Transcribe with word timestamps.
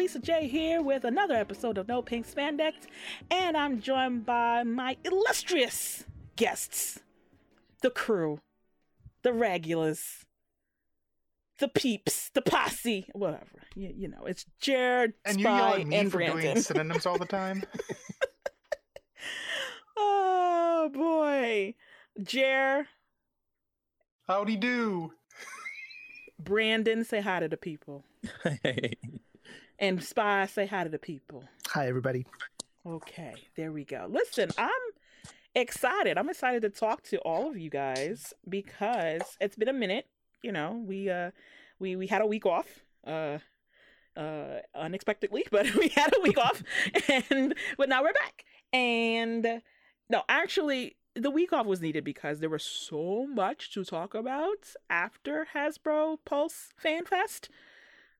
Lisa 0.00 0.18
J 0.18 0.48
here 0.48 0.80
with 0.80 1.04
another 1.04 1.34
episode 1.34 1.76
of 1.76 1.86
No 1.86 2.00
Pink 2.00 2.26
Spandex, 2.26 2.72
and 3.30 3.54
I'm 3.54 3.82
joined 3.82 4.24
by 4.24 4.62
my 4.62 4.96
illustrious 5.04 6.04
guests, 6.36 7.00
the 7.82 7.90
crew, 7.90 8.40
the 9.22 9.34
regulars, 9.34 10.24
the 11.58 11.68
peeps, 11.68 12.30
the 12.32 12.40
posse, 12.40 13.08
whatever. 13.12 13.44
You, 13.74 13.92
you 13.94 14.08
know, 14.08 14.24
it's 14.24 14.46
Jared, 14.58 15.12
And 15.26 15.36
you 15.38 15.44
Spy, 15.44 15.58
yell 15.58 15.80
at 15.82 15.86
me 15.86 15.96
and 15.96 16.10
for 16.10 16.16
Brandon. 16.16 16.40
doing 16.40 16.60
synonyms 16.62 17.04
all 17.04 17.18
the 17.18 17.26
time. 17.26 17.62
oh 19.98 20.90
boy, 20.94 21.74
Jer, 22.22 22.86
Howdy 24.26 24.56
do. 24.56 25.12
Brandon, 26.38 27.04
say 27.04 27.20
hi 27.20 27.40
to 27.40 27.48
the 27.48 27.58
people, 27.58 28.02
and 29.80 30.02
Spy, 30.04 30.46
say 30.46 30.66
hi 30.66 30.84
to 30.84 30.90
the 30.90 30.98
people. 30.98 31.42
Hi, 31.68 31.88
everybody. 31.88 32.26
Okay, 32.86 33.34
there 33.56 33.72
we 33.72 33.84
go. 33.84 34.06
Listen, 34.08 34.50
I'm 34.58 34.70
excited. 35.54 36.18
I'm 36.18 36.28
excited 36.28 36.62
to 36.62 36.68
talk 36.68 37.02
to 37.04 37.18
all 37.18 37.48
of 37.48 37.56
you 37.56 37.70
guys 37.70 38.34
because 38.48 39.22
it's 39.40 39.56
been 39.56 39.68
a 39.68 39.72
minute. 39.72 40.06
You 40.42 40.52
know, 40.52 40.82
we 40.86 41.08
uh 41.08 41.30
we 41.78 41.96
we 41.96 42.06
had 42.06 42.20
a 42.20 42.26
week 42.26 42.44
off. 42.44 42.66
Uh 43.06 43.38
uh 44.16 44.58
unexpectedly, 44.74 45.46
but 45.50 45.74
we 45.74 45.88
had 45.88 46.14
a 46.16 46.20
week 46.20 46.38
off 46.38 46.62
and 47.30 47.54
but 47.78 47.88
now 47.88 48.02
we're 48.02 48.12
back. 48.12 48.44
And 48.72 49.62
no, 50.10 50.22
actually 50.28 50.96
the 51.14 51.30
week 51.30 51.52
off 51.52 51.66
was 51.66 51.80
needed 51.80 52.04
because 52.04 52.38
there 52.38 52.50
was 52.50 52.62
so 52.62 53.26
much 53.26 53.72
to 53.72 53.84
talk 53.84 54.14
about 54.14 54.74
after 54.88 55.48
Hasbro 55.54 56.18
Pulse 56.24 56.68
Fan 56.76 57.04
Fest 57.04 57.48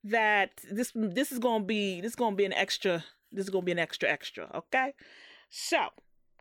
that 0.05 0.51
this 0.71 0.93
this 0.95 1.33
is 1.33 1.39
gonna 1.39 1.65
be 1.65 2.01
this 2.01 2.11
is 2.13 2.17
gonna 2.17 2.37
be 2.37 2.45
an 2.45 2.53
extra 2.53 3.05
this 3.33 3.45
is 3.45 3.51
gonna 3.51 3.65
be 3.65 3.73
an 3.73 3.79
extra 3.79 4.09
extra, 4.09 4.51
okay? 4.55 4.95
So 5.51 5.89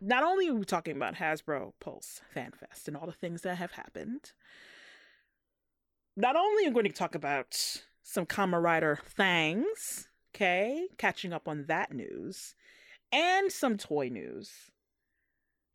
not 0.01 0.23
only 0.23 0.47
are 0.47 0.53
we 0.53 0.66
talking 0.66 0.95
about 0.95 1.16
Hasbro 1.16 1.73
Pulse 1.79 2.21
Fan 2.33 2.51
Fest 2.51 2.88
and 2.88 2.95
all 2.95 3.05
the 3.05 3.11
things 3.11 3.41
that 3.41 3.55
have 3.55 3.71
happened, 3.71 4.31
not 6.16 6.35
only 6.35 6.66
are 6.66 6.69
we 6.69 6.73
going 6.73 6.85
to 6.85 6.91
talk 6.91 7.16
about 7.16 7.81
some 8.03 8.25
Kamen 8.25 8.61
Rider 8.61 8.99
things, 9.05 10.07
okay, 10.33 10.88
catching 10.97 11.33
up 11.33 11.47
on 11.47 11.66
that 11.67 11.94
news, 11.94 12.55
and 13.11 13.51
some 13.51 13.77
toy 13.77 14.09
news. 14.09 14.51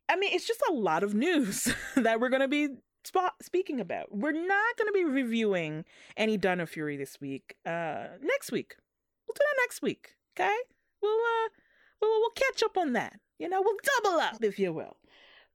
I 0.07 0.15
mean, 0.15 0.33
it's 0.33 0.47
just 0.47 0.61
a 0.69 0.73
lot 0.73 1.03
of 1.03 1.13
news 1.13 1.73
that 1.95 2.19
we're 2.19 2.29
going 2.29 2.41
to 2.41 2.47
be 2.47 2.69
sp- 3.07 3.39
speaking 3.41 3.79
about. 3.79 4.15
We're 4.15 4.31
not 4.31 4.77
going 4.77 4.87
to 4.87 4.93
be 4.93 5.03
reviewing 5.03 5.85
any 6.17 6.37
Dino 6.37 6.65
Fury 6.65 6.97
this 6.97 7.19
week. 7.19 7.55
Uh, 7.65 8.07
next 8.21 8.51
week, 8.51 8.75
we'll 9.27 9.33
do 9.33 9.39
that 9.39 9.61
next 9.63 9.81
week. 9.81 10.15
Okay, 10.35 10.55
we'll 11.01 11.11
uh, 11.11 11.49
we'll 12.01 12.19
we'll 12.19 12.29
catch 12.31 12.63
up 12.63 12.77
on 12.77 12.93
that. 12.93 13.19
You 13.39 13.49
know, 13.49 13.61
we'll 13.61 13.77
double 14.03 14.19
up, 14.19 14.43
if 14.43 14.59
you 14.59 14.73
will. 14.73 14.97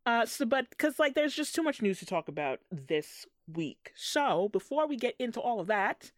Uh, 0.06 0.26
so, 0.26 0.46
but 0.46 0.70
because 0.70 0.98
like 0.98 1.14
there's 1.14 1.34
just 1.34 1.54
too 1.54 1.62
much 1.62 1.82
news 1.82 1.98
to 1.98 2.06
talk 2.06 2.28
about 2.28 2.60
this 2.70 3.26
week. 3.46 3.92
So 3.94 4.48
before 4.48 4.86
we 4.86 4.96
get 4.96 5.14
into 5.18 5.40
all 5.40 5.60
of 5.60 5.66
that, 5.66 6.12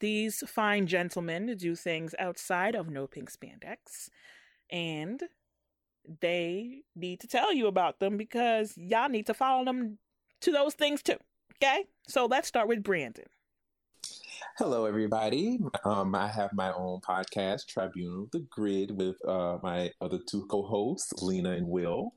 these 0.00 0.42
fine 0.46 0.86
gentlemen 0.86 1.54
do 1.56 1.74
things 1.74 2.14
outside 2.18 2.74
of 2.74 2.90
No 2.90 3.06
Pink 3.06 3.30
Spandex, 3.30 4.10
and 4.70 5.22
they 6.20 6.82
need 6.94 7.20
to 7.20 7.26
tell 7.26 7.52
you 7.52 7.66
about 7.66 8.00
them 8.00 8.16
because 8.16 8.76
y'all 8.76 9.08
need 9.08 9.26
to 9.26 9.34
follow 9.34 9.64
them 9.64 9.98
to 10.40 10.52
those 10.52 10.74
things 10.74 11.02
too. 11.02 11.18
Okay, 11.62 11.84
so 12.06 12.26
let's 12.26 12.48
start 12.48 12.68
with 12.68 12.82
Brandon. 12.82 13.26
Hello, 14.58 14.84
everybody. 14.84 15.58
Um, 15.84 16.14
I 16.14 16.28
have 16.28 16.52
my 16.52 16.72
own 16.72 17.00
podcast, 17.00 17.66
Tribunal 17.66 18.28
The 18.32 18.46
Grid, 18.50 18.96
with 18.96 19.16
uh, 19.26 19.58
my 19.62 19.90
other 20.00 20.18
two 20.28 20.46
co 20.46 20.62
hosts, 20.62 21.12
Lena 21.22 21.52
and 21.52 21.66
Will. 21.66 22.12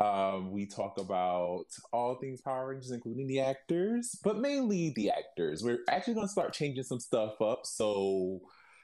Um, 0.00 0.50
we 0.50 0.66
talk 0.66 0.98
about 0.98 1.66
all 1.92 2.16
things 2.16 2.40
Power 2.40 2.68
Rangers, 2.68 2.90
including 2.90 3.26
the 3.26 3.40
actors, 3.40 4.18
but 4.22 4.38
mainly 4.38 4.92
the 4.96 5.10
actors. 5.10 5.62
We're 5.62 5.78
actually 5.88 6.14
going 6.14 6.26
to 6.26 6.32
start 6.32 6.52
changing 6.52 6.84
some 6.84 7.00
stuff 7.00 7.40
up, 7.40 7.60
so 7.64 8.40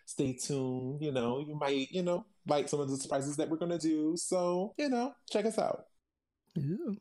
stay 0.06 0.32
tuned. 0.32 1.02
You 1.02 1.12
know, 1.12 1.44
you 1.46 1.56
might, 1.56 1.90
you 1.90 2.02
know, 2.02 2.26
like 2.48 2.68
some 2.68 2.80
of 2.80 2.88
the 2.88 2.96
surprises 2.96 3.36
that 3.36 3.48
we're 3.48 3.56
going 3.56 3.70
to 3.70 3.78
do. 3.78 4.16
So, 4.16 4.74
you 4.78 4.88
know, 4.88 5.12
check 5.30 5.46
us 5.46 5.58
out. 5.58 5.84
Ooh. 6.58 6.96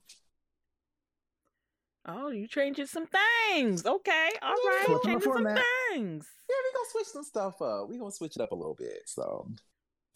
Oh, 2.06 2.30
you 2.30 2.48
changing 2.48 2.88
some 2.88 3.06
things. 3.06 3.86
Okay, 3.86 4.30
all 4.42 4.56
Yeah, 4.64 4.70
right, 4.70 4.86
flipping 4.86 5.12
changing 5.12 5.34
some 5.34 5.44
things. 5.44 6.28
Yeah, 6.50 6.56
we're 6.64 6.74
going 6.74 6.86
to 6.86 6.92
switch 6.92 7.08
some 7.08 7.24
stuff 7.24 7.62
up. 7.62 7.90
We're 7.90 8.00
going 8.00 8.12
to 8.12 8.16
switch 8.16 8.36
it 8.36 8.42
up 8.42 8.52
a 8.52 8.56
little 8.56 8.76
bit. 8.76 9.02
So, 9.06 9.48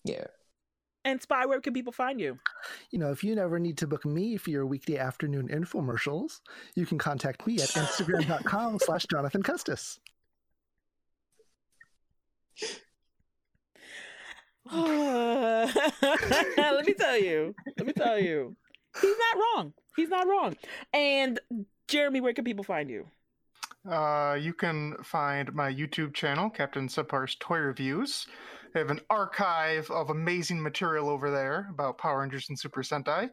yeah. 0.06 0.26
And 1.06 1.22
Spy, 1.22 1.46
where 1.46 1.60
can 1.60 1.74
people 1.74 1.92
find 1.92 2.20
you? 2.20 2.40
You 2.92 3.00
know, 3.00 3.12
if 3.12 3.24
you 3.24 3.36
never 3.36 3.60
need 3.60 3.78
to 3.80 3.88
book 3.88 4.06
me 4.06 4.38
for 4.38 4.50
your 4.50 4.66
weekday 4.66 4.98
afternoon 4.98 5.50
infomercials, 5.50 6.40
you 6.76 6.86
can 6.86 6.98
contact 6.98 7.46
me 7.46 7.56
at 7.56 7.70
instagram.com 7.70 8.80
slash 8.82 9.06
Jonathan 9.12 9.44
Custis. 9.44 10.00
Let 14.72 15.76
me 16.86 16.94
tell 16.94 17.18
you. 17.18 17.54
Let 17.78 17.88
me 17.88 17.94
tell 17.94 18.20
you. 18.20 18.56
He's 19.02 19.16
not 19.18 19.38
wrong. 19.38 19.74
He's 19.96 20.10
not 20.10 20.28
wrong. 20.28 20.56
And 20.94 21.40
Jeremy, 21.88 22.22
where 22.22 22.34
can 22.34 22.44
people 22.44 22.64
find 22.64 22.90
you? 22.90 23.08
Uh, 23.90 24.38
you 24.40 24.54
can 24.54 24.96
find 25.04 25.54
my 25.54 25.72
YouTube 25.72 26.14
channel, 26.14 26.50
Captain 26.50 26.88
Subpar's 26.88 27.36
Toy 27.40 27.58
Reviews. 27.58 28.28
I 28.76 28.80
have 28.80 28.90
an 28.90 29.02
archive 29.10 29.90
of 29.92 30.10
amazing 30.10 30.62
material 30.62 31.10
over 31.10 31.30
there 31.30 31.68
about 31.70 31.98
Power 31.98 32.22
Rangers 32.22 32.50
and 32.50 32.58
Super 32.58 32.82
Sentai. 32.82 33.30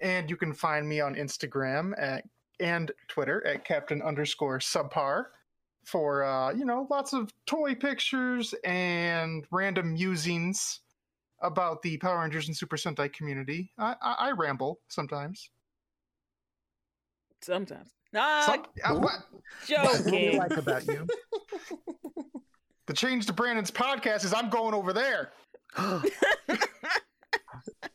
And 0.00 0.28
you 0.28 0.36
can 0.36 0.52
find 0.52 0.88
me 0.88 1.00
on 1.00 1.14
Instagram 1.14 1.92
at 1.98 2.24
and 2.58 2.90
Twitter 3.08 3.46
at 3.46 3.64
Captain 3.64 4.00
underscore 4.02 4.58
Subpar 4.58 5.26
for 5.84 6.24
uh, 6.24 6.52
you 6.52 6.64
know 6.64 6.86
lots 6.90 7.12
of 7.12 7.32
toy 7.46 7.74
pictures 7.74 8.54
and 8.64 9.46
random 9.50 9.94
musings 9.94 10.80
about 11.42 11.82
the 11.82 11.98
Power 11.98 12.20
Rangers 12.20 12.48
and 12.48 12.56
Super 12.56 12.76
Sentai 12.76 13.12
community. 13.12 13.70
I, 13.78 13.94
I, 14.02 14.14
I 14.18 14.30
ramble 14.32 14.80
sometimes. 14.88 15.50
Sometimes. 17.42 17.90
Nah, 18.12 18.40
Some, 18.42 18.64
uh, 18.84 18.94
what? 18.94 19.12
What 19.68 19.96
do 20.06 20.10
we 20.10 20.10
joking. 20.30 20.38
like 20.38 20.56
about 20.56 20.86
you? 20.86 21.06
The 22.86 22.92
change 22.94 23.26
to 23.26 23.32
Brandon's 23.32 23.72
podcast 23.72 24.24
is 24.24 24.32
I'm 24.32 24.48
going 24.48 24.72
over 24.72 24.92
there. 24.92 25.32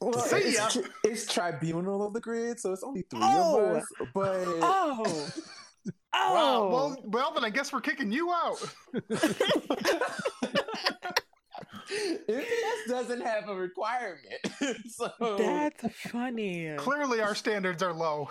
Well, 0.02 0.14
See 0.20 0.38
it's, 0.38 0.58
ya. 0.58 0.68
tri- 0.82 0.90
it's 1.04 1.32
Tribunal 1.32 2.04
of 2.06 2.14
the 2.14 2.20
Grid, 2.20 2.60
so 2.60 2.74
it's 2.74 2.82
only 2.84 3.04
three 3.10 3.20
Oh. 3.22 3.64
of 3.64 3.76
us. 3.78 3.86
But 4.14 4.36
Oh. 4.62 5.04
Oh. 5.06 6.34
Wow. 6.34 6.68
Well, 6.70 6.98
well, 7.06 7.32
then 7.34 7.46
I 7.46 7.50
guess 7.52 7.72
we're 7.72 7.82
kicking 7.82 8.12
you 8.12 8.32
out. 8.34 8.58
MPS 12.30 12.88
doesn't 12.88 13.22
have 13.22 13.50
a 13.50 13.56
requirement. 13.56 14.40
so 14.90 15.10
That's 15.38 15.84
funny. 16.10 16.74
Clearly, 16.78 17.22
our 17.22 17.36
standards 17.36 17.82
are 17.84 17.94
low. 17.94 18.30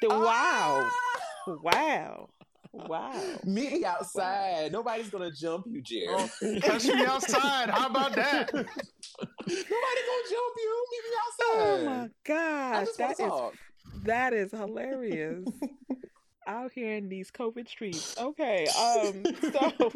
The- 0.00 0.08
wow. 0.08 0.88
Ah! 0.90 1.18
Wow. 1.62 2.28
Wow. 2.72 3.12
Meet 3.44 3.72
me 3.72 3.84
outside. 3.84 4.72
Nobody's 4.72 5.10
gonna 5.10 5.30
jump 5.30 5.66
you, 5.68 5.82
Jerry. 5.82 6.06
Oh, 6.08 6.28
catch 6.62 6.86
me 6.86 7.04
outside. 7.04 7.68
How 7.68 7.86
about 7.88 8.14
that? 8.14 8.50
Nobody 8.54 8.70
gonna 9.46 10.28
jump 10.30 10.54
you. 10.56 10.86
Meet 10.90 11.04
me 11.04 11.16
outside. 11.26 11.58
Oh 11.58 11.84
my 11.84 12.08
gosh. 12.24 12.86
just 12.86 12.98
That 12.98 13.06
want 13.08 13.16
to 13.18 13.24
is 13.24 13.28
talk. 13.30 13.54
that 14.04 14.32
is 14.32 14.50
hilarious. 14.52 15.44
Out 16.46 16.72
here 16.72 16.94
in 16.96 17.08
these 17.08 17.30
COVID 17.30 17.68
streets. 17.68 18.16
Okay. 18.18 18.66
Um 18.68 19.22
so 19.52 19.92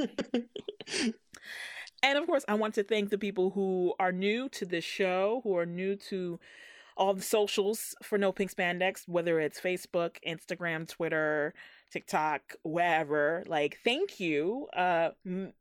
And 2.07 2.17
of 2.19 2.27
course, 2.27 2.45
I 2.47 2.55
want 2.55 2.75
to 2.75 2.85
thank 2.85 3.11
the 3.11 3.19
people 3.19 3.51
who 3.51 3.93
are 3.99 4.13
new 4.13 4.49
to 4.51 4.65
this 4.65 4.85
show, 4.85 5.41
who 5.43 5.57
are 5.57 5.67
new 5.67 5.97
to 6.09 6.39
all 6.97 7.15
the 7.15 7.23
socials 7.23 7.97
for 8.01 8.17
No 8.17 8.31
Pink 8.31 8.55
Spandex, 8.55 9.09
whether 9.09 9.41
it's 9.41 9.61
Facebook, 9.61 10.13
Instagram, 10.25 10.89
Twitter, 10.89 11.53
TikTok, 11.91 12.55
wherever. 12.63 13.43
Like, 13.49 13.81
thank 13.83 14.21
you. 14.21 14.69
Uh, 14.73 15.11
m- 15.27 15.53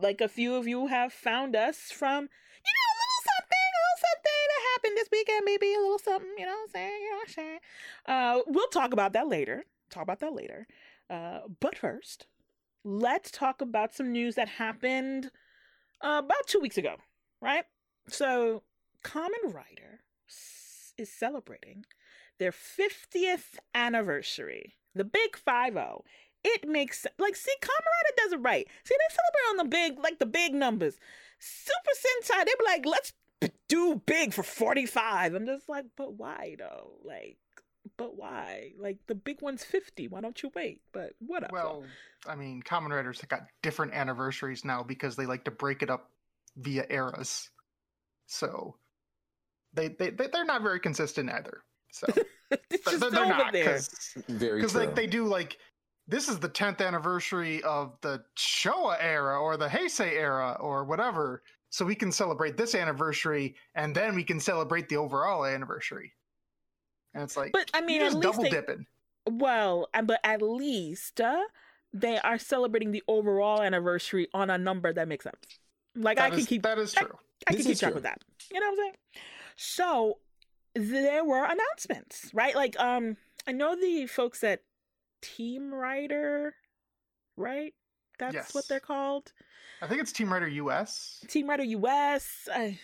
like 0.00 0.20
a 0.20 0.28
few 0.28 0.54
of 0.54 0.68
you 0.68 0.86
have 0.86 1.12
found 1.12 1.56
us 1.56 1.90
from, 1.90 2.22
you 2.22 2.72
know, 2.78 2.88
a 2.92 2.96
little 3.02 3.22
something, 3.26 3.68
a 3.74 3.80
little 3.82 4.02
something 4.06 4.42
that 4.48 4.62
happened 4.72 4.96
this 4.96 5.08
weekend, 5.10 5.44
maybe 5.44 5.74
a 5.74 5.80
little 5.80 5.98
something. 5.98 6.30
You 6.38 6.46
know 6.46 6.52
what 6.52 6.68
I'm 6.68 6.72
saying? 6.72 7.00
You 7.02 7.10
know 7.10 7.16
what 7.16 7.28
I'm 7.28 7.34
saying? 7.34 7.58
Uh, 8.06 8.38
we'll 8.46 8.68
talk 8.68 8.92
about 8.92 9.14
that 9.14 9.26
later. 9.26 9.64
Talk 9.90 10.04
about 10.04 10.20
that 10.20 10.32
later. 10.32 10.68
Uh, 11.10 11.40
but 11.58 11.76
first, 11.76 12.28
let's 12.84 13.32
talk 13.32 13.60
about 13.60 13.92
some 13.92 14.12
news 14.12 14.36
that 14.36 14.48
happened 14.48 15.32
uh, 16.02 16.20
about 16.24 16.46
two 16.46 16.60
weeks 16.60 16.78
ago, 16.78 16.96
right? 17.40 17.64
So, 18.08 18.62
Kamen 19.04 19.52
Rider 19.52 20.00
is 20.98 21.10
celebrating 21.10 21.84
their 22.38 22.52
50th 22.52 23.58
anniversary, 23.74 24.74
the 24.94 25.04
big 25.04 25.36
5 25.36 25.74
0. 25.74 26.04
it 26.44 26.68
makes 26.68 27.06
like 27.18 27.36
see 27.36 27.54
Kamen 27.60 28.16
does 28.16 28.32
it 28.32 28.40
right. 28.40 28.66
See 28.84 28.94
they 28.94 29.14
celebrate 29.14 29.50
on 29.50 29.56
the 29.58 29.70
big 29.70 29.98
like 30.02 30.18
the 30.18 30.26
big 30.26 30.54
numbers. 30.54 30.98
Super 31.38 31.94
Sentai 31.96 32.44
they 32.44 32.52
be 32.58 32.64
like 32.64 32.86
let's 32.86 33.12
do 33.68 34.02
big 34.06 34.32
for 34.32 34.42
45. 34.42 35.34
I'm 35.34 35.46
just 35.46 35.68
like 35.68 35.86
but 35.96 36.14
why 36.14 36.56
though? 36.58 36.92
Like 37.04 37.38
but 38.02 38.16
why? 38.16 38.72
Like 38.78 38.98
the 39.06 39.14
big 39.14 39.40
one's 39.40 39.62
50. 39.62 40.08
Why 40.08 40.20
don't 40.20 40.42
you 40.42 40.50
wait? 40.56 40.80
But 40.92 41.12
whatever. 41.24 41.52
Well, 41.52 41.84
I 42.26 42.34
mean, 42.34 42.60
Kamen 42.62 42.90
Riders 42.90 43.20
have 43.20 43.28
got 43.30 43.46
different 43.62 43.94
anniversaries 43.94 44.64
now 44.64 44.82
because 44.82 45.14
they 45.14 45.24
like 45.24 45.44
to 45.44 45.52
break 45.52 45.82
it 45.82 45.90
up 45.90 46.10
via 46.56 46.84
eras. 46.90 47.50
So 48.26 48.76
they 49.72 49.88
they 49.88 50.10
they- 50.10 50.26
they're 50.26 50.44
not 50.44 50.62
very 50.62 50.80
consistent 50.80 51.30
either. 51.30 51.62
So 51.92 52.06
it's 52.70 52.84
they're, 52.98 53.10
they're 53.10 53.20
over 53.20 53.28
not 53.28 53.52
there. 53.52 53.80
Because 54.26 54.74
like 54.74 54.96
they 54.96 55.06
do 55.06 55.24
like 55.26 55.58
this 56.08 56.28
is 56.28 56.40
the 56.40 56.48
10th 56.48 56.84
anniversary 56.84 57.62
of 57.62 57.96
the 58.00 58.24
Showa 58.36 58.96
era 59.00 59.40
or 59.40 59.56
the 59.56 59.68
Heisei 59.68 60.12
era 60.14 60.56
or 60.58 60.84
whatever. 60.84 61.44
So 61.70 61.84
we 61.84 61.94
can 61.94 62.10
celebrate 62.10 62.56
this 62.56 62.74
anniversary 62.74 63.54
and 63.76 63.94
then 63.94 64.16
we 64.16 64.24
can 64.24 64.40
celebrate 64.40 64.88
the 64.88 64.96
overall 64.96 65.44
anniversary. 65.46 66.12
And 67.14 67.22
it's 67.24 67.36
like 67.36 67.52
But 67.52 67.70
I 67.74 67.80
mean, 67.80 67.96
you're 67.96 68.06
at 68.06 68.12
just 68.12 68.16
least 68.24 68.32
double 68.32 68.42
they, 68.44 68.50
dipping. 68.50 68.86
well, 69.28 69.88
uh, 69.94 70.02
but 70.02 70.20
at 70.24 70.40
least 70.42 71.20
uh, 71.20 71.42
they 71.92 72.18
are 72.18 72.38
celebrating 72.38 72.90
the 72.92 73.02
overall 73.08 73.60
anniversary 73.62 74.28
on 74.32 74.50
a 74.50 74.58
number 74.58 74.92
that 74.92 75.08
makes 75.08 75.24
sense. 75.24 75.36
Like 75.94 76.18
I 76.18 76.30
That 76.30 76.36
can 76.36 76.46
keep 76.46 76.62
that 76.62 76.78
is 76.78 76.94
I- 76.96 77.02
true. 77.02 77.18
I 77.46 77.50
can 77.52 77.58
This 77.58 77.66
keep 77.66 77.78
track 77.80 77.90
true. 77.90 77.94
with 77.96 78.04
that. 78.04 78.20
You 78.52 78.60
know 78.60 78.66
what 78.66 78.72
I'm 78.72 78.78
saying? 78.78 78.94
So 79.56 80.18
there 80.74 81.24
were 81.24 81.44
announcements, 81.44 82.30
right? 82.32 82.54
Like, 82.54 82.78
um, 82.80 83.16
I 83.46 83.52
know 83.52 83.74
the 83.78 84.06
folks 84.06 84.42
at 84.44 84.62
Team 85.20 85.74
Rider, 85.74 86.54
right? 87.36 87.74
That's 88.18 88.34
Yes. 88.34 88.54
what 88.54 88.68
they're 88.68 88.80
called. 88.80 89.32
I 89.82 89.88
think 89.88 90.00
it's 90.00 90.12
Team 90.12 90.32
Rider 90.32 90.46
US. 90.48 91.22
Team 91.28 91.50
Rider 91.50 91.64
US. 91.64 92.48
I- 92.52 92.78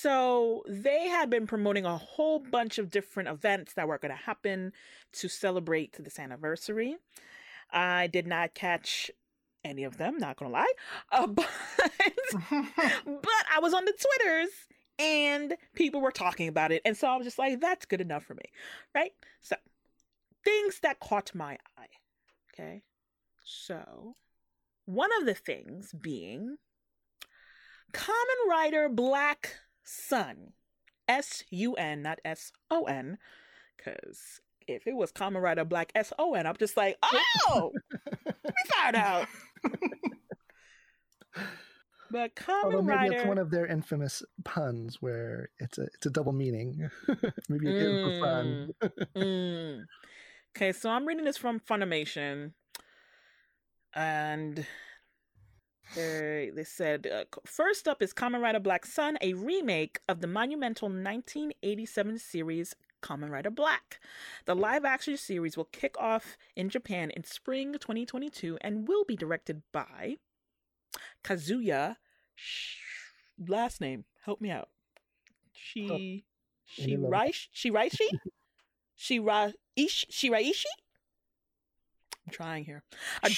so 0.00 0.62
they 0.66 1.08
had 1.08 1.28
been 1.28 1.46
promoting 1.46 1.84
a 1.84 1.96
whole 1.96 2.38
bunch 2.38 2.78
of 2.78 2.90
different 2.90 3.28
events 3.28 3.74
that 3.74 3.86
were 3.86 3.98
going 3.98 4.10
to 4.10 4.22
happen 4.24 4.72
to 5.12 5.28
celebrate 5.28 6.02
this 6.02 6.18
anniversary. 6.18 6.96
I 7.70 8.06
did 8.06 8.26
not 8.26 8.54
catch 8.54 9.10
any 9.64 9.84
of 9.84 9.96
them, 9.96 10.18
not 10.18 10.36
gonna 10.36 10.50
lie, 10.50 10.72
uh, 11.12 11.26
but 11.28 11.48
but 12.32 13.44
I 13.54 13.60
was 13.60 13.74
on 13.74 13.84
the 13.84 13.92
Twitters 13.92 14.50
and 14.98 15.56
people 15.74 16.00
were 16.00 16.10
talking 16.10 16.48
about 16.48 16.72
it, 16.72 16.82
and 16.84 16.96
so 16.96 17.08
I 17.08 17.16
was 17.16 17.26
just 17.26 17.38
like, 17.38 17.60
that's 17.60 17.86
good 17.86 18.00
enough 18.00 18.24
for 18.24 18.34
me, 18.34 18.44
right? 18.94 19.12
So 19.40 19.56
things 20.44 20.80
that 20.80 21.00
caught 21.00 21.34
my 21.34 21.58
eye. 21.78 21.86
Okay, 22.52 22.82
so 23.44 24.16
one 24.84 25.10
of 25.20 25.26
the 25.26 25.34
things 25.34 25.92
being 25.92 26.56
Kamen 27.92 28.48
Rider 28.48 28.88
Black 28.88 29.56
Sun, 29.84 30.52
S 31.08 31.44
U 31.50 31.74
N, 31.74 32.02
not 32.02 32.20
S 32.24 32.52
O 32.70 32.84
N, 32.84 33.18
because 33.76 34.40
if 34.66 34.86
it 34.86 34.94
was 34.94 35.12
Kamen 35.12 35.42
Rider 35.42 35.64
Black 35.64 35.92
S 35.94 36.12
O 36.18 36.34
N, 36.34 36.46
I'm 36.46 36.56
just 36.56 36.76
like, 36.76 36.96
oh, 37.48 37.72
we 38.24 38.52
found 38.74 38.96
out. 38.96 39.26
But 42.12 42.36
Kamen 42.36 42.64
Although 42.64 42.82
maybe 42.82 42.96
Rider, 42.98 43.14
it's 43.14 43.24
one 43.26 43.38
of 43.38 43.50
their 43.50 43.66
infamous 43.66 44.22
puns 44.44 45.00
where 45.00 45.48
it's 45.58 45.78
a 45.78 45.84
it's 45.94 46.04
a 46.04 46.10
double 46.10 46.32
meaning. 46.32 46.90
maybe 47.48 47.68
it 47.68 47.74
is 47.74 48.04
for 48.04 48.20
fun. 48.20 48.70
Mm. 49.16 49.84
Okay, 50.54 50.72
so 50.72 50.90
I'm 50.90 51.08
reading 51.08 51.24
this 51.24 51.38
from 51.38 51.58
Funimation, 51.58 52.52
and 53.94 54.66
they 55.94 56.50
they 56.54 56.64
said 56.64 57.06
uh, 57.06 57.24
first 57.44 57.86
up 57.88 58.02
is 58.02 58.12
Kamen 58.12 58.40
Rider 58.40 58.60
Black 58.60 58.86
Sun, 58.86 59.18
a 59.20 59.34
remake 59.34 60.00
of 60.08 60.20
the 60.20 60.26
monumental 60.26 60.88
1987 60.88 62.18
series 62.18 62.74
Kamen 63.02 63.30
Rider 63.30 63.50
Black. 63.50 64.00
The 64.46 64.54
live 64.54 64.84
action 64.84 65.16
series 65.16 65.56
will 65.56 65.64
kick 65.66 65.96
off 65.98 66.36
in 66.56 66.68
Japan 66.68 67.10
in 67.10 67.24
spring 67.24 67.72
2022 67.72 68.58
and 68.60 68.88
will 68.88 69.04
be 69.04 69.16
directed 69.16 69.62
by 69.72 70.16
Kazuya. 71.24 71.96
Sh- 72.34 72.76
last 73.46 73.80
name, 73.80 74.04
help 74.24 74.40
me 74.40 74.50
out. 74.50 74.68
She. 75.52 76.24
Any 76.80 76.96
love? 76.96 77.12
Shiraishi? 77.12 77.48
Shiraishi? 77.54 78.18
Shira 78.94 79.52
Ish 79.76 80.06
Shiraishi? 80.10 80.64
I'm 82.26 82.32
trying 82.32 82.64
here. 82.64 82.82
A- 83.22 83.30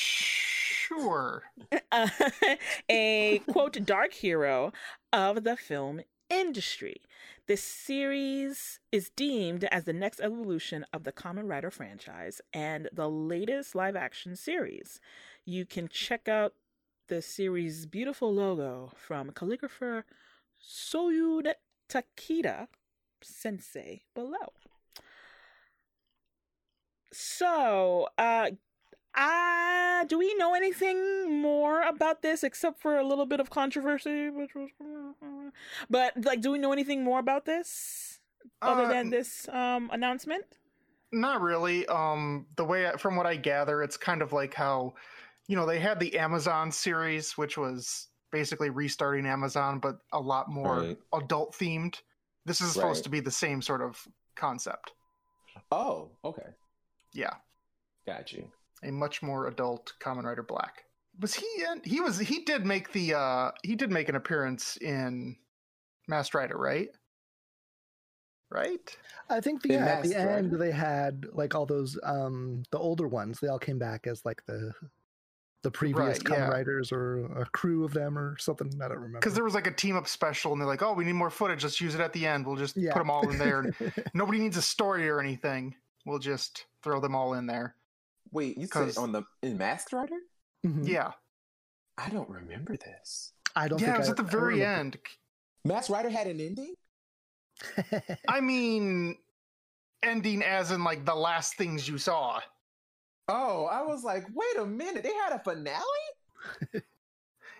Sure. 0.88 1.42
Uh, 1.92 2.08
a 2.90 3.40
quote 3.48 3.84
dark 3.84 4.12
hero 4.12 4.72
of 5.12 5.44
the 5.44 5.56
film 5.56 6.00
industry. 6.28 7.00
This 7.46 7.62
series 7.62 8.80
is 8.90 9.10
deemed 9.10 9.64
as 9.64 9.84
the 9.84 9.92
next 9.92 10.20
evolution 10.20 10.84
of 10.92 11.04
the 11.04 11.12
Kamen 11.12 11.48
Rider 11.48 11.70
franchise 11.70 12.40
and 12.52 12.88
the 12.92 13.08
latest 13.08 13.74
live 13.76 13.94
action 13.94 14.34
series. 14.34 14.98
You 15.44 15.64
can 15.64 15.86
check 15.88 16.28
out 16.28 16.54
the 17.08 17.22
series' 17.22 17.86
beautiful 17.86 18.34
logo 18.34 18.90
from 18.96 19.30
calligrapher 19.30 20.02
Souun 20.60 21.52
Takeda 21.88 22.66
Sensei 23.22 24.02
below. 24.14 24.52
So, 27.12 28.08
uh, 28.18 28.50
uh, 29.16 30.04
do 30.04 30.18
we 30.18 30.34
know 30.34 30.54
anything 30.54 31.40
more 31.40 31.82
about 31.82 32.22
this 32.22 32.42
except 32.44 32.80
for 32.80 32.98
a 32.98 33.04
little 33.06 33.26
bit 33.26 33.40
of 33.40 33.50
controversy, 33.50 34.28
which 34.30 34.54
was, 34.54 34.70
but 35.88 36.12
like, 36.24 36.40
do 36.40 36.50
we 36.52 36.58
know 36.58 36.72
anything 36.72 37.04
more 37.04 37.18
about 37.20 37.44
this 37.44 38.20
other 38.60 38.84
Uh, 38.84 38.88
than 38.88 39.10
this 39.10 39.48
um 39.48 39.90
announcement? 39.92 40.44
Not 41.12 41.40
really. 41.40 41.86
Um, 41.86 42.46
the 42.56 42.64
way 42.64 42.88
I, 42.88 42.96
from 42.96 43.14
what 43.16 43.26
I 43.26 43.36
gather, 43.36 43.82
it's 43.82 43.96
kind 43.96 44.20
of 44.20 44.32
like 44.32 44.52
how, 44.52 44.94
you 45.46 45.54
know, 45.56 45.64
they 45.64 45.78
had 45.78 46.00
the 46.00 46.18
Amazon 46.18 46.72
series, 46.72 47.38
which 47.38 47.56
was 47.56 48.08
basically 48.32 48.70
restarting 48.70 49.26
Amazon, 49.26 49.78
but 49.78 49.98
a 50.12 50.20
lot 50.20 50.48
more 50.50 50.80
Right. 50.80 50.98
adult 51.14 51.54
themed. 51.54 52.00
This 52.46 52.60
is 52.60 52.72
supposed 52.72 52.98
Right. 52.98 53.04
to 53.04 53.10
be 53.10 53.20
the 53.20 53.30
same 53.30 53.62
sort 53.62 53.80
of 53.80 54.06
concept. 54.34 54.92
Oh, 55.70 56.10
okay. 56.24 56.48
Yeah, 57.12 57.34
Got 58.06 58.32
you. 58.32 58.50
A 58.84 58.92
much 58.92 59.22
more 59.22 59.46
adult 59.46 59.92
Kamen 60.00 60.24
Rider 60.24 60.42
Black. 60.42 60.84
Was 61.20 61.34
he? 61.34 61.46
In, 61.70 61.80
he 61.84 62.00
was. 62.00 62.18
He 62.18 62.40
did 62.40 62.66
make 62.66 62.92
the. 62.92 63.14
uh 63.14 63.50
He 63.62 63.76
did 63.76 63.90
make 63.90 64.08
an 64.08 64.16
appearance 64.16 64.76
in 64.76 65.36
Masked 66.08 66.34
Rider, 66.34 66.56
right? 66.56 66.88
Right. 68.50 68.96
I 69.28 69.40
think 69.40 69.62
the, 69.62 69.74
yeah, 69.74 69.86
at 69.86 70.02
the 70.04 70.16
end 70.16 70.52
they 70.52 70.70
had 70.70 71.26
like 71.32 71.54
all 71.54 71.66
those 71.66 71.98
um 72.04 72.62
the 72.70 72.78
older 72.78 73.08
ones. 73.08 73.40
They 73.40 73.48
all 73.48 73.58
came 73.58 73.78
back 73.78 74.06
as 74.06 74.24
like 74.24 74.44
the 74.46 74.72
the 75.64 75.70
previous 75.70 75.98
Right, 75.98 76.18
Kamen 76.18 76.38
yeah. 76.38 76.48
Riders 76.48 76.92
or 76.92 77.24
a 77.40 77.46
crew 77.46 77.84
of 77.84 77.92
them 77.94 78.16
or 78.16 78.36
something. 78.38 78.70
I 78.80 78.86
don't 78.86 78.98
remember. 78.98 79.18
Because 79.18 79.34
there 79.34 79.42
was 79.42 79.54
like 79.54 79.66
a 79.66 79.72
team 79.72 79.96
up 79.96 80.06
special, 80.06 80.52
and 80.52 80.60
they're 80.60 80.68
like, 80.68 80.82
"Oh, 80.82 80.92
we 80.92 81.04
need 81.04 81.14
more 81.14 81.30
footage. 81.30 81.64
Let's 81.64 81.80
use 81.80 81.94
it 81.94 82.00
at 82.00 82.12
the 82.12 82.26
end. 82.26 82.46
We'll 82.46 82.56
just 82.56 82.76
yeah. 82.76 82.92
put 82.92 83.00
them 83.00 83.10
all 83.10 83.28
in 83.28 83.38
there. 83.38 83.74
Nobody 84.14 84.38
needs 84.38 84.56
a 84.56 84.62
story 84.62 85.08
or 85.08 85.20
anything. 85.20 85.74
We'll 86.04 86.18
just 86.20 86.66
throw 86.82 87.00
them 87.00 87.16
all 87.16 87.34
in 87.34 87.46
there." 87.46 87.74
Wait, 88.34 88.58
you 88.58 88.66
said 88.66 88.96
on 88.98 89.12
the 89.12 89.22
in 89.42 89.56
Masked 89.56 89.92
Rider? 89.94 90.18
Mhm. 90.66 90.86
Yeah, 90.86 91.12
I 91.96 92.10
don't 92.10 92.28
remember 92.28 92.76
this. 92.76 93.32
I 93.56 93.68
don't. 93.68 93.80
yeah. 93.80 93.86
think 93.86 93.96
It 93.96 93.98
was 94.00 94.08
I- 94.08 94.10
at 94.10 94.16
the 94.18 94.22
very 94.24 94.64
end. 94.64 94.98
Masked 95.64 95.88
Rider 95.90 96.10
had 96.10 96.26
an 96.26 96.40
ending? 96.40 96.74
I 98.28 98.40
mean, 98.40 99.16
ending 100.02 100.42
as 100.42 100.70
in 100.72 100.84
like 100.84 101.06
the 101.06 101.14
last 101.14 101.54
things 101.56 101.88
you 101.88 101.96
saw. 101.96 102.40
Oh, 103.28 103.64
I 103.66 103.80
was 103.82 104.04
like, 104.04 104.26
wait 104.34 104.56
a 104.58 104.66
minute, 104.66 105.02
they 105.04 105.14
had 105.14 105.32
a 105.32 105.38
finale? 105.38 105.82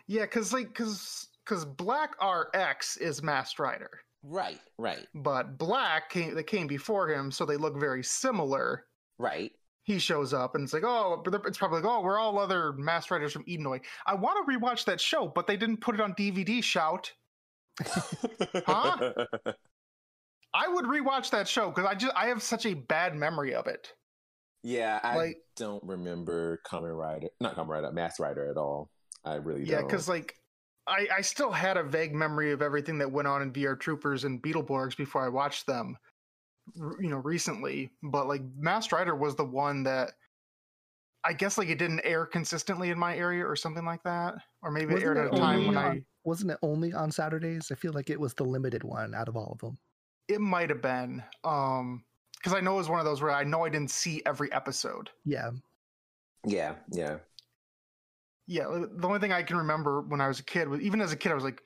Yeah, 0.07 0.23
because 0.23 0.53
like 0.53 0.69
because 0.69 1.29
because 1.45 1.65
Black 1.65 2.15
RX 2.23 2.99
is 2.99 3.23
Masked 3.23 3.59
Rider, 3.59 3.89
Right, 4.23 4.61
right, 4.79 5.07
but 5.15 5.57
Black 5.57 6.11
came 6.11 6.35
that 6.35 6.43
came 6.47 6.67
before 6.67 7.09
him, 7.09 7.31
so 7.31 7.47
they 7.47 7.57
look 7.57 7.79
very 7.81 8.05
similar. 8.05 8.85
right. 9.19 9.53
He 9.85 9.99
shows 9.99 10.33
up 10.33 10.55
and 10.55 10.65
it's 10.65 10.73
like, 10.73 10.83
oh, 10.85 11.23
it's 11.47 11.59
probably 11.59 11.83
like, 11.83 11.91
oh, 11.91 12.01
we're 12.01 12.19
all 12.19 12.39
other 12.39 12.73
mass 12.73 13.11
Riders 13.11 13.33
from 13.33 13.45
Edenoi. 13.45 13.81
I 14.07 14.15
want 14.15 14.39
to 14.47 14.59
rewatch 14.59 14.85
that 14.87 14.99
show, 15.01 15.29
but 15.29 15.47
they 15.47 15.57
didn't 15.59 15.79
put 15.83 15.95
it 15.95 16.01
on 16.01 16.15
DVD. 16.15 16.63
Shout! 16.65 17.13
Huh? 18.67 19.15
I 20.55 20.69
would 20.69 20.85
rewatch 20.85 21.31
that 21.31 21.49
show 21.49 21.69
because 21.71 21.85
I 21.87 21.95
just 21.95 22.13
I 22.17 22.29
have 22.29 22.43
such 22.43 22.65
a 22.67 22.75
bad 22.75 23.15
memory 23.17 23.55
of 23.55 23.67
it. 23.67 23.93
yeah, 24.63 25.01
I 25.03 25.17
Like- 25.17 25.39
don't 25.57 25.83
remember 25.85 26.61
Kamen 26.67 26.97
Rider, 26.97 27.29
not 27.41 27.57
Kamen 27.57 27.69
Rider, 27.69 27.93
Mass 27.93 28.19
Rider 28.21 28.49
at 28.51 28.57
all. 28.57 28.89
I 29.25 29.35
really 29.35 29.65
Yeah, 29.65 29.79
don't. 29.81 29.87
because 29.89 30.09
like 30.09 30.35
I 30.87 31.09
I 31.17 31.21
still 31.23 31.51
had 31.51 31.77
a 31.77 31.83
vague 31.83 32.15
memory 32.15 32.53
of 32.53 32.63
everything 32.63 32.99
that 32.99 33.11
went 33.11 33.29
on 33.29 33.43
in 33.43 33.53
VR 33.53 33.79
Troopers 33.79 34.25
and 34.25 34.43
Beetleborgs 34.43 34.97
before 34.97 35.25
I 35.25 35.29
watched 35.29 35.67
them, 35.67 35.97
you 36.77 37.09
know, 37.11 37.19
recently. 37.19 37.91
But 38.03 38.29
like 38.29 38.43
mass 38.57 38.93
Rider 38.93 39.15
was 39.15 39.37
the 39.37 39.45
one 39.45 39.83
that 39.85 40.13
I 41.25 41.33
guess 41.33 41.57
like 41.59 41.69
it 41.69 41.79
didn't 41.79 42.01
air 42.05 42.27
consistently 42.27 42.91
in 42.91 42.99
my 42.99 43.17
area 43.17 43.45
or 43.47 43.57
something 43.57 43.85
like 43.85 44.03
that, 44.05 44.35
or 44.63 44.71
maybe 44.71 44.95
Wasn't 44.95 45.03
aired 45.05 45.17
it 45.17 45.21
at 45.21 45.35
a 45.35 45.37
time 45.37 45.57
only 45.57 45.67
when 45.69 45.77
on- 45.77 45.85
I. 45.99 46.03
Wasn't 46.25 46.51
it 46.51 46.59
only 46.63 46.93
on 46.95 47.11
Saturdays? 47.11 47.71
I 47.71 47.75
feel 47.75 47.93
like 47.93 48.09
it 48.09 48.19
was 48.19 48.33
the 48.33 48.45
limited 48.45 48.83
one 48.83 49.15
out 49.15 49.29
of 49.29 49.37
all 49.37 49.53
of 49.53 49.59
them. 49.59 49.77
It 50.27 50.41
might 50.41 50.71
have 50.71 50.81
been, 50.81 51.23
um, 51.45 52.03
because 52.35 52.55
I 52.55 52.61
know 52.61 52.75
it 52.75 52.79
was 52.79 52.89
one 52.89 52.99
of 52.99 53.05
those 53.05 53.21
where 53.21 53.31
I 53.31 53.45
know 53.45 53.63
I 53.67 53.69
didn't 53.69 53.91
see 53.91 54.23
every 54.25 54.51
episode. 54.51 55.11
Yeah. 55.27 55.51
Yeah, 56.47 56.77
yeah. 56.91 57.19
Yeah, 58.47 58.65
the 58.91 59.07
only 59.07 59.19
thing 59.19 59.33
I 59.33 59.43
can 59.43 59.57
remember 59.59 60.01
when 60.01 60.21
I 60.23 60.29
was 60.29 60.41
a 60.41 60.45
kid 60.45 60.69
was 60.69 60.81
even 60.81 61.01
as 61.03 61.13
a 61.13 61.17
kid 61.17 61.31
I 61.33 61.35
was 61.35 61.45
like, 61.45 61.63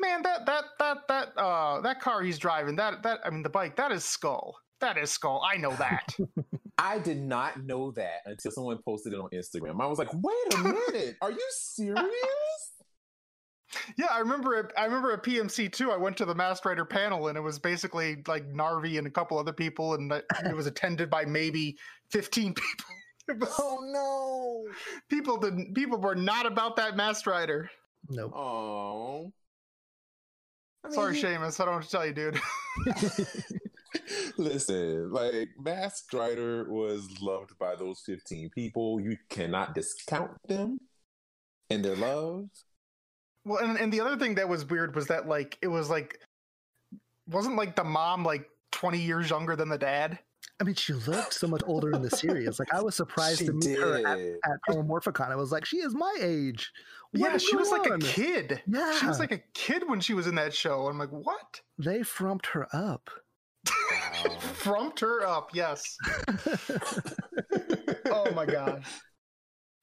man, 0.00 0.22
that 0.22 0.46
that 0.46 0.64
that 0.78 0.98
that 1.08 1.28
uh 1.38 1.80
that 1.80 2.00
car 2.00 2.22
he's 2.22 2.38
driving 2.38 2.76
that 2.76 3.02
that 3.02 3.20
I 3.24 3.30
mean 3.30 3.42
the 3.42 3.48
bike 3.50 3.76
that 3.76 3.92
is 3.92 4.04
Skull. 4.04 4.56
That 4.80 4.98
is 4.98 5.10
Skull. 5.10 5.42
I 5.50 5.56
know 5.56 5.72
that. 5.76 6.14
I 6.78 6.98
did 6.98 7.18
not 7.18 7.64
know 7.64 7.90
that 7.92 8.20
until 8.26 8.50
someone 8.50 8.78
posted 8.84 9.14
it 9.14 9.18
on 9.18 9.30
Instagram. 9.30 9.80
I 9.80 9.86
was 9.86 9.98
like, 9.98 10.12
wait 10.12 10.54
a 10.54 10.58
minute, 10.58 11.16
are 11.22 11.30
you 11.30 11.46
serious? 11.50 12.04
yeah, 13.96 14.08
I 14.10 14.18
remember 14.18 14.54
it. 14.56 14.72
I 14.76 14.84
remember 14.84 15.12
at 15.12 15.22
PMC 15.22 15.72
too. 15.72 15.90
I 15.90 15.96
went 15.96 16.16
to 16.18 16.24
the 16.26 16.34
Masked 16.34 16.66
Rider 16.66 16.84
panel 16.84 17.28
and 17.28 17.38
it 17.38 17.40
was 17.40 17.58
basically 17.58 18.22
like 18.26 18.46
Narvi 18.52 18.98
and 18.98 19.06
a 19.06 19.10
couple 19.10 19.38
other 19.38 19.52
people, 19.52 19.94
and 19.94 20.12
it 20.12 20.54
was 20.54 20.66
attended 20.66 21.08
by 21.08 21.24
maybe 21.24 21.76
fifteen 22.10 22.52
people. 23.28 23.40
Was, 23.40 23.54
Oh 23.58 23.78
no. 23.82 24.72
people 25.08 25.36
didn't. 25.38 25.74
People 25.74 25.98
were 25.98 26.14
not 26.14 26.46
about 26.46 26.76
that 26.76 26.96
Masked 26.96 27.26
Rider. 27.26 27.70
Nope. 28.08 28.32
Oh. 28.36 29.32
Sorry, 30.92 31.14
Seamus. 31.14 31.60
I 31.60 31.64
don't 31.64 31.74
want 31.74 31.84
to 31.84 31.90
tell 31.90 32.06
you, 32.06 32.12
dude. 32.12 32.40
Listen, 34.36 35.10
like 35.10 35.48
Masked 35.58 36.12
Rider 36.12 36.66
was 36.68 37.08
loved 37.20 37.58
by 37.58 37.74
those 37.76 38.00
15 38.04 38.50
people. 38.50 39.00
You 39.00 39.16
cannot 39.30 39.74
discount 39.74 40.32
them 40.46 40.78
and 41.70 41.84
their 41.84 41.96
love. 41.96 42.48
Well, 43.44 43.64
and, 43.64 43.78
and 43.78 43.92
the 43.92 44.00
other 44.00 44.16
thing 44.16 44.34
that 44.36 44.48
was 44.48 44.68
weird 44.68 44.94
was 44.94 45.06
that 45.06 45.28
like 45.28 45.56
it 45.62 45.68
was 45.68 45.88
like 45.88 46.18
wasn't 47.28 47.56
like 47.56 47.76
the 47.76 47.84
mom 47.84 48.24
like 48.24 48.48
20 48.72 48.98
years 48.98 49.30
younger 49.30 49.56
than 49.56 49.68
the 49.68 49.78
dad. 49.78 50.18
I 50.60 50.64
mean, 50.64 50.74
she 50.74 50.92
looked 50.94 51.34
so 51.34 51.46
much 51.46 51.62
older 51.66 51.90
in 51.92 52.02
the 52.02 52.10
series. 52.10 52.58
Like, 52.58 52.72
I 52.72 52.80
was 52.80 52.94
surprised 52.96 53.40
She 53.40 53.46
to 53.46 53.52
meet 53.52 53.78
her 53.78 54.06
at, 54.06 54.16
did. 54.16 54.36
at 54.44 54.58
Homomorphicon. 54.68 55.30
I 55.30 55.36
was 55.36 55.52
like, 55.52 55.64
she 55.64 55.78
is 55.78 55.94
my 55.94 56.14
age. 56.20 56.72
What 57.16 57.32
yeah, 57.32 57.38
she 57.38 57.56
was 57.56 57.70
going 57.70 57.90
like 57.90 58.02
a 58.02 58.06
kid. 58.06 58.62
Yeah. 58.66 58.98
She 58.98 59.06
was 59.06 59.18
like 59.18 59.32
a 59.32 59.40
kid 59.54 59.88
when 59.88 60.00
she 60.00 60.14
was 60.14 60.26
in 60.26 60.34
that 60.36 60.54
show. 60.54 60.86
I'm 60.86 60.98
like, 60.98 61.10
what? 61.10 61.60
They 61.78 62.02
frumped 62.02 62.46
her 62.46 62.68
up. 62.72 63.10
Wow. 63.90 64.38
Frumped 64.54 65.00
her 65.00 65.26
up, 65.26 65.50
yes. 65.52 65.96
Oh 68.06 68.30
my 68.32 68.46
god. 68.46 68.84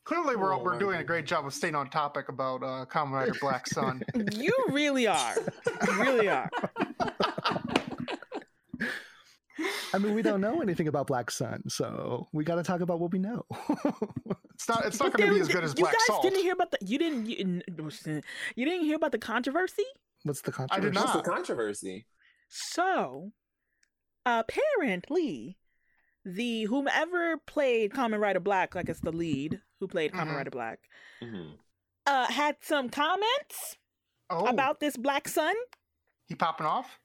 Clearly, 0.05 0.35
we're 0.35 0.53
Oh 0.53 0.61
we're 0.61 0.73
my 0.73 0.79
doing 0.79 0.99
a 0.99 1.03
great 1.03 1.25
job 1.25 1.45
of 1.45 1.53
staying 1.53 1.75
on 1.75 1.89
topic 1.89 2.29
about 2.29 2.63
uh, 2.63 2.85
Kamen 2.85 3.11
Rider 3.11 3.33
Black 3.39 3.67
Sun. 3.67 4.03
You 4.33 4.53
really 4.69 5.07
are. 5.07 5.35
You 5.87 6.01
really 6.01 6.29
are. 6.29 6.49
I 9.93 9.97
mean, 9.99 10.13
we 10.15 10.21
don't 10.21 10.41
know 10.41 10.61
anything 10.61 10.87
about 10.87 11.07
Black 11.07 11.29
Sun, 11.29 11.69
so 11.69 12.27
we 12.33 12.43
got 12.43 12.55
to 12.55 12.63
talk 12.63 12.81
about 12.81 12.99
what 12.99 13.11
we 13.11 13.19
know. 13.19 13.45
It's 14.55 14.69
not 14.69 14.85
it's 14.85 14.99
not 14.99 15.11
going 15.13 15.29
to 15.29 15.35
be 15.35 15.41
as 15.41 15.47
good 15.47 15.63
as 15.63 15.71
you 15.75 15.83
Black 15.83 15.93
guys 15.93 16.01
Salt. 16.05 16.21
didn't 16.23 16.41
hear 16.43 16.53
about 16.53 16.69
the 16.71 16.77
you 16.85 16.97
didn't 16.99 17.25
you, 17.25 17.61
you 18.55 18.65
didn't 18.65 18.85
hear 18.85 18.95
about 18.95 19.11
the 19.11 19.17
controversy. 19.17 19.83
What's 20.23 20.41
the 20.41 20.51
controversy? 20.51 20.87
I 20.87 20.91
controversy? 20.91 20.93
did 20.93 20.95
What's 20.95 21.15
not. 21.15 21.23
the 21.23 21.29
controversy? 21.31 22.05
So 22.49 23.31
apparently, 24.25 25.57
the 26.23 26.63
whomever 26.65 27.37
played 27.45 27.91
Kamen 27.91 28.19
Rider 28.19 28.39
Black, 28.39 28.75
like 28.75 28.89
it's 28.89 29.01
the 29.01 29.11
lead 29.11 29.59
who 29.79 29.87
played 29.87 30.11
Kamen 30.13 30.27
Mhm. 30.29 30.35
Rider 30.37 30.51
Black, 30.51 30.79
Mhm. 31.21 31.57
uh, 32.05 32.27
had 32.31 32.57
some 32.61 32.89
comments 32.89 33.77
oh, 34.29 34.45
about 34.45 34.79
this 34.79 34.95
Black 34.97 35.27
Sun, 35.27 35.55
he 36.27 36.35
popping 36.35 36.65
off? 36.67 36.99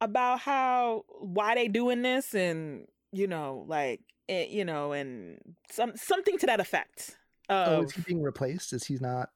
About 0.00 0.40
how 0.40 1.04
why 1.20 1.54
they 1.54 1.68
doing 1.68 2.02
this, 2.02 2.34
and 2.34 2.86
you 3.12 3.26
know, 3.26 3.64
like 3.66 4.00
eh, 4.28 4.46
you 4.48 4.64
know, 4.64 4.92
and 4.92 5.38
some 5.70 5.96
something 5.96 6.38
to 6.38 6.46
that 6.46 6.60
effect. 6.60 7.16
Oh, 7.48 7.80
Of, 7.80 7.84
is 7.86 7.92
he 7.92 8.02
being 8.02 8.22
replaced? 8.22 8.72
Is 8.72 8.84
he 8.84 8.98
not 9.00 9.30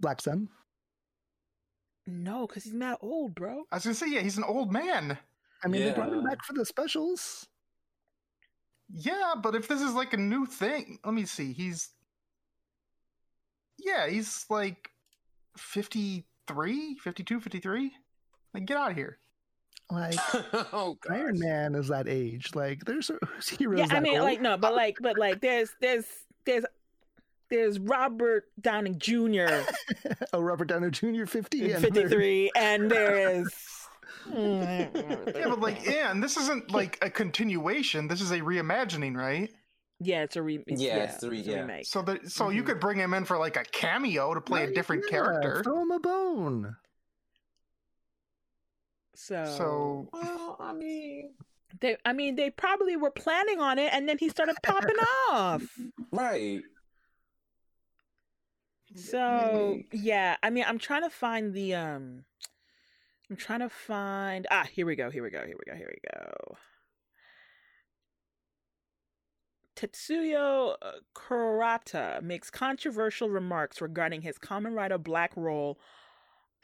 Black 0.00 0.20
Sun? 0.20 0.48
no, 2.06 2.46
because 2.46 2.64
he's 2.64 2.74
not 2.74 2.98
old, 3.00 3.34
bro. 3.34 3.64
I 3.72 3.76
was 3.76 3.84
going 3.84 3.94
to 3.94 3.98
say, 3.98 4.10
yeah, 4.10 4.20
he's 4.20 4.36
an 4.36 4.44
old 4.44 4.72
man. 4.72 5.18
I 5.64 5.68
mean, 5.68 5.82
they 5.82 5.92
brought 5.92 6.12
him 6.12 6.22
back 6.22 6.44
for 6.44 6.52
the 6.52 6.66
specials. 6.66 7.46
Yeah, 8.92 9.34
but 9.42 9.54
if 9.54 9.66
this 9.68 9.80
is 9.80 9.94
like 9.94 10.12
a 10.12 10.18
new 10.18 10.44
thing, 10.44 10.98
let 11.04 11.14
me 11.14 11.24
see. 11.24 11.52
He's 11.52 11.88
yeah, 13.78 14.08
he's 14.08 14.44
like 14.50 14.90
53, 15.56 16.96
52, 16.96 17.40
53. 17.40 17.92
Like 18.52 18.66
get 18.66 18.76
out 18.76 18.90
of 18.90 18.96
here. 18.96 19.18
Like 19.90 20.18
oh. 20.72 20.96
Iron 21.10 21.38
Man 21.38 21.74
is 21.74 21.88
that 21.88 22.08
age. 22.08 22.54
Like 22.54 22.84
there's 22.84 23.10
heroes. 23.58 23.80
Yeah, 23.80 23.96
I 23.96 24.00
mean, 24.00 24.16
old. 24.16 24.24
like 24.24 24.40
no, 24.40 24.56
but 24.56 24.74
like, 24.74 24.98
but 25.00 25.18
like, 25.18 25.40
there's 25.40 25.70
there's 25.80 26.06
there's 26.46 26.64
there's 27.50 27.78
Robert 27.78 28.44
Downing 28.60 28.98
Jr. 28.98 29.46
oh, 30.32 30.40
Robert 30.40 30.66
Downey 30.68 30.90
Jr. 30.90 31.26
50 31.26 31.72
and 31.72 31.82
53, 31.84 32.50
and 32.56 32.90
there 32.90 33.40
is. 33.40 33.54
Yeah, 34.32 34.88
but 34.92 35.60
like 35.60 35.84
yeah, 35.84 36.10
and 36.10 36.22
this 36.22 36.36
isn't 36.38 36.70
like 36.70 36.98
a 37.02 37.10
continuation. 37.10 38.08
This 38.08 38.22
is 38.22 38.30
a 38.30 38.40
reimagining, 38.40 39.16
right? 39.16 39.50
yeah, 40.00 40.22
it's 40.22 40.36
a 40.36 40.42
re- 40.42 40.64
it's, 40.66 40.80
Yeah, 40.82 40.96
yeah, 40.96 41.02
it's 41.04 41.22
a 41.22 41.30
re- 41.30 41.38
it's 41.40 41.48
a 41.48 41.60
remake. 41.60 41.86
So 41.86 42.02
that 42.02 42.30
so 42.30 42.48
you 42.48 42.62
Mhm. 42.62 42.66
could 42.66 42.80
bring 42.80 42.98
him 42.98 43.14
in 43.14 43.24
for 43.24 43.38
like 43.38 43.56
a 43.56 43.64
cameo 43.64 44.34
to 44.34 44.40
play 44.40 44.64
a 44.64 44.72
different 44.72 45.04
yeah, 45.06 45.10
character. 45.10 45.62
Throw 45.62 45.82
him 45.82 45.90
a 45.90 46.00
bone. 46.00 46.76
So, 49.14 49.44
So 49.44 50.08
Well, 50.12 50.56
I 50.60 50.72
mean, 50.72 51.34
they, 51.80 51.96
I 52.04 52.12
mean, 52.12 52.36
they 52.36 52.50
probably 52.50 52.96
were 52.96 53.10
planning 53.10 53.60
on 53.60 53.78
it, 53.78 53.92
and 53.92 54.08
then 54.08 54.18
he 54.18 54.28
started 54.28 54.56
popping 54.62 54.96
off. 55.30 55.62
right. 56.12 56.62
So 58.96 59.80
yeah, 59.92 60.36
I 60.42 60.50
mean, 60.50 60.64
I'm 60.66 60.78
trying 60.78 61.02
to 61.02 61.10
find 61.10 61.52
the 61.52 61.74
um, 61.74 62.24
I'm 63.28 63.36
trying 63.36 63.60
to 63.60 63.68
find 63.68 64.46
ah, 64.50 64.66
here 64.70 64.86
we 64.86 64.94
go, 64.94 65.10
here 65.10 65.22
we 65.22 65.30
go, 65.30 65.44
here 65.44 65.56
we 65.58 65.72
go, 65.72 65.76
here 65.76 65.90
we 65.90 65.98
go. 66.12 66.56
Tetsuo 69.76 70.76
uh, 70.80 70.92
Kurata 71.16 72.22
makes 72.22 72.50
controversial 72.50 73.28
remarks 73.28 73.80
regarding 73.80 74.22
his 74.22 74.38
Kamen 74.38 74.74
Rider 74.74 74.98
Black 74.98 75.32
role 75.34 75.80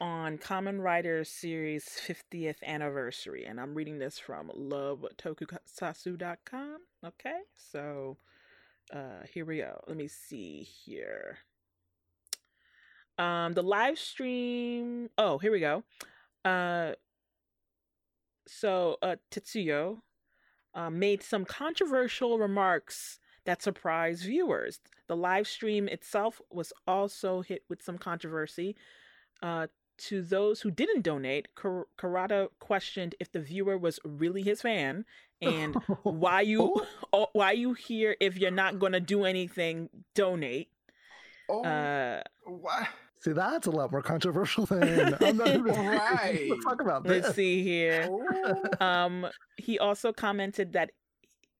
on 0.01 0.37
Kamen 0.39 0.81
Rider 0.81 1.23
series 1.23 1.85
50th 1.85 2.63
anniversary. 2.65 3.45
And 3.45 3.61
I'm 3.61 3.75
reading 3.75 3.99
this 3.99 4.17
from 4.17 4.49
lovetokusatsu.com. 4.49 6.77
Okay, 7.05 7.41
so 7.55 8.17
uh, 8.91 9.27
here 9.31 9.45
we 9.45 9.59
go. 9.59 9.79
Let 9.87 9.95
me 9.95 10.07
see 10.07 10.63
here. 10.63 11.37
Um, 13.19 13.53
the 13.53 13.61
live 13.61 13.99
stream. 13.99 15.11
Oh, 15.19 15.37
here 15.37 15.51
we 15.51 15.59
go. 15.59 15.83
Uh, 16.43 16.93
so 18.47 18.97
uh, 19.03 19.17
Tetsuo 19.29 19.99
uh, 20.73 20.89
made 20.89 21.21
some 21.21 21.45
controversial 21.45 22.39
remarks 22.39 23.19
that 23.45 23.61
surprised 23.61 24.23
viewers. 24.23 24.79
The 25.07 25.15
live 25.15 25.47
stream 25.47 25.87
itself 25.87 26.41
was 26.49 26.73
also 26.87 27.41
hit 27.41 27.65
with 27.69 27.83
some 27.83 27.99
controversy. 27.99 28.75
Uh, 29.43 29.67
to 30.07 30.21
those 30.21 30.61
who 30.61 30.71
didn't 30.71 31.01
donate, 31.01 31.53
Kar- 31.55 31.87
Karada 31.97 32.49
questioned 32.59 33.15
if 33.19 33.31
the 33.31 33.39
viewer 33.39 33.77
was 33.77 33.99
really 34.03 34.41
his 34.41 34.61
fan 34.61 35.05
and 35.41 35.75
why 36.03 36.41
you 36.51 36.85
oh, 37.13 37.27
why 37.33 37.51
you 37.51 37.73
here 37.73 38.15
if 38.19 38.37
you're 38.37 38.51
not 38.51 38.79
going 38.79 38.91
to 38.93 38.99
do 38.99 39.25
anything 39.25 39.89
donate. 40.15 40.69
Oh, 41.49 41.63
Uh, 41.63 42.21
what? 42.45 42.87
See, 43.19 43.33
that's 43.33 43.67
a 43.67 43.71
lot 43.71 43.91
more 43.91 44.01
controversial 44.01 44.65
than 44.65 45.13
I'm 45.21 45.37
not 45.37 45.47
even 45.49 45.63
Right. 45.75 46.47
Let's 46.49 46.63
talk 46.65 46.81
about 46.81 47.05
let's 47.05 47.27
this. 47.27 47.35
see 47.35 47.63
here. 47.63 48.07
oh. 48.09 48.85
Um, 48.85 49.27
he 49.57 49.77
also 49.77 50.11
commented 50.11 50.73
that 50.73 50.91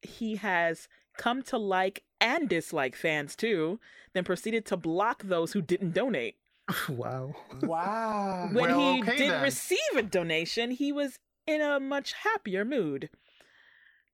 he 0.02 0.38
has 0.38 0.88
come 1.18 1.44
to 1.44 1.58
like 1.58 2.04
and 2.20 2.50
dislike 2.50 2.96
fans 2.96 3.36
too, 3.36 3.80
then 4.14 4.24
proceeded 4.24 4.66
to 4.68 4.78
block 4.78 5.22
those 5.24 5.54
who 5.54 5.62
didn't 5.62 5.94
donate. 5.94 6.38
wow. 6.90 7.34
wow. 7.62 8.50
When 8.52 8.66
Well, 8.66 8.94
he 8.94 9.02
okay 9.02 9.18
did 9.18 9.32
then. 9.32 9.44
receive 9.44 9.78
a 9.96 10.04
donation, 10.04 10.72
he 10.72 10.92
was 10.92 11.18
in 11.48 11.62
a 11.62 11.80
much 11.80 12.14
happier 12.14 12.64
mood. 12.66 13.10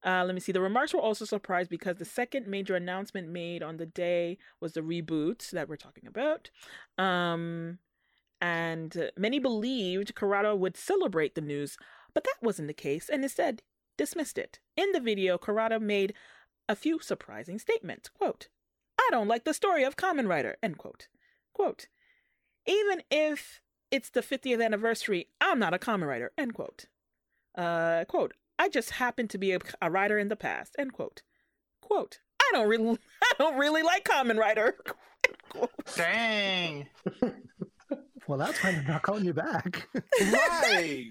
Uh, 0.06 0.24
let 0.26 0.36
me 0.36 0.40
see. 0.40 0.52
The 0.52 0.62
remarks 0.62 0.94
were 0.94 1.02
also 1.02 1.26
surprised 1.26 1.70
because 1.70 1.98
the 1.98 2.06
second 2.06 2.48
major 2.48 2.76
announcement 2.76 3.30
made 3.30 3.64
on 3.64 3.78
the 3.78 3.86
day 3.86 4.38
was 4.62 4.74
the 4.74 4.82
reboot 4.82 5.50
that 5.52 5.68
we're 5.68 5.76
talking 5.76 6.08
about. 6.08 6.50
Um, 6.98 7.80
and 8.40 8.96
uh, 8.96 9.08
many 9.18 9.40
believed 9.40 10.14
Karada 10.16 10.58
would 10.58 10.78
celebrate 10.78 11.36
the 11.36 11.42
news, 11.42 11.78
but 12.14 12.24
that 12.24 12.36
wasn't 12.42 12.68
the 12.68 12.74
case, 12.74 13.10
and 13.10 13.24
instead 13.24 13.64
dismissed 13.98 14.38
it. 14.38 14.60
In 14.78 14.92
the 14.92 15.00
video, 15.00 15.38
Karada 15.38 15.82
made 15.82 16.14
a 16.70 16.76
few 16.76 17.00
surprising 17.00 17.58
statements. 17.58 18.10
Quote, 18.10 18.48
I 19.00 19.08
don't 19.12 19.28
like 19.28 19.44
the 19.44 19.54
story 19.54 19.84
of 19.84 19.96
Kamen 19.98 20.28
Rider. 20.28 20.58
End 20.62 20.78
quote. 20.78 21.08
Quote. 21.54 21.88
Even 22.68 23.02
if 23.10 23.62
it's 23.90 24.10
the 24.10 24.22
50th 24.22 24.64
anniversary, 24.64 25.28
I'm 25.42 25.60
not 25.60 25.74
a 25.74 25.80
Kamen 25.80 26.08
Rider, 26.08 26.32
End 26.38 26.54
quote. 26.54 26.86
Uh, 27.58 28.06
quote. 28.06 28.34
I 28.60 28.70
just 28.70 28.92
happen 28.92 29.28
to 29.30 29.38
be 29.38 29.54
a, 29.54 29.60
a 29.82 29.90
writer 29.90 30.18
in 30.20 30.28
the 30.28 30.36
past. 30.36 30.76
End 30.78 30.94
quote. 30.94 31.22
Quote. 31.82 32.20
I 32.42 32.50
don't 32.54 32.68
really, 32.68 32.98
I 33.24 33.32
don't 33.38 33.58
really 33.58 33.84
like 33.84 34.04
Kamen 34.04 34.38
Rider. 34.38 34.76
Dang. 35.96 36.88
Well, 38.28 38.38
that's 38.38 38.62
why 38.62 38.72
I'm 38.72 38.86
not 38.86 39.04
calling 39.04 39.24
you 39.24 39.34
back. 39.34 39.88
right. 40.20 41.06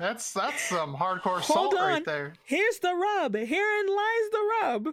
That's 0.00 0.32
that's 0.32 0.60
some 0.62 0.96
hardcore 0.96 1.38
Hold 1.38 1.44
salt 1.44 1.74
on. 1.76 1.88
right 1.88 2.04
there. 2.04 2.32
Here's 2.44 2.80
the 2.80 2.92
rub. 2.92 3.34
Herein 3.34 3.86
lies 3.86 4.30
the 4.32 4.50
rub. 4.62 4.88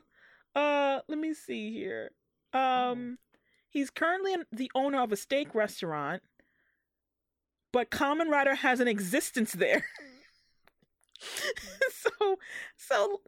Uh, 0.56 1.00
let 1.08 1.18
me 1.18 1.34
see 1.34 1.74
here. 1.74 2.12
Um, 2.54 3.18
he's 3.74 3.90
currently 3.90 4.36
the 4.52 4.72
owner 4.76 5.02
of 5.02 5.12
a 5.12 5.18
steak 5.18 5.54
restaurant, 5.54 6.22
but 7.74 7.90
Kamen 7.90 8.30
Rider 8.30 8.56
has 8.56 8.80
an 8.80 8.88
existence 8.88 9.52
there. 9.54 9.84
so, 11.92 12.38
so 12.78 13.22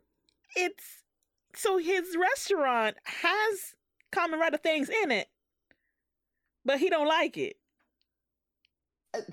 it's 0.56 1.04
so 1.56 1.78
his 1.78 2.16
restaurant 2.18 2.96
has 3.04 3.76
Kamen 4.14 4.40
Rider 4.40 4.58
things 4.58 4.90
in 4.90 5.12
it, 5.12 5.28
but 6.64 6.80
he 6.80 6.90
don't 6.90 7.08
like 7.08 7.38
it. 7.38 7.58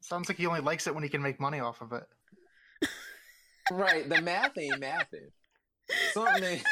Sounds 0.00 0.28
like 0.28 0.38
he 0.38 0.46
only 0.46 0.60
likes 0.60 0.86
it 0.86 0.94
when 0.94 1.02
he 1.02 1.08
can 1.08 1.22
make 1.22 1.38
money 1.38 1.60
off 1.60 1.80
of 1.82 1.92
it. 1.92 2.04
Right. 3.70 4.08
The 4.08 4.22
math 4.22 4.56
ain't 4.56 4.80
mathing. 4.80 5.30
Something 6.12 6.44
ain't. 6.44 6.62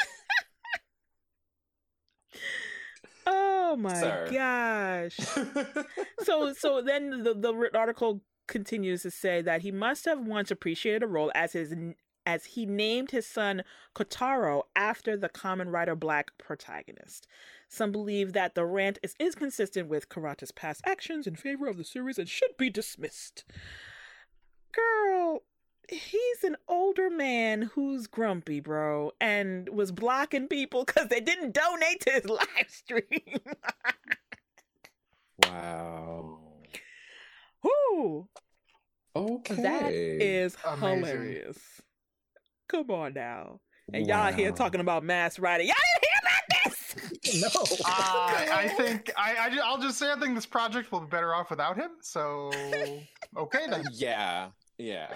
Oh 3.26 3.76
my 3.76 4.00
Sir. 4.00 4.28
gosh. 4.32 5.16
so 6.22 6.52
so 6.52 6.82
then 6.82 7.24
the 7.24 7.34
the 7.34 7.70
article 7.74 8.22
continues 8.46 9.02
to 9.02 9.10
say 9.10 9.42
that 9.42 9.62
he 9.62 9.72
must 9.72 10.04
have 10.04 10.20
once 10.20 10.50
appreciated 10.50 11.02
a 11.02 11.06
role 11.06 11.32
as 11.34 11.52
his 11.52 11.74
as 12.24 12.44
he 12.44 12.66
named 12.66 13.12
his 13.12 13.26
son 13.26 13.62
Kotaro 13.94 14.62
after 14.74 15.16
the 15.16 15.28
Kamen 15.28 15.72
Rider 15.72 15.94
Black 15.94 16.36
protagonist. 16.38 17.26
Some 17.68 17.92
believe 17.92 18.32
that 18.32 18.54
the 18.54 18.64
rant 18.64 18.98
is 19.02 19.14
inconsistent 19.18 19.88
with 19.88 20.08
Karata's 20.08 20.52
past 20.52 20.82
actions 20.84 21.26
in 21.26 21.36
favor 21.36 21.68
of 21.68 21.76
the 21.76 21.84
series 21.84 22.18
and 22.18 22.28
should 22.28 22.56
be 22.58 22.68
dismissed. 22.68 23.44
Girl, 24.72 25.42
he's 25.88 26.44
an 26.44 26.56
older 26.68 27.10
man 27.10 27.62
who's 27.74 28.06
grumpy, 28.06 28.60
bro, 28.60 29.12
and 29.20 29.68
was 29.68 29.92
blocking 29.92 30.48
people 30.48 30.84
because 30.84 31.08
they 31.08 31.20
didn't 31.20 31.54
donate 31.54 32.00
to 32.00 32.10
his 32.10 32.24
live 32.26 32.68
stream. 32.68 33.40
wow. 35.44 36.38
Whoo! 37.62 38.28
Okay. 39.14 39.54
That 39.62 39.92
is 39.92 40.56
Amazing. 40.64 41.04
hilarious. 41.04 41.58
Come 42.68 42.90
on 42.90 43.14
now. 43.14 43.60
And 43.92 44.06
y'all 44.06 44.32
here 44.32 44.50
talking 44.50 44.80
about 44.80 45.04
mass 45.04 45.38
writing. 45.38 45.68
Y'all 45.68 45.76
didn't 45.94 46.10
hear 46.10 46.20
about 46.22 46.64
this? 46.64 47.42
no. 47.80 47.86
Uh, 47.86 48.52
I 48.52 48.68
think 48.76 49.12
I, 49.16 49.36
I, 49.36 49.58
I'll 49.62 49.78
just 49.78 49.98
say 49.98 50.10
I 50.10 50.18
think 50.18 50.34
this 50.34 50.46
project 50.46 50.90
will 50.90 51.00
be 51.00 51.06
better 51.06 51.34
off 51.34 51.50
without 51.50 51.76
him. 51.76 51.92
So 52.00 52.50
okay 53.36 53.66
then. 53.70 53.84
Yeah. 53.92 54.48
Yeah. 54.78 55.14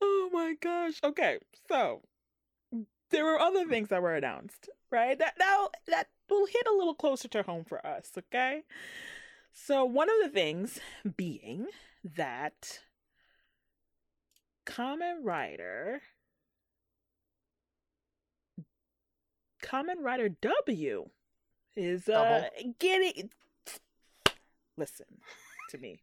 Oh 0.00 0.30
my 0.32 0.54
gosh. 0.60 1.00
Okay, 1.02 1.38
so 1.68 2.02
there 3.10 3.24
were 3.24 3.38
other 3.38 3.66
things 3.66 3.88
that 3.88 4.02
were 4.02 4.14
announced, 4.14 4.68
right? 4.90 5.18
That 5.18 5.34
now 5.38 5.68
that 5.88 6.08
will 6.28 6.46
hit 6.46 6.66
a 6.66 6.76
little 6.76 6.94
closer 6.94 7.28
to 7.28 7.42
home 7.42 7.64
for 7.64 7.84
us, 7.86 8.10
okay? 8.16 8.62
So 9.52 9.84
one 9.84 10.08
of 10.08 10.16
the 10.22 10.28
things 10.28 10.78
being 11.16 11.66
that 12.04 12.80
Kamen 14.66 15.24
Rider 15.24 16.00
Kamen 19.62 20.00
Rider 20.00 20.28
W 20.28 21.10
is 21.76 22.08
uh 22.08 22.48
getting 22.78 23.30
listen 24.76 25.06
to 25.70 25.78
me. 25.78 26.02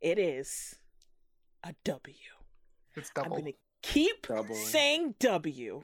It 0.00 0.18
is 0.18 0.76
a 1.62 1.74
W. 1.84 2.14
It's 2.96 3.10
I'm 3.16 3.28
gonna 3.30 3.52
keep 3.82 4.26
Double. 4.26 4.54
saying 4.54 5.14
W 5.20 5.82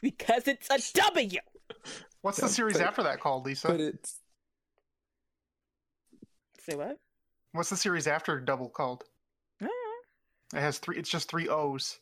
because 0.00 0.46
it's 0.48 0.68
a 0.70 0.78
W. 1.12 1.40
What's 2.22 2.38
the 2.40 2.48
series 2.48 2.78
but- 2.78 2.86
after 2.86 3.02
that 3.02 3.20
called, 3.20 3.44
Lisa? 3.46 3.68
But 3.68 3.80
it's 3.80 4.20
Say 6.60 6.76
what? 6.76 6.98
What's 7.52 7.68
the 7.70 7.76
series 7.76 8.06
after 8.06 8.40
Double 8.40 8.68
called? 8.70 9.04
I 9.60 9.66
don't. 9.66 10.58
It 10.58 10.60
has 10.62 10.78
three. 10.78 10.96
It's 10.96 11.10
just 11.10 11.28
three 11.28 11.48
O's. 11.48 11.98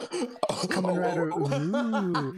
Kamen 0.00 0.98
Rider. 0.98 1.30
Ooh. 1.30 2.34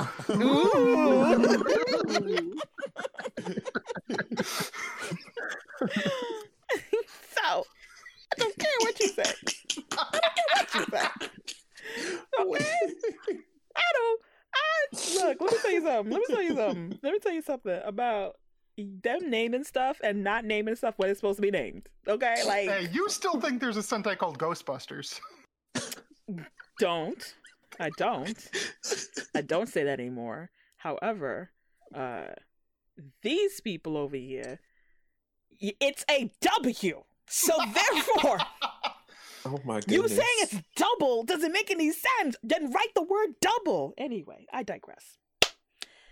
so 7.35 7.65
I 8.33 8.35
don't 8.37 8.59
care 8.59 8.71
what 8.81 8.92
you 9.03 9.09
say. 9.09 9.23
I 9.99 10.07
don't 10.13 10.35
care 10.35 10.47
what 10.55 10.75
you 10.75 10.85
say. 10.91 11.09
Okay? 12.41 13.39
I 13.77 13.83
don't. 13.95 14.21
I 14.55 15.15
look. 15.15 15.41
Let 15.41 15.53
me 15.53 15.59
tell 15.61 15.73
you 15.73 15.83
something. 15.83 16.13
Let 16.13 16.21
me 16.21 16.25
tell 16.29 16.43
you 16.43 16.55
something. 16.57 16.99
Let 17.03 17.13
me 17.13 17.19
tell 17.19 17.33
you 17.33 17.43
something 17.43 17.81
about 17.85 18.37
them 18.77 19.31
naming 19.31 19.65
stuff 19.65 19.99
and 20.03 20.25
not 20.25 20.45
naming 20.45 20.77
stuff 20.77 20.95
when 20.97 21.11
it's 21.11 21.21
supposed 21.21 21.37
to 21.39 21.43
be 21.43 21.51
named. 21.51 21.89
Okay, 22.09 22.43
like 22.47 22.69
Hey, 22.69 22.89
you 22.93 23.09
still 23.09 23.41
think 23.41 23.61
there's 23.61 23.77
a 23.77 23.81
Sentai 23.81 24.17
called 24.17 24.39
Ghostbusters? 24.39 25.21
don't. 26.79 27.35
I 27.81 27.91
don't. 27.97 28.51
I 29.35 29.41
don't 29.43 29.69
say 29.69 29.85
that 29.85 30.01
anymore. 30.01 30.51
However, 30.77 31.51
uh 31.95 32.29
these 33.23 33.61
people 33.61 33.97
over 33.97 34.17
here, 34.17 34.61
it's 35.61 36.05
a 36.11 36.31
W. 36.63 37.03
So 37.29 37.53
therefore, 37.75 38.39
oh 39.47 39.59
my 39.65 39.81
goodness. 39.81 39.87
you 39.97 40.09
saying 40.09 40.29
it's 40.41 40.57
double 40.77 41.23
doesn't 41.25 41.53
make 41.53 41.71
any 41.71 41.93
sense. 41.93 42.37
Then 42.43 42.71
write 42.73 42.95
the 42.95 43.03
word 43.03 43.31
double. 43.41 43.95
Anyway, 43.99 44.47
I 44.53 44.63
digress. 44.63 45.19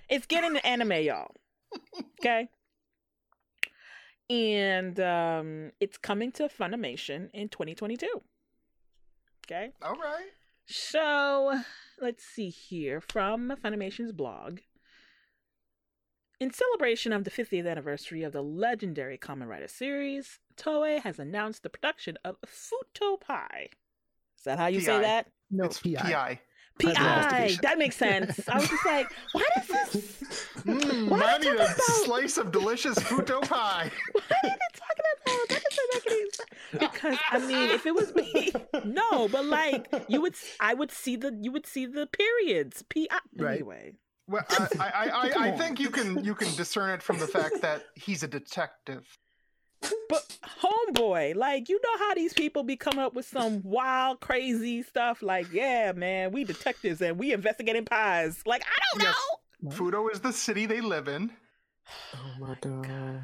It's 0.08 0.26
getting 0.26 0.50
an 0.50 0.58
anime, 0.58 1.02
y'all. 1.02 1.34
Okay? 2.20 2.48
And 4.28 4.98
um 5.00 5.70
it's 5.80 5.98
coming 5.98 6.32
to 6.32 6.48
Funimation 6.48 7.30
in 7.32 7.48
2022. 7.48 8.06
Okay? 9.46 9.72
All 9.82 9.94
right. 9.94 10.28
So 10.66 11.60
let's 12.00 12.24
see 12.24 12.48
here 12.48 13.00
from 13.00 13.52
Funimation's 13.62 14.12
blog. 14.12 14.60
In 16.40 16.50
celebration 16.52 17.12
of 17.12 17.24
the 17.24 17.30
50th 17.30 17.70
anniversary 17.70 18.22
of 18.22 18.32
the 18.32 18.42
legendary 18.42 19.18
Kamen 19.18 19.46
Rider 19.46 19.68
series, 19.68 20.38
Toei 20.60 21.00
has 21.00 21.18
announced 21.18 21.62
the 21.62 21.70
production 21.70 22.18
of 22.24 22.36
Futo 22.46 23.20
Pi. 23.20 23.68
Is 24.38 24.44
that 24.44 24.58
how 24.58 24.66
you 24.66 24.80
say 24.80 24.92
PI. 24.96 25.02
that? 25.02 25.26
No, 25.50 25.64
it's 25.64 25.80
PI. 25.80 25.96
PI. 25.96 26.40
PI. 26.80 27.56
That 27.62 27.78
makes 27.78 27.96
sense. 27.96 28.48
I 28.48 28.58
was 28.58 28.68
just 28.68 28.86
like, 28.86 29.06
what 29.32 29.46
is 29.58 29.66
this? 29.68 30.44
Mmm, 30.64 31.08
What 31.08 31.22
I 31.22 31.38
need 31.38 31.48
a 31.48 31.54
about? 31.54 31.76
slice 32.04 32.38
of 32.38 32.52
delicious 32.52 32.98
futo 32.98 33.40
pie. 33.48 33.90
What 34.12 34.24
are 34.24 34.36
they 34.42 34.48
talking 34.74 35.04
about? 35.26 35.48
That 35.48 35.62
doesn't 35.62 35.90
make 35.94 36.06
any 36.06 36.30
sense. 36.30 36.48
Because 36.78 37.18
I 37.30 37.38
mean, 37.38 37.70
if 37.70 37.84
it 37.86 37.94
was 37.94 38.14
me, 38.14 38.52
no, 38.84 39.28
but 39.28 39.44
like 39.44 39.92
you 40.08 40.20
would, 40.22 40.34
I 40.60 40.72
would 40.74 40.90
see 40.90 41.16
the, 41.16 41.36
you 41.42 41.52
would 41.52 41.66
see 41.66 41.84
the 41.86 42.06
periods. 42.06 42.82
PI. 42.88 43.06
Right. 43.36 43.54
Anyway. 43.56 43.92
Well, 44.26 44.44
I, 44.50 44.68
I, 44.78 44.88
I, 44.88 45.08
I, 45.08 45.48
I 45.48 45.50
think 45.58 45.80
you 45.80 45.90
can 45.90 46.22
you 46.24 46.34
can 46.36 46.54
discern 46.54 46.90
it 46.90 47.02
from 47.02 47.18
the 47.18 47.26
fact 47.26 47.60
that 47.62 47.82
he's 47.96 48.22
a 48.22 48.28
detective. 48.28 49.04
But 50.08 50.36
homeboy, 50.62 51.34
like 51.36 51.68
you 51.68 51.80
know 51.82 51.98
how 51.98 52.14
these 52.14 52.32
people 52.32 52.62
be 52.62 52.76
coming 52.76 53.00
up 53.00 53.14
with 53.14 53.26
some 53.26 53.62
wild, 53.62 54.20
crazy 54.20 54.82
stuff. 54.82 55.22
Like, 55.22 55.52
yeah, 55.52 55.92
man, 55.92 56.32
we 56.32 56.44
detectives 56.44 57.00
and 57.00 57.18
we 57.18 57.32
investigating 57.32 57.84
pies. 57.84 58.42
Like, 58.46 58.62
I 58.64 58.78
don't 58.98 59.02
Yes. 59.04 59.16
know. 59.62 59.70
Futo 59.70 60.10
is 60.12 60.20
the 60.20 60.32
city 60.32 60.66
they 60.66 60.80
live 60.80 61.08
in. 61.08 61.30
Oh 62.14 62.34
my 62.40 62.54
god. 62.60 63.22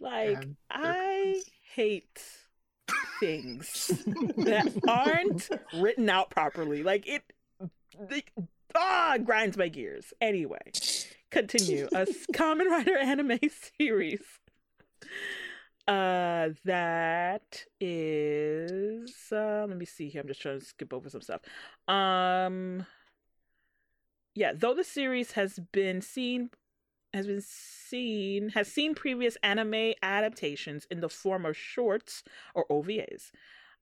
Like, 0.00 0.36
And 0.38 0.56
I 0.70 1.42
hate 1.74 2.22
things 3.20 3.90
that 4.36 4.72
aren't 4.86 5.48
written 5.74 6.08
out 6.08 6.30
properly. 6.30 6.82
Like 6.82 7.06
it, 7.08 7.22
the, 8.08 8.22
ah, 8.74 9.14
it 9.14 9.24
grinds 9.26 9.56
my 9.56 9.68
gears. 9.68 10.12
Anyway, 10.20 10.72
continue. 11.30 11.88
A 11.92 12.06
Kamen 12.34 12.66
Rider 12.70 12.96
anime 12.96 13.38
series. 13.78 14.22
Uh, 15.86 16.50
that 16.64 17.64
is. 17.80 19.14
Uh, 19.32 19.66
let 19.68 19.76
me 19.76 19.86
see 19.86 20.08
here. 20.08 20.20
I'm 20.20 20.28
just 20.28 20.42
trying 20.42 20.60
to 20.60 20.64
skip 20.64 20.92
over 20.92 21.08
some 21.08 21.22
stuff. 21.22 21.40
Um, 21.88 22.86
yeah, 24.34 24.52
though 24.54 24.74
the 24.74 24.84
series 24.84 25.32
has 25.32 25.58
been 25.72 26.00
seen 26.00 26.50
has 27.14 27.26
been 27.26 27.40
seen 27.40 28.50
has 28.50 28.70
seen 28.70 28.94
previous 28.94 29.36
anime 29.42 29.94
adaptations 30.02 30.86
in 30.90 31.00
the 31.00 31.08
form 31.08 31.46
of 31.46 31.56
shorts 31.56 32.22
or 32.54 32.66
OVAs. 32.70 33.30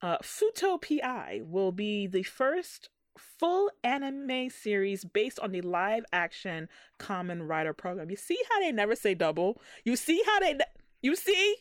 Uh, 0.01 0.19
Futo 0.19 0.81
PI 0.81 1.41
will 1.45 1.73
be 1.73 2.07
the 2.07 2.23
first 2.23 2.91
full 3.19 3.71
anime 3.85 4.51
series 4.51 5.05
based 5.05 5.39
on 5.41 5.53
the 5.53 5.61
live 5.61 6.05
action 6.13 6.69
Kamen 6.99 7.49
Rider 7.49 7.73
program. 7.73 8.11
You 8.11 8.17
see 8.17 8.39
how 8.51 8.61
they 8.61 8.73
never 8.73 8.97
say 8.97 9.15
double? 9.15 9.61
You 9.85 9.97
see 9.97 10.23
how 10.27 10.41
they 10.41 10.59
you 11.03 11.17
see? 11.17 11.57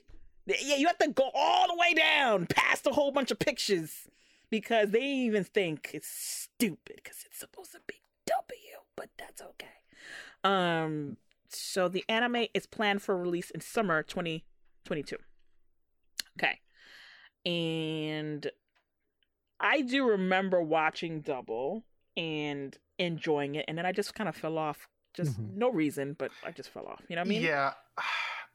Yeah, 0.46 0.76
you 0.76 0.88
have 0.88 0.98
to 1.00 1.08
go 1.10 1.32
all 1.34 1.68
the 1.68 1.76
way 1.76 1.94
down 1.94 2.46
past 2.48 2.86
a 2.86 2.92
whole 2.92 3.12
bunch 3.12 3.32
of 3.32 3.40
pictures 3.40 4.08
because 4.52 4.92
they 4.92 5.04
even 5.04 5.44
think 5.44 5.90
it's 5.94 6.08
stupid 6.08 6.98
because 7.04 7.24
it's 7.26 7.40
supposed 7.40 7.72
to 7.72 7.80
be 7.88 7.96
W, 8.28 8.78
but 8.96 9.10
that's 9.18 9.42
okay. 9.42 9.68
Um 10.44 11.18
so 11.50 11.88
the 11.88 12.04
anime 12.10 12.48
is 12.54 12.66
planned 12.66 13.02
for 13.02 13.18
release 13.18 13.50
in 13.50 13.62
summer 13.62 14.04
2022. 14.04 15.18
Okay. 16.38 16.60
And 17.46 18.50
I 19.60 19.82
do 19.82 20.10
remember 20.10 20.62
watching 20.62 21.22
Double 21.22 21.84
and 22.18 22.78
enjoying 23.00 23.56
it, 23.56 23.66
and 23.68 23.78
then 23.78 23.86
I 23.86 23.92
just 23.92 24.14
kind 24.14 24.30
of 24.30 24.36
fell 24.36 24.58
off. 24.58 24.88
Just 25.16 25.40
mm-hmm. 25.40 25.58
no 25.60 25.70
reason, 25.70 26.16
but 26.18 26.32
I 26.46 26.52
just 26.52 26.70
fell 26.70 26.88
off. 26.88 27.02
You 27.08 27.16
know 27.16 27.22
what 27.22 27.28
I 27.28 27.30
mean? 27.30 27.42
Yeah. 27.42 27.74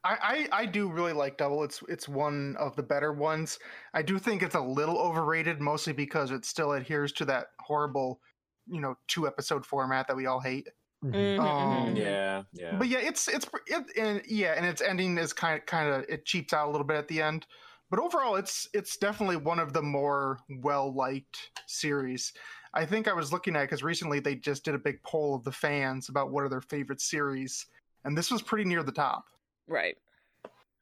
I, 0.02 0.46
I, 0.52 0.62
I 0.62 0.66
do 0.66 0.90
really 0.90 1.12
like 1.12 1.36
Double. 1.36 1.62
It's 1.62 1.82
it's 1.86 2.08
one 2.08 2.56
of 2.58 2.74
the 2.74 2.82
better 2.82 3.12
ones. 3.12 3.58
I 3.92 4.00
do 4.00 4.18
think 4.18 4.42
it's 4.42 4.54
a 4.54 4.60
little 4.60 4.98
overrated, 4.98 5.60
mostly 5.60 5.92
because 5.92 6.30
it 6.30 6.46
still 6.46 6.72
adheres 6.72 7.12
to 7.12 7.26
that 7.26 7.48
horrible, 7.60 8.18
you 8.66 8.80
know, 8.80 8.94
two 9.08 9.26
episode 9.26 9.66
format 9.66 10.08
that 10.08 10.16
we 10.16 10.24
all 10.24 10.40
hate. 10.40 10.68
Mm-hmm. 11.04 11.14
mm-hmm. 11.16 11.40
Um, 11.40 11.96
yeah, 11.96 12.42
yeah. 12.52 12.76
But 12.78 12.88
yeah, 12.88 13.00
it's 13.00 13.28
it's 13.28 13.46
it, 13.66 13.84
and 13.98 14.22
yeah, 14.26 14.54
and 14.56 14.64
its 14.64 14.80
ending 14.80 15.18
is 15.18 15.34
kind 15.34 15.58
of 15.58 15.66
kind 15.66 15.92
of 15.92 16.04
it 16.08 16.24
cheats 16.24 16.54
out 16.54 16.68
a 16.68 16.70
little 16.70 16.86
bit 16.86 16.96
at 16.96 17.08
the 17.08 17.20
end. 17.20 17.46
But 17.90 17.98
overall, 17.98 18.36
it's 18.36 18.68
it's 18.72 18.96
definitely 18.96 19.36
one 19.36 19.58
of 19.58 19.72
the 19.72 19.82
more 19.82 20.38
well 20.62 20.94
liked 20.94 21.50
series. 21.66 22.32
I 22.72 22.86
think 22.86 23.08
I 23.08 23.12
was 23.12 23.32
looking 23.32 23.56
at 23.56 23.62
because 23.62 23.82
recently 23.82 24.20
they 24.20 24.36
just 24.36 24.64
did 24.64 24.76
a 24.76 24.78
big 24.78 25.02
poll 25.02 25.34
of 25.34 25.42
the 25.42 25.52
fans 25.52 26.08
about 26.08 26.30
what 26.30 26.44
are 26.44 26.48
their 26.48 26.60
favorite 26.60 27.00
series, 27.00 27.66
and 28.04 28.16
this 28.16 28.30
was 28.30 28.42
pretty 28.42 28.64
near 28.64 28.84
the 28.84 28.92
top. 28.92 29.26
Right, 29.66 29.96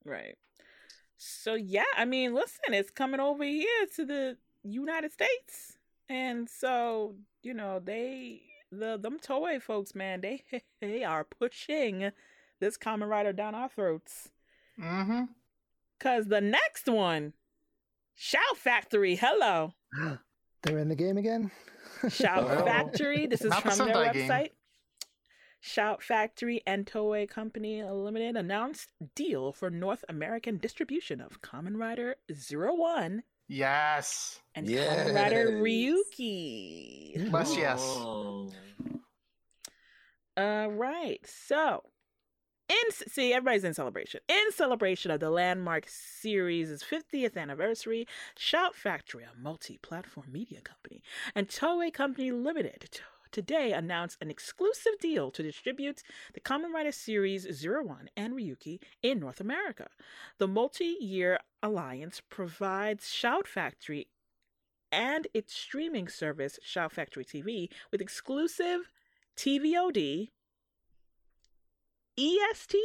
right. 0.05 0.37
So 1.17 1.55
yeah, 1.55 1.83
I 1.97 2.05
mean, 2.05 2.35
listen, 2.35 2.75
it's 2.75 2.91
coming 2.91 3.21
over 3.21 3.43
here 3.43 3.87
to 3.97 4.05
the 4.05 4.37
United 4.63 5.13
States, 5.13 5.79
and 6.11 6.49
so 6.49 7.15
you 7.43 7.55
know 7.55 7.81
they 7.83 8.43
the 8.71 8.99
them 8.99 9.19
Toei 9.19 9.63
folks, 9.63 9.95
man, 9.95 10.21
they 10.21 10.45
they 10.81 11.05
are 11.05 11.25
pushing 11.25 12.13
this 12.61 12.77
Kamen 12.77 13.09
Rider 13.09 13.33
down 13.33 13.55
our 13.55 13.69
throats. 13.69 14.29
Mm-hmm. 14.79 15.25
Cause 16.01 16.27
the 16.27 16.41
next 16.41 16.89
one, 16.89 17.33
Shout 18.15 18.57
Factory, 18.57 19.17
hello. 19.17 19.75
They're 20.63 20.79
in 20.79 20.89
the 20.89 20.97
game 20.97 21.19
again. 21.19 21.51
Shout 22.09 22.45
oh. 22.49 22.65
Factory. 22.65 23.27
This 23.27 23.43
is 23.43 23.51
Not 23.51 23.63
from 23.63 23.79
the 23.79 23.85
their 23.85 23.95
website. 23.95 24.29
Game. 24.29 24.49
Shout 25.61 26.03
Factory 26.03 26.63
and 26.67 26.87
Toei 26.87 27.29
Company 27.29 27.83
Limited 27.83 28.37
announced 28.37 28.91
deal 29.17 29.53
for 29.53 29.71
North 29.71 30.05
American 30.09 30.59
distribution 30.59 31.21
of 31.21 31.41
Kamen 31.43 31.77
Rider 31.77 32.17
Zero 32.33 32.75
One. 32.75 33.25
Yes. 33.49 34.41
And 34.55 34.69
yes. 34.69 35.09
Kamen 35.09 35.15
Rider 35.15 35.51
Ryuki. 35.61 37.31
Plus 37.31 37.57
yes. 37.57 37.81
All 40.37 40.71
right. 40.71 41.21
So 41.25 41.83
in 42.69 42.91
see 42.91 43.33
everybody's 43.33 43.65
in 43.65 43.75
celebration. 43.75 44.21
In 44.29 44.53
celebration 44.53 45.11
of 45.11 45.21
the 45.21 45.31
landmark 45.31 45.87
series' 45.89 46.83
50th 46.83 47.37
anniversary 47.37 48.07
shout 48.37 48.75
factory 48.75 49.25
a 49.25 49.39
multi-platform 49.41 50.27
media 50.31 50.61
company 50.61 51.03
and 51.35 51.49
toei 51.49 51.93
company 51.93 52.31
limited 52.31 53.01
today 53.31 53.73
announced 53.73 54.19
an 54.21 54.31
exclusive 54.31 54.99
deal 55.01 55.31
to 55.31 55.43
distribute 55.43 56.03
the 56.35 56.41
Kamen 56.41 56.73
Rider 56.73 56.93
series 56.93 57.47
Zero 57.53 57.85
One 57.85 58.09
and 58.17 58.35
ryuki 58.35 58.81
in 59.03 59.19
north 59.19 59.41
america. 59.41 59.89
The 60.39 60.49
multi-year 60.49 61.39
alliance 61.63 62.21
provides 62.29 63.11
shout 63.11 63.47
factory 63.47 64.09
and 64.91 65.27
its 65.35 65.55
streaming 65.55 66.09
service 66.09 66.59
shout 66.63 66.93
factory 66.93 67.25
tv 67.25 67.71
with 67.91 68.01
exclusive 68.01 68.91
tvod 69.37 70.31
EST, 72.19 72.77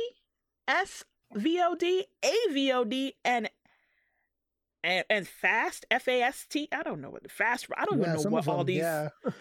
SVOD, 0.70 2.04
AVOD, 2.22 3.14
and 3.26 3.50
and, 4.84 5.06
and 5.10 5.28
fast 5.28 5.86
F 5.90 6.08
A 6.08 6.22
S 6.22 6.46
T. 6.50 6.68
I 6.72 6.84
don't 6.84 7.02
know 7.02 7.10
what 7.10 7.24
the 7.24 7.30
fast. 7.30 7.68
I 7.76 7.86
don't 7.86 8.00
yeah, 8.00 8.12
even 8.12 8.24
know 8.24 8.30
what 8.30 8.48
all 8.48 8.64
these. 8.64 8.78
Yeah. 8.78 9.10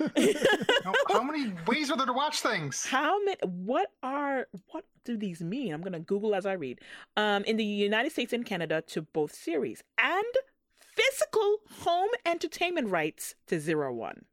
how, 0.85 0.93
how, 1.09 1.23
many 1.23 1.53
ways 1.67 1.91
are 1.91 1.97
there 1.97 2.07
to 2.07 2.13
watch 2.13 2.41
things? 2.41 2.87
How 2.87 3.23
many? 3.25 3.37
What 3.45 3.91
are? 4.03 4.47
What 4.71 4.85
do 5.05 5.17
these 5.17 5.43
mean? 5.43 5.75
I'm 5.75 5.83
gonna 5.83 6.01
Google 6.01 6.35
as 6.35 6.47
I 6.47 6.53
read. 6.53 6.81
Um, 7.17 7.45
in 7.45 7.57
the 7.57 7.65
United 7.65 8.13
States 8.13 8.33
and 8.33 8.47
Canada 8.47 8.83
to 8.89 9.03
both 9.03 9.35
series 9.35 9.83
and 9.99 10.25
physical 10.79 11.59
home 11.81 12.11
entertainment 12.25 12.89
rights 12.89 13.35
to 13.49 13.59
Zero 13.59 13.93
One. 13.93 14.25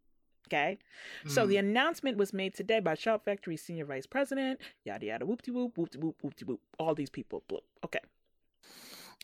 Okay. 0.51 0.79
Mm. 1.25 1.31
So 1.31 1.45
the 1.45 1.57
hmm. 1.57 1.67
announcement 1.67 2.17
was 2.17 2.33
made 2.33 2.55
today 2.55 2.79
by 2.79 2.95
Shout 2.95 3.23
Factory 3.23 3.55
Senior 3.55 3.85
Vice 3.85 4.07
President, 4.07 4.59
yada 4.83 5.05
yada, 5.05 5.25
whoop 5.25 5.43
de 5.43 5.51
whoop, 5.51 5.77
whoop 5.77 5.91
de 5.91 5.99
whoop, 5.99 6.15
whoop 6.23 6.35
de 6.35 6.45
whoop. 6.45 6.62
All 6.79 6.95
these 6.95 7.09
people. 7.09 7.43
Bloop. 7.47 7.62
Okay. 7.85 7.99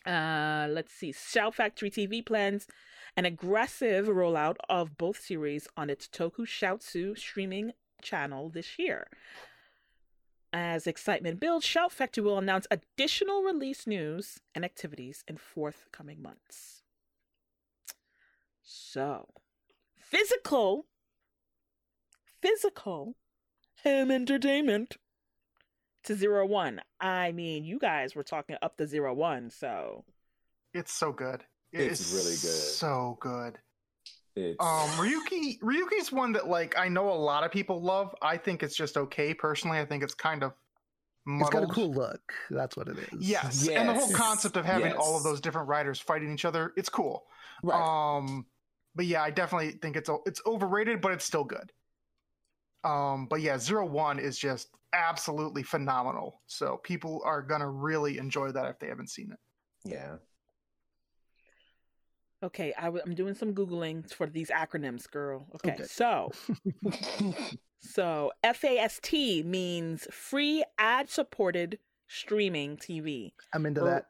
Uh, 0.06 0.68
let's 0.70 0.92
see. 0.92 1.12
Shout 1.12 1.56
Factory 1.56 1.90
TV 1.90 2.24
plans 2.24 2.68
an 3.16 3.24
aggressive 3.24 4.06
rollout 4.06 4.56
of 4.68 4.96
both 4.96 5.18
series 5.18 5.66
on 5.76 5.90
its 5.90 6.06
Toku 6.06 6.46
Shoutsu 6.46 7.18
streaming 7.18 7.72
channel 8.02 8.50
this 8.50 8.78
year. 8.78 9.08
As 10.52 10.86
excitement 10.86 11.40
builds, 11.40 11.64
Shout 11.64 11.92
Factory 11.92 12.22
will 12.22 12.38
announce 12.38 12.66
additional 12.70 13.42
release 13.42 13.86
news 13.86 14.40
and 14.54 14.64
activities 14.64 15.24
in 15.26 15.38
forthcoming 15.38 16.22
months. 16.22 16.82
So, 18.62 19.28
physical 19.96 20.86
physical 22.46 23.14
home 23.82 24.10
entertainment 24.10 24.96
to 26.04 26.14
zero 26.14 26.46
one. 26.46 26.80
I 27.00 27.32
mean, 27.32 27.64
you 27.64 27.78
guys 27.78 28.14
were 28.14 28.22
talking 28.22 28.56
up 28.62 28.76
to 28.76 28.86
zero 28.86 29.14
one, 29.14 29.50
so 29.50 30.04
it's 30.72 30.92
so 30.92 31.12
good. 31.12 31.44
it's 31.72 32.12
really 32.12 32.30
good. 32.30 32.36
So 32.36 33.18
good. 33.20 33.58
It's... 34.36 34.56
Um, 34.60 34.88
Ryuki 34.90 35.58
Ryuki's 35.60 36.12
one 36.12 36.32
that 36.32 36.46
like 36.46 36.78
I 36.78 36.88
know 36.88 37.10
a 37.10 37.14
lot 37.14 37.44
of 37.44 37.50
people 37.50 37.82
love. 37.82 38.14
I 38.22 38.36
think 38.36 38.62
it's 38.62 38.76
just 38.76 38.96
okay 38.96 39.34
personally. 39.34 39.78
I 39.78 39.84
think 39.84 40.02
it's 40.02 40.14
kind 40.14 40.42
of 40.42 40.52
muddled. 41.24 41.54
It's 41.54 41.60
got 41.60 41.70
a 41.70 41.74
cool 41.74 41.92
look. 41.92 42.32
That's 42.50 42.76
what 42.76 42.88
it 42.88 42.98
is. 42.98 43.08
Yes, 43.18 43.66
yes. 43.66 43.80
and 43.80 43.88
the 43.88 43.94
whole 43.94 44.12
concept 44.12 44.56
of 44.56 44.64
having 44.64 44.92
yes. 44.92 44.96
all 44.98 45.16
of 45.16 45.22
those 45.22 45.40
different 45.40 45.68
riders 45.68 45.98
fighting 45.98 46.32
each 46.32 46.44
other, 46.44 46.72
it's 46.76 46.88
cool. 46.88 47.24
Right. 47.62 48.16
Um, 48.18 48.46
but 48.94 49.06
yeah, 49.06 49.22
I 49.22 49.30
definitely 49.30 49.72
think 49.72 49.96
it's 49.96 50.10
it's 50.26 50.40
overrated, 50.46 51.00
but 51.00 51.12
it's 51.12 51.24
still 51.24 51.44
good. 51.44 51.72
Um, 52.86 53.26
but 53.26 53.40
yeah, 53.40 53.58
Zero 53.58 53.84
One 53.84 54.18
is 54.18 54.38
just 54.38 54.68
absolutely 54.92 55.64
phenomenal. 55.64 56.40
So 56.46 56.80
people 56.84 57.20
are 57.24 57.42
gonna 57.42 57.68
really 57.68 58.18
enjoy 58.18 58.52
that 58.52 58.66
if 58.66 58.78
they 58.78 58.86
haven't 58.86 59.10
seen 59.10 59.32
it. 59.32 59.38
Yeah. 59.84 60.16
Okay, 62.42 62.72
i 62.78 62.84
w- 62.84 63.02
I'm 63.04 63.14
doing 63.14 63.34
some 63.34 63.54
googling 63.54 64.12
for 64.12 64.26
these 64.26 64.50
acronyms, 64.50 65.10
girl. 65.10 65.48
Okay, 65.56 65.72
okay. 65.72 65.84
so 65.84 66.30
so 67.80 68.30
FAST 68.44 69.12
means 69.44 70.06
free 70.12 70.62
ad-supported 70.78 71.78
streaming 72.06 72.76
TV. 72.76 73.32
I'm 73.52 73.66
into 73.66 73.80
that. 73.82 74.08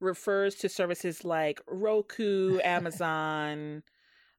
Refers 0.00 0.56
to 0.56 0.68
services 0.68 1.24
like 1.24 1.60
Roku, 1.68 2.58
Amazon 2.64 3.82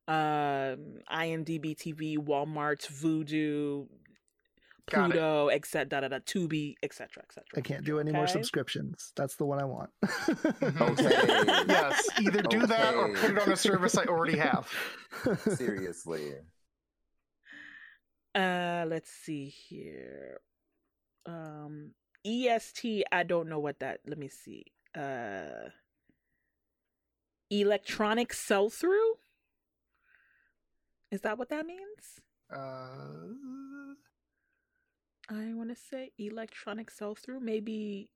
um, 0.09 0.97
IMDb 1.11 1.75
TV, 1.77 2.17
Walmart, 2.17 2.87
Vudu, 2.87 3.87
Pluto, 4.87 5.49
etc. 5.49 5.85
Da, 5.85 5.99
da, 6.01 6.07
da, 6.07 6.19
Tubi, 6.19 6.73
etc. 6.81 7.23
etc. 7.23 7.43
I 7.55 7.61
can't 7.61 7.85
do 7.85 7.99
any 7.99 8.09
okay. 8.09 8.17
more 8.17 8.27
subscriptions. 8.27 9.13
That's 9.15 9.35
the 9.35 9.45
one 9.45 9.61
I 9.61 9.65
want. 9.65 9.91
okay. 10.63 11.25
yes, 11.67 12.07
either 12.19 12.41
do 12.41 12.57
okay. 12.57 12.65
that 12.65 12.95
or 12.95 13.13
put 13.13 13.31
it 13.31 13.39
on 13.39 13.51
a 13.51 13.55
service 13.55 13.97
I 13.97 14.05
already 14.05 14.37
have. 14.37 14.67
Seriously. 15.47 16.33
Uh, 18.33 18.85
let's 18.87 19.11
see 19.11 19.53
here. 19.69 20.39
Um, 21.27 21.91
EST. 22.25 23.03
I 23.11 23.21
don't 23.21 23.47
know 23.47 23.59
what 23.59 23.79
that. 23.81 23.99
Let 24.07 24.17
me 24.17 24.29
see. 24.29 24.65
Uh, 24.97 25.69
electronic 27.51 28.33
sell 28.33 28.71
through. 28.71 29.18
Is 31.11 31.21
that 31.21 31.37
what 31.37 31.49
that 31.49 31.65
means? 31.65 32.21
Uh, 32.51 33.95
I 35.29 35.53
want 35.53 35.69
to 35.69 35.75
say 35.75 36.11
electronic 36.17 36.89
sell 36.91 37.15
through, 37.15 37.39
maybe 37.39 38.09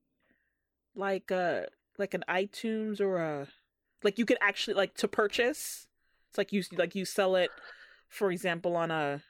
like 0.96 1.32
uh 1.32 1.62
like 1.98 2.14
an 2.14 2.24
iTunes 2.30 3.02
or 3.02 3.18
a 3.18 3.48
like 4.04 4.18
you 4.20 4.26
could 4.26 4.38
actually 4.42 4.74
like 4.76 4.96
to 4.96 5.08
purchase. 5.08 5.88
It's 6.30 6.38
like 6.38 6.52
you 6.52 6.64
like 6.78 6.96
you 6.96 7.06
sell 7.06 7.36
it, 7.36 7.52
for 8.10 8.32
example, 8.32 8.76
on 8.76 8.92
a. 8.92 9.22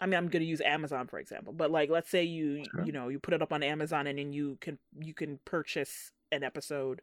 I 0.00 0.06
mean, 0.06 0.16
I'm 0.16 0.28
going 0.28 0.42
to 0.42 0.48
use 0.48 0.60
Amazon 0.60 1.06
for 1.06 1.18
example, 1.18 1.52
but 1.52 1.70
like 1.70 1.88
let's 1.88 2.10
say 2.10 2.24
you 2.24 2.64
Sure. 2.64 2.84
you 2.84 2.92
know 2.92 3.08
you 3.08 3.18
put 3.18 3.34
it 3.34 3.42
up 3.42 3.52
on 3.52 3.62
Amazon 3.62 4.06
and 4.06 4.18
then 4.18 4.32
you 4.32 4.58
can 4.60 4.78
you 4.98 5.14
can 5.14 5.38
purchase 5.44 6.10
an 6.30 6.42
episode 6.42 7.02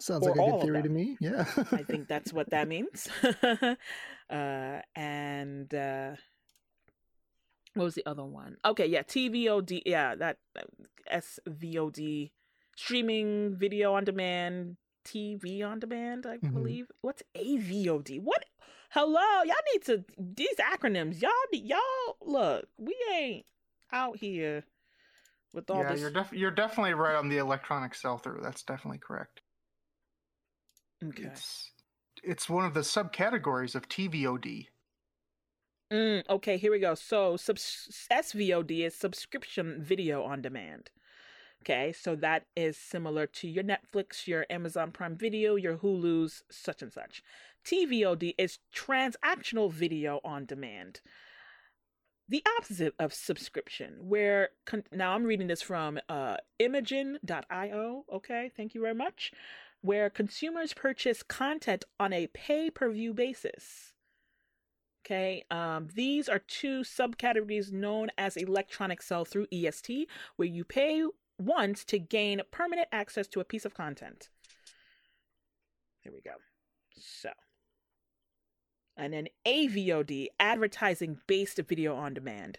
Sounds 0.00 0.24
like 0.26 0.34
a 0.34 0.50
good 0.50 0.62
theory 0.62 0.82
to 0.82 0.88
me. 0.88 1.16
Yeah. 1.20 1.44
I 1.72 1.82
think 1.84 2.08
that's 2.08 2.32
what 2.32 2.50
that 2.50 2.66
means. 2.68 3.08
uh, 4.30 4.80
and 4.96 5.72
uh, 5.74 6.12
what 7.74 7.84
was 7.84 7.94
the 7.94 8.06
other 8.06 8.24
one? 8.24 8.56
Okay, 8.64 8.86
yeah, 8.86 9.02
TVOD. 9.02 9.82
Yeah, 9.86 10.14
that 10.16 10.38
uh, 10.58 10.62
SVOD, 11.48 12.30
streaming 12.76 13.56
video 13.56 13.94
on 13.94 14.04
demand, 14.04 14.76
TV 15.04 15.64
on 15.64 15.78
demand. 15.78 16.26
I 16.26 16.38
Mhm. 16.38 16.52
believe. 16.52 16.90
What's 17.00 17.22
AVOD? 17.36 18.20
What? 18.22 18.44
Hello, 18.90 19.42
y'all 19.44 19.54
need 19.72 19.84
to 19.84 20.04
these 20.18 20.56
acronyms. 20.56 21.22
Y'all, 21.22 21.30
y'all 21.52 22.16
look. 22.20 22.68
We 22.76 22.96
ain't 23.14 23.46
out 23.92 24.16
here 24.18 24.64
with 25.54 25.70
all 25.70 25.78
yeah, 25.82 25.92
this. 25.92 26.00
you're 26.00 26.10
def- 26.10 26.32
you're 26.32 26.50
definitely 26.50 26.94
right 26.94 27.14
on 27.14 27.28
the 27.28 27.38
electronic 27.38 27.94
sell 27.94 28.18
through. 28.18 28.40
That's 28.42 28.62
definitely 28.64 28.98
correct. 28.98 29.41
Okay. 31.02 31.24
It's 31.24 31.70
it's 32.22 32.48
one 32.48 32.64
of 32.64 32.74
the 32.74 32.80
subcategories 32.80 33.74
of 33.74 33.88
TVOD. 33.88 34.66
Mm, 35.92 36.22
okay, 36.30 36.56
here 36.56 36.70
we 36.72 36.78
go. 36.78 36.94
So, 36.94 37.36
subs- 37.36 38.08
SVOD 38.10 38.86
is 38.86 38.94
subscription 38.94 39.82
video 39.82 40.22
on 40.22 40.40
demand. 40.40 40.90
Okay, 41.62 41.92
so 41.92 42.16
that 42.16 42.46
is 42.56 42.76
similar 42.76 43.26
to 43.26 43.46
your 43.46 43.62
Netflix, 43.62 44.26
your 44.26 44.46
Amazon 44.50 44.90
Prime 44.90 45.16
Video, 45.16 45.54
your 45.54 45.76
Hulu's, 45.76 46.42
such 46.50 46.82
and 46.82 46.92
such. 46.92 47.22
TVOD 47.64 48.34
is 48.38 48.58
transactional 48.74 49.70
video 49.70 50.20
on 50.24 50.46
demand. 50.46 51.00
The 52.28 52.42
opposite 52.58 52.94
of 52.98 53.12
subscription, 53.12 53.96
where 54.00 54.50
con- 54.64 54.84
now 54.90 55.14
I'm 55.14 55.24
reading 55.24 55.46
this 55.48 55.62
from 55.62 56.00
uh, 56.08 56.38
Imagen.io. 56.58 58.04
Okay, 58.12 58.50
thank 58.56 58.74
you 58.74 58.80
very 58.80 58.94
much. 58.94 59.32
Where 59.82 60.08
consumers 60.08 60.72
purchase 60.72 61.22
content 61.22 61.84
on 62.00 62.12
a 62.12 62.28
pay 62.28 62.70
per 62.70 62.90
view 62.90 63.12
basis. 63.12 63.92
Okay, 65.04 65.44
um, 65.50 65.88
these 65.94 66.28
are 66.28 66.38
two 66.38 66.82
subcategories 66.82 67.72
known 67.72 68.10
as 68.16 68.36
electronic 68.36 69.02
sell 69.02 69.24
through 69.24 69.48
EST, 69.52 70.08
where 70.36 70.46
you 70.46 70.64
pay 70.64 71.04
once 71.38 71.84
to 71.86 71.98
gain 71.98 72.40
permanent 72.52 72.86
access 72.92 73.26
to 73.28 73.40
a 73.40 73.44
piece 73.44 73.64
of 73.64 73.74
content. 73.74 74.28
There 76.04 76.12
we 76.12 76.20
go. 76.20 76.36
So, 76.96 77.30
and 78.96 79.12
then 79.12 79.26
AVOD, 79.44 80.28
advertising 80.38 81.18
based 81.26 81.58
video 81.58 81.96
on 81.96 82.14
demand. 82.14 82.58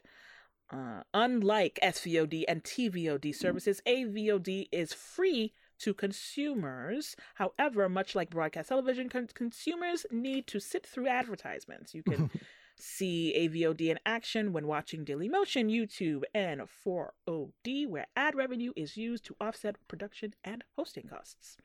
Uh, 0.72 1.04
unlike 1.14 1.80
SVOD 1.84 2.46
and 2.48 2.64
TVOD 2.64 3.36
services, 3.36 3.82
AVOD 3.86 4.68
is 4.72 4.94
free 4.94 5.54
to 5.84 5.94
consumers. 5.94 7.16
However, 7.36 7.90
much 7.90 8.16
like 8.16 8.30
broadcast 8.30 8.70
television, 8.70 9.10
con- 9.10 9.28
consumers 9.34 10.06
need 10.12 10.48
to 10.48 10.60
sit 10.60 10.86
through 10.86 11.08
advertisements. 11.08 11.94
You 11.94 12.04
can 12.04 12.30
see 12.80 13.34
AVOD 13.38 13.82
in 13.82 14.00
action 14.06 14.54
when 14.54 14.66
watching 14.66 15.04
Dailymotion, 15.04 15.70
YouTube, 15.70 16.24
and 16.34 16.62
4OD, 16.86 17.88
where 17.88 18.08
ad 18.16 18.36
revenue 18.36 18.72
is 18.78 18.96
used 18.96 19.26
to 19.26 19.36
offset 19.42 19.76
production 19.90 20.34
and 20.44 20.64
hosting 20.78 21.08
costs. 21.08 21.58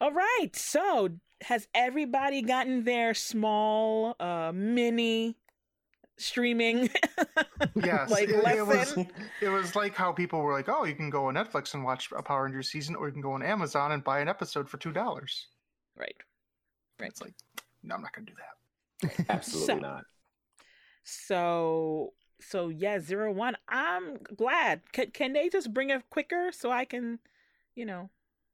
All 0.00 0.12
right, 0.12 0.50
so 0.54 1.10
has 1.42 1.68
everybody 1.74 2.40
gotten 2.40 2.84
their 2.84 3.12
small, 3.12 4.16
uh, 4.18 4.50
mini 4.54 5.36
streaming 6.20 6.88
Yes, 7.74 8.10
like 8.10 8.28
it, 8.28 8.44
it 8.56 8.66
was 8.66 8.96
it 9.40 9.48
was 9.48 9.74
like 9.76 9.94
how 9.94 10.12
people 10.12 10.40
were 10.40 10.52
like, 10.52 10.68
"Oh, 10.68 10.84
you 10.84 10.94
can 10.94 11.10
go 11.10 11.26
on 11.26 11.34
Netflix 11.34 11.74
and 11.74 11.84
watch 11.84 12.08
a 12.16 12.22
Power 12.22 12.44
Rangers 12.44 12.70
season, 12.70 12.94
or 12.96 13.06
you 13.06 13.12
can 13.12 13.22
go 13.22 13.32
on 13.32 13.42
Amazon 13.42 13.92
and 13.92 14.02
buy 14.02 14.20
an 14.20 14.28
episode 14.28 14.68
for 14.68 14.76
two 14.78 14.92
dollars." 14.92 15.48
Right. 15.96 16.14
Right. 16.98 17.10
It's 17.10 17.20
like, 17.22 17.34
no, 17.82 17.94
I'm 17.94 18.02
not 18.02 18.12
going 18.14 18.26
to 18.26 18.32
do 18.32 18.38
that. 18.38 19.24
Absolutely 19.30 19.66
So- 19.66 19.78
not. 19.78 20.04
So 21.04 22.12
so 22.40 22.68
yeah, 22.68 22.98
zero 23.00 23.32
one. 23.32 23.56
I'm 23.68 24.16
glad. 24.36 24.82
Can 24.92 25.10
can 25.10 25.32
they 25.32 25.48
just 25.48 25.72
bring 25.72 25.90
it 25.90 26.02
quicker 26.10 26.50
so 26.52 26.70
I 26.70 26.84
can, 26.84 27.18
you 27.74 27.84
know, 27.86 28.10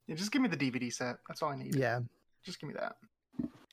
Yeah, 0.07 0.14
just 0.16 0.33
give 0.33 0.42
me 0.42 0.48
the 0.48 0.57
DVD 0.57 0.92
set. 0.92 1.16
That's 1.29 1.42
all 1.42 1.50
I 1.50 1.57
need. 1.57 1.74
yeah. 1.74 2.00
Just 2.44 2.61
give 2.61 2.68
me 2.68 2.74
that 2.79 2.96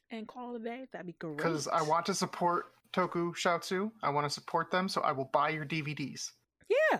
and 0.10 0.28
call 0.28 0.56
it 0.56 0.62
a 0.62 0.64
day? 0.64 0.86
That'd 0.92 1.08
be 1.08 1.14
great. 1.14 1.38
because 1.38 1.68
I 1.68 1.82
want 1.84 2.06
to 2.08 2.14
support 2.14 2.66
Toku 2.94 3.34
Shoutsu. 3.36 3.92
I 4.02 4.10
want 4.10 4.26
to 4.26 4.30
support 4.30 4.72
them, 4.72 4.88
so 4.88 5.02
I 5.02 5.12
will 5.12 5.30
buy 5.34 5.50
your 5.50 5.66
DVDs. 5.66 6.32
Yeah. 6.70 7.00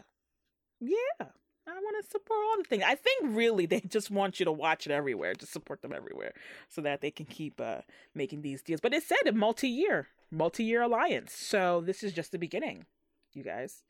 Yeah. 0.80 1.28
I 1.66 1.72
want 1.72 2.04
to 2.04 2.12
support 2.12 2.40
all 2.44 2.58
the 2.58 2.64
things. 2.64 2.84
I 2.86 2.96
think 2.96 3.36
really 3.36 3.66
they 3.66 3.80
just 3.82 4.12
want 4.12 4.40
you 4.40 4.46
to 4.46 4.52
watch 4.52 4.86
it 4.86 4.92
everywhere, 4.92 5.34
just 5.34 5.54
support 5.54 5.82
them 5.82 5.94
everywhere 5.94 6.34
so 6.70 6.82
that 6.82 7.02
they 7.02 7.12
can 7.12 7.26
keep 7.26 7.62
uh, 7.62 7.82
making 8.14 8.42
these 8.42 8.62
deals. 8.62 8.82
But 8.82 8.94
it 8.94 9.04
said 9.04 9.28
a 9.28 9.32
multi 9.32 9.70
year, 9.70 10.08
multi 10.30 10.64
year 10.64 10.82
alliance. 10.82 11.34
So 11.34 11.82
this 11.82 12.04
is 12.04 12.14
just 12.14 12.32
the 12.32 12.38
beginning, 12.38 12.86
you 13.34 13.44
guys. 13.44 13.84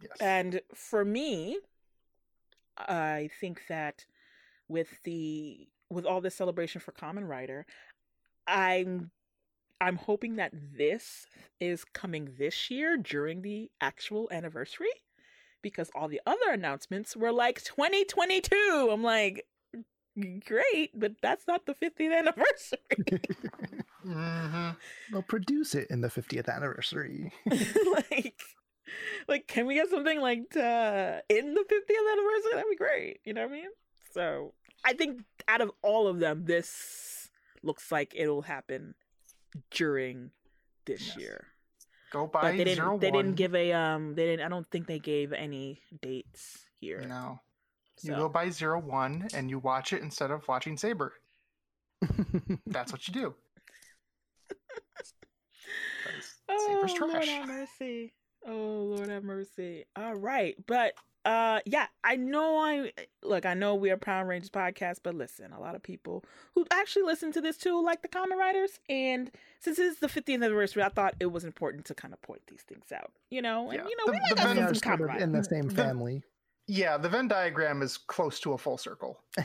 Yes. 0.00 0.16
And 0.20 0.60
for 0.74 1.04
me, 1.04 1.58
I 2.78 3.28
think 3.40 3.62
that 3.68 4.06
with 4.68 5.02
the 5.04 5.68
with 5.90 6.06
all 6.06 6.20
this 6.20 6.36
celebration 6.36 6.80
for 6.80 6.92
Kamen 6.92 7.28
Rider, 7.28 7.66
I'm 8.46 9.10
I'm 9.80 9.96
hoping 9.96 10.36
that 10.36 10.52
this 10.76 11.26
is 11.58 11.84
coming 11.84 12.34
this 12.38 12.70
year 12.70 12.96
during 12.96 13.42
the 13.42 13.70
actual 13.80 14.28
anniversary 14.30 14.88
because 15.62 15.90
all 15.94 16.08
the 16.08 16.20
other 16.26 16.50
announcements 16.50 17.16
were 17.16 17.32
like 17.32 17.62
2022. 17.64 18.88
I'm 18.92 19.02
like 19.02 19.46
great, 20.46 20.90
but 20.94 21.12
that's 21.22 21.46
not 21.46 21.66
the 21.66 21.74
50th 21.74 22.18
anniversary. 22.18 23.22
hmm 24.04 24.70
They'll 25.12 25.22
produce 25.22 25.74
it 25.74 25.88
in 25.90 26.00
the 26.00 26.08
50th 26.08 26.48
anniversary. 26.48 27.32
like 27.46 28.40
like 29.28 29.46
can 29.46 29.66
we 29.66 29.74
get 29.74 29.88
something 29.88 30.20
like 30.20 30.56
uh 30.56 31.20
in 31.28 31.54
the 31.54 31.60
50th 31.60 32.12
anniversary 32.12 32.50
that'd 32.54 32.70
be 32.70 32.76
great 32.76 33.20
you 33.24 33.32
know 33.32 33.42
what 33.42 33.50
i 33.50 33.52
mean 33.52 33.68
so 34.12 34.52
i 34.84 34.92
think 34.92 35.22
out 35.46 35.60
of 35.60 35.70
all 35.82 36.08
of 36.08 36.18
them 36.18 36.44
this 36.44 37.28
looks 37.62 37.92
like 37.92 38.12
it'll 38.16 38.42
happen 38.42 38.94
during 39.70 40.30
this 40.86 41.08
Yes. 41.08 41.16
year 41.16 41.46
Go 42.10 42.26
buy 42.26 42.42
but 42.42 42.56
they 42.56 42.64
didn't 42.64 43.00
they 43.00 43.10
one. 43.10 43.24
didn't 43.24 43.36
give 43.36 43.54
a 43.54 43.72
um 43.72 44.14
they 44.14 44.24
didn't 44.26 44.44
i 44.44 44.48
don't 44.48 44.68
think 44.70 44.86
they 44.86 44.98
gave 44.98 45.32
any 45.32 45.80
dates 46.02 46.64
here 46.80 47.04
No, 47.06 47.40
you 48.02 48.14
go 48.14 48.28
buy 48.28 48.50
zero 48.50 48.80
one 48.80 49.28
and 49.34 49.48
you 49.50 49.58
watch 49.58 49.92
it 49.92 50.02
instead 50.02 50.30
of 50.30 50.46
watching 50.48 50.76
Saber. 50.76 51.12
That's 52.66 52.92
what 52.92 53.06
you 53.06 53.14
do. 53.14 53.34
'Cause 56.04 56.34
oh 56.48 56.66
Saber's 56.66 57.00
lord 57.00 57.24
have 57.28 57.46
mercy 57.46 58.12
oh 58.46 58.82
lord 58.94 59.08
have 59.10 59.22
mercy 59.22 59.84
all 59.96 60.14
right 60.14 60.56
but 60.66 60.94
uh 61.26 61.60
yeah 61.66 61.86
i 62.02 62.16
know 62.16 62.56
i 62.58 62.90
look 63.22 63.44
i 63.44 63.52
know 63.52 63.74
we're 63.74 63.94
a 63.94 63.98
power 63.98 64.24
rangers 64.24 64.48
podcast 64.50 65.00
but 65.02 65.14
listen 65.14 65.52
a 65.52 65.60
lot 65.60 65.74
of 65.74 65.82
people 65.82 66.24
who 66.54 66.64
actually 66.70 67.02
listen 67.02 67.30
to 67.30 67.40
this 67.42 67.58
too 67.58 67.82
like 67.84 68.00
the 68.00 68.08
Kamen 68.08 68.36
Riders 68.38 68.80
and 68.88 69.30
since 69.58 69.78
it's 69.78 70.00
the 70.00 70.06
50th 70.06 70.32
anniversary 70.34 70.82
i 70.82 70.88
thought 70.88 71.14
it 71.20 71.26
was 71.26 71.44
important 71.44 71.84
to 71.86 71.94
kind 71.94 72.14
of 72.14 72.22
point 72.22 72.40
these 72.48 72.62
things 72.62 72.90
out 72.90 73.12
you 73.30 73.42
know 73.42 73.68
and 73.68 73.80
Yeah. 73.82 73.84
you 73.88 73.96
know 73.98 74.04
The- 74.06 74.12
we 74.12 74.18
the 74.18 74.34
like 74.34 74.36
they 74.36 74.42
Venn- 74.54 74.58
are 74.70 74.74
some 74.74 74.98
sort 74.98 75.10
of 75.10 75.16
in 75.22 75.32
the 75.32 75.38
writers 75.38 75.48
same 75.50 75.68
The- 75.68 75.74
family. 75.74 76.22
Yeah, 76.66 76.98
the 76.98 77.08
Venn 77.08 77.26
diagram 77.26 77.82
is 77.82 77.98
close 77.98 78.38
to 78.40 78.52
a 78.52 78.58
full 78.58 78.78
circle. 78.78 79.18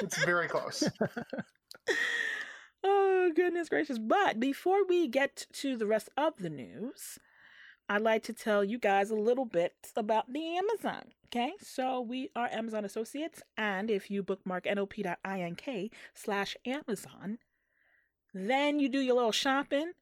It's 0.00 0.24
very 0.24 0.48
close. 0.48 0.88
oh 2.84 3.30
goodness 3.34 3.68
gracious 3.68 3.98
but 3.98 4.38
before 4.40 4.84
we 4.86 5.06
get 5.08 5.46
to 5.52 5.76
the 5.76 5.86
rest 5.86 6.08
of 6.16 6.34
the 6.38 6.50
news 6.50 7.18
i'd 7.88 8.02
like 8.02 8.22
to 8.22 8.32
tell 8.32 8.64
you 8.64 8.78
guys 8.78 9.10
a 9.10 9.16
little 9.16 9.44
bit 9.44 9.74
about 9.96 10.32
the 10.32 10.56
amazon 10.56 11.12
okay? 11.34 11.52
So 11.60 12.00
we 12.00 12.30
are 12.36 12.48
amazon 12.52 12.84
associates 12.84 13.42
and 13.56 13.90
if 13.90 14.10
you 14.10 14.22
bookmark 14.22 14.64
nop.ink 14.64 15.92
slash 16.14 16.56
amazon 16.64 17.38
then 18.32 18.78
you 18.78 18.88
do 18.88 19.00
your 19.00 19.16
little 19.16 19.32
shopping 19.32 19.92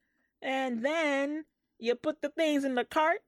and 0.41 0.83
then 0.83 1.45
you 1.79 1.95
put 1.95 2.21
the 2.21 2.29
things 2.29 2.63
in 2.63 2.75
the 2.75 2.85
cart 2.85 3.21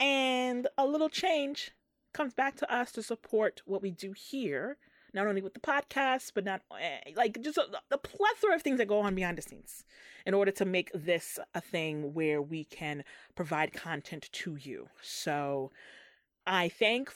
and 0.00 0.68
a 0.76 0.86
little 0.86 1.08
change 1.08 1.72
comes 2.12 2.34
back 2.34 2.56
to 2.56 2.74
us 2.74 2.92
to 2.92 3.02
support 3.02 3.62
what 3.64 3.82
we 3.82 3.90
do 3.90 4.12
here 4.12 4.78
not 5.12 5.26
only 5.26 5.42
with 5.42 5.54
the 5.54 5.60
podcast, 5.60 6.32
but 6.34 6.44
not 6.44 6.62
eh, 6.80 7.12
like 7.16 7.40
just 7.42 7.58
a, 7.58 7.66
the 7.90 7.98
plethora 7.98 8.54
of 8.54 8.62
things 8.62 8.78
that 8.78 8.88
go 8.88 9.00
on 9.00 9.14
behind 9.14 9.38
the 9.38 9.42
scenes 9.42 9.84
in 10.26 10.34
order 10.34 10.50
to 10.50 10.64
make 10.64 10.90
this 10.94 11.38
a 11.54 11.60
thing 11.60 12.14
where 12.14 12.42
we 12.42 12.64
can 12.64 13.04
provide 13.34 13.72
content 13.72 14.28
to 14.32 14.56
you. 14.56 14.88
So 15.02 15.70
I 16.46 16.68
thank 16.68 17.12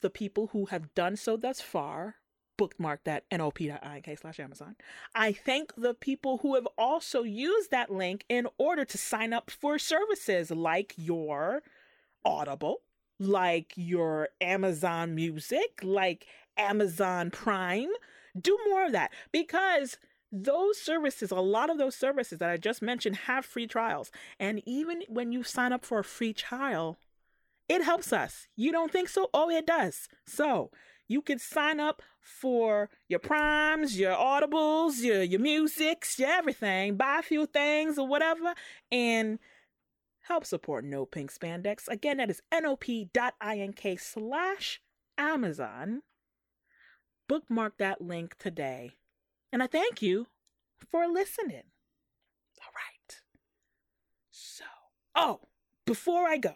the 0.00 0.10
people 0.10 0.48
who 0.48 0.66
have 0.66 0.94
done 0.94 1.16
so 1.16 1.36
thus 1.36 1.60
far. 1.60 2.16
Bookmark 2.56 3.02
that 3.02 3.28
nop.ink 3.30 4.18
slash 4.20 4.38
Amazon. 4.38 4.76
I 5.12 5.32
thank 5.32 5.74
the 5.76 5.92
people 5.92 6.38
who 6.38 6.54
have 6.54 6.68
also 6.78 7.24
used 7.24 7.72
that 7.72 7.90
link 7.90 8.24
in 8.28 8.46
order 8.58 8.84
to 8.84 8.96
sign 8.96 9.32
up 9.32 9.50
for 9.50 9.76
services 9.76 10.52
like 10.52 10.94
your 10.96 11.64
Audible, 12.24 12.80
like 13.18 13.72
your 13.76 14.28
Amazon 14.40 15.14
Music, 15.14 15.80
like 15.82 16.26
Amazon 16.56 17.30
Prime. 17.30 17.90
Do 18.40 18.58
more 18.68 18.86
of 18.86 18.92
that 18.92 19.12
because 19.32 19.96
those 20.32 20.78
services, 20.78 21.30
a 21.30 21.36
lot 21.36 21.70
of 21.70 21.78
those 21.78 21.94
services 21.94 22.38
that 22.38 22.50
I 22.50 22.56
just 22.56 22.82
mentioned, 22.82 23.16
have 23.16 23.44
free 23.44 23.66
trials. 23.66 24.10
And 24.40 24.60
even 24.66 25.02
when 25.08 25.30
you 25.30 25.44
sign 25.44 25.72
up 25.72 25.84
for 25.84 26.00
a 26.00 26.04
free 26.04 26.32
trial, 26.32 26.98
it 27.68 27.82
helps 27.82 28.12
us. 28.12 28.48
You 28.56 28.72
don't 28.72 28.90
think 28.90 29.08
so? 29.08 29.30
Oh, 29.32 29.48
it 29.48 29.66
does. 29.66 30.08
So 30.26 30.70
you 31.06 31.22
can 31.22 31.38
sign 31.38 31.80
up 31.80 32.02
for 32.20 32.88
your 33.08 33.20
primes, 33.20 33.98
your 33.98 34.14
audibles, 34.14 35.02
your 35.02 35.22
your 35.22 35.40
musics, 35.40 36.18
your 36.18 36.30
everything, 36.30 36.96
buy 36.96 37.18
a 37.20 37.22
few 37.22 37.46
things 37.46 37.98
or 37.98 38.06
whatever, 38.06 38.54
and 38.90 39.38
help 40.24 40.44
support 40.44 40.84
No 40.84 41.06
Pink 41.06 41.32
Spandex. 41.32 41.88
Again, 41.88 42.18
that 42.18 42.30
is 42.30 42.42
nop.ink 42.52 44.00
slash 44.00 44.80
Amazon. 45.16 46.02
Bookmark 47.28 47.78
that 47.78 48.00
link 48.00 48.36
today. 48.38 48.90
And 49.52 49.62
I 49.62 49.66
thank 49.66 50.02
you 50.02 50.26
for 50.90 51.06
listening. 51.06 51.62
All 52.60 52.72
right. 52.74 53.20
So, 54.30 54.64
oh, 55.14 55.40
before 55.86 56.26
I 56.26 56.36
go, 56.36 56.54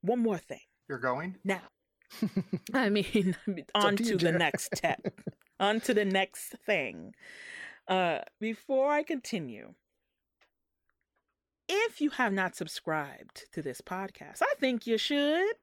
one 0.00 0.20
more 0.20 0.38
thing. 0.38 0.60
You're 0.88 0.98
going? 0.98 1.36
Now, 1.44 1.62
I 2.74 2.88
mean, 2.88 3.36
on 3.74 3.96
to 3.96 4.04
to, 4.04 4.12
the 4.12 4.16
Jared. 4.18 4.38
next 4.38 4.76
step, 4.76 5.00
on 5.60 5.80
to 5.80 5.94
the 5.94 6.04
next 6.04 6.54
thing. 6.64 7.14
Uh, 7.86 8.20
before 8.40 8.90
I 8.90 9.02
continue, 9.02 9.74
if 11.68 12.00
you 12.00 12.10
have 12.10 12.32
not 12.32 12.56
subscribed 12.56 13.46
to 13.52 13.62
this 13.62 13.80
podcast, 13.80 14.42
I 14.42 14.54
think 14.58 14.86
you 14.86 14.98
should. 14.98 15.54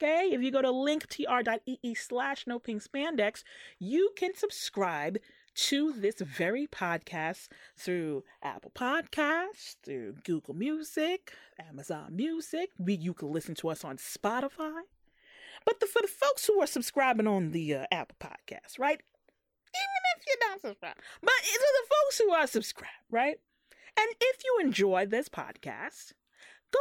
Okay, 0.00 0.30
if 0.32 0.40
you 0.40 0.52
go 0.52 0.62
to 0.62 0.68
linktr.ee 0.68 1.94
slash 1.94 2.46
no 2.46 2.60
pink 2.60 2.82
spandex, 2.82 3.42
you 3.80 4.10
can 4.16 4.34
subscribe 4.36 5.18
to 5.56 5.92
this 5.92 6.20
very 6.20 6.68
podcast 6.68 7.48
through 7.76 8.22
Apple 8.40 8.70
Podcasts, 8.72 9.74
through 9.82 10.14
Google 10.24 10.54
Music, 10.54 11.32
Amazon 11.68 12.14
Music. 12.14 12.70
We, 12.78 12.94
you 12.94 13.12
can 13.12 13.32
listen 13.32 13.56
to 13.56 13.70
us 13.70 13.84
on 13.84 13.96
Spotify. 13.96 14.82
But 15.64 15.80
the, 15.80 15.86
for 15.86 16.00
the 16.00 16.08
folks 16.08 16.46
who 16.46 16.60
are 16.60 16.66
subscribing 16.68 17.26
on 17.26 17.50
the 17.50 17.74
uh, 17.74 17.86
Apple 17.90 18.16
Podcast, 18.20 18.78
right? 18.78 19.00
Even 19.74 20.02
if 20.16 20.24
you're 20.28 20.48
not 20.48 20.60
subscribed, 20.60 21.00
but 21.20 21.30
for 21.44 21.58
the 21.58 21.88
folks 21.88 22.18
who 22.18 22.30
are 22.30 22.46
subscribed, 22.46 22.92
right? 23.10 23.40
And 23.98 24.14
if 24.20 24.44
you 24.44 24.58
enjoy 24.60 25.06
this 25.06 25.28
podcast, 25.28 26.12
go 26.72 26.78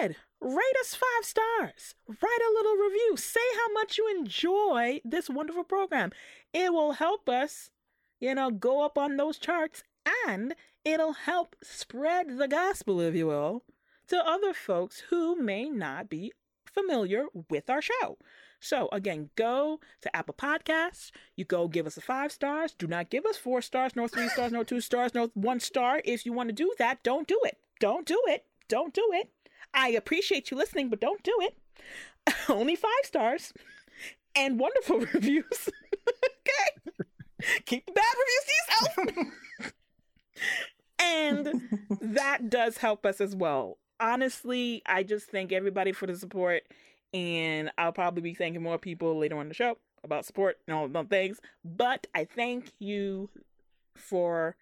ahead, 0.00 0.16
rate 0.40 0.76
us 0.80 0.94
five 0.94 1.24
stars, 1.24 1.94
write 2.08 2.40
a 2.40 2.54
little 2.54 2.76
review, 2.76 3.16
say 3.18 3.40
how 3.56 3.72
much 3.74 3.98
you 3.98 4.08
enjoy 4.16 5.02
this 5.04 5.28
wonderful 5.28 5.64
program. 5.64 6.10
It 6.54 6.72
will 6.72 6.92
help 6.92 7.28
us, 7.28 7.70
you 8.18 8.34
know, 8.34 8.50
go 8.50 8.82
up 8.82 8.96
on 8.96 9.18
those 9.18 9.36
charts 9.38 9.82
and 10.26 10.54
it'll 10.86 11.12
help 11.12 11.54
spread 11.62 12.38
the 12.38 12.48
gospel, 12.48 12.98
if 13.00 13.14
you 13.14 13.26
will, 13.26 13.64
to 14.08 14.16
other 14.26 14.54
folks 14.54 15.04
who 15.10 15.36
may 15.36 15.68
not 15.68 16.08
be 16.08 16.32
familiar 16.64 17.26
with 17.50 17.68
our 17.68 17.82
show. 17.82 18.16
So 18.64 18.88
again, 18.92 19.28
go 19.36 19.80
to 20.00 20.16
Apple 20.16 20.34
Podcasts. 20.34 21.10
You 21.36 21.44
go 21.44 21.68
give 21.68 21.86
us 21.86 21.98
a 21.98 22.00
five 22.00 22.32
stars. 22.32 22.72
Do 22.72 22.86
not 22.86 23.10
give 23.10 23.26
us 23.26 23.36
four 23.36 23.60
stars, 23.60 23.94
nor 23.94 24.08
three 24.08 24.28
stars, 24.28 24.52
nor 24.52 24.64
two 24.64 24.80
stars, 24.80 25.14
nor 25.14 25.28
one 25.34 25.60
star. 25.60 26.00
If 26.04 26.24
you 26.24 26.32
want 26.32 26.48
to 26.48 26.54
do 26.54 26.72
that, 26.78 27.02
don't 27.02 27.28
do 27.28 27.38
it. 27.44 27.58
Don't 27.78 28.06
do 28.06 28.18
it. 28.26 28.46
Don't 28.68 28.94
do 28.94 29.06
it. 29.12 29.28
I 29.74 29.88
appreciate 29.88 30.50
you 30.50 30.56
listening, 30.56 30.88
but 30.88 31.00
don't 31.00 31.22
do 31.22 31.36
it. 31.42 31.58
Only 32.48 32.74
five 32.74 32.90
stars 33.02 33.52
and 34.34 34.58
wonderful 34.58 35.00
reviews. 35.12 35.44
okay. 36.08 37.04
Keep 37.66 37.86
the 37.86 37.92
bad 37.92 38.14
reviews 38.18 38.46
to 38.46 39.12
yourself. 39.12 39.72
and 40.98 41.62
that 42.00 42.48
does 42.48 42.78
help 42.78 43.04
us 43.04 43.20
as 43.20 43.36
well. 43.36 43.76
Honestly, 44.00 44.82
I 44.86 45.02
just 45.02 45.30
thank 45.30 45.52
everybody 45.52 45.92
for 45.92 46.06
the 46.06 46.16
support, 46.16 46.62
and 47.14 47.70
I'll 47.78 47.92
probably 47.92 48.22
be 48.22 48.34
thanking 48.34 48.62
more 48.62 48.76
people 48.76 49.16
later 49.16 49.38
on 49.38 49.48
the 49.48 49.54
show 49.54 49.78
about 50.02 50.26
support 50.26 50.58
and 50.66 50.76
all 50.76 50.88
those 50.88 51.06
things. 51.06 51.40
But 51.64 52.08
I 52.14 52.24
thank 52.24 52.72
you 52.78 53.30
for 53.94 54.56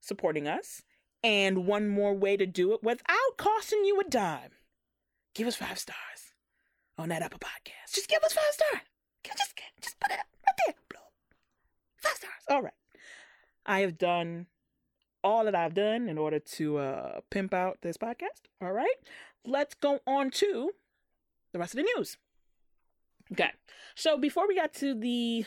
supporting 0.00 0.48
us. 0.48 0.82
And 1.22 1.66
one 1.66 1.86
more 1.86 2.14
way 2.14 2.38
to 2.38 2.46
do 2.46 2.72
it 2.72 2.82
without 2.82 3.36
costing 3.36 3.84
you 3.84 4.00
a 4.00 4.04
dime 4.04 4.52
give 5.34 5.46
us 5.46 5.56
five 5.56 5.78
stars 5.78 6.34
on 6.98 7.10
that 7.10 7.22
Apple 7.22 7.38
Podcast. 7.38 7.94
Just 7.94 8.08
give 8.08 8.22
us 8.24 8.32
five 8.32 8.52
stars. 8.52 8.82
Just, 9.22 9.60
just 9.80 10.00
put 10.00 10.10
it 10.10 10.18
right 10.18 10.56
there. 10.66 10.74
Five 11.98 12.16
stars. 12.16 12.32
All 12.48 12.62
right. 12.62 12.72
I 13.66 13.80
have 13.80 13.98
done 13.98 14.46
all 15.22 15.44
that 15.44 15.54
I've 15.54 15.74
done 15.74 16.08
in 16.08 16.16
order 16.16 16.38
to 16.38 16.78
uh, 16.78 17.20
pimp 17.30 17.52
out 17.52 17.78
this 17.82 17.98
podcast. 17.98 18.48
All 18.62 18.72
right. 18.72 18.96
Let's 19.44 19.74
go 19.74 20.00
on 20.06 20.30
to 20.32 20.72
the 21.52 21.58
rest 21.58 21.74
of 21.74 21.78
the 21.78 21.90
news. 21.96 22.16
Okay. 23.32 23.50
So 23.94 24.18
before 24.18 24.48
we 24.48 24.54
got 24.54 24.74
to 24.74 24.94
the. 24.94 25.44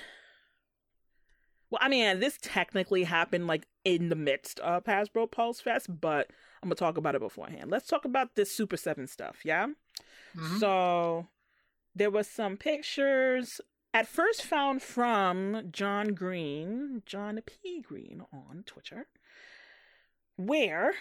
Well, 1.70 1.80
I 1.82 1.90
mean, 1.90 2.20
this 2.20 2.38
technically 2.42 3.04
happened 3.04 3.48
like 3.48 3.68
in 3.84 4.10
the 4.10 4.16
midst 4.16 4.60
of 4.60 4.84
Hasbro 4.84 5.32
Pulse 5.32 5.60
Fest, 5.60 5.88
but 6.00 6.30
I'm 6.62 6.70
to 6.70 6.76
talk 6.76 6.98
about 6.98 7.16
it 7.16 7.22
beforehand. 7.22 7.72
Let's 7.72 7.88
talk 7.88 8.06
about 8.06 8.36
this 8.36 8.54
Super 8.56 8.78
7 8.78 9.08
stuff, 9.08 9.40
yeah? 9.44 9.68
Mhm. 10.36 10.60
So 10.60 11.28
there 11.96 12.12
was 12.12 12.28
some 12.28 12.58
pictures 12.58 13.60
at 13.92 14.08
first 14.08 14.44
found 14.44 14.84
from 14.84 15.72
John 15.72 16.14
Green, 16.14 17.02
John 17.06 17.42
P. 17.46 17.82
Green 17.82 18.24
on 18.32 18.64
Twitter, 18.66 19.08
where 20.36 20.94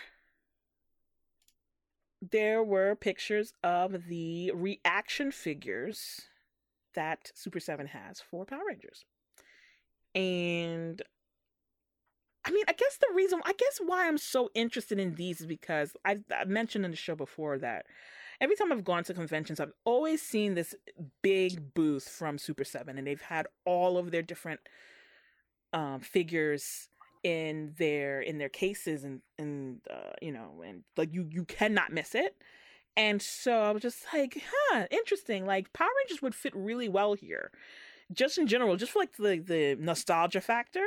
there 2.30 2.62
were 2.62 2.94
pictures 2.94 3.52
of 3.64 4.06
the 4.06 4.52
reaction 4.54 5.32
figures 5.32 6.22
that 6.94 7.32
Super 7.34 7.58
7 7.58 7.86
has 7.88 8.20
for 8.20 8.44
Power 8.44 8.60
Rangers. 8.68 9.04
And 10.14 11.02
I 12.44 12.50
mean, 12.50 12.64
I 12.68 12.72
guess 12.72 12.98
the 13.00 13.14
reason, 13.14 13.40
I 13.44 13.52
guess 13.52 13.80
why 13.84 14.06
I'm 14.06 14.18
so 14.18 14.50
interested 14.54 14.98
in 14.98 15.14
these 15.14 15.40
is 15.40 15.46
because 15.46 15.96
I've, 16.04 16.24
I've 16.36 16.48
mentioned 16.48 16.84
in 16.84 16.90
the 16.90 16.96
show 16.96 17.14
before 17.14 17.58
that 17.58 17.86
every 18.40 18.56
time 18.56 18.72
I've 18.72 18.84
gone 18.84 19.04
to 19.04 19.14
conventions, 19.14 19.60
I've 19.60 19.72
always 19.84 20.22
seen 20.22 20.54
this 20.54 20.74
big 21.22 21.74
booth 21.74 22.08
from 22.08 22.38
Super 22.38 22.64
7, 22.64 22.98
and 22.98 23.06
they've 23.06 23.20
had 23.20 23.46
all 23.64 23.96
of 23.96 24.10
their 24.10 24.22
different 24.22 24.60
um, 25.72 26.00
figures 26.00 26.88
in 27.22 27.74
their 27.78 28.20
in 28.20 28.38
their 28.38 28.48
cases 28.48 29.04
and 29.04 29.20
and 29.38 29.80
uh, 29.90 30.12
you 30.20 30.32
know 30.32 30.62
and 30.66 30.82
like 30.96 31.12
you 31.12 31.26
you 31.30 31.44
cannot 31.44 31.92
miss 31.92 32.14
it. 32.14 32.36
And 32.96 33.22
so 33.22 33.62
i 33.62 33.70
was 33.72 33.82
just 33.82 34.04
like 34.12 34.42
huh 34.44 34.86
interesting 34.90 35.46
like 35.46 35.72
power 35.72 35.88
rangers 36.02 36.22
would 36.22 36.34
fit 36.34 36.54
really 36.54 36.88
well 36.88 37.14
here. 37.14 37.50
Just 38.12 38.38
in 38.38 38.46
general 38.46 38.76
just 38.76 38.92
for 38.92 38.98
like 39.00 39.16
the 39.16 39.38
the 39.38 39.76
nostalgia 39.80 40.40
factor. 40.40 40.84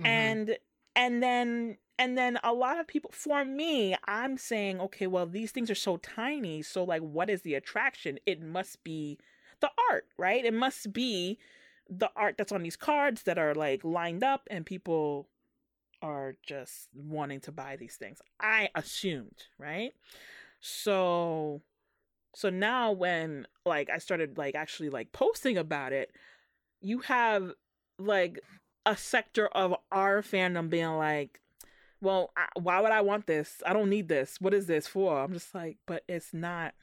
Mhm. 0.00 0.04
and 0.06 0.58
and 0.96 1.22
then 1.22 1.76
and 1.98 2.16
then 2.16 2.38
a 2.44 2.52
lot 2.52 2.78
of 2.80 2.86
people 2.86 3.10
for 3.12 3.44
me 3.44 3.96
i'm 4.06 4.36
saying 4.38 4.80
okay 4.80 5.06
well 5.06 5.26
these 5.26 5.50
things 5.52 5.70
are 5.70 5.74
so 5.74 5.96
tiny 5.98 6.62
so 6.62 6.84
like 6.84 7.02
what 7.02 7.28
is 7.30 7.42
the 7.42 7.54
attraction? 7.54 8.18
It 8.26 8.40
must 8.42 8.82
be 8.84 9.18
the 9.60 9.70
art 9.90 10.06
right? 10.18 10.44
It 10.44 10.54
must 10.54 10.92
be 10.92 11.38
the 11.88 12.10
art 12.16 12.36
that's 12.38 12.52
on 12.52 12.62
these 12.62 12.76
cards 12.76 13.22
that 13.24 13.38
are 13.38 13.54
like 13.54 13.82
lined 13.84 14.22
up 14.22 14.42
and 14.50 14.64
people 14.66 15.28
are 16.02 16.34
just 16.46 16.88
wanting 16.94 17.40
to 17.40 17.52
buy 17.52 17.76
these 17.76 17.96
things 17.96 18.18
i 18.40 18.68
assumed 18.74 19.44
right? 19.58 19.92
So 20.60 21.62
so 22.34 22.50
now 22.50 22.92
when 22.92 23.46
like 23.64 23.88
i 23.90 23.98
started 23.98 24.36
like 24.38 24.54
actually 24.54 24.90
like 24.90 25.12
posting 25.12 25.56
about 25.56 25.92
it 25.92 26.10
you 26.80 27.00
have 27.00 27.52
like 27.98 28.38
a 28.86 28.96
sector 28.96 29.48
of 29.48 29.74
our 29.90 30.22
fandom 30.22 30.68
being 30.70 30.96
like 30.96 31.40
well 32.00 32.30
I, 32.36 32.46
why 32.58 32.80
would 32.80 32.92
i 32.92 33.00
want 33.00 33.26
this? 33.26 33.62
I 33.66 33.72
don't 33.72 33.90
need 33.90 34.08
this. 34.08 34.36
What 34.40 34.54
is 34.54 34.66
this 34.66 34.86
for? 34.86 35.18
I'm 35.20 35.32
just 35.32 35.54
like 35.54 35.78
but 35.86 36.04
it's 36.08 36.32
not 36.32 36.74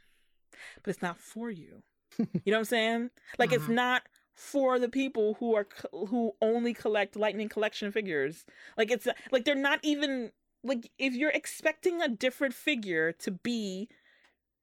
but 0.83 0.89
it's 0.91 1.01
not 1.01 1.17
for 1.17 1.49
you. 1.49 1.83
You 2.17 2.27
know 2.51 2.53
what 2.53 2.59
i'm 2.59 2.65
saying? 2.65 3.09
Like 3.39 3.53
it's 3.53 3.65
Mhm. 3.65 3.75
not 3.75 4.03
for 4.35 4.79
the 4.79 4.89
people 4.89 5.35
who 5.39 5.55
are 5.55 5.67
who 5.91 6.33
only 6.41 6.73
collect 6.73 7.15
lightning 7.15 7.49
collection 7.49 7.91
figures. 7.91 8.45
Like 8.77 8.91
it's 8.91 9.07
like 9.31 9.45
they're 9.45 9.55
not 9.55 9.79
even 9.83 10.31
like 10.63 10.91
if 10.97 11.13
you're 11.13 11.31
expecting 11.31 12.01
a 12.01 12.09
different 12.09 12.53
figure 12.53 13.11
to 13.13 13.31
be 13.31 13.89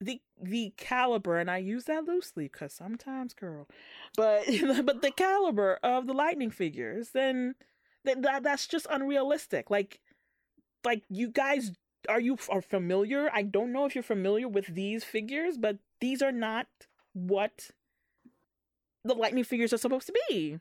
the 0.00 0.20
the 0.42 0.74
caliber 0.76 1.38
and 1.38 1.48
i 1.48 1.58
use 1.58 1.84
that 1.84 2.02
loosely 2.02 2.48
because 2.48 2.72
sometimes 2.72 3.34
girl 3.34 3.68
but 4.16 4.42
but 4.84 5.00
the 5.00 5.12
caliber 5.12 5.78
of 5.84 6.08
the 6.08 6.12
lightning 6.12 6.50
figures 6.50 7.10
then 7.10 7.54
that, 8.04 8.22
that 8.22 8.42
that's 8.42 8.66
just 8.66 8.86
unrealistic. 8.90 9.70
Like 9.70 10.00
like 10.84 11.04
you 11.08 11.28
guys 11.28 11.72
are 12.08 12.20
you 12.20 12.36
are 12.48 12.62
familiar? 12.62 13.30
I 13.32 13.42
don't 13.42 13.72
know 13.72 13.84
if 13.84 13.94
you're 13.94 14.02
familiar 14.02 14.48
with 14.48 14.74
these 14.74 15.04
figures 15.04 15.56
but 15.56 15.78
these 16.00 16.22
are 16.22 16.32
not 16.32 16.66
what 17.12 17.70
the 19.04 19.14
lightning 19.14 19.44
figures 19.44 19.72
are 19.72 19.78
supposed 19.78 20.06
to 20.06 20.14
be 20.28 20.58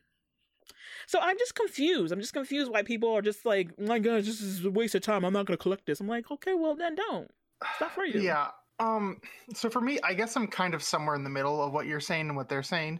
so 1.08 1.20
i'm 1.20 1.38
just 1.38 1.56
confused 1.56 2.12
i'm 2.14 2.20
just 2.20 2.34
confused 2.34 2.72
why 2.72 2.82
people 2.84 3.10
are 3.12 3.22
just 3.22 3.46
like 3.46 3.70
oh 3.80 3.86
my 3.86 4.00
gosh 4.00 4.26
this 4.26 4.42
is 4.42 4.64
a 4.66 4.70
waste 4.72 4.96
of 4.96 5.02
time 5.02 5.24
i'm 5.24 5.34
not 5.34 5.46
going 5.46 5.58
to 5.58 5.62
collect 5.62 5.86
this 5.86 6.00
i'm 6.00 6.08
like 6.08 6.30
okay 6.32 6.54
well 6.54 6.76
then 6.76 6.96
don't 6.96 7.30
it's 7.62 7.82
not 7.82 7.92
for 7.92 8.06
you 8.06 8.22
Yeah. 8.24 8.48
Um. 8.80 9.20
So 9.54 9.70
for 9.70 9.80
me, 9.80 10.00
I 10.04 10.16
guess 10.16 10.36
I'm 10.36 10.48
kind 10.48 10.74
of 10.74 10.82
somewhere 10.82 11.16
in 11.16 11.24
the 11.24 11.30
middle 11.30 11.62
of 11.64 11.72
what 11.72 11.86
you're 11.86 12.00
saying 12.00 12.30
and 12.30 12.36
what 12.36 12.50
they're 12.50 12.64
saying, 12.64 13.00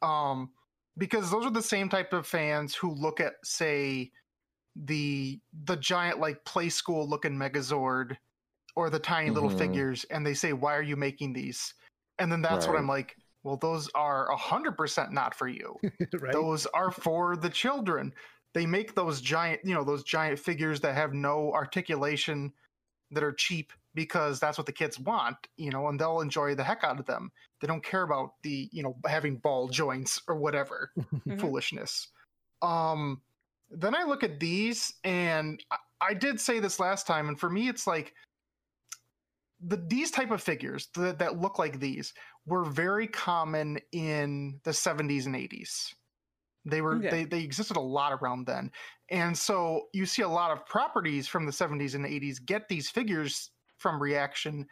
um, 0.00 0.52
because 0.98 1.32
those 1.32 1.44
are 1.44 1.50
the 1.50 1.60
same 1.60 1.88
type 1.88 2.12
of 2.12 2.28
fans 2.28 2.76
who 2.76 2.92
look 2.94 3.18
at, 3.18 3.32
say, 3.42 4.12
the 4.76 5.40
the 5.64 5.76
giant 5.78 6.20
like 6.20 6.44
play 6.44 6.68
school 6.68 7.08
looking 7.08 7.32
Megazord 7.32 8.16
or 8.76 8.88
the 8.88 9.00
tiny 9.00 9.30
little 9.30 9.50
Mhm. 9.50 9.58
figures, 9.58 10.04
and 10.10 10.24
they 10.24 10.34
say, 10.34 10.52
"Why 10.52 10.76
are 10.76 10.82
you 10.82 10.94
making 10.94 11.32
these?" 11.32 11.74
And 12.20 12.30
then 12.30 12.40
that's 12.40 12.68
what 12.68 12.76
I'm 12.76 12.86
like. 12.86 13.16
Well, 13.46 13.56
those 13.56 13.88
are 13.94 14.28
a 14.28 14.36
hundred 14.36 14.76
percent 14.76 15.12
not 15.12 15.32
for 15.32 15.46
you. 15.46 15.76
right? 16.20 16.32
those 16.32 16.66
are 16.66 16.90
for 16.90 17.36
the 17.36 17.48
children 17.48 18.12
they 18.54 18.66
make 18.66 18.94
those 18.94 19.20
giant 19.20 19.60
you 19.64 19.72
know 19.72 19.84
those 19.84 20.02
giant 20.02 20.38
figures 20.38 20.80
that 20.80 20.94
have 20.96 21.12
no 21.14 21.52
articulation 21.52 22.52
that 23.12 23.22
are 23.22 23.32
cheap 23.32 23.72
because 23.94 24.40
that's 24.40 24.58
what 24.58 24.66
the 24.66 24.72
kids 24.72 24.98
want 24.98 25.36
you 25.56 25.70
know 25.70 25.86
and 25.86 26.00
they'll 26.00 26.20
enjoy 26.20 26.56
the 26.56 26.64
heck 26.64 26.82
out 26.82 26.98
of 26.98 27.06
them 27.06 27.30
they 27.60 27.68
don't 27.68 27.84
care 27.84 28.02
about 28.02 28.32
the 28.42 28.68
you 28.72 28.82
know 28.82 28.96
having 29.06 29.36
ball 29.36 29.68
joints 29.68 30.20
or 30.26 30.34
whatever 30.34 30.90
Mhm. 31.28 31.38
foolishness 31.40 32.08
um 32.62 33.20
then 33.70 33.94
i 33.94 34.02
look 34.02 34.24
at 34.24 34.40
these 34.40 34.94
and 35.04 35.62
I, 35.70 35.76
I 36.00 36.14
did 36.14 36.40
say 36.40 36.58
this 36.58 36.80
last 36.80 37.06
time 37.06 37.28
and 37.28 37.38
for 37.38 37.48
me 37.50 37.68
it's 37.68 37.86
like 37.86 38.12
the 39.60 39.76
these 39.76 40.10
type 40.10 40.30
of 40.30 40.42
figures 40.42 40.88
that, 40.94 41.18
that 41.18 41.38
look 41.40 41.58
like 41.58 41.80
these 41.80 42.12
were 42.44 42.64
very 42.64 43.06
common 43.06 43.78
in 43.92 44.60
the 44.64 44.72
70s 44.72 45.26
and 45.26 45.36
80s 45.36 45.94
they 46.64 46.82
were 46.82 47.04
Okay. 47.04 47.10
they, 47.10 47.24
they 47.24 47.42
existed 47.42 47.76
a 47.76 47.80
lot 47.80 48.12
around 48.12 48.46
then 48.46 48.70
and 49.10 49.38
so 49.38 49.88
you 49.94 50.04
see 50.06 50.22
a 50.22 50.28
lot 50.28 50.50
of 50.50 50.66
properties 50.66 51.28
from 51.28 51.46
the 51.46 51.52
70s 51.52 51.94
and 51.94 52.06
80s 52.06 52.38
get 52.40 52.68
these 52.68 52.90
figures 52.90 53.50
from 53.78 54.02
reaction 54.02 54.66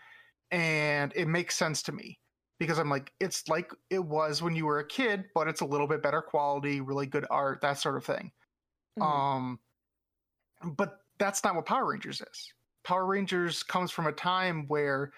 and 0.50 1.12
it 1.16 1.26
makes 1.26 1.56
sense 1.56 1.82
to 1.82 1.92
me 1.92 2.20
because 2.58 2.78
i'm 2.78 2.90
like 2.90 3.12
it's 3.20 3.48
like 3.48 3.70
it 3.90 4.04
was 4.04 4.42
when 4.42 4.56
you 4.56 4.66
were 4.66 4.78
a 4.78 4.86
kid 4.86 5.26
but 5.34 5.48
it's 5.48 5.60
a 5.60 5.66
little 5.66 5.88
bit 5.88 6.02
better 6.02 6.22
quality 6.22 6.80
really 6.80 7.06
good 7.06 7.26
art 7.30 7.60
that 7.60 7.74
sort 7.78 7.96
of 7.96 8.04
thing 8.04 8.32
Mhm. 8.96 9.24
um 9.24 9.60
but 10.76 10.98
that's 11.18 11.42
not 11.44 11.54
what 11.54 11.66
power 11.66 11.86
rangers 11.90 12.20
is 12.20 12.52
power 12.84 13.06
rangers 13.06 13.62
comes 13.62 13.90
from 13.90 14.06
a 14.06 14.12
time 14.12 14.66
where 14.68 15.12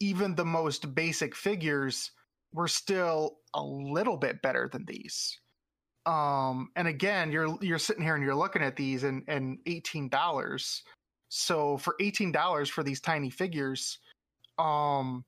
even 0.00 0.34
the 0.34 0.44
most 0.44 0.94
basic 0.94 1.34
figures 1.34 2.10
were 2.52 2.68
still 2.68 3.38
a 3.54 3.62
little 3.62 4.16
bit 4.16 4.42
better 4.42 4.68
than 4.72 4.84
these. 4.84 5.38
Um 6.04 6.70
and 6.74 6.88
again 6.88 7.30
you're 7.30 7.56
you're 7.60 7.78
sitting 7.78 8.02
here 8.02 8.16
and 8.16 8.24
you're 8.24 8.34
looking 8.34 8.62
at 8.62 8.74
these 8.76 9.04
and 9.04 9.22
and 9.28 9.58
$18 9.66 10.82
so 11.28 11.76
for 11.78 11.94
$18 12.00 12.70
for 12.70 12.82
these 12.82 13.00
tiny 13.00 13.30
figures 13.30 13.98
um 14.58 15.24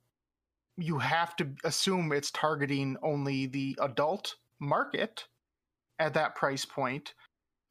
you 0.77 0.99
have 0.99 1.37
to 1.37 1.49
assume 1.63 2.13
it's 2.13 2.33
targeting 2.33 2.97
only 3.03 3.47
the 3.47 3.79
adult 3.81 4.35
market 4.59 5.25
at 6.01 6.15
that 6.15 6.35
price 6.35 6.65
point. 6.65 7.15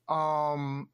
Um 0.07 0.87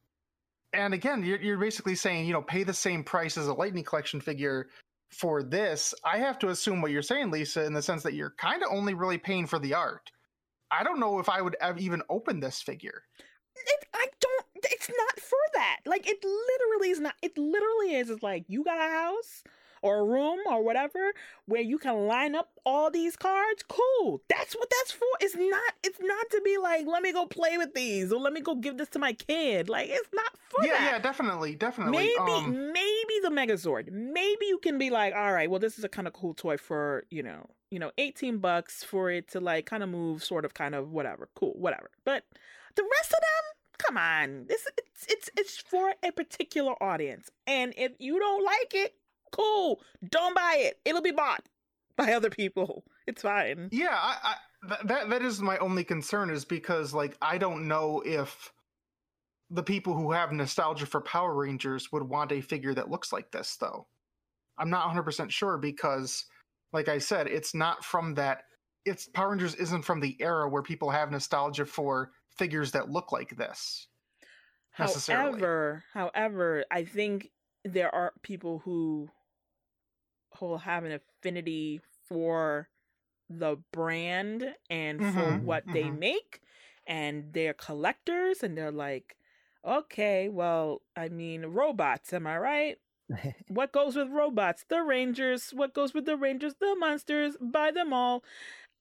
and 0.74 0.94
again 0.94 1.24
you're, 1.24 1.42
you're 1.42 1.58
basically 1.58 1.96
saying 1.96 2.26
you 2.26 2.34
know 2.34 2.42
pay 2.42 2.64
the 2.64 2.74
same 2.74 3.04
price 3.04 3.38
as 3.38 3.48
a 3.48 3.54
lightning 3.54 3.84
collection 3.84 4.22
figure 4.22 4.68
for 5.12 5.42
this 5.42 5.94
i 6.06 6.18
have 6.18 6.38
to 6.38 6.50
assume 6.50 6.82
what 6.82 6.92
you're 6.92 7.02
saying 7.02 7.32
lisa 7.32 7.66
in 7.66 7.74
the 7.74 7.82
sense 7.82 8.04
that 8.04 8.14
you're 8.14 8.34
kind 8.38 8.62
of 8.64 8.70
only 8.72 8.94
really 8.94 9.18
paying 9.18 9.48
for 9.48 9.60
the 9.60 9.74
art 9.74 10.12
i 10.72 10.84
don't 10.84 11.00
know 11.00 11.20
if 11.20 11.30
i 11.30 11.42
would 11.42 11.56
have 11.62 11.80
even 11.80 12.02
opened 12.10 12.44
this 12.44 12.62
figure 12.62 13.04
it, 13.68 13.86
I 13.94 14.08
don't. 14.20 14.46
It's 14.72 14.90
not 14.90 15.20
for 15.20 15.38
that. 15.56 15.80
Like 15.86 16.08
it 16.08 16.24
literally 16.24 16.92
is 16.92 17.00
not. 17.00 17.16
It 17.22 17.38
literally 17.38 17.96
is. 17.96 18.10
It's 18.10 18.24
like 18.24 18.46
you 18.48 18.64
got 18.64 18.78
a 18.78 18.90
house 18.92 19.44
or 19.82 20.00
a 20.00 20.04
room 20.04 20.40
or 20.48 20.64
whatever 20.64 21.14
where 21.46 21.62
you 21.62 21.78
can 21.78 22.08
line 22.08 22.36
up 22.36 22.50
all 22.66 22.92
these 22.92 23.16
cards. 23.16 23.64
Cool. 23.68 24.22
That's 24.30 24.56
what 24.56 24.70
that's 24.70 24.92
for. 24.92 25.08
It's 25.22 25.36
not. 25.36 25.74
It's 25.84 26.00
not 26.02 26.30
to 26.32 26.42
be 26.44 26.58
like 26.58 26.86
let 26.88 27.02
me 27.02 27.12
go 27.12 27.26
play 27.26 27.58
with 27.58 27.74
these 27.74 28.12
or 28.12 28.20
let 28.20 28.34
me 28.34 28.42
go 28.42 28.56
give 28.56 28.78
this 28.78 28.90
to 28.90 29.00
my 29.00 29.14
kid. 29.14 29.70
Like 29.70 29.90
it's 29.90 30.10
not 30.14 30.32
for 30.50 30.66
yeah 30.66 30.74
that. 30.74 30.92
yeah 30.92 31.00
definitely 31.00 31.56
definitely 31.56 31.98
Maybe, 31.98 32.14
um, 32.20 32.74
maybe 32.74 33.14
the 33.22 33.30
Megazord. 33.30 33.92
Maybe 33.92 34.46
you 34.48 34.60
can 34.60 34.78
be 34.78 34.90
like, 34.90 35.14
all 35.14 35.32
right, 35.34 35.50
well, 35.50 35.60
this 35.60 35.78
is 35.78 35.84
a 35.84 35.90
kind 35.90 36.08
of 36.08 36.14
cool 36.14 36.34
toy 36.34 36.58
for 36.58 37.04
you 37.10 37.24
know, 37.24 37.48
you 37.72 37.80
know, 37.80 37.92
eighteen 37.98 38.38
bucks 38.40 38.84
for 38.84 39.10
it 39.10 39.28
to 39.30 39.40
like 39.40 39.66
kind 39.66 39.84
of 39.84 39.90
move, 39.90 40.24
sort 40.24 40.46
of, 40.46 40.54
kind 40.54 40.76
of, 40.76 40.92
whatever, 40.92 41.30
cool, 41.36 41.54
whatever. 41.54 41.90
But 42.06 42.24
the 42.76 42.84
rest 42.84 43.12
of 43.12 43.20
them, 43.20 43.78
come 43.78 43.98
on, 43.98 44.46
this 44.48 44.68
it's 44.78 45.06
it's 45.10 45.30
it's 45.38 45.58
for 45.58 45.94
a 46.04 46.12
particular 46.12 46.74
audience, 46.82 47.30
and 47.48 47.74
if 47.78 47.94
you 48.00 48.20
don't 48.20 48.44
like 48.44 48.74
it, 48.74 48.96
cool, 49.32 49.82
don't 50.10 50.36
buy 50.36 50.58
it. 50.60 50.80
It'll 50.86 51.02
be 51.02 51.12
bought 51.12 51.48
by 51.96 52.14
other 52.14 52.30
people. 52.30 52.84
It's 53.08 53.24
fine. 53.24 53.70
yeah 53.72 53.98
I, 54.00 54.18
I 54.24 54.68
th- 54.68 54.82
that 54.86 55.10
that 55.10 55.22
is 55.24 55.42
my 55.42 55.58
only 55.58 55.84
concern 55.84 56.30
is 56.30 56.46
because 56.46 56.94
like 56.94 57.18
i 57.24 57.40
don't 57.40 57.68
know 57.68 58.04
if 58.06 58.54
the 59.50 59.64
people 59.64 59.96
who 59.96 60.12
have 60.12 60.32
nostalgia 60.32 60.86
for 60.86 61.02
power 61.02 61.34
rangers 61.34 61.92
would 61.92 62.04
want 62.04 62.32
a 62.32 62.42
figure 62.42 62.76
that 62.76 62.92
looks 62.92 63.12
like 63.12 63.32
this 63.32 63.58
though 63.60 63.88
i'm 64.60 64.70
not 64.70 64.94
100% 64.94 65.32
sure 65.32 65.58
because 65.58 66.26
like 66.72 66.88
i 66.88 67.00
said 67.00 67.26
it's 67.26 67.56
not 67.56 67.84
from 67.84 68.14
that 68.14 68.44
it's 68.86 69.08
power 69.08 69.30
rangers 69.30 69.56
isn't 69.56 69.84
from 69.84 70.00
the 70.00 70.16
era 70.20 70.48
where 70.48 70.62
people 70.62 70.90
have 70.90 71.12
nostalgia 71.12 71.66
for 71.66 72.12
figures 72.38 72.72
that 72.72 72.90
look 72.90 73.12
like 73.12 73.36
this. 73.36 73.88
However, 74.72 75.84
however, 75.94 76.64
I 76.72 76.86
think 76.86 77.32
there 77.66 77.94
are 77.94 78.14
people 78.24 78.60
who 78.60 79.10
who 80.40 80.48
will 80.48 80.60
have 80.60 80.84
an 80.84 80.92
affinity 80.94 81.82
for 82.08 82.70
the 83.30 83.58
brand 83.72 84.56
and 84.70 85.04
for 85.06 85.34
Mhm, 85.34 85.36
what 85.36 85.66
they 85.72 85.92
mhm. 85.92 85.92
make 85.92 86.42
and 86.88 87.34
they're 87.34 87.54
collectors 87.54 88.44
and 88.44 88.58
they're 88.58 88.72
like 88.72 89.18
okay 89.66 90.30
well 90.30 90.82
i 90.96 91.10
mean 91.10 91.46
robots 91.48 92.14
am 92.14 92.28
i 92.28 92.38
right? 92.38 92.80
What 93.50 93.72
goes 93.74 93.96
with 93.96 94.10
robots? 94.10 94.66
The 94.70 94.84
rangers. 94.84 95.52
What 95.54 95.74
goes 95.74 95.94
with 95.94 96.06
the 96.06 96.16
rangers? 96.18 96.56
The 96.60 96.76
monsters. 96.76 97.36
Buy 97.42 97.72
them 97.72 97.94
all. 97.94 98.24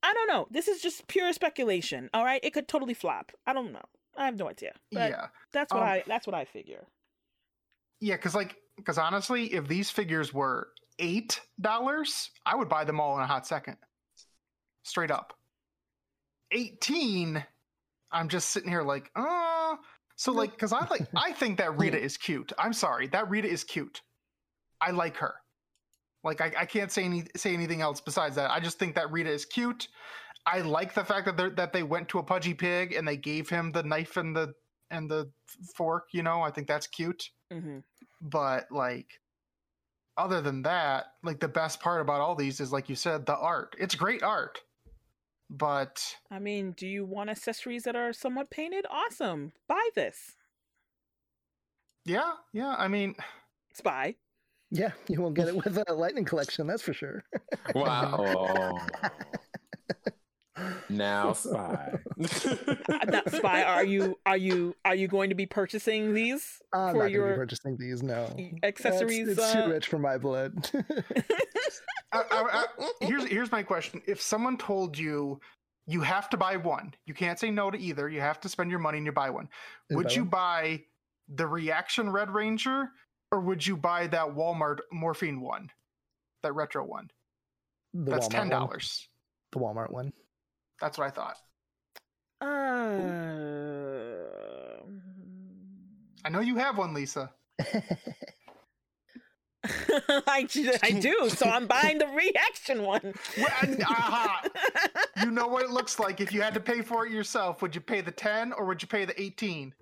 I 0.03 0.15
don't 0.15 0.29
know. 0.29 0.49
This 0.51 0.69
is 0.69 0.83
just 0.83 1.09
pure 1.09 1.33
speculation 1.33 2.11
all 2.15 2.25
right? 2.25 2.41
It 2.45 2.53
could 2.55 2.69
totally 2.69 2.95
flop. 2.95 3.33
I 3.47 3.53
don't 3.55 3.73
know. 3.73 3.85
I 4.17 4.27
have 4.27 4.37
no 4.39 4.49
idea 4.49 4.75
but 4.95 5.17
yeah 5.17 5.29
that's 5.53 5.75
what 5.75 5.83
Um, 5.83 5.85
i 5.85 6.05
that's 6.07 6.27
what 6.27 6.35
i 6.35 6.45
figure. 6.45 6.89
Yeah 8.01 8.17
because 8.17 8.35
like 8.35 8.57
because 8.77 8.99
honestly 8.99 9.53
if 9.53 9.67
these 9.69 9.91
figures 9.91 10.33
were 10.33 10.69
eight 10.99 11.41
dollars 11.61 12.31
i 12.47 12.55
would 12.55 12.69
buy 12.69 12.85
them 12.85 13.01
all 13.01 13.17
in 13.17 13.23
a 13.23 13.27
hot 13.27 13.47
second. 13.47 13.77
Straight 14.83 15.11
up. 15.11 15.35
18 16.53 17.45
i'm 18.11 18.29
just 18.29 18.49
sitting 18.49 18.71
here 18.71 18.83
like 18.83 19.11
uh 19.17 19.77
so 20.17 20.33
like 20.33 20.51
because 20.53 20.73
i 20.73 20.87
like 20.89 21.07
i 21.15 21.31
think 21.31 21.59
that 21.59 21.77
rita 21.79 22.01
is 22.03 22.17
cute. 22.17 22.53
I'm 22.59 22.73
sorry 22.73 23.07
that 23.09 23.29
rita 23.29 23.49
is 23.49 23.65
cute. 23.65 24.01
I 24.81 24.93
like 24.93 25.17
her. 25.17 25.35
Like 26.25 26.41
i, 26.41 26.53
I 26.59 26.65
can't 26.65 26.91
say 26.91 27.05
any 27.05 27.25
say 27.37 27.53
anything 27.53 27.83
else 27.83 28.01
besides 28.01 28.37
that. 28.37 28.51
I 28.51 28.61
just 28.61 28.79
think 28.79 28.95
that 28.95 29.13
rita 29.13 29.31
is 29.31 29.45
cute. 29.45 29.89
I 30.47 30.61
like 30.61 30.95
the 30.95 31.05
fact 31.05 31.27
that 31.27 31.37
they 31.37 31.51
that 31.51 31.73
they 31.73 31.83
went 31.83 32.09
to 32.11 32.19
a 32.19 32.23
pudgy 32.23 32.55
pig 32.55 32.95
and 32.95 33.07
they 33.07 33.19
gave 33.19 33.51
him 33.51 33.71
the 33.73 33.83
knife 33.83 34.17
and 34.17 34.35
the 34.35 34.55
and 34.91 35.11
the 35.11 35.31
fork 35.77 36.09
you 36.13 36.23
know? 36.23 36.41
I 36.41 36.51
think 36.51 36.67
that's 36.67 36.87
cute. 36.87 37.29
Hmm 37.53 37.81
but 38.21 38.67
like 38.71 39.21
other 40.19 40.41
than 40.43 40.63
that 40.63 41.13
like 41.23 41.41
the 41.41 41.49
best 41.49 41.81
part 41.81 42.01
about 42.01 42.21
all 42.21 42.35
these 42.35 42.61
is 42.61 42.73
like 42.73 42.89
you 42.89 42.95
said 42.95 43.25
the 43.25 43.37
art 43.37 43.75
it's 43.79 43.95
great 43.95 44.23
art 44.23 44.61
but 45.51 46.15
I 46.31 46.39
mean, 46.39 46.73
do 46.73 46.87
you 46.87 47.07
want 47.07 47.31
accessories 47.31 47.85
that 47.85 47.97
are 47.97 48.13
somewhat 48.13 48.51
painted? 48.51 48.85
Awesome. 48.91 49.53
Buy 49.67 49.89
this. 49.95 50.37
yeah 52.05 52.33
yeah 52.53 52.75
i 52.79 52.87
mean 52.89 53.15
Spy. 53.73 54.17
yeah, 54.71 54.91
you 55.09 55.23
won't 55.23 55.35
get 55.35 55.49
it 55.49 55.55
with 55.57 55.79
a 55.89 55.95
lightning 55.95 56.25
collection, 56.25 56.67
that's 56.67 56.83
for 56.83 56.93
sure. 56.93 57.23
Wow. 57.75 58.77
now 60.89 61.33
spy. 61.35 61.95
Not 63.07 63.33
spy. 63.33 63.63
Are 63.63 63.85
you 63.85 64.19
are 64.27 64.37
you 64.37 64.75
are 64.85 64.95
you 64.95 65.09
going 65.09 65.29
to 65.31 65.35
be 65.35 65.47
purchasing 65.47 66.15
these 66.15 66.61
I'm 66.73 66.93
for 66.93 66.93
not 66.93 66.93
going 66.95 67.09
to 67.09 67.13
your 67.15 67.31
be 67.31 67.37
purchasing 67.37 67.77
these. 67.79 68.03
No 68.03 68.35
accessories? 68.63 69.29
It's, 69.29 69.39
it's 69.39 69.55
uh, 69.55 69.65
too 69.65 69.71
rich 69.71 69.87
for 69.87 69.99
my 69.99 70.19
blood. 70.19 70.71
I, 72.13 72.23
I, 72.31 72.67
I, 72.81 72.91
here's 73.01 73.25
here's 73.27 73.53
my 73.53 73.63
question: 73.63 74.01
If 74.07 74.21
someone 74.21 74.57
told 74.57 74.97
you 74.99 75.41
you 75.87 76.01
have 76.01 76.29
to 76.31 76.37
buy 76.37 76.57
one, 76.57 76.95
you 77.07 77.15
can't 77.15 77.39
say 77.39 77.51
no 77.51 77.71
to 77.71 77.79
either. 77.79 78.09
You 78.09 78.21
have 78.21 78.41
to 78.41 78.49
spend 78.49 78.71
your 78.71 78.81
money 78.81 78.99
and 78.99 79.07
you 79.07 79.13
buy 79.13 79.31
one. 79.31 79.49
You 79.91 79.97
Would 79.99 80.09
buy 80.09 80.13
you 80.15 80.23
one? 80.23 80.31
buy 80.31 80.83
the 81.29 81.47
Reaction 81.47 82.11
Red 82.11 82.31
Ranger, 82.31 82.91
or 83.33 83.41
would 83.41 83.67
you 83.67 83.77
buy 83.77 84.07
that 84.09 84.27
Walmart 84.29 84.79
Morphin 84.93 85.41
one, 85.41 85.71
that 86.43 86.55
retro 86.55 86.85
one? 86.85 87.11
The 87.95 88.11
That's 88.11 88.27
Walmart 88.29 88.31
ten 88.31 88.41
one. 88.41 88.49
dollars. 88.51 89.09
The 89.53 89.59
Walmart 89.59 89.91
one. 89.91 90.13
That's 90.81 90.97
what 90.99 91.07
I 91.07 91.11
thought. 91.11 91.37
Uh, 92.41 92.45
I 96.25 96.29
know 96.31 96.41
you 96.41 96.57
have 96.57 96.79
one, 96.79 96.95
Lisa. 96.95 97.31
I, 100.27 100.47
I 100.83 100.93
do, 100.93 101.29
so 101.31 101.47
I'm 101.49 101.67
buying 101.67 101.99
the 101.99 102.07
reaction 102.15 102.83
one. 102.85 103.15
Well, 103.37 103.49
aha. 103.85 104.43
You 105.23 105.33
know 105.33 105.49
what 105.49 105.65
it 105.65 105.71
looks 105.71 105.99
like. 105.99 106.21
If 106.21 106.33
you 106.33 106.41
had 106.41 106.55
to 106.55 106.61
pay 106.61 106.81
for 106.81 107.05
it 107.05 107.13
yourself, 107.13 107.61
would 107.61 107.75
you 107.75 107.81
pay 107.81 108.01
the 108.01 108.13
ten 108.13 108.53
or 108.53 108.65
would 108.67 108.81
you 108.83 108.89
pay 108.89 109.05
the 109.05 109.21
eighteen? 109.21 109.75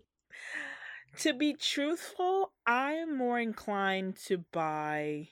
to 1.18 1.32
be 1.32 1.54
truthful, 1.54 2.52
I 2.66 2.92
am 2.92 3.16
more 3.16 3.38
inclined 3.40 4.16
to 4.26 4.38
buy 4.52 5.28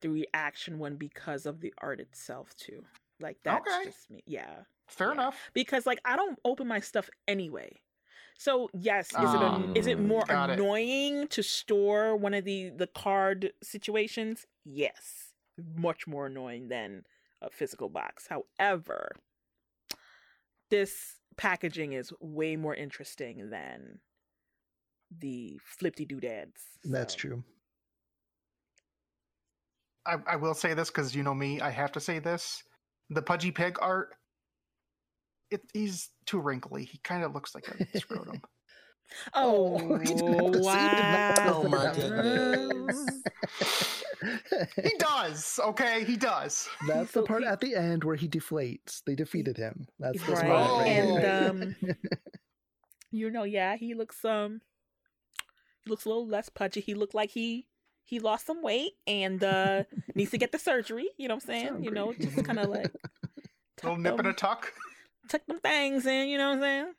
the 0.00 0.08
reaction 0.10 0.78
one 0.78 0.96
because 0.96 1.46
of 1.46 1.60
the 1.60 1.72
art 1.78 2.00
itself 2.00 2.54
too. 2.56 2.84
Like 3.20 3.38
that's 3.44 3.66
Okay. 3.66 3.84
just 3.84 4.10
me. 4.10 4.22
Yeah. 4.26 4.64
Fair 4.86 5.08
Yeah. 5.08 5.12
enough. 5.14 5.50
Because 5.54 5.86
like 5.86 6.00
I 6.04 6.16
don't 6.16 6.38
open 6.44 6.66
my 6.68 6.80
stuff 6.80 7.08
anyway. 7.26 7.80
So 8.38 8.68
yes, 8.72 9.08
is 9.10 9.34
it 9.34 9.42
an, 9.42 9.76
is 9.76 9.86
it 9.86 9.98
Um, 9.98 10.08
more 10.08 10.24
got 10.26 10.50
it. 10.50 10.58
annoying 10.58 11.28
to 11.28 11.42
store 11.42 12.16
one 12.16 12.34
of 12.34 12.44
the 12.44 12.70
the 12.70 12.86
card 12.88 13.52
situations? 13.62 14.46
Yes, 14.64 15.32
much 15.76 16.06
more 16.06 16.26
annoying 16.26 16.68
than 16.68 17.04
a 17.40 17.50
physical 17.50 17.88
box. 17.88 18.28
However, 18.28 19.12
this 20.70 21.20
packaging 21.36 21.92
is 21.92 22.12
way 22.20 22.56
more 22.56 22.74
interesting 22.74 23.50
than 23.50 24.00
the 25.16 25.58
flippy 25.62 26.04
doodads. 26.04 26.62
That's 26.84 27.14
true. 27.14 27.44
I, 30.06 30.16
I 30.26 30.36
will 30.36 30.54
say 30.54 30.74
this 30.74 30.90
because 30.90 31.14
you 31.14 31.22
know 31.22 31.34
me. 31.34 31.60
I 31.60 31.70
have 31.70 31.92
to 31.92 32.00
say 32.00 32.18
this. 32.18 32.62
The 33.10 33.22
Pudgy 33.22 33.50
Pig 33.50 33.78
art. 33.80 34.14
It, 35.52 35.60
he's 35.72 36.10
too 36.26 36.40
wrinkly. 36.40 36.84
He 36.84 36.98
kind 36.98 37.22
of 37.24 37.32
looks 37.34 37.54
like 37.54 37.68
a 37.68 37.98
scrotum. 37.98 38.40
Oh, 39.34 39.78
Oh, 39.78 39.98
you 40.00 40.06
didn't 40.06 40.32
have 40.42 40.52
to 40.52 40.62
see 40.62 40.70
it, 40.70 40.96
did 40.96 41.02
not 41.02 41.38
wow! 41.46 41.62
Oh 41.64 41.68
my 41.68 41.92
goodness. 41.94 43.06
he 44.82 44.94
does. 44.98 45.60
Okay, 45.62 46.04
he 46.04 46.16
does. 46.16 46.66
That's 46.88 47.12
the 47.12 47.22
part 47.22 47.42
he- 47.42 47.48
at 47.48 47.60
the 47.60 47.74
end 47.74 48.04
where 48.04 48.16
he 48.16 48.26
deflates. 48.26 49.02
They 49.04 49.14
defeated 49.14 49.58
him. 49.58 49.86
That's 49.98 50.24
the 50.24 50.32
right, 50.32 50.38
spot 50.46 50.70
Oh. 50.70 50.78
right 50.78 50.86
and 50.88 51.50
um, 51.50 51.76
you 53.10 53.30
know, 53.30 53.44
yeah, 53.44 53.76
he 53.76 53.92
looks 53.92 54.24
um, 54.24 54.62
he 55.84 55.90
looks 55.90 56.06
a 56.06 56.08
little 56.08 56.26
less 56.26 56.48
pudgy. 56.48 56.80
He 56.80 56.94
looked 56.94 57.14
like 57.14 57.30
he 57.30 57.66
he 58.04 58.18
lost 58.18 58.46
some 58.46 58.62
weight 58.62 58.92
and 59.06 59.44
uh 59.44 59.84
needs 60.14 60.30
to 60.30 60.38
get 60.38 60.52
the 60.52 60.58
surgery. 60.58 61.08
You 61.18 61.28
know 61.28 61.34
what 61.34 61.42
I'm 61.44 61.46
saying? 61.48 61.84
You 61.84 61.90
know, 61.90 62.06
Hungry. 62.12 62.26
just 62.26 62.44
kind 62.46 62.58
of 62.58 62.70
like 62.70 62.90
Little 63.82 63.98
nip 63.98 64.18
and 64.18 64.28
a 64.28 64.32
tuck. 64.32 64.72
Tuck 65.32 65.46
them 65.46 65.58
things 65.60 66.06
in. 66.06 66.28
You 66.28 66.38
know 66.38 66.50
what 66.50 66.56
I'm 66.56 66.62
saying? 66.62 66.92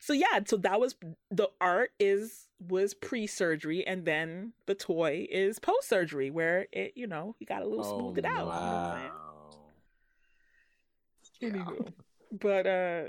So 0.00 0.12
yeah, 0.12 0.40
so 0.46 0.56
that 0.58 0.80
was 0.80 0.94
the 1.30 1.48
art 1.60 1.90
is 1.98 2.46
was 2.60 2.94
pre-surgery, 2.94 3.86
and 3.86 4.04
then 4.04 4.52
the 4.66 4.74
toy 4.74 5.26
is 5.30 5.58
post-surgery, 5.58 6.30
where 6.30 6.66
it 6.72 6.92
you 6.94 7.06
know 7.06 7.34
he 7.38 7.44
got 7.44 7.62
a 7.62 7.66
little 7.66 7.84
Oh, 7.84 7.98
smoothed 7.98 8.18
it 8.18 8.24
out. 8.24 8.30
You 8.30 8.38
know 8.38 8.46
what 8.46 8.54
I'm 8.54 9.00
saying? 9.00 9.12
Yeah. 11.40 11.88
But 12.30 12.66
uh 12.66 13.02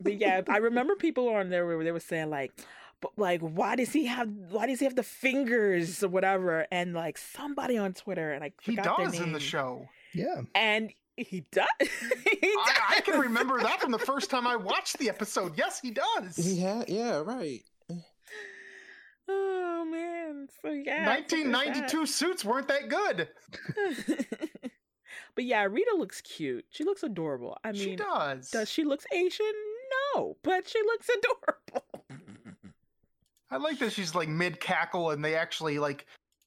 but 0.00 0.18
yeah, 0.18 0.42
I 0.48 0.58
remember 0.58 0.96
people 0.96 1.28
on 1.28 1.50
there 1.50 1.66
where 1.66 1.82
they 1.84 1.92
were 1.92 2.00
saying 2.00 2.30
like 2.30 2.52
but 3.00 3.12
like 3.16 3.40
why 3.40 3.76
does 3.76 3.92
he 3.92 4.06
have 4.06 4.28
why 4.50 4.66
does 4.66 4.80
he 4.80 4.84
have 4.86 4.96
the 4.96 5.02
fingers 5.02 6.02
or 6.02 6.08
whatever? 6.08 6.66
And 6.70 6.94
like 6.94 7.16
somebody 7.16 7.78
on 7.78 7.92
Twitter 7.92 8.32
and 8.32 8.42
I 8.42 8.52
He 8.62 8.76
forgot 8.76 8.96
their 8.98 9.06
does 9.06 9.20
in 9.20 9.32
the 9.32 9.40
show. 9.40 9.88
Yeah. 10.14 10.42
And 10.54 10.92
he 11.16 11.44
does. 11.52 11.66
he 11.80 11.88
I, 12.42 12.96
I 12.96 13.00
can 13.00 13.18
remember 13.20 13.60
that 13.60 13.80
from 13.80 13.92
the 13.92 13.98
first 13.98 14.30
time 14.30 14.46
I 14.46 14.56
watched 14.56 14.98
the 14.98 15.08
episode. 15.08 15.56
Yes, 15.56 15.80
he 15.80 15.90
does. 15.90 16.36
He 16.36 16.60
had, 16.60 16.88
yeah, 16.88 17.18
right. 17.24 17.62
Oh 19.28 19.84
man. 19.90 20.48
So 20.62 20.70
yeah. 20.70 21.06
1992 21.08 22.06
suits 22.06 22.44
weren't 22.44 22.68
that 22.68 22.88
good. 22.88 23.28
but 25.34 25.44
yeah, 25.44 25.64
Rita 25.64 25.96
looks 25.96 26.20
cute. 26.20 26.64
She 26.70 26.84
looks 26.84 27.02
adorable. 27.02 27.56
I 27.64 27.72
mean 27.72 27.82
she 27.82 27.96
does. 27.96 28.50
does 28.50 28.70
she 28.70 28.84
looks 28.84 29.04
Asian? 29.12 29.46
No, 30.14 30.36
but 30.42 30.68
she 30.68 30.80
looks 30.82 31.08
adorable. 31.08 31.86
I 33.50 33.56
like 33.56 33.78
that 33.78 33.92
she's 33.92 34.14
like 34.14 34.28
mid 34.28 34.60
cackle 34.60 35.10
and 35.10 35.24
they 35.24 35.34
actually 35.34 35.78
like 35.78 36.06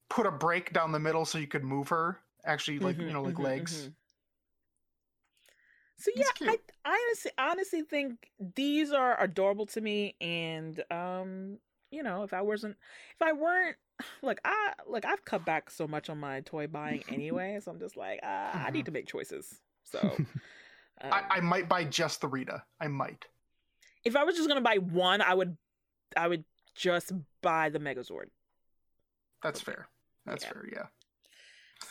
put 0.09 0.25
a 0.25 0.31
break 0.31 0.73
down 0.73 0.91
the 0.91 0.99
middle 0.99 1.25
so 1.25 1.37
you 1.37 1.47
could 1.47 1.63
move 1.63 1.89
her. 1.89 2.19
Actually, 2.45 2.79
like 2.79 2.97
you 2.97 3.07
Mhm, 3.07 3.13
know, 3.13 3.23
like 3.23 3.35
mhm, 3.35 3.43
legs. 3.43 3.87
mhm. 3.89 3.93
So 5.99 6.11
yeah, 6.15 6.33
I 6.47 6.57
I 6.85 7.05
honestly 7.09 7.31
honestly 7.37 7.81
think 7.83 8.31
these 8.55 8.91
are 8.93 9.21
adorable 9.21 9.65
to 9.67 9.81
me, 9.81 10.15
and 10.21 10.81
um, 10.91 11.59
you 11.91 12.03
know, 12.03 12.23
if 12.23 12.33
I 12.33 12.41
wasn't, 12.41 12.77
if 13.15 13.21
I 13.21 13.33
weren't, 13.33 13.77
like 14.23 14.39
I 14.45 14.73
like 14.87 15.05
I've 15.05 15.25
cut 15.25 15.45
back 15.45 15.69
so 15.69 15.87
much 15.87 16.09
on 16.09 16.19
my 16.19 16.41
toy 16.41 16.67
buying 16.67 17.03
anyway, 17.09 17.59
so 17.61 17.71
I'm 17.71 17.79
just 17.79 17.97
like, 17.97 18.21
uh, 18.23 18.27
I 18.63 18.71
need 18.71 18.85
Mhm. 18.85 18.85
to 18.87 18.91
make 18.91 19.07
choices. 19.07 19.61
So, 19.85 20.21
um, 21.01 21.11
I, 21.11 21.23
I 21.37 21.39
might 21.41 21.69
buy 21.69 21.83
just 21.85 22.21
the 22.21 22.27
Rita. 22.27 22.63
I 22.79 22.87
might. 22.87 23.27
if 24.03 24.15
I 24.15 24.23
was 24.23 24.35
just 24.35 24.47
gonna 24.47 24.61
buy 24.61 24.77
one, 24.77 25.21
I 25.21 25.33
would, 25.33 25.57
I 26.17 26.27
would 26.27 26.45
just 26.75 27.11
buy 27.41 27.69
the 27.69 27.79
Megazord. 27.79 28.27
That's 29.43 29.59
fair. 29.61 29.89
That's 30.25 30.43
Yeah. 30.43 30.49
fair. 30.53 30.65
Yeah. 30.71 30.87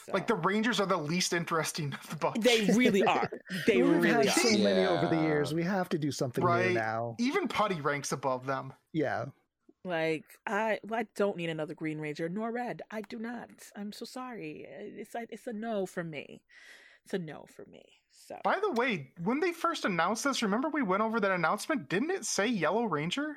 So. 0.06 0.12
Like 0.12 0.26
the 0.26 0.34
Rangers 0.34 0.80
are 0.80 0.86
the 0.86 0.96
least 0.96 1.32
interesting 1.32 1.92
of 1.94 2.10
the 2.10 2.16
bunch. 2.16 2.40
they 2.42 2.66
really 2.74 3.02
are. 3.04 3.28
They 3.66 3.82
We've 3.82 4.02
really 4.02 4.26
had 4.26 4.34
so 4.36 4.48
are. 4.48 4.58
many 4.58 4.86
over 4.86 5.06
the 5.14 5.20
years. 5.22 5.52
We 5.54 5.62
have 5.64 5.88
to 5.90 5.98
do 5.98 6.10
something 6.12 6.44
new 6.44 6.70
now. 6.72 7.16
Even 7.18 7.48
Putty 7.48 7.80
ranks 7.80 8.12
above 8.12 8.46
them. 8.46 8.72
Yeah. 8.92 9.26
Like 9.84 10.24
I, 10.46 10.78
I 10.92 11.06
don't 11.16 11.36
need 11.36 11.48
another 11.50 11.74
Green 11.74 11.98
Ranger 11.98 12.28
nor 12.28 12.50
Red. 12.52 12.82
I 12.90 13.00
do 13.02 13.18
not. 13.18 13.48
I'm 13.76 13.92
so 13.92 14.04
sorry. 14.04 14.66
It's 14.68 15.14
a, 15.14 15.26
it's 15.30 15.46
a 15.46 15.52
no 15.52 15.86
for 15.86 16.04
me. 16.04 16.42
It's 17.04 17.14
a 17.14 17.18
no 17.18 17.46
for 17.54 17.64
me. 17.70 17.82
So 18.10 18.36
By 18.44 18.58
the 18.60 18.72
way, 18.72 19.12
when 19.22 19.40
they 19.40 19.52
first 19.52 19.84
announced 19.86 20.24
this, 20.24 20.42
remember 20.42 20.68
we 20.68 20.82
went 20.82 21.02
over 21.02 21.20
that 21.20 21.30
announcement? 21.30 21.88
Didn't 21.88 22.10
it 22.10 22.24
say 22.26 22.46
Yellow 22.46 22.84
Ranger? 22.84 23.36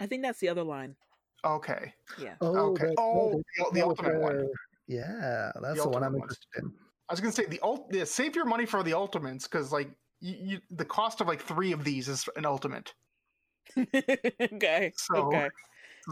I 0.00 0.06
think 0.06 0.22
that's 0.22 0.38
the 0.38 0.48
other 0.48 0.62
line. 0.62 0.96
Okay. 1.44 1.92
Yeah. 2.18 2.34
Oh, 2.40 2.70
Okay. 2.72 2.86
that- 2.86 2.94
Oh, 2.98 3.30
that- 3.32 3.42
the, 3.56 3.64
the 3.72 3.80
that 3.80 3.84
ultimate 3.86 4.20
one. 4.20 4.48
Was, 4.88 4.96
Yeah, 4.96 5.52
that's 5.60 5.76
the, 5.76 5.82
The 5.84 5.88
one 5.88 6.02
I'm 6.02 6.14
ultimate 6.14 6.18
one. 6.20 6.22
interested 6.22 6.48
in. 6.62 6.72
I 7.08 7.12
was 7.12 7.20
gonna 7.20 7.32
say 7.32 7.46
the 7.46 7.60
ult. 7.62 7.88
Yeah, 7.92 8.04
save 8.04 8.36
your 8.36 8.44
money 8.44 8.66
for 8.66 8.82
the 8.82 8.92
ultimates 8.94 9.46
because 9.48 9.72
like 9.72 9.90
you, 10.20 10.36
you, 10.40 10.60
the 10.70 10.84
cost 10.84 11.20
of 11.20 11.26
like 11.26 11.40
three 11.40 11.72
of 11.72 11.84
these 11.84 12.08
is 12.08 12.28
an 12.36 12.44
ultimate. 12.44 12.92
okay. 13.78 14.92
So, 14.96 15.16
okay. 15.26 15.48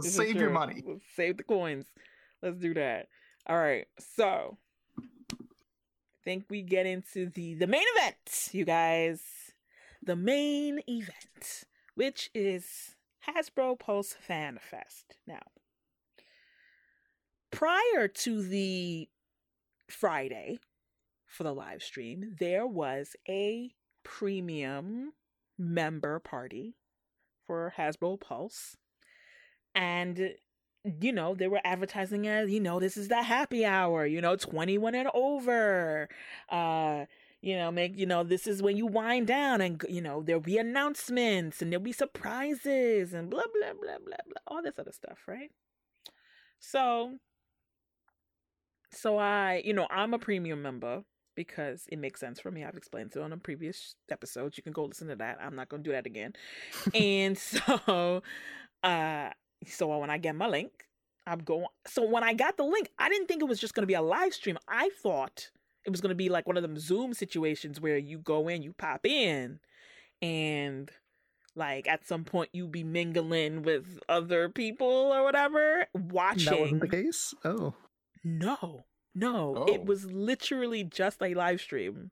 So 0.00 0.08
save 0.08 0.36
your 0.36 0.50
money. 0.50 0.82
Let's 0.86 1.04
save 1.14 1.36
the 1.38 1.42
coins. 1.42 1.86
Let's 2.42 2.58
do 2.58 2.74
that. 2.74 3.08
All 3.46 3.58
right. 3.58 3.86
So 4.16 4.58
I 4.98 5.04
think 6.24 6.44
we 6.50 6.62
get 6.62 6.86
into 6.86 7.30
the 7.30 7.54
the 7.54 7.66
main 7.66 7.84
event, 7.96 8.48
you 8.52 8.64
guys. 8.64 9.20
The 10.02 10.16
main 10.16 10.80
event, 10.86 11.64
which 11.94 12.30
is 12.34 12.94
Hasbro 13.26 13.78
Pulse 13.78 14.14
Fan 14.20 14.58
Fest. 14.60 15.16
Now, 15.26 15.40
prior 17.56 18.06
to 18.06 18.42
the 18.42 19.08
Friday 19.88 20.58
for 21.26 21.42
the 21.42 21.54
live 21.54 21.82
stream, 21.82 22.36
there 22.38 22.66
was 22.66 23.16
a 23.26 23.70
premium 24.04 25.14
member 25.56 26.18
party 26.18 26.74
for 27.46 27.72
Hasbro 27.78 28.20
Pulse. 28.20 28.76
And 29.74 30.34
you 31.00 31.12
know, 31.12 31.34
they 31.34 31.48
were 31.48 31.60
advertising 31.64 32.28
as, 32.28 32.50
you 32.50 32.60
know, 32.60 32.78
this 32.78 32.96
is 32.96 33.08
the 33.08 33.22
happy 33.22 33.64
hour, 33.64 34.06
you 34.06 34.20
know, 34.20 34.36
21 34.36 34.94
and 34.94 35.08
over. 35.14 36.08
Uh, 36.48 37.06
you 37.40 37.56
know, 37.56 37.72
make, 37.72 37.98
you 37.98 38.06
know, 38.06 38.22
this 38.22 38.46
is 38.46 38.62
when 38.62 38.76
you 38.76 38.86
wind 38.86 39.26
down 39.26 39.60
and, 39.60 39.82
you 39.88 40.02
know, 40.02 40.22
there'll 40.22 40.40
be 40.40 40.58
announcements 40.58 41.60
and 41.60 41.72
there'll 41.72 41.82
be 41.82 41.92
surprises 41.92 43.14
and 43.14 43.30
blah, 43.30 43.42
blah, 43.52 43.72
blah, 43.72 43.98
blah, 44.04 44.16
blah, 44.26 44.42
all 44.46 44.62
this 44.62 44.78
other 44.78 44.92
stuff, 44.92 45.18
right? 45.26 45.50
So, 46.60 47.18
so 48.92 49.18
I, 49.18 49.62
you 49.64 49.72
know, 49.72 49.86
I'm 49.90 50.14
a 50.14 50.18
premium 50.18 50.62
member 50.62 51.02
because 51.34 51.86
it 51.90 51.98
makes 51.98 52.20
sense 52.20 52.40
for 52.40 52.50
me. 52.50 52.64
I've 52.64 52.76
explained 52.76 53.12
it 53.14 53.20
on 53.20 53.32
a 53.32 53.36
previous 53.36 53.94
episode. 54.10 54.56
You 54.56 54.62
can 54.62 54.72
go 54.72 54.84
listen 54.84 55.08
to 55.08 55.16
that. 55.16 55.38
I'm 55.40 55.54
not 55.54 55.68
going 55.68 55.82
to 55.82 55.88
do 55.88 55.92
that 55.92 56.06
again. 56.06 56.32
and 56.94 57.36
so, 57.38 58.22
uh, 58.82 59.30
so 59.66 59.98
when 59.98 60.10
I 60.10 60.18
get 60.18 60.34
my 60.34 60.48
link, 60.48 60.86
I'm 61.26 61.40
going. 61.40 61.66
So 61.86 62.08
when 62.08 62.24
I 62.24 62.34
got 62.34 62.56
the 62.56 62.64
link, 62.64 62.90
I 62.98 63.08
didn't 63.08 63.28
think 63.28 63.42
it 63.42 63.48
was 63.48 63.60
just 63.60 63.74
going 63.74 63.82
to 63.82 63.88
be 63.88 63.94
a 63.94 64.02
live 64.02 64.32
stream. 64.32 64.58
I 64.68 64.90
thought 65.02 65.50
it 65.84 65.90
was 65.90 66.00
going 66.00 66.10
to 66.10 66.16
be 66.16 66.28
like 66.28 66.46
one 66.46 66.56
of 66.56 66.62
them 66.62 66.78
Zoom 66.78 67.14
situations 67.14 67.80
where 67.80 67.98
you 67.98 68.18
go 68.18 68.48
in, 68.48 68.62
you 68.62 68.72
pop 68.72 69.04
in, 69.04 69.60
and 70.22 70.90
like 71.56 71.88
at 71.88 72.06
some 72.06 72.22
point 72.22 72.50
you 72.52 72.66
be 72.66 72.84
mingling 72.84 73.62
with 73.62 73.98
other 74.08 74.48
people 74.48 74.86
or 74.86 75.24
whatever 75.24 75.86
watching 75.94 76.50
That 76.50 76.60
wasn't 76.60 76.80
the 76.82 76.88
case. 76.88 77.34
Oh, 77.44 77.74
no 78.24 78.84
no 79.14 79.54
Oh. 79.56 79.72
it 79.72 79.84
was 79.84 80.04
literally 80.10 80.84
just 80.84 81.22
a 81.22 81.34
live 81.34 81.60
stream 81.60 82.10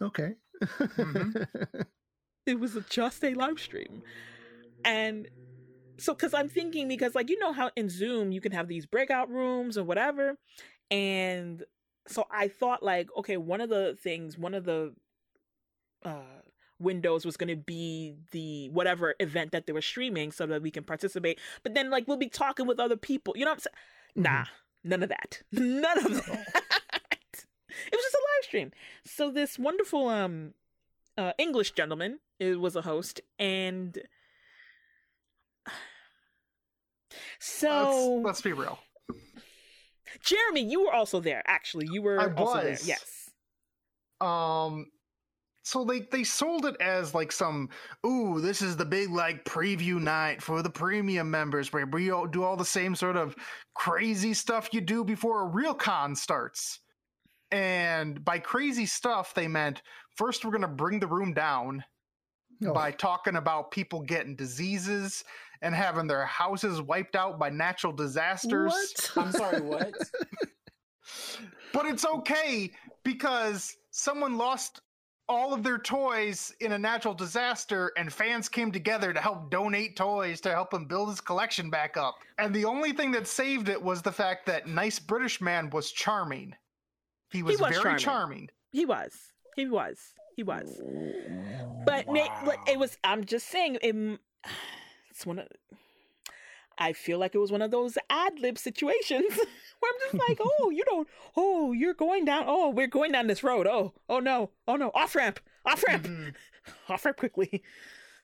okay. 0.00 0.34
Mhm. 0.62 1.46
it 2.46 2.58
was 2.60 2.76
a- 2.76 2.80
just 2.82 3.24
a 3.24 3.34
live 3.34 3.58
stream 3.60 4.02
and 4.84 5.28
so 5.98 6.12
because 6.14 6.34
i'm 6.34 6.48
thinking 6.48 6.88
because 6.88 7.14
like 7.14 7.30
you 7.30 7.38
know 7.38 7.52
how 7.52 7.70
in 7.76 7.88
zoom 7.88 8.32
you 8.32 8.40
can 8.40 8.52
have 8.52 8.68
these 8.68 8.86
breakout 8.86 9.30
rooms 9.30 9.78
or 9.78 9.84
whatever 9.84 10.36
and 10.90 11.64
so 12.06 12.24
i 12.30 12.48
thought 12.48 12.82
like 12.82 13.08
okay 13.16 13.36
one 13.36 13.60
of 13.60 13.68
the 13.70 13.96
things 14.02 14.36
one 14.36 14.54
of 14.54 14.64
the 14.64 14.92
uh 16.04 16.20
windows 16.80 17.24
was 17.24 17.36
going 17.36 17.48
to 17.48 17.56
be 17.56 18.14
the 18.32 18.68
whatever 18.70 19.14
event 19.20 19.52
that 19.52 19.66
they 19.66 19.72
were 19.72 19.80
streaming 19.80 20.30
so 20.32 20.44
that 20.44 20.60
we 20.60 20.70
can 20.70 20.82
participate 20.84 21.38
but 21.62 21.72
then 21.74 21.88
like 21.88 22.06
we'll 22.08 22.16
be 22.16 22.28
talking 22.28 22.66
with 22.66 22.78
other 22.80 22.96
people 22.96 23.32
you 23.36 23.44
know 23.44 23.52
what 23.52 23.56
i'm 23.56 23.60
saying 23.60 24.22
nah 24.24 24.44
none 24.84 25.02
of 25.02 25.08
that. 25.08 25.42
None 25.52 25.98
of 25.98 26.26
that. 26.26 26.62
It 27.86 27.92
was 27.92 28.02
just 28.02 28.14
a 28.14 28.18
live 28.18 28.44
stream. 28.44 28.70
So 29.04 29.30
this 29.30 29.58
wonderful 29.58 30.08
um 30.08 30.54
uh 31.16 31.32
english 31.38 31.72
gentleman 31.72 32.18
it 32.40 32.58
was 32.58 32.74
a 32.76 32.82
host 32.82 33.20
and 33.38 33.98
so 37.38 38.14
let's, 38.16 38.24
let's 38.26 38.42
be 38.42 38.52
real. 38.52 38.78
jeremy 40.24 40.62
you 40.62 40.84
were 40.84 40.92
also 40.92 41.20
there 41.20 41.42
actually. 41.46 41.86
You 41.90 42.02
were 42.02 42.20
I 42.20 42.32
also 42.34 42.60
there. 42.60 42.70
was. 42.70 42.86
yes. 42.88 43.30
Um, 44.20 44.86
so 45.64 45.84
they 45.84 46.00
they 46.00 46.22
sold 46.22 46.66
it 46.66 46.76
as 46.80 47.14
like 47.14 47.32
some 47.32 47.68
ooh, 48.06 48.40
this 48.40 48.62
is 48.62 48.76
the 48.76 48.84
big 48.84 49.10
like 49.10 49.44
preview 49.44 50.00
night 50.00 50.42
for 50.42 50.62
the 50.62 50.70
premium 50.70 51.30
members 51.30 51.72
where 51.72 51.86
we 51.86 52.10
all 52.10 52.26
do 52.26 52.44
all 52.44 52.56
the 52.56 52.64
same 52.64 52.94
sort 52.94 53.16
of 53.16 53.34
crazy 53.74 54.34
stuff 54.34 54.68
you 54.72 54.80
do 54.80 55.02
before 55.02 55.42
a 55.42 55.46
real 55.48 55.74
con 55.74 56.14
starts. 56.14 56.80
And 57.50 58.24
by 58.24 58.38
crazy 58.38 58.86
stuff, 58.86 59.34
they 59.34 59.48
meant 59.48 59.82
first 60.16 60.44
we're 60.44 60.52
gonna 60.52 60.68
bring 60.68 61.00
the 61.00 61.06
room 61.06 61.34
down 61.34 61.82
Oh, 62.64 62.72
by 62.72 62.92
talking 62.92 63.36
about 63.36 63.72
people 63.72 64.00
getting 64.00 64.36
diseases 64.36 65.24
and 65.60 65.74
having 65.74 66.06
their 66.06 66.24
houses 66.24 66.80
wiped 66.80 67.16
out 67.16 67.38
by 67.38 67.50
natural 67.50 67.92
disasters. 67.92 68.72
What? 68.72 69.10
I'm 69.26 69.32
sorry, 69.32 69.60
what? 69.60 69.92
But 71.72 71.86
it's 71.86 72.04
okay 72.04 72.70
because 73.02 73.76
someone 73.90 74.38
lost 74.38 74.80
all 75.28 75.54
of 75.54 75.62
their 75.62 75.78
toys 75.78 76.52
in 76.60 76.72
a 76.72 76.78
natural 76.78 77.14
disaster 77.14 77.92
and 77.96 78.12
fans 78.12 78.48
came 78.48 78.70
together 78.70 79.12
to 79.12 79.20
help 79.20 79.50
donate 79.50 79.96
toys 79.96 80.40
to 80.42 80.50
help 80.50 80.72
him 80.74 80.84
build 80.86 81.08
his 81.08 81.20
collection 81.20 81.70
back 81.70 81.96
up. 81.96 82.16
And 82.38 82.54
the 82.54 82.64
only 82.64 82.92
thing 82.92 83.10
that 83.12 83.26
saved 83.26 83.68
it 83.68 83.82
was 83.82 84.02
the 84.02 84.12
fact 84.12 84.46
that 84.46 84.66
nice 84.66 84.98
British 84.98 85.40
man 85.40 85.70
was 85.70 85.90
charming. 85.92 86.54
He 87.30 87.42
was, 87.42 87.60
was 87.60 87.70
very 87.70 87.98
charming. 87.98 87.98
charming. 87.98 88.48
he 88.70 88.84
was 88.84 89.12
he 89.56 89.66
was 89.66 89.98
he 90.36 90.42
was 90.42 90.80
but 91.84 92.06
ma- 92.06 92.44
but 92.44 92.58
it 92.68 92.78
was 92.78 92.96
i'm 93.02 93.24
just 93.24 93.48
saying 93.48 93.76
it, 93.82 94.20
it's 95.10 95.26
one 95.26 95.38
of 95.38 95.48
i 96.78 96.92
feel 96.92 97.18
like 97.18 97.34
it 97.34 97.38
was 97.38 97.52
one 97.52 97.62
of 97.62 97.70
those 97.70 97.96
ad 98.10 98.38
lib 98.40 98.58
situations 98.58 99.24
where 99.80 99.92
i'm 99.92 100.10
just 100.12 100.28
like 100.28 100.38
oh 100.60 100.70
you 100.70 100.84
don't 100.84 101.08
oh 101.36 101.72
you're 101.72 101.94
going 101.94 102.24
down 102.24 102.44
oh 102.46 102.70
we're 102.70 102.86
going 102.86 103.12
down 103.12 103.26
this 103.26 103.42
road 103.42 103.66
oh 103.66 103.92
oh 104.08 104.20
no 104.20 104.50
oh 104.68 104.76
no 104.76 104.90
off 104.94 105.14
ramp 105.14 105.40
off 105.66 105.82
ramp 105.86 106.04
Mhm. 106.06 106.34
off 106.88 107.04
ramp 107.04 107.16
quickly 107.16 107.62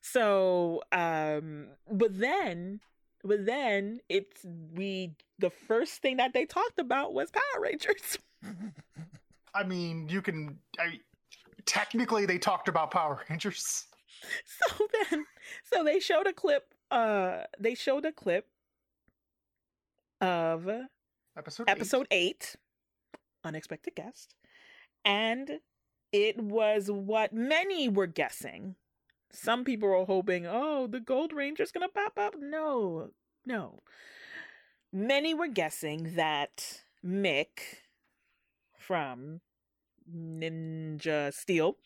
so 0.01 0.83
um 0.93 1.69
but 1.91 2.19
then 2.19 2.81
but 3.23 3.45
then 3.45 4.01
it's 4.09 4.45
we 4.75 5.15
the 5.39 5.51
first 5.51 6.01
thing 6.03 6.17
that 6.19 6.33
they 6.33 6.47
talked 6.47 6.79
about 6.79 7.13
was 7.13 7.31
power 7.31 7.63
rangers 7.63 8.19
I 9.53 9.65
mean, 9.65 10.09
you 10.09 10.23
can. 10.23 10.59
I, 10.79 11.01
technically, 11.67 12.25
they 12.25 12.39
talked 12.39 12.69
about 12.69 12.91
Power 12.93 13.21
Rangers. 13.29 13.87
so 14.47 14.87
then 15.11 15.27
so 15.65 15.83
they 15.85 15.99
showed 15.99 16.27
a 16.29 16.33
clip 16.33 16.73
uh 16.91 17.45
they 17.59 17.75
showed 17.75 18.05
a 18.05 18.13
clip 18.13 18.47
of 20.21 20.69
Episode. 21.37 21.65
eight. 21.69 21.71
episode 21.71 22.07
8 22.11 22.57
unexpected 23.45 23.95
guest 23.95 24.35
and 25.05 25.61
it 26.13 26.39
was 26.39 26.91
what 26.91 27.33
many 27.33 27.89
were 27.89 28.07
guessing 28.07 28.75
some 29.33 29.65
people 29.65 29.89
were 29.89 30.05
hoping 30.05 30.47
oh 30.47 30.87
the 30.87 31.01
gold 31.01 31.33
ranger's 31.33 31.73
gonna 31.73 31.89
pop 31.89 32.19
up 32.19 32.35
no 32.39 33.11
no 33.47 33.83
many 34.93 35.33
were 35.33 35.47
guessing 35.49 36.15
that 36.17 36.83
mick 37.03 37.61
from 38.77 39.41
ninja 40.15 41.33
steel 41.33 41.77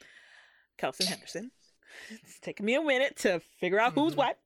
kelson 0.78 1.06
henderson 1.06 1.50
it's 2.10 2.40
taking 2.40 2.66
me 2.66 2.74
a 2.74 2.82
minute 2.82 3.14
to 3.16 3.40
figure 3.60 3.78
out 3.78 3.92
who's 3.92 4.14
Mhm. 4.14 4.16
what 4.16 4.38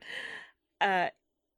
uh 0.81 1.09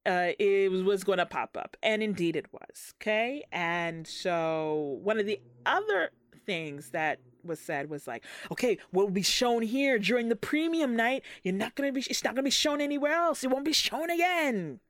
uh, 0.06 0.32
it 0.38 0.70
was, 0.72 0.82
was 0.82 1.04
going 1.04 1.18
to 1.18 1.26
pop 1.26 1.58
up. 1.58 1.76
And 1.82 2.02
indeed 2.02 2.34
it 2.34 2.46
was. 2.52 2.94
Okay. 2.96 3.44
And 3.52 4.06
so 4.06 4.98
one 5.02 5.18
of 5.20 5.26
the 5.26 5.38
other 5.66 6.10
things 6.46 6.90
that 6.92 7.18
was 7.44 7.60
said 7.60 7.90
was 7.90 8.06
like, 8.06 8.24
okay, 8.50 8.78
what 8.92 9.04
will 9.04 9.12
be 9.12 9.20
shown 9.22 9.60
here 9.60 9.98
during 9.98 10.30
the 10.30 10.36
premium 10.36 10.96
night? 10.96 11.22
You're 11.42 11.52
not 11.52 11.74
going 11.74 11.88
to 11.88 11.92
be, 11.92 12.00
it's 12.08 12.24
not 12.24 12.30
going 12.34 12.42
to 12.42 12.46
be 12.46 12.50
shown 12.50 12.80
anywhere 12.80 13.12
else. 13.12 13.44
It 13.44 13.50
won't 13.50 13.66
be 13.66 13.74
shown 13.74 14.08
again. 14.08 14.80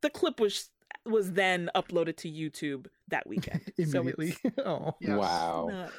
The 0.00 0.10
clip 0.10 0.40
was, 0.40 0.70
was 1.06 1.32
then 1.32 1.70
uploaded 1.74 2.16
to 2.18 2.30
YouTube 2.30 2.86
that 3.08 3.26
weekend. 3.26 3.60
So 3.86 4.00
immediately. 4.00 4.36
oh, 4.64 4.94
Yes. 5.00 5.18
Wow. 5.18 5.68
not, 5.70 5.90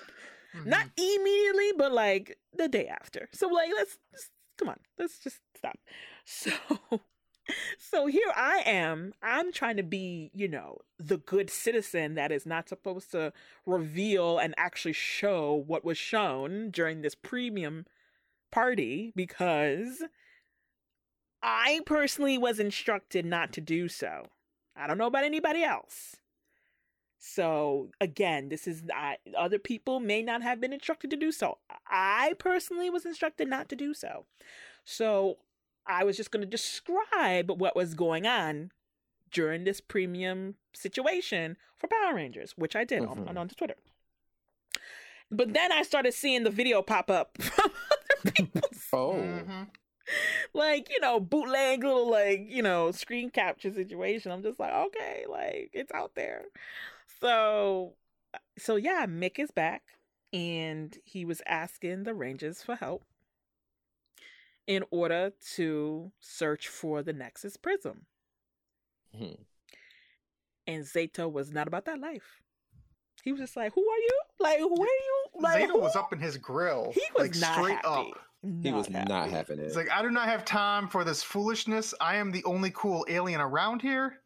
Mhm. 0.58 0.66
not 0.66 0.86
immediately, 0.98 1.72
but 1.78 1.92
like 1.92 2.38
the 2.58 2.68
day 2.68 2.88
after. 2.88 3.30
So 3.34 3.48
like, 3.50 3.70
let's 3.76 3.98
just, 4.12 4.32
come 4.58 4.70
on, 4.70 4.78
let's 4.98 5.20
just 5.20 5.40
stop. 5.56 5.78
So, 6.26 6.52
so 7.78 8.08
here 8.08 8.32
I 8.36 8.64
am. 8.66 9.14
I'm 9.22 9.54
trying 9.54 9.78
to 9.78 9.84
be, 9.84 10.32
you 10.34 10.48
know, 10.48 10.80
the 10.98 11.18
good 11.18 11.50
citizen 11.50 12.16
that 12.16 12.32
is 12.32 12.46
not 12.46 12.68
supposed 12.68 13.12
to 13.12 13.32
reveal 13.66 14.40
and 14.40 14.54
actually 14.58 14.94
show 14.94 15.54
what 15.54 15.86
was 15.86 15.98
shown 15.98 16.72
during 16.72 17.02
this 17.02 17.16
premium 17.16 17.86
party 18.52 19.14
because 19.16 20.04
I 21.42 21.82
personally 21.86 22.38
was 22.38 22.60
instructed 22.60 23.26
not 23.26 23.54
to 23.54 23.62
do 23.62 23.88
so. 23.88 24.28
I 24.76 24.88
don't 24.88 24.98
know 24.98 25.08
about 25.08 25.24
anybody 25.24 25.64
else. 25.64 26.18
So 27.20 27.90
again, 28.02 28.50
this 28.50 28.68
is 28.68 28.84
I, 28.94 29.18
other 29.38 29.58
people 29.60 30.00
may 30.00 30.22
not 30.22 30.42
have 30.44 30.60
been 30.60 30.74
instructed 30.74 31.10
to 31.12 31.18
do 31.18 31.32
so. 31.32 31.60
I 31.88 32.34
personally 32.40 32.90
was 32.90 33.06
instructed 33.06 33.48
not 33.48 33.70
to 33.70 33.76
do 33.76 33.94
so. 33.94 34.26
So 34.84 35.38
I 35.88 36.04
was 36.04 36.18
just 36.18 36.32
going 36.32 36.42
to 36.42 36.50
describe 36.50 37.52
what 37.52 37.76
was 37.76 37.94
going 37.94 38.26
on 38.26 38.72
during 39.32 39.64
this 39.64 39.82
premium 39.82 40.56
situation 40.74 41.58
for 41.78 41.88
Power 41.88 42.16
Rangers, 42.16 42.54
which 42.56 42.76
I 42.76 42.84
did 42.84 43.04
on, 43.04 43.18
Mhm. 43.26 43.30
on, 43.30 43.38
on 43.38 43.50
Twitter. 43.50 43.76
But 45.32 45.54
then 45.54 45.72
I 45.72 45.82
started 45.84 46.14
seeing 46.14 46.44
the 46.44 46.50
video 46.50 46.82
pop 46.82 47.10
up 47.10 47.38
from 47.42 47.72
other 47.92 48.32
people's 48.32 48.88
Oh. 48.94 49.14
Mhm. 49.16 49.68
like 50.54 50.90
you 50.90 51.00
know 51.00 51.20
bootleg 51.20 51.84
little 51.84 52.10
like 52.10 52.46
you 52.48 52.62
know 52.62 52.92
screen 52.92 53.32
capture 53.32 53.74
situation 53.74 54.32
i'm 54.32 54.44
just 54.44 54.60
like 54.60 54.72
okay 54.72 55.26
like 55.28 55.72
it's 55.74 55.92
out 55.92 56.12
there 56.16 56.44
so 57.20 57.96
so 58.56 58.76
yeah 58.76 59.08
mick 59.08 59.40
is 59.40 59.50
back 59.50 59.82
and 60.32 61.00
he 61.04 61.26
was 61.26 61.42
asking 61.48 62.04
the 62.04 62.14
rangers 62.14 62.62
for 62.62 62.76
help 62.76 63.04
in 64.68 64.84
order 64.92 65.32
to 65.56 66.12
search 66.20 66.68
for 66.68 67.04
the 67.04 67.14
nexus 67.14 67.58
prism 67.58 68.06
Mhm. 69.16 69.38
and 70.68 70.84
zayto 70.84 71.32
was 71.32 71.52
not 71.52 71.68
about 71.68 71.86
that 71.86 72.00
life 72.00 72.42
he 73.24 73.32
was 73.32 73.40
just 73.42 73.56
like 73.56 73.74
who 73.74 73.82
are 73.82 73.98
you 74.00 74.20
like 74.40 74.60
who 74.60 74.74
are 74.82 74.86
you 74.86 75.26
like 75.40 75.62
Zeta 75.62 75.74
who? 75.74 75.80
was 75.80 75.96
up 75.96 76.12
in 76.14 76.20
his 76.20 76.38
grill. 76.38 76.92
he 76.94 77.02
was 77.18 77.30
like, 77.30 77.36
not 77.42 77.54
straight 77.56 77.76
happy 77.76 78.12
up. 78.14 78.20
He 78.62 78.72
was 78.72 78.90
not 78.92 79.08
happy. 79.10 79.32
having 79.32 79.58
it. 79.60 79.64
It's 79.64 79.76
like, 79.76 79.90
I 79.90 80.04
do 80.04 80.12
not 80.12 80.28
have 80.28 80.46
time 80.46 80.88
for 80.88 81.04
this 81.04 81.24
foolishness. 81.24 81.96
I 82.00 82.18
am 82.18 82.30
the 82.32 82.44
only 82.44 82.70
cool 82.76 83.04
alien 83.10 83.42
around 83.42 83.82
here. 83.82 84.22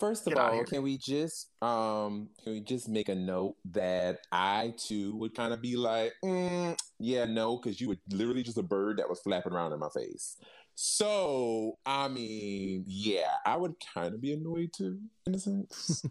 First 0.00 0.26
of 0.26 0.32
Get 0.32 0.42
all, 0.42 0.64
can 0.64 0.82
we 0.82 0.96
just 0.96 1.50
um 1.62 2.30
can 2.42 2.54
we 2.54 2.60
just 2.60 2.88
make 2.88 3.10
a 3.10 3.14
note 3.14 3.56
that 3.72 4.20
I 4.32 4.72
too 4.78 5.14
would 5.18 5.34
kind 5.34 5.52
of 5.52 5.60
be 5.60 5.76
like, 5.76 6.14
mm, 6.24 6.76
yeah, 6.98 7.26
no, 7.26 7.58
because 7.58 7.80
you 7.80 7.90
were 7.90 7.98
literally 8.10 8.42
just 8.42 8.56
a 8.58 8.62
bird 8.62 8.96
that 8.98 9.08
was 9.10 9.20
flapping 9.20 9.52
around 9.52 9.72
in 9.72 9.78
my 9.78 9.90
face. 9.94 10.36
So 10.74 11.78
I 11.84 12.08
mean, 12.08 12.84
yeah, 12.86 13.32
I 13.44 13.56
would 13.56 13.74
kind 13.94 14.14
of 14.14 14.22
be 14.22 14.32
annoyed 14.32 14.70
too, 14.74 14.98
in 15.26 15.34
a 15.34 15.38
sense. 15.38 16.02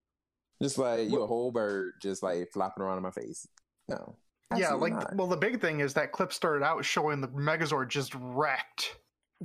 just 0.62 0.76
like 0.76 1.08
you're 1.08 1.22
a 1.22 1.26
whole 1.28 1.52
bird, 1.52 1.92
just 2.02 2.22
like 2.24 2.48
flopping 2.52 2.82
around 2.82 2.96
in 2.96 3.04
my 3.04 3.12
face. 3.12 3.46
No, 3.88 4.16
yeah, 4.56 4.72
like 4.72 4.94
not. 4.94 5.14
well, 5.14 5.28
the 5.28 5.36
big 5.36 5.60
thing 5.60 5.78
is 5.78 5.94
that 5.94 6.10
clip 6.10 6.32
started 6.32 6.64
out 6.64 6.84
showing 6.84 7.20
the 7.20 7.28
Megazord 7.28 7.88
just 7.88 8.12
wrecked, 8.16 8.96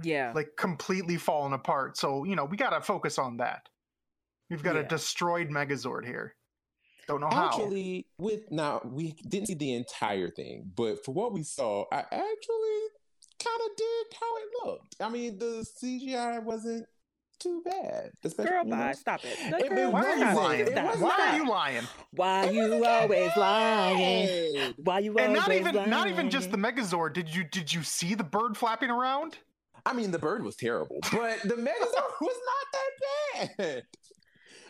Yeah. 0.01 0.31
like 0.33 0.49
completely 0.57 1.17
falling 1.17 1.53
apart. 1.53 1.95
So 1.97 2.23
you 2.23 2.35
know 2.35 2.45
we 2.45 2.57
gotta 2.57 2.81
focus 2.81 3.19
on 3.19 3.37
that. 3.37 3.69
We've 4.49 4.63
got 4.63 4.75
a 4.75 4.83
destroyed 4.83 5.49
Megazord 5.49 6.05
here. 6.05 6.35
Don't 7.07 7.21
know 7.21 7.29
how. 7.29 7.47
Actually, 7.47 8.07
with 8.17 8.49
now 8.51 8.81
we 8.85 9.13
didn't 9.27 9.47
see 9.47 9.55
the 9.55 9.73
entire 9.73 10.29
thing, 10.29 10.71
but 10.75 11.03
for 11.03 11.11
what 11.13 11.33
we 11.33 11.43
saw, 11.43 11.85
I 11.91 11.99
actually 11.99 12.79
kind 13.43 13.59
of 13.61 13.75
dig 13.77 14.19
how 14.19 14.37
it 14.37 14.65
looked. 14.65 14.95
I 15.01 15.09
mean, 15.09 15.37
the 15.37 15.65
CGI 15.83 16.41
wasn't 16.43 16.85
too 17.39 17.61
bad. 17.65 18.11
Especially, 18.23 18.51
Girl, 18.51 18.63
you 18.63 18.69
know, 18.69 18.77
bye. 18.77 18.91
Stop 18.93 19.25
it. 19.25 19.37
It- 19.37 19.69
Girl, 19.69 19.91
Why 19.91 20.05
are 20.05 20.15
you 20.15 20.21
stop 20.21 20.33
it. 20.33 20.37
lying? 20.37 20.59
It 20.61 20.75
Why 20.75 20.93
Stop. 20.95 21.19
are 21.19 21.35
you 21.37 21.49
lying? 21.49 21.83
Why 22.11 22.45
it 22.45 22.53
you 22.53 22.85
always 22.85 23.31
lying? 23.35 24.55
bad. 24.55 24.73
Why 24.77 24.99
you 24.99 25.17
And 25.17 25.37
always 25.37 25.61
not 25.61 25.73
even 25.73 25.89
not 25.89 26.07
even 26.09 26.29
just 26.29 26.51
the 26.51 26.57
Megazord. 26.57 27.13
Did 27.13 27.33
you 27.35 27.43
did 27.43 27.73
you 27.73 27.83
see 27.83 28.15
the 28.15 28.23
bird 28.23 28.55
flapping 28.55 28.89
around? 28.91 29.37
I 29.85 29.91
mean, 29.91 30.11
the 30.11 30.19
bird 30.19 30.43
was 30.45 30.55
terrible, 30.55 30.99
but 31.11 31.41
the 31.41 31.55
Megazord 31.55 32.11
was 32.21 32.37
not 32.45 32.67
that 32.71 33.57
bad. 33.57 33.83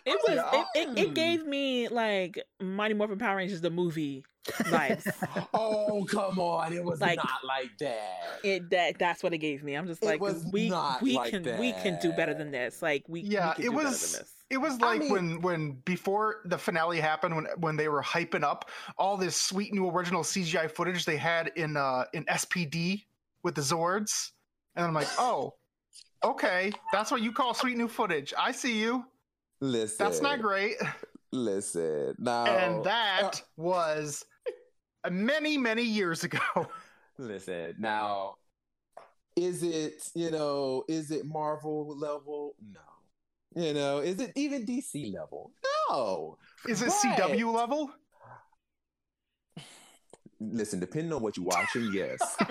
It 0.05 0.19
was. 0.27 0.37
like, 0.37 0.65
It, 0.75 0.79
it, 0.97 0.99
it 0.99 1.09
"Mm." 1.11 1.13
gave 1.15 1.45
me 1.45 1.87
like 1.87 2.43
Mighty 2.59 2.93
Morphin 2.93 3.17
Power 3.19 3.37
Rangers 3.37 3.61
the 3.61 3.69
movie 3.69 4.25
vibes. 4.45 5.07
oh 5.53 6.05
come 6.09 6.37
on, 6.39 6.73
it 6.73 6.83
was 6.83 6.99
Like- 6.99 7.17
not 7.17 7.43
like 7.47 7.69
that. 7.79 8.39
it 8.43 8.69
that 8.71 8.99
that's 8.99 9.23
what 9.23 9.33
it 9.33 9.37
gave 9.37 9.63
me. 9.63 9.75
I'm 9.75 9.87
just 9.87 10.03
It 10.03 10.07
like 10.07 10.21
was 10.21 10.45
we 10.51 10.69
not 10.69 11.01
we 11.01 11.15
like 11.15 11.31
can 11.31 11.43
we 11.59 11.71
can 11.73 11.97
do 12.01 12.11
better 12.11 12.33
than 12.33 12.51
this. 12.51 12.81
Like 12.81 13.03
we 13.07 13.21
Yeah, 13.21 13.49
we 13.49 13.53
can 13.55 13.63
it 13.63 13.69
do 13.69 13.75
was- 13.85 14.23
It 14.49 14.57
was 14.57 14.73
I 14.81 14.85
like 14.85 14.99
mean- 14.99 15.11
when 15.11 15.41
when 15.41 15.71
before 15.85 16.41
the 16.45 16.57
finale 16.57 16.99
happened 16.99 17.35
when 17.35 17.45
when 17.57 17.77
they 17.77 17.87
were 17.87 18.03
hyping 18.03 18.43
up 18.43 18.69
all 18.97 19.15
this 19.17 19.39
sweet 19.41 19.73
new 19.73 19.89
original 19.89 20.23
CGI 20.23 20.69
footage 20.69 21.05
they 21.05 21.17
had 21.17 21.51
in 21.55 21.77
uh 21.77 22.03
in 22.13 22.25
SPD 22.25 23.05
with 23.43 23.55
the 23.55 23.61
Zords. 23.61 24.31
And 24.75 24.85
I'm 24.85 24.93
like, 24.93 25.07
"Oh, 25.19 25.53
okay. 26.23 26.71
That's 26.91 27.11
what 27.11 27.21
you 27.21 27.31
call 27.31 27.53
sweet 27.53 27.77
new 27.77 27.87
footage. 27.87 28.33
I 28.37 28.51
see 28.51 28.77
you. 28.79 29.05
Listen, 29.61 30.03
That's 30.05 30.21
not 30.21 30.41
great." 30.41 30.75
Listen, 31.31 32.15
now 32.19 32.45
and 32.45 32.83
that 32.83 33.21
uh, 33.35 33.37
was 33.57 34.23
many 35.09 35.57
many 35.57 35.81
years 35.83 36.23
ago. 36.23 36.39
Listen, 37.17 37.75
now, 37.79 38.35
is 39.35 39.63
it, 39.63 40.09
you 40.15 40.29
know, 40.31 40.83
is 40.87 41.11
it 41.11 41.25
Marvel 41.25 41.95
level? 41.97 42.55
No. 42.71 42.79
You 43.55 43.73
know, 43.73 43.99
is 43.99 44.19
it 44.19 44.31
even 44.35 44.65
DC 44.65 45.13
level? 45.13 45.51
No. 45.89 46.37
Is 46.67 46.81
it 46.81 46.91
But- 47.03 47.31
CW 47.31 47.53
level? 47.53 47.91
Listen, 50.39 50.79
depending 50.79 51.13
on 51.13 51.21
what 51.21 51.37
you're 51.37 51.45
watching, 51.45 51.89
yes. 51.93 52.19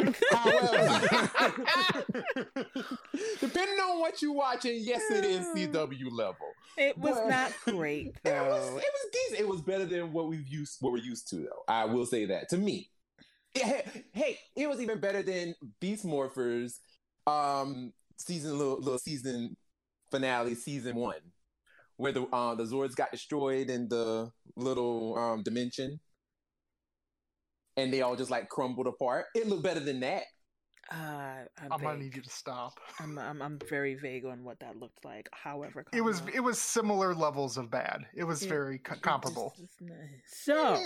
Depending 3.41 3.79
on 3.81 4.01
what 4.01 4.23
you're 4.23 4.33
watching, 4.33 4.79
yes, 4.81 5.03
it 5.11 5.25
is 5.25 5.47
CW 5.49 6.11
level. 6.11 6.37
It 6.77 6.97
was 6.97 7.17
But- 7.17 7.29
not 7.29 7.53
great 7.67 8.17
It 8.25 8.31
was, 8.33 8.69
it 8.69 8.75
was 8.75 9.07
decent. 9.13 9.41
It 9.41 9.49
was 9.49 9.61
better 9.61 9.85
than 9.85 10.13
what 10.13 10.29
we've 10.29 10.47
used, 10.49 10.77
what 10.81 10.93
we're 10.93 10.99
used 10.99 11.29
to, 11.31 11.37
though. 11.37 11.63
I 11.69 11.85
will 11.85 12.07
say 12.07 12.25
that 12.27 12.49
to 12.51 12.57
me. 12.59 12.91
It- 13.55 14.07
hey, 14.13 14.39
it 14.57 14.69
was 14.69 14.81
even 14.81 14.99
better 14.99 15.23
than 15.23 15.55
Beast 15.81 16.07
Morphers, 16.07 16.79
um, 17.27 17.93
season 18.17 18.57
little, 18.59 18.79
little 18.79 18.99
season 18.99 19.57
finale, 20.11 20.55
season 20.55 20.97
one, 20.97 21.21
where 21.97 22.13
the 22.13 22.23
uh, 22.33 22.55
the 22.55 22.65
Zords 22.65 22.95
got 22.97 23.11
destroyed 23.13 23.69
in 23.69 23.89
the 23.89 24.31
little 24.57 25.19
um 25.19 25.43
dimension, 25.43 26.01
and 27.77 27.93
they 27.93 28.03
all 28.03 28.17
just 28.17 28.31
like 28.31 28.49
crumbled 28.49 28.87
apart. 28.87 29.27
It 29.35 29.49
looked 29.49 29.63
better 29.63 29.81
than 29.81 30.01
that. 30.01 30.25
Uh, 30.91 31.45
I'm, 31.59 31.73
I'm 31.73 31.81
gonna 31.81 31.99
need 31.99 32.15
you 32.15 32.23
to 32.23 32.29
stop. 32.29 32.79
I'm, 33.01 33.19
I'm 33.19 33.41
I'm 33.41 33.59
very 33.71 33.95
vague 33.95 34.27
on 34.27 34.45
what 34.45 34.61
that 34.61 34.77
looked 34.77 35.05
like. 35.05 35.29
However, 35.33 35.87
It 35.95 36.03
was 36.03 36.19
comma, 36.21 36.33
it 36.35 36.41
was 36.41 36.59
similar 36.61 37.15
levels 37.15 37.57
of 37.57 37.71
bad. 37.71 38.05
It 38.15 38.25
was 38.25 38.43
Yeah, 38.43 38.49
very 38.51 38.79
co- 38.79 38.95
it 38.95 39.01
comparable. 39.03 39.55
just- 39.59 39.81
it's 39.81 40.45
So, 40.45 40.77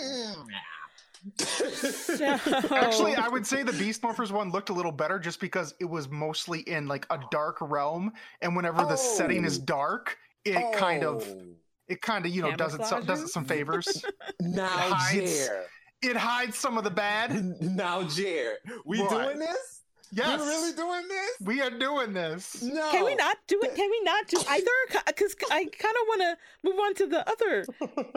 so 1.37 2.75
Actually, 2.75 3.15
I 3.15 3.27
would 3.27 3.45
say 3.45 3.63
the 3.63 3.73
Beast 3.73 4.01
Morphers 4.01 4.31
one 4.31 4.51
looked 4.51 4.69
a 4.69 4.73
little 4.73 4.91
better 4.91 5.19
just 5.19 5.39
because 5.41 5.73
it 5.79 5.85
was 5.85 6.07
mostly 6.09 6.59
in 6.61 6.87
like 6.87 7.05
a 7.09 7.19
dark 7.31 7.57
realm, 7.59 8.13
and 8.41 8.55
whenever 8.55 8.83
the 8.85 8.95
setting 8.95 9.43
is 9.43 9.59
Oh. 9.59 9.65
dark, 9.65 10.17
it 10.45 10.77
kind 10.77 11.03
of 11.03 11.27
Oh. 11.27 11.41
it 11.87 12.01
kind 12.01 12.25
of 12.25 12.31
you 12.33 12.41
know 12.43 12.55
does 12.55 12.75
it 12.75 12.85
some, 12.85 13.03
does 13.03 13.23
it 13.23 13.27
some 13.29 13.45
favors. 13.45 14.05
now, 14.41 14.67
hides- 14.67 15.47
Jer. 15.47 15.65
It 16.01 16.17
hides 16.17 16.57
some 16.57 16.77
of 16.77 16.83
the 16.83 16.91
bad. 16.91 17.31
Now, 17.61 18.03
Jer, 18.03 18.57
we 18.85 19.01
What? 19.01 19.09
doing 19.09 19.39
this? 19.39 19.73
Yes, 20.09 20.39
We're 20.39 20.45
really 20.47 20.71
doing 20.73 21.05
this? 21.09 21.31
we 21.41 21.61
are 21.61 21.69
doing 21.69 22.13
this. 22.13 22.61
No. 22.63 22.91
Can 22.91 23.03
we 23.03 23.13
not 23.15 23.35
do 23.45 23.59
it? 23.61 23.75
Can 23.75 23.89
we 23.89 23.99
not 24.03 24.25
do 24.27 24.37
either? 24.49 24.71
Because 25.05 25.35
I 25.51 25.65
kind 25.65 25.95
of 25.95 26.07
want 26.07 26.21
to 26.21 26.37
move 26.63 26.79
on 26.79 26.93
to 26.95 27.07
the 27.07 27.29
other 27.29 27.65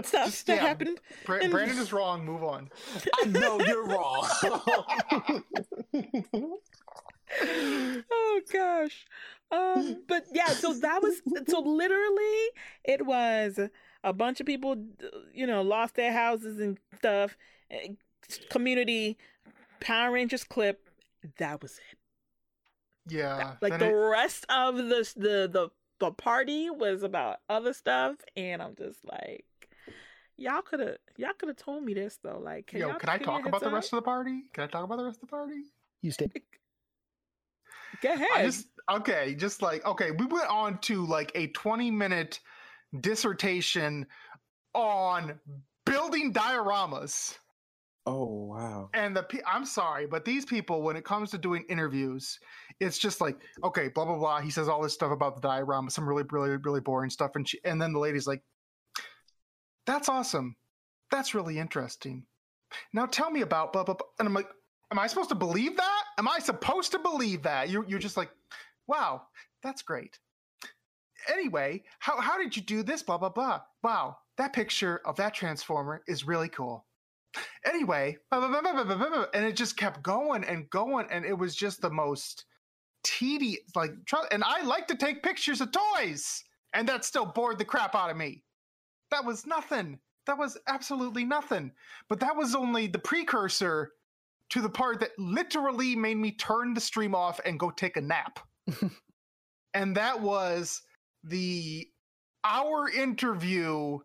stuff 0.04 0.26
Just- 0.26 0.46
that 0.46 0.56
yeah. 0.56 0.60
happened. 0.68 1.00
Bra- 1.26 1.38
And- 1.42 1.50
Brandon 1.50 1.78
is 1.78 1.92
wrong. 1.92 2.24
Move 2.24 2.44
on. 2.44 2.70
I 3.20 3.24
know 3.26 3.60
you're 3.60 3.84
wrong. 3.86 4.24
oh 7.42 8.40
gosh. 8.52 9.06
Um, 9.50 10.02
but 10.06 10.26
yeah, 10.32 10.48
so 10.48 10.72
that 10.74 11.02
was 11.02 11.20
so 11.48 11.60
literally 11.60 12.50
it 12.84 13.04
was 13.04 13.58
a 14.04 14.12
bunch 14.12 14.40
of 14.40 14.46
people, 14.46 14.76
you 15.34 15.46
know, 15.46 15.62
lost 15.62 15.96
their 15.96 16.12
houses 16.12 16.60
and 16.60 16.78
stuff. 16.98 17.36
Community 18.50 19.16
Power 19.80 20.12
Rangers 20.12 20.44
clip. 20.44 20.88
That 21.38 21.62
was 21.62 21.72
it. 21.72 21.98
Yeah, 23.08 23.54
like 23.60 23.78
the 23.78 23.88
it- 23.88 23.92
rest 23.92 24.46
of 24.48 24.76
the 24.76 25.12
the 25.16 25.48
the 25.52 25.70
the 25.98 26.10
party 26.12 26.70
was 26.70 27.02
about 27.02 27.38
other 27.48 27.72
stuff, 27.72 28.16
and 28.36 28.62
I'm 28.62 28.74
just 28.74 28.98
like, 29.04 29.44
y'all 30.36 30.62
could 30.62 30.80
have 30.80 30.96
y'all 31.16 31.32
could 31.36 31.48
have 31.48 31.56
told 31.56 31.84
me 31.84 31.94
this 31.94 32.18
though. 32.22 32.40
Like, 32.42 32.68
can 32.68 32.80
yo, 32.80 32.88
y'all 32.88 32.98
can 32.98 33.08
I 33.08 33.18
just 33.18 33.24
give 33.24 33.28
me 33.28 33.34
a 33.34 33.38
talk 33.40 33.48
about 33.48 33.60
the 33.62 33.70
rest 33.70 33.92
of 33.92 33.96
the 33.98 34.02
party? 34.02 34.42
Can 34.52 34.64
I 34.64 34.66
talk 34.66 34.84
about 34.84 34.98
the 34.98 35.04
rest 35.04 35.16
of 35.16 35.22
the 35.22 35.26
party? 35.28 35.62
You 36.02 36.10
stay. 36.10 36.28
Go 38.02 38.12
ahead. 38.12 38.28
I 38.34 38.42
just 38.44 38.66
okay, 38.90 39.34
just 39.34 39.62
like 39.62 39.84
okay, 39.84 40.10
we 40.12 40.26
went 40.26 40.48
on 40.48 40.78
to 40.82 41.04
like 41.06 41.32
a 41.34 41.48
20 41.48 41.90
minute 41.90 42.40
dissertation 43.00 44.06
on 44.74 45.38
building 45.84 46.32
dioramas. 46.32 47.36
Oh 48.06 48.46
wow. 48.46 48.90
And 48.94 49.16
the 49.16 49.26
I'm 49.46 49.64
sorry, 49.64 50.06
but 50.06 50.24
these 50.24 50.44
people, 50.44 50.82
when 50.82 50.96
it 50.96 51.04
comes 51.04 51.30
to 51.30 51.38
doing 51.38 51.64
interviews, 51.68 52.38
it's 52.80 52.98
just 52.98 53.20
like 53.20 53.38
okay, 53.64 53.88
blah 53.88 54.04
blah 54.04 54.18
blah. 54.18 54.40
He 54.40 54.50
says 54.50 54.68
all 54.68 54.82
this 54.82 54.94
stuff 54.94 55.12
about 55.12 55.34
the 55.34 55.46
diorama, 55.46 55.90
some 55.90 56.08
really 56.08 56.24
really 56.30 56.56
really 56.56 56.80
boring 56.80 57.10
stuff, 57.10 57.32
and 57.34 57.48
she, 57.48 57.60
and 57.64 57.80
then 57.80 57.92
the 57.92 57.98
lady's 57.98 58.26
like, 58.26 58.42
"That's 59.86 60.08
awesome, 60.08 60.56
that's 61.10 61.34
really 61.34 61.58
interesting." 61.58 62.26
Now 62.92 63.06
tell 63.06 63.30
me 63.30 63.42
about 63.42 63.72
blah 63.72 63.84
blah 63.84 63.94
blah. 63.94 64.06
And 64.18 64.28
I'm 64.28 64.34
like, 64.34 64.48
"Am 64.90 64.98
I 64.98 65.06
supposed 65.06 65.30
to 65.30 65.34
believe 65.34 65.76
that? 65.76 66.02
Am 66.18 66.28
I 66.28 66.38
supposed 66.38 66.92
to 66.92 66.98
believe 66.98 67.42
that?" 67.42 67.70
You're 67.70 67.86
you're 67.88 67.98
just 67.98 68.16
like, 68.16 68.30
"Wow, 68.86 69.22
that's 69.62 69.82
great." 69.82 70.18
Anyway, 71.28 71.82
how 71.98 72.20
how 72.20 72.38
did 72.38 72.56
you 72.56 72.62
do 72.62 72.82
this? 72.82 73.02
Blah 73.02 73.18
blah 73.18 73.28
blah. 73.28 73.60
Wow, 73.82 74.16
that 74.38 74.52
picture 74.52 75.00
of 75.04 75.16
that 75.16 75.34
transformer 75.34 76.02
is 76.06 76.26
really 76.26 76.48
cool 76.48 76.86
anyway, 77.64 78.16
and 78.32 79.44
it 79.44 79.56
just 79.56 79.76
kept 79.76 80.02
going 80.02 80.44
and 80.44 80.68
going, 80.70 81.06
and 81.10 81.24
it 81.24 81.36
was 81.36 81.54
just 81.54 81.80
the 81.80 81.90
most 81.90 82.44
tedious. 83.02 83.60
Like, 83.74 83.92
and 84.30 84.44
I 84.44 84.62
like 84.62 84.88
to 84.88 84.96
take 84.96 85.22
pictures 85.22 85.60
of 85.60 85.70
toys, 85.72 86.42
and 86.72 86.88
that 86.88 87.04
still 87.04 87.26
bored 87.26 87.58
the 87.58 87.64
crap 87.64 87.94
out 87.94 88.10
of 88.10 88.16
me. 88.16 88.42
That 89.10 89.24
was 89.24 89.46
nothing. 89.46 89.98
That 90.26 90.38
was 90.38 90.56
absolutely 90.68 91.24
nothing. 91.24 91.72
But 92.08 92.20
that 92.20 92.36
was 92.36 92.54
only 92.54 92.86
the 92.86 92.98
precursor 92.98 93.92
to 94.50 94.60
the 94.60 94.68
part 94.68 95.00
that 95.00 95.18
literally 95.18 95.96
made 95.96 96.16
me 96.16 96.32
turn 96.32 96.74
the 96.74 96.80
stream 96.80 97.14
off 97.14 97.40
and 97.44 97.58
go 97.58 97.70
take 97.70 97.96
a 97.96 98.00
nap. 98.00 98.40
and 99.74 99.96
that 99.96 100.20
was 100.20 100.82
the 101.24 101.86
hour 102.44 102.88
interview 102.88 103.98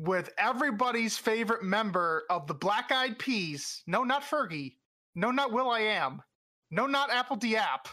with 0.00 0.30
everybody's 0.38 1.18
favorite 1.18 1.62
member 1.62 2.24
of 2.30 2.46
the 2.46 2.54
Black 2.54 2.90
Eyed 2.90 3.18
Peas. 3.18 3.82
No, 3.86 4.02
not 4.02 4.22
Fergie. 4.22 4.76
No, 5.14 5.30
not 5.30 5.52
will.i.am. 5.52 6.22
No, 6.70 6.86
not 6.86 7.10
apl.de.ap. 7.10 7.86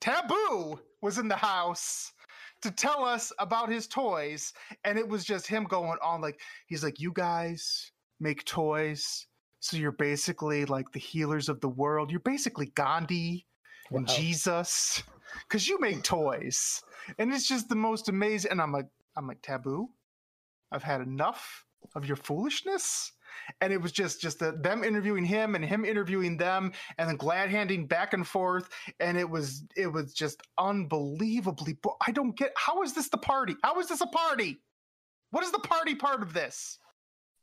Taboo 0.00 0.78
was 1.00 1.18
in 1.18 1.26
the 1.26 1.36
house 1.36 2.12
to 2.62 2.70
tell 2.70 3.04
us 3.04 3.32
about 3.40 3.68
his 3.68 3.88
toys, 3.88 4.52
and 4.84 4.96
it 4.96 5.08
was 5.08 5.24
just 5.24 5.48
him 5.48 5.64
going 5.64 5.98
on 6.00 6.20
like 6.20 6.40
he's 6.66 6.84
like, 6.84 7.00
"You 7.00 7.12
guys 7.12 7.90
make 8.20 8.44
toys, 8.44 9.26
so 9.58 9.76
you're 9.76 9.90
basically 9.90 10.64
like 10.66 10.92
the 10.92 11.00
healers 11.00 11.48
of 11.48 11.60
the 11.60 11.68
world. 11.68 12.12
You're 12.12 12.20
basically 12.20 12.66
Gandhi 12.76 13.46
and 13.90 14.06
Jesus, 14.06 15.02
because 15.48 15.66
you 15.66 15.80
make 15.80 16.04
toys." 16.04 16.84
And 17.18 17.32
it's 17.32 17.48
just 17.48 17.68
the 17.68 17.74
most 17.74 18.08
amazing. 18.08 18.52
And 18.52 18.62
I'm 18.62 18.72
like, 18.72 18.86
I'm 19.16 19.26
like, 19.26 19.42
taboo. 19.42 19.88
I've 20.72 20.82
had 20.82 21.00
enough 21.00 21.64
of 21.94 22.06
your 22.06 22.16
foolishness. 22.16 23.12
And 23.60 23.72
it 23.72 23.80
was 23.80 23.92
just 23.92 24.20
just 24.20 24.38
the, 24.38 24.52
them 24.52 24.84
interviewing 24.84 25.24
him 25.24 25.54
and 25.54 25.64
him 25.64 25.84
interviewing 25.84 26.36
them, 26.36 26.72
and 26.98 27.08
then 27.08 27.16
glad 27.16 27.50
handing 27.50 27.86
back 27.86 28.12
and 28.12 28.26
forth. 28.26 28.68
And 29.00 29.18
it 29.18 29.28
was 29.28 29.64
it 29.76 29.88
was 29.88 30.14
just 30.14 30.40
unbelievably. 30.58 31.78
bo- 31.82 31.96
I 32.06 32.12
don't 32.12 32.36
get 32.36 32.52
how 32.56 32.82
is 32.82 32.92
this 32.92 33.08
the 33.08 33.18
party? 33.18 33.56
How 33.64 33.80
is 33.80 33.88
this 33.88 34.00
a 34.00 34.06
party? 34.06 34.60
What 35.30 35.42
is 35.44 35.50
the 35.50 35.58
party 35.58 35.94
part 35.94 36.22
of 36.22 36.32
this? 36.34 36.78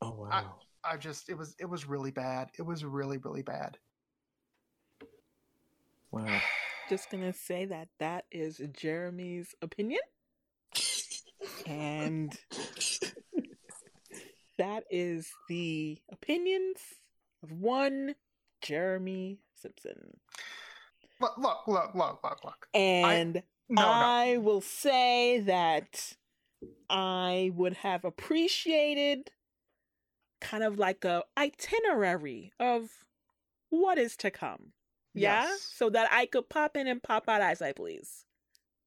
Oh 0.02 0.12
wow. 0.12 0.56
I 0.84 0.98
just 0.98 1.30
it 1.30 1.38
was 1.38 1.56
it 1.60 1.66
was 1.66 1.88
really 1.88 2.12
bad. 2.12 2.50
It 2.58 2.62
was 2.62 2.86
really 2.86 3.18
really 3.18 3.42
bad. 3.42 3.78
wow. 6.12 6.40
Just 6.90 7.12
gonna 7.12 7.34
say 7.34 7.66
that 7.66 7.90
that 8.00 8.26
is 8.32 8.60
Jeremy's 8.74 9.54
opinion, 9.62 10.02
and 11.68 12.36
that 14.60 14.84
is 14.90 15.32
the 15.48 15.98
opinions 16.12 16.78
of 17.42 17.52
one 17.52 18.16
Jeremy 18.62 19.40
Simpson. 19.56 20.18
Look 21.20 21.38
look 21.38 21.68
look 21.68 21.96
look 21.96 22.20
look 22.24 22.44
look. 22.44 22.68
And 22.74 23.44
No 23.68 23.82
no. 23.82 23.82
I 23.82 24.38
will 24.38 24.62
say 24.62 25.40
that 25.40 26.14
I 26.90 27.52
would 27.56 27.74
have 27.78 28.06
appreciated 28.06 29.32
kind 30.42 30.64
of 30.64 30.78
like 30.78 31.04
a 31.04 31.24
itinerary 31.38 32.52
of 32.60 32.90
what 33.70 33.98
is 33.98 34.16
to 34.18 34.32
come. 34.32 34.74
Yeah? 35.14 35.44
Yes. 35.44 35.62
So 35.74 35.90
that 35.90 36.10
I 36.12 36.26
could 36.26 36.50
pop 36.50 36.78
in 36.78 36.88
and 36.88 37.02
pop 37.02 37.28
out 37.28 37.42
as 37.42 37.62
I 37.62 37.72
please. 37.72 38.26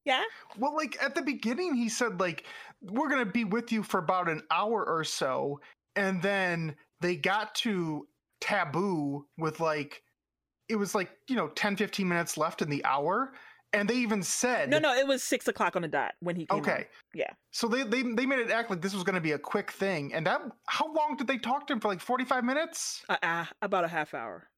Yeah? 0.05 0.23
Well, 0.59 0.75
like 0.75 0.97
at 1.03 1.15
the 1.15 1.23
beginning, 1.23 1.75
he 1.75 1.89
said 1.89 2.19
like 2.21 2.45
we're 2.81 3.09
gonna 3.09 3.25
be 3.27 3.45
with 3.45 3.71
you 3.73 3.83
for 3.83 3.99
about 3.99 4.29
an 4.29 4.43
hour 4.51 4.85
or 4.85 5.05
so, 5.05 5.61
and 5.97 6.21
then 6.23 6.75
they 7.01 7.17
got 7.17 7.55
to 7.57 8.07
taboo 8.41 9.27
with 9.39 9.61
like 9.61 10.03
it 10.69 10.77
was 10.77 10.95
like 10.95 11.11
you 11.29 11.37
know 11.37 11.49
10 11.49 11.77
15 11.77 12.09
minutes 12.09 12.37
left 12.37 12.61
in 12.63 12.69
the 12.69 12.85
hour 12.85 13.33
and 13.73 13.89
they 13.89 13.95
even 13.95 14.23
said 14.23 14.69
No, 14.69 14.79
no, 14.79 14.93
it 14.95 15.07
was 15.07 15.23
six 15.23 15.47
o'clock 15.49 15.77
on 15.77 15.83
the 15.83 15.89
dot 15.89 16.15
when 16.21 16.35
he 16.37 16.47
came. 16.47 16.59
okay 16.59 16.73
on. 16.73 16.85
Yeah. 17.15 17.31
so 17.53 17.69
they, 17.69 17.85
they 17.85 18.03
they 18.03 18.27
made 18.27 18.41
it 18.41 18.51
act 18.51 18.69
like 18.69 18.83
this 18.83 18.95
was 18.95 19.05
going 19.05 19.15
to 19.15 19.21
be 19.21 19.33
a 19.33 19.39
quick 19.39 19.71
thing 19.71 20.13
and 20.13 20.27
that 20.27 20.43
how 20.67 20.93
long 20.93 21.17
did 21.17 21.27
they 21.29 21.39
talk 21.39 21.67
to 21.69 21.73
him 21.73 21.81
for 21.81 21.89
like 21.89 22.01
45 22.01 22.45
minutes 22.45 23.05
Uh, 23.09 23.17
uh, 23.23 23.45
about 23.63 23.85
a 23.85 23.89
half 23.89 24.13
hour. 24.13 24.49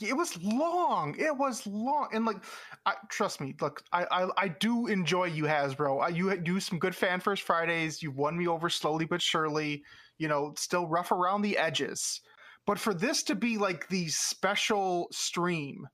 It 0.00 0.16
was 0.16 0.42
long 0.42 1.14
it 1.18 1.36
was 1.36 1.66
long 1.66 2.08
and 2.12 2.24
like 2.24 2.42
I, 2.86 2.94
trust 3.10 3.40
me 3.40 3.54
look 3.60 3.82
I, 3.92 4.04
I 4.10 4.28
i 4.38 4.48
do 4.48 4.86
enjoy 4.86 5.24
you 5.26 5.44
hasbro. 5.44 6.02
I, 6.02 6.08
you 6.08 6.34
do 6.38 6.60
some 6.60 6.78
good 6.78 6.94
fan 6.94 7.20
first 7.20 7.42
fridays. 7.42 8.02
You've 8.02 8.16
won 8.16 8.38
me 8.38 8.46
over 8.46 8.70
slowly 8.70 9.04
but 9.04 9.20
surely 9.20 9.82
you 10.18 10.28
know 10.28 10.54
still 10.56 10.86
rough 10.86 11.12
around 11.12 11.42
the 11.42 11.58
edges. 11.58 12.20
But 12.66 12.78
for 12.78 12.94
this 12.94 13.22
to 13.24 13.34
be 13.34 13.58
like 13.58 13.88
the 13.88 14.08
special 14.08 15.08
stream 15.10 15.86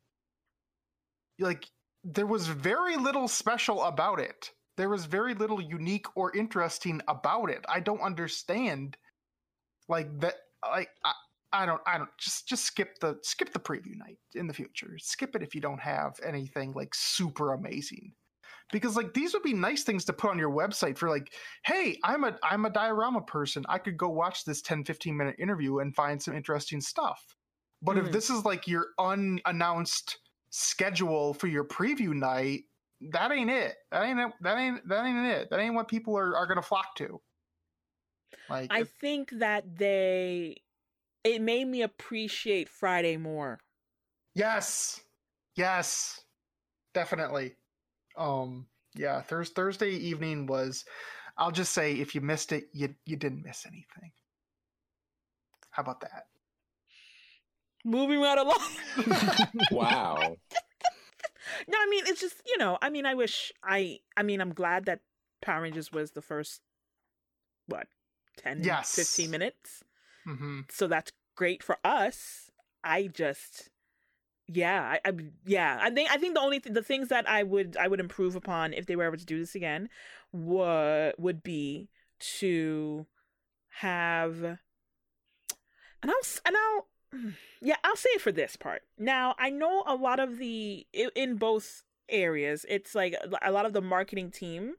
like 1.41 1.67
there 2.05 2.27
was 2.27 2.47
very 2.47 2.97
little 2.97 3.27
special 3.29 3.83
about 3.83 4.21
it. 4.21 4.51
There 4.77 4.89
was 4.89 5.07
very 5.07 5.35
little 5.35 5.61
unique 5.61 6.07
or 6.15 6.35
interesting 6.37 7.01
about 7.09 7.51
it. 7.51 7.65
I 7.69 7.81
don't 7.81 8.01
understand 8.01 8.97
like 9.89 10.21
that 10.21 10.35
like 10.63 10.91
I, 11.05 11.13
I 11.53 11.65
don't 11.67 11.81
I 11.87 11.99
don't 11.99 12.11
just 12.19 12.47
just 12.49 12.65
skip 12.65 12.99
the 13.01 13.19
skip 13.23 13.53
the 13.53 13.59
preview 13.59 13.97
night 13.97 14.19
in 14.35 14.47
the 14.47 14.55
future. 14.55 14.97
Skip 14.99 15.35
it 15.35 15.43
if 15.43 15.55
you 15.55 15.61
don't 15.61 15.81
have 15.81 16.19
anything 16.25 16.73
like 16.73 16.95
super 16.95 17.53
amazing. 17.55 18.13
Because 18.71 18.97
like 18.97 19.15
these 19.15 19.33
would 19.33 19.43
be 19.43 19.55
nice 19.55 19.83
things 19.83 20.05
to 20.07 20.13
put 20.13 20.31
on 20.31 20.39
your 20.39 20.51
website 20.51 20.99
for 20.99 21.09
like, 21.09 21.33
hey, 21.65 21.99
I'm 22.05 22.25
a 22.25 22.39
I'm 22.43 22.67
a 22.67 22.71
diorama 22.71 23.23
person. 23.23 23.65
I 23.69 23.79
could 23.79 23.97
go 23.97 24.11
watch 24.11 24.45
this 24.45 24.61
10 24.61 24.85
15 24.85 25.17
minute 25.17 25.37
interview 25.39 25.79
and 25.79 25.95
find 25.95 26.23
some 26.23 26.37
interesting 26.37 26.81
stuff. 26.83 27.35
But 27.81 27.97
if 27.97 28.07
Mhm. 28.07 28.13
this 28.13 28.29
is 28.29 28.45
like 28.45 28.67
your 28.69 28.89
unannounced 28.99 30.19
schedule 30.51 31.33
for 31.33 31.47
your 31.47 31.65
preview 31.65 32.13
night, 32.13 32.65
that 33.01 33.33
ain't 33.33 33.49
it. 33.51 33.77
That 33.91 34.03
ain't 34.05 34.19
it. 34.21 34.33
That 34.43 34.59
ain't 34.59 34.87
that 34.89 35.07
ain't 35.07 35.27
it. 35.27 35.49
That 35.51 35.61
ain't 35.61 35.75
what 35.75 35.89
people 35.89 36.19
are, 36.19 36.37
are 36.37 36.47
gonna 36.47 36.61
flock 36.61 36.95
to. 36.97 37.23
Like 38.51 38.71
I 38.71 38.81
if- 38.81 38.91
think 39.01 39.31
that 39.39 39.77
they 39.79 40.57
it 41.35 41.43
made 41.43 41.67
me 41.67 41.83
appreciate 41.83 42.69
Friday 42.69 43.17
more. 43.17 43.59
Yes. 44.35 45.01
Yes. 45.57 46.21
Definitely. 46.95 47.57
Um 48.17 48.67
yeah, 48.95 49.21
Thurs 49.23 49.51
Thursday 49.51 49.91
evening 49.91 50.47
was 50.47 50.85
I'll 51.37 51.53
just 51.53 51.73
say 51.73 51.95
if 51.95 52.15
you 52.15 52.21
missed 52.21 52.53
it, 52.53 52.65
you 52.73 52.95
you 53.07 53.17
didn't 53.17 53.45
miss 53.45 53.67
anything. 53.67 54.13
How 55.71 55.83
about 55.83 56.01
that? 56.01 56.27
Moving 57.85 58.21
right 58.21 58.39
along. 58.39 58.57
Wow. 59.71 60.37
No, 61.67 61.79
I 61.79 61.87
mean 61.89 62.05
it's 62.07 62.21
just 62.21 62.43
you 62.47 62.59
know. 62.59 62.79
I 62.83 62.91
mean, 62.91 63.07
I 63.07 63.15
wish 63.15 63.53
I. 63.63 64.01
I 64.17 64.23
mean, 64.23 64.41
I'm 64.41 64.53
glad 64.53 64.85
that 64.85 65.01
Power 65.41 65.63
Rangers 65.63 65.91
was 65.91 66.11
the 66.13 66.21
first, 66.21 66.61
what, 67.67 67.87
10, 68.37 68.63
Yes. 68.63 68.95
15 68.95 69.31
minutes. 69.31 69.83
hmm 70.25 70.61
So 70.69 70.87
that's 70.89 71.11
great 71.39 71.63
for 71.63 71.79
us. 71.85 72.51
I 72.83 73.07
just, 73.07 73.71
yeah, 74.49 74.83
I, 74.83 75.09
I 75.09 75.13
yeah. 75.47 75.79
I 75.81 75.89
think 75.91 76.11
I 76.11 76.17
think 76.17 76.35
the 76.35 76.41
only 76.41 76.59
th- 76.59 76.75
the 76.75 76.83
things 76.83 77.09
that 77.09 77.29
I 77.29 77.45
would 77.45 77.77
I 77.77 77.87
would 77.87 78.01
improve 78.01 78.35
upon 78.35 78.73
if 78.73 78.87
they 78.87 78.97
were 78.97 79.05
ever 79.05 79.17
to 79.17 79.25
do 79.25 79.39
this 79.39 79.55
again 79.55 79.89
would 80.33 81.15
would 81.17 81.45
be 81.45 81.91
to 82.41 83.07
have, 83.69 84.43
and 84.43 84.59
I'll 86.11 86.27
and 86.45 86.57
I'll. 86.57 86.87
Mm, 87.15 87.35
yeah, 87.63 87.77
I'll 87.85 87.97
say 87.97 88.19
for 88.19 88.33
this 88.33 88.57
part. 88.57 88.83
Now, 88.99 89.35
I 89.39 89.49
know 89.49 89.85
a 89.87 89.95
lot 89.95 90.19
of 90.21 90.39
the 90.39 90.87
in 90.93 91.37
both 91.37 91.85
areas, 92.09 92.67
it's 92.69 92.95
like 92.95 93.15
a 93.41 93.53
lot 93.53 93.65
of 93.65 93.73
the 93.73 93.81
marketing 93.81 94.31
team 94.31 94.75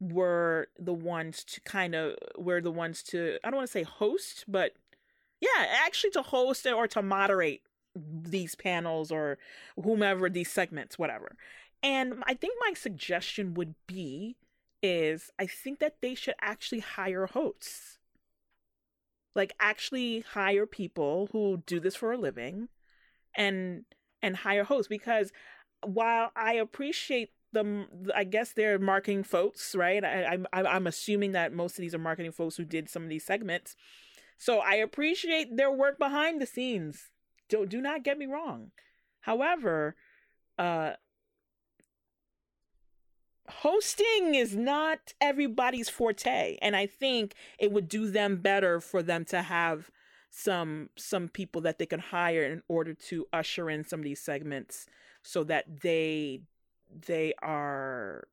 were 0.00 0.66
the 0.78 0.92
ones 0.92 1.44
to 1.44 1.60
kind 1.60 1.94
of 1.94 2.16
were 2.36 2.60
the 2.60 2.72
ones 2.72 3.04
to 3.04 3.38
I 3.44 3.50
don't 3.50 3.58
want 3.58 3.68
to 3.68 3.72
say 3.72 3.84
host, 3.84 4.44
but 4.48 4.72
yeah, 5.42 5.66
actually 5.84 6.10
to 6.12 6.22
host 6.22 6.64
or 6.66 6.86
to 6.86 7.02
moderate 7.02 7.62
these 7.96 8.54
panels 8.54 9.10
or 9.10 9.38
whomever 9.82 10.30
these 10.30 10.50
segments, 10.50 10.98
whatever. 10.98 11.36
And 11.82 12.22
I 12.26 12.34
think 12.34 12.54
my 12.60 12.74
suggestion 12.74 13.54
would 13.54 13.74
be 13.88 14.36
is 14.84 15.30
I 15.40 15.46
think 15.46 15.80
that 15.80 15.96
they 16.00 16.14
should 16.14 16.34
actually 16.40 16.78
hire 16.78 17.26
hosts. 17.26 17.98
Like 19.34 19.54
actually 19.58 20.20
hire 20.20 20.66
people 20.66 21.28
who 21.32 21.62
do 21.66 21.80
this 21.80 21.96
for 21.96 22.12
a 22.12 22.18
living 22.18 22.68
and 23.34 23.84
and 24.22 24.36
hire 24.36 24.64
hosts 24.64 24.88
because 24.88 25.32
while 25.84 26.30
I 26.36 26.52
appreciate 26.54 27.30
the 27.52 27.86
I 28.14 28.24
guess 28.24 28.52
they're 28.52 28.78
marketing 28.78 29.24
folks, 29.24 29.74
right? 29.74 30.04
I, 30.04 30.24
I'm 30.34 30.46
I'm 30.52 30.86
assuming 30.86 31.32
that 31.32 31.52
most 31.52 31.78
of 31.78 31.82
these 31.82 31.94
are 31.94 31.98
marketing 31.98 32.32
folks 32.32 32.56
who 32.56 32.64
did 32.64 32.88
some 32.88 33.02
of 33.02 33.08
these 33.08 33.24
segments. 33.24 33.74
So 34.38 34.58
I 34.58 34.74
appreciate 34.74 35.56
their 35.56 35.70
work 35.70 35.98
behind 35.98 36.40
the 36.40 36.46
scenes. 36.46 37.10
Do 37.48 37.66
do 37.66 37.80
not 37.80 38.02
get 38.04 38.18
me 38.18 38.26
wrong. 38.26 38.72
However, 39.20 39.96
uh 40.58 40.92
hosting 43.48 44.34
is 44.34 44.56
not 44.56 45.12
everybody's 45.20 45.88
forte 45.88 46.56
and 46.62 46.76
I 46.76 46.86
think 46.86 47.34
it 47.58 47.72
would 47.72 47.88
do 47.88 48.10
them 48.10 48.36
better 48.36 48.80
for 48.80 49.02
them 49.02 49.24
to 49.26 49.42
have 49.42 49.90
some 50.30 50.88
some 50.96 51.28
people 51.28 51.60
that 51.62 51.78
they 51.78 51.86
can 51.86 52.00
hire 52.00 52.44
in 52.44 52.62
order 52.68 52.94
to 52.94 53.26
usher 53.32 53.68
in 53.68 53.84
some 53.84 54.00
of 54.00 54.04
these 54.04 54.20
segments 54.20 54.86
so 55.22 55.44
that 55.44 55.82
they 55.82 56.40
they 57.06 57.34
are 57.42 58.26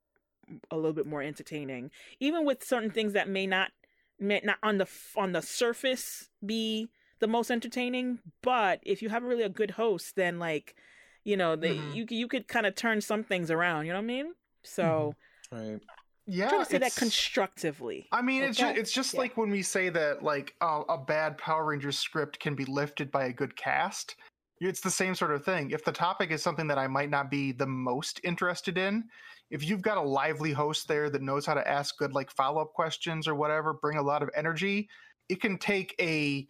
a 0.71 0.75
little 0.75 0.93
bit 0.93 1.05
more 1.05 1.21
entertaining 1.21 1.91
even 2.19 2.45
with 2.45 2.63
certain 2.63 2.89
things 2.89 3.13
that 3.13 3.27
may 3.27 3.45
not 3.45 3.71
not 4.19 4.57
on 4.61 4.77
the 4.77 4.87
on 5.15 5.31
the 5.31 5.41
surface 5.41 6.29
be 6.45 6.89
the 7.19 7.27
most 7.27 7.49
entertaining 7.51 8.19
but 8.41 8.79
if 8.83 9.01
you 9.01 9.09
have 9.09 9.23
really 9.23 9.43
a 9.43 9.49
good 9.49 9.71
host 9.71 10.15
then 10.15 10.39
like 10.39 10.75
you 11.23 11.35
know 11.37 11.55
they 11.55 11.73
Mhm. 11.75 11.95
you 11.95 12.05
you 12.09 12.27
could 12.27 12.47
kind 12.47 12.65
of 12.65 12.75
turn 12.75 13.01
some 13.01 13.23
things 13.23 13.49
around 13.51 13.85
you 13.85 13.91
know 13.91 13.97
what 13.97 14.03
i 14.03 14.07
mean 14.07 14.33
so 14.63 15.15
Right. 15.51 15.79
Yeah. 16.27 16.43
I'm 16.45 16.49
trying 16.49 16.63
to 16.65 16.69
say 16.69 16.77
that 16.77 16.95
constructively 16.95 18.07
I 18.11 18.21
mean, 18.21 18.43
it's 18.43 18.57
just, 18.57 18.77
it's 18.77 18.91
just 18.91 19.13
Yeah. 19.13 19.21
like 19.21 19.37
when 19.37 19.49
we 19.49 19.63
say 19.63 19.89
that 19.89 20.23
like 20.23 20.55
uh, 20.61 20.83
a 20.89 20.97
bad 20.97 21.37
Power 21.37 21.65
Rangers 21.65 21.97
script 21.97 22.39
can 22.39 22.55
be 22.55 22.65
lifted 22.65 23.09
by 23.11 23.25
a 23.25 23.33
good 23.33 23.55
cast. 23.55 24.15
It's 24.61 24.81
the 24.81 24.91
same 24.91 25.15
sort 25.15 25.31
of 25.31 25.43
thing. 25.45 25.71
If 25.71 25.83
the 25.85 25.91
topic 25.91 26.31
is 26.31 26.43
something 26.43 26.67
that 26.67 26.77
I 26.77 26.85
might 26.87 27.09
not 27.09 27.31
be 27.31 27.51
the 27.51 27.65
most 27.65 28.19
interested 28.23 28.77
in, 28.77 29.05
if 29.49 29.67
you've 29.67 29.81
got 29.81 29.97
a 29.97 30.01
lively 30.01 30.51
host 30.51 30.87
there 30.87 31.09
that 31.09 31.21
knows 31.21 31.45
how 31.45 31.53
to 31.53 31.67
ask 31.67 31.97
good 31.97 32.13
like 32.13 32.31
follow-up 32.31 32.73
questions 32.73 33.27
or 33.27 33.35
whatever, 33.35 33.73
bring 33.73 33.97
a 33.97 34.03
lot 34.03 34.21
of 34.21 34.29
energy, 34.35 34.87
it 35.27 35.41
can 35.41 35.57
take 35.57 35.95
a 35.99 36.47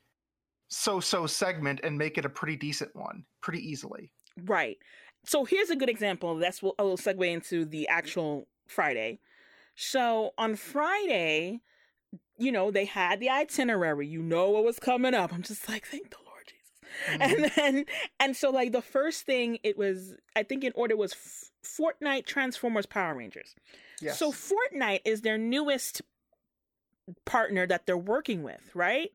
so-so 0.68 1.26
segment 1.26 1.80
and 1.84 1.98
make 1.98 2.18
it 2.18 2.26
a 2.26 2.30
pretty 2.30 2.56
decent 2.56 2.96
one 2.96 3.24
pretty 3.42 3.60
easily. 3.60 4.12
Right. 4.46 4.78
So 5.26 5.44
here's 5.46 5.70
a 5.70 5.76
good 5.76 5.90
example. 5.90 6.36
That's 6.38 6.62
what 6.62 6.76
I'll 6.80 6.98
segue 6.98 7.28
into 7.28 7.66
the 7.66 7.88
actual 7.88 8.48
Friday. 8.68 9.20
So 9.76 10.32
on 10.38 10.56
Friday, 10.56 11.62
you 12.38 12.52
know, 12.52 12.72
they 12.72 12.86
had 12.86 13.20
the 13.20 13.30
itinerary. 13.30 14.08
You 14.08 14.22
know 14.22 14.50
what 14.50 14.64
was 14.64 14.80
coming 14.80 15.14
up. 15.14 15.34
I'm 15.34 15.42
just 15.42 15.68
like, 15.68 15.86
thank 15.86 16.10
the 16.10 16.18
Mhm. 17.08 17.22
And 17.22 17.52
then, 17.56 17.86
and 18.20 18.36
so 18.36 18.50
like 18.50 18.72
the 18.72 18.82
first 18.82 19.26
thing 19.26 19.60
it 19.64 19.78
was, 19.78 20.16
I 20.36 20.44
think 20.44 20.64
in 20.64 20.72
order 20.76 20.96
was 20.96 21.14
F- 21.14 21.52
Fortnite 21.64 22.26
Transformers 22.26 22.86
Power 22.86 23.16
Rangers. 23.16 23.56
Yes. 24.02 24.18
So 24.20 24.32
Fortnite 24.32 25.02
is 25.06 25.22
their 25.22 25.38
newest 25.38 26.02
partner 27.26 27.66
that 27.68 27.86
they're 27.86 27.98
working 27.98 28.44
with, 28.44 28.72
right? 28.76 29.12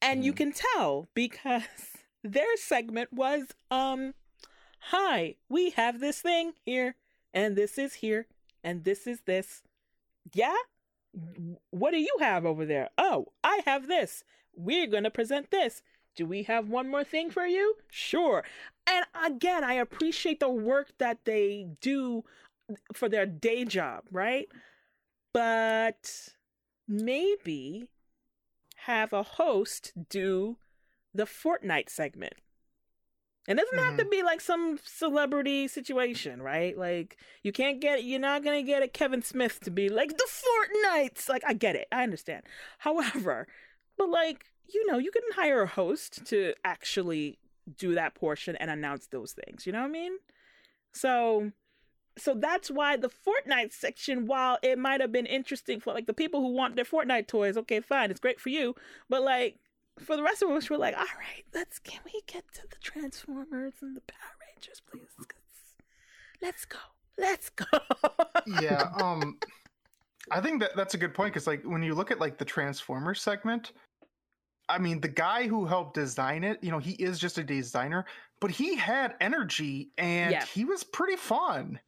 And 0.00 0.24
you 0.24 0.32
Mhm. 0.32 0.36
can 0.36 0.52
tell 0.52 1.08
because 1.14 1.62
their 2.24 2.56
segment 2.56 3.12
was 3.12 3.48
um 3.70 4.14
hi, 4.86 5.36
we 5.48 5.70
have 5.70 6.00
this 6.00 6.20
thing 6.20 6.54
here 6.64 6.96
and 7.32 7.54
this 7.56 7.78
is 7.78 7.94
here 7.94 8.26
and 8.64 8.84
this 8.84 9.06
is 9.06 9.20
this. 9.22 9.62
Yeah? 10.34 10.56
What 11.70 11.90
do 11.92 11.98
you 11.98 12.16
have 12.20 12.44
over 12.46 12.64
there? 12.64 12.88
Oh, 12.96 13.32
I 13.44 13.60
have 13.66 13.86
this. 13.86 14.24
We're 14.54 14.86
going 14.86 15.04
to 15.04 15.10
present 15.10 15.50
this. 15.50 15.82
Do 16.14 16.26
we 16.26 16.42
have 16.44 16.68
one 16.68 16.90
more 16.90 17.04
thing 17.04 17.30
for 17.30 17.46
you? 17.46 17.76
Sure. 17.90 18.44
And 18.86 19.04
again, 19.24 19.64
I 19.64 19.74
appreciate 19.74 20.40
the 20.40 20.50
work 20.50 20.92
that 20.98 21.24
they 21.24 21.68
do 21.80 22.24
for 22.92 23.08
their 23.08 23.26
day 23.26 23.64
job, 23.64 24.04
right? 24.10 24.48
But 25.32 26.28
maybe 26.86 27.88
have 28.76 29.12
a 29.12 29.22
host 29.22 29.92
do 30.10 30.56
the 31.14 31.24
Fortnite 31.24 31.88
segment. 31.88 32.34
And 33.48 33.58
it 33.58 33.64
doesn't 33.64 33.84
have 33.84 33.96
to 33.96 34.04
mm-hmm. 34.04 34.10
be 34.10 34.22
like 34.22 34.40
some 34.40 34.78
celebrity 34.84 35.66
situation, 35.66 36.40
right? 36.40 36.78
Like 36.78 37.16
you 37.42 37.50
can't 37.50 37.80
get 37.80 38.04
you're 38.04 38.20
not 38.20 38.44
gonna 38.44 38.62
get 38.62 38.84
a 38.84 38.88
Kevin 38.88 39.22
Smith 39.22 39.58
to 39.60 39.70
be 39.70 39.88
like 39.88 40.16
the 40.16 40.28
Fortnites. 40.28 41.28
Like 41.28 41.42
I 41.46 41.52
get 41.52 41.74
it, 41.74 41.88
I 41.90 42.04
understand. 42.04 42.44
However, 42.78 43.48
but 43.98 44.08
like 44.08 44.46
you 44.72 44.86
know, 44.86 44.98
you 44.98 45.10
can 45.10 45.22
hire 45.34 45.62
a 45.62 45.66
host 45.66 46.24
to 46.26 46.54
actually 46.64 47.38
do 47.78 47.94
that 47.94 48.14
portion 48.14 48.56
and 48.56 48.70
announce 48.70 49.06
those 49.06 49.32
things. 49.32 49.66
You 49.66 49.72
know 49.72 49.80
what 49.80 49.88
I 49.88 49.92
mean? 49.92 50.12
So 50.92 51.52
so 52.18 52.34
that's 52.34 52.70
why 52.70 52.96
the 52.96 53.08
Fortnite 53.08 53.72
section, 53.72 54.26
while 54.26 54.58
it 54.62 54.78
might 54.78 55.00
have 55.00 55.12
been 55.12 55.24
interesting 55.26 55.80
for 55.80 55.94
like 55.94 56.06
the 56.06 56.12
people 56.12 56.40
who 56.40 56.52
want 56.52 56.76
their 56.76 56.84
Fortnite 56.84 57.26
toys, 57.26 57.56
okay, 57.56 57.80
fine, 57.80 58.10
it's 58.10 58.20
great 58.20 58.40
for 58.40 58.50
you. 58.50 58.74
But 59.08 59.22
like 59.22 59.56
for 59.98 60.16
the 60.16 60.22
rest 60.22 60.42
of 60.42 60.50
us, 60.50 60.68
we're 60.68 60.76
like, 60.76 60.96
all 60.96 61.04
right, 61.04 61.44
let's 61.54 61.78
can 61.78 62.00
we 62.04 62.20
get 62.26 62.44
to 62.54 62.62
the 62.68 62.76
Transformers 62.82 63.74
and 63.80 63.96
the 63.96 64.02
Power 64.02 64.36
Rangers, 64.54 64.82
please? 64.90 65.26
Let's 66.42 66.64
go. 66.64 66.78
Let's 67.18 67.50
go. 67.50 67.64
yeah 68.60 68.90
um 69.02 69.38
i 70.30 70.40
think 70.40 70.60
that 70.60 70.70
that's 70.76 70.94
a 70.94 70.98
good 70.98 71.14
point 71.14 71.32
because 71.32 71.46
like 71.46 71.62
when 71.64 71.82
you 71.82 71.94
look 71.94 72.10
at 72.10 72.18
like 72.18 72.38
the 72.38 72.44
transformers 72.44 73.20
segment 73.20 73.72
i 74.72 74.78
mean 74.78 75.00
the 75.00 75.08
guy 75.08 75.46
who 75.46 75.64
helped 75.66 75.94
design 75.94 76.44
it 76.44 76.62
you 76.62 76.70
know 76.70 76.78
he 76.78 76.92
is 76.92 77.18
just 77.18 77.38
a 77.38 77.44
designer 77.44 78.04
but 78.40 78.50
he 78.50 78.74
had 78.76 79.14
energy 79.20 79.90
and 79.98 80.32
Yeah. 80.32 80.44
he 80.44 80.64
was 80.64 80.82
pretty 80.84 81.16
fun 81.16 81.78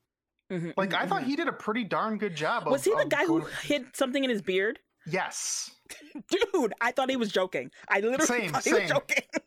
Mhm, 0.52 0.74
like 0.76 0.90
mhm, 0.90 0.98
i 0.98 1.06
thought 1.06 1.22
mhm. 1.22 1.26
he 1.26 1.36
did 1.36 1.48
a 1.48 1.52
pretty 1.52 1.84
darn 1.84 2.18
good 2.18 2.36
job 2.36 2.66
was 2.66 2.86
of, 2.86 2.92
he 2.92 3.02
the 3.02 3.08
guy 3.08 3.24
who 3.24 3.40
hid 3.62 3.86
something 3.96 4.22
in 4.22 4.30
his 4.30 4.42
beard? 4.42 4.78
yes 5.06 5.70
Dude, 6.28 6.72
I 6.80 6.92
thought 6.92 7.10
he 7.10 7.16
was 7.16 7.30
joking. 7.30 7.70
I 7.88 8.00
literally 8.00 8.24
Same, 8.26 8.50
thought 8.52 8.64
he 8.64 8.72
was 8.72 8.88
joking. 8.88 9.22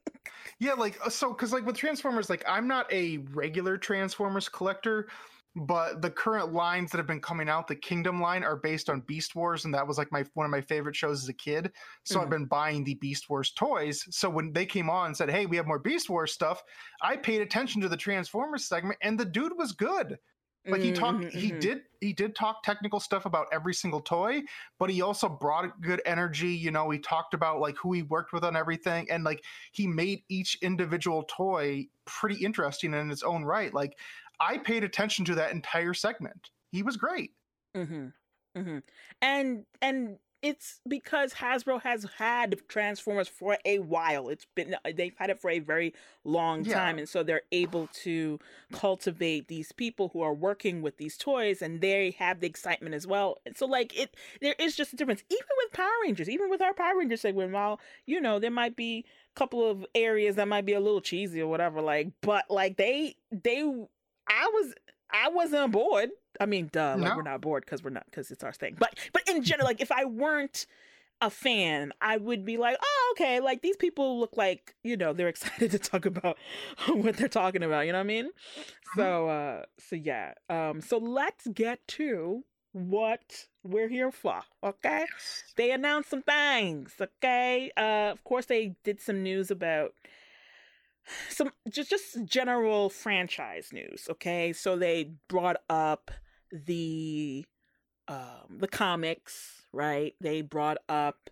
Yeah, 0.59 0.73
like 0.73 0.97
uh, 1.05 1.09
so 1.09 1.29
because 1.33 1.53
like 1.53 1.65
with 1.65 1.75
Transformers, 1.75 2.29
like 2.29 2.43
I'm 2.47 2.67
not 2.67 2.91
a 2.91 3.17
regular 3.33 3.77
Transformers 3.77 4.49
collector, 4.49 5.07
but 5.65 6.01
the 6.01 6.11
current 6.11 6.53
lines 6.53 6.91
that 6.91 6.97
have 6.97 7.07
been 7.07 7.21
coming 7.21 7.49
out, 7.49 7.67
the 7.67 7.75
Kingdom 7.75 8.21
line, 8.21 8.43
are 8.43 8.55
based 8.57 8.89
on 8.89 9.01
Beast 9.01 9.35
Wars, 9.35 9.65
and 9.65 9.73
that 9.73 9.87
was 9.87 9.97
like 9.97 10.11
my 10.11 10.23
one 10.33 10.45
of 10.45 10.51
my 10.51 10.61
favorite 10.61 10.95
shows 10.95 11.23
as 11.23 11.29
a 11.29 11.33
kid. 11.33 11.73
So 12.03 12.21
I've 12.21 12.29
Mhm. 12.29 12.31
been 12.31 12.45
buying 12.45 12.83
the 12.83 12.95
Beast 12.95 13.29
Wars 13.29 13.51
toys. 13.51 14.05
So 14.15 14.29
when 14.29 14.53
they 14.53 14.65
came 14.65 14.89
on 14.89 15.07
and 15.07 15.17
said, 15.17 15.29
"Hey, 15.31 15.45
we 15.45 15.57
have 15.57 15.67
more 15.67 15.79
Beast 15.79 16.09
Wars 16.09 16.33
stuff," 16.33 16.63
I 17.01 17.17
paid 17.17 17.41
attention 17.41 17.81
to 17.81 17.89
the 17.89 17.97
Transformers 17.97 18.65
segment, 18.67 18.99
and 19.01 19.19
the 19.19 19.25
dude 19.25 19.57
was 19.57 19.71
good. 19.71 20.19
Like 20.69 20.81
he 20.81 20.91
talked, 20.91 21.23
Mhm, 21.23 21.31
he 21.31 21.53
mhm. 21.53 21.53
did, 21.53 21.83
he 22.01 22.11
did 22.11 22.35
talk 22.35 22.61
technical 22.61 22.99
stuff 22.99 23.25
about 23.25 23.47
every 23.53 23.73
single 23.73 24.01
toy, 24.01 24.41
but 24.77 24.89
he 24.89 25.01
also 25.01 25.29
brought 25.29 25.79
good 25.79 26.01
energy. 26.05 26.49
You 26.49 26.71
know, 26.71 26.89
he 26.89 26.99
talked 26.99 27.33
about 27.33 27.61
like 27.61 27.77
who 27.77 27.93
he 27.93 28.03
worked 28.03 28.33
with 28.33 28.43
on 28.43 28.57
everything, 28.57 29.09
and 29.09 29.23
like 29.23 29.45
he 29.71 29.87
made 29.87 30.23
each 30.27 30.57
individual 30.61 31.23
toy 31.23 31.87
pretty 32.03 32.43
interesting 32.43 32.93
in 32.93 33.11
its 33.11 33.23
own 33.23 33.45
right. 33.45 33.73
Like 33.73 33.97
I 34.39 34.57
paid 34.57 34.83
attention 34.83 35.25
to 35.25 35.35
that 35.35 35.51
entire 35.51 35.93
segment. 35.93 36.49
He 36.71 36.83
was 36.83 36.97
great. 36.97 37.31
Mm-hmm. 37.75 38.07
Mm-hmm. 38.57 38.77
And 39.21 39.65
and 39.81 40.17
it's 40.43 40.81
because 40.87 41.33
Hasbro 41.33 41.81
has 41.81 42.05
had 42.17 42.55
Transformers 42.67 43.27
for 43.27 43.57
a 43.65 43.79
while. 43.79 44.29
It's 44.29 44.45
been 44.55 44.75
they've 44.95 45.15
had 45.17 45.31
it 45.31 45.39
for 45.39 45.49
a 45.49 45.57
very 45.59 45.93
long 46.23 46.63
Yeah. 46.63 46.75
time, 46.75 46.99
and 46.99 47.09
so 47.09 47.23
they're 47.23 47.41
able 47.51 47.87
to 48.03 48.39
cultivate 48.71 49.47
these 49.47 49.71
people 49.71 50.09
who 50.13 50.21
are 50.21 50.33
working 50.33 50.83
with 50.83 50.97
these 50.97 51.17
toys, 51.17 51.61
and 51.63 51.81
they 51.81 52.11
have 52.19 52.39
the 52.39 52.47
excitement 52.47 52.93
as 52.93 53.07
well. 53.07 53.37
And 53.47 53.57
so, 53.57 53.65
like 53.65 53.97
it, 53.97 54.15
there 54.41 54.55
is 54.59 54.75
just 54.75 54.93
a 54.93 54.95
difference. 54.95 55.23
Even 55.29 55.47
with 55.63 55.73
Power 55.73 55.89
Rangers, 56.03 56.29
even 56.29 56.49
with 56.51 56.61
our 56.61 56.73
Power 56.73 56.97
Rangers 56.99 57.21
segment, 57.21 57.51
while 57.51 57.79
you 58.05 58.21
know 58.21 58.37
there 58.37 58.51
might 58.51 58.75
be 58.75 59.05
a 59.35 59.39
couple 59.39 59.67
of 59.67 59.85
areas 59.95 60.35
that 60.35 60.47
might 60.47 60.65
be 60.65 60.73
a 60.73 60.79
little 60.79 61.01
cheesy 61.01 61.41
or 61.41 61.47
whatever, 61.47 61.81
like, 61.81 62.09
but 62.21 62.45
like 62.49 62.77
they 62.77 63.15
they, 63.31 63.63
I 64.29 64.49
was 64.53 64.73
I 65.09 65.29
wasn't 65.29 65.71
bored. 65.71 66.09
I 66.39 66.45
mean, 66.45 66.69
duh, 66.71 66.95
like 66.97 67.11
No. 67.11 67.15
we're 67.17 67.23
not 67.23 67.41
bored 67.41 67.65
because 67.65 67.83
we're 67.83 67.89
not 67.91 68.05
because 68.05 68.29
it's 68.31 68.43
our 68.43 68.51
thing. 68.53 68.75
But 68.77 68.97
but 69.13 69.27
in 69.29 69.43
general, 69.43 69.67
like 69.67 69.81
if 69.81 69.91
I 69.91 70.05
weren't 70.05 70.65
a 71.19 71.29
fan, 71.31 71.93
I 71.99 72.17
would 72.17 72.45
be 72.45 72.57
like, 72.57 72.77
oh, 72.79 73.13
okay, 73.15 73.39
like 73.39 73.61
these 73.63 73.77
people 73.77 74.19
look 74.19 74.37
like 74.37 74.75
you 74.83 74.97
know 74.97 75.13
they're 75.13 75.27
excited 75.35 75.71
to 75.71 75.79
talk 75.79 76.05
about 76.05 76.37
what 76.89 77.17
they're 77.17 77.27
talking 77.27 77.63
about. 77.63 77.85
You 77.85 77.93
know 77.93 77.99
what 77.99 78.03
I 78.03 78.07
mean? 78.07 78.29
So 78.95 79.27
uh, 79.29 79.63
so 79.79 79.95
yeah. 79.95 80.33
Um, 80.49 80.81
so 80.81 80.97
let's 80.97 81.47
get 81.47 81.87
to 81.89 82.43
what 82.73 83.47
we're 83.63 83.87
here 83.89 84.11
for. 84.11 84.41
Okay, 84.63 85.05
they 85.55 85.71
announced 85.71 86.09
some 86.11 86.21
things. 86.21 86.93
Okay, 87.01 87.71
uh, 87.77 88.11
of 88.11 88.23
course 88.23 88.45
they 88.45 88.75
did 88.83 89.01
some 89.01 89.23
news 89.23 89.49
about 89.49 89.93
some 91.29 91.51
just 91.69 91.89
just 91.89 92.25
general 92.25 92.89
franchise 92.89 93.69
news 93.71 94.07
okay? 94.09 94.53
So 94.53 94.75
they 94.77 95.11
brought 95.27 95.57
up 95.69 96.11
the 96.51 97.45
um 98.07 98.57
the 98.59 98.67
comics 98.67 99.63
right? 99.71 100.13
They 100.21 100.41
brought 100.41 100.77
up 100.89 101.29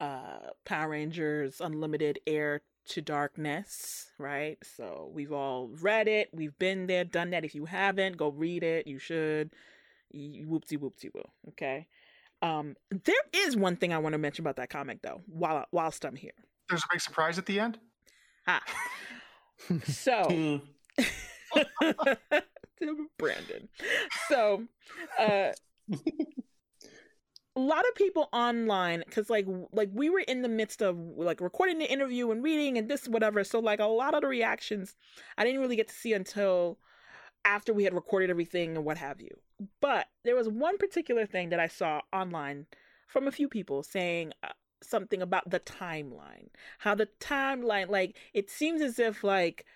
uh 0.00 0.50
power 0.64 0.90
rangers 0.90 1.60
unlimited 1.60 2.20
Heir 2.26 2.62
to 2.88 3.00
Darkness 3.00 4.10
right? 4.18 4.58
So 4.76 5.10
we've 5.12 5.32
all 5.32 5.68
read 5.80 6.08
it. 6.08 6.30
We've 6.32 6.58
been 6.58 6.86
there 6.86 7.04
done 7.04 7.30
that. 7.30 7.44
If 7.44 7.54
you 7.54 7.66
haven't 7.66 8.16
go 8.16 8.28
read 8.30 8.62
it. 8.62 8.86
You 8.86 8.98
should. 8.98 9.50
Whoopsie 10.14 10.78
whoopsie 10.78 11.14
woo 11.14 11.22
okay? 11.48 11.86
Um 12.42 12.74
there 12.90 13.14
is 13.32 13.56
one 13.56 13.76
thing 13.76 13.92
i 13.92 13.98
want 13.98 14.14
to 14.14 14.18
mention 14.18 14.42
about 14.42 14.56
that 14.56 14.70
comic 14.70 15.02
though 15.02 15.20
while 15.26 15.66
whilst 15.72 16.04
i'm 16.04 16.16
here. 16.16 16.32
There's 16.68 16.82
a 16.82 16.88
big 16.94 17.00
surprise 17.00 17.38
at 17.38 17.46
the 17.46 17.60
end. 17.60 17.78
Ah 18.58 18.62
so. 19.84 20.60
Brandon. 23.18 23.68
So, 24.28 24.64
uh, 25.18 25.52
a 27.56 27.60
lot 27.60 27.86
of 27.86 27.94
people 27.94 28.28
online, 28.32 29.02
because 29.06 29.28
like 29.28 29.46
like 29.72 29.90
we 29.92 30.08
were 30.08 30.20
in 30.20 30.42
the 30.42 30.48
midst 30.48 30.82
of 30.82 30.96
like 31.16 31.40
recording 31.40 31.78
the 31.78 31.90
interview 31.90 32.30
and 32.30 32.42
reading 32.42 32.78
and 32.78 32.88
this 32.88 33.06
whatever. 33.06 33.44
So 33.44 33.58
like 33.58 33.80
a 33.80 33.86
lot 33.86 34.14
of 34.14 34.22
the 34.22 34.28
reactions, 34.28 34.94
I 35.36 35.44
didn't 35.44 35.60
really 35.60 35.76
get 35.76 35.88
to 35.88 35.94
see 35.94 36.12
until 36.12 36.78
after 37.44 37.72
we 37.72 37.84
had 37.84 37.94
recorded 37.94 38.30
everything 38.30 38.76
and 38.76 38.84
what 38.84 38.98
have 38.98 39.20
you. 39.20 39.30
But 39.80 40.06
there 40.24 40.36
was 40.36 40.48
one 40.48 40.78
particular 40.78 41.26
thing 41.26 41.50
that 41.50 41.60
I 41.60 41.66
saw 41.66 42.00
online 42.12 42.66
from 43.06 43.26
a 43.26 43.32
few 43.32 43.48
people 43.48 43.82
saying. 43.82 44.32
Something 44.82 45.20
about 45.20 45.50
the 45.50 45.60
timeline 45.60 46.48
how 46.78 46.94
the 46.94 47.08
timeline 47.20 47.90
like 47.90 48.16
it 48.32 48.50
seems 48.50 48.80
as 48.80 48.98
if 48.98 49.22
like 49.22 49.66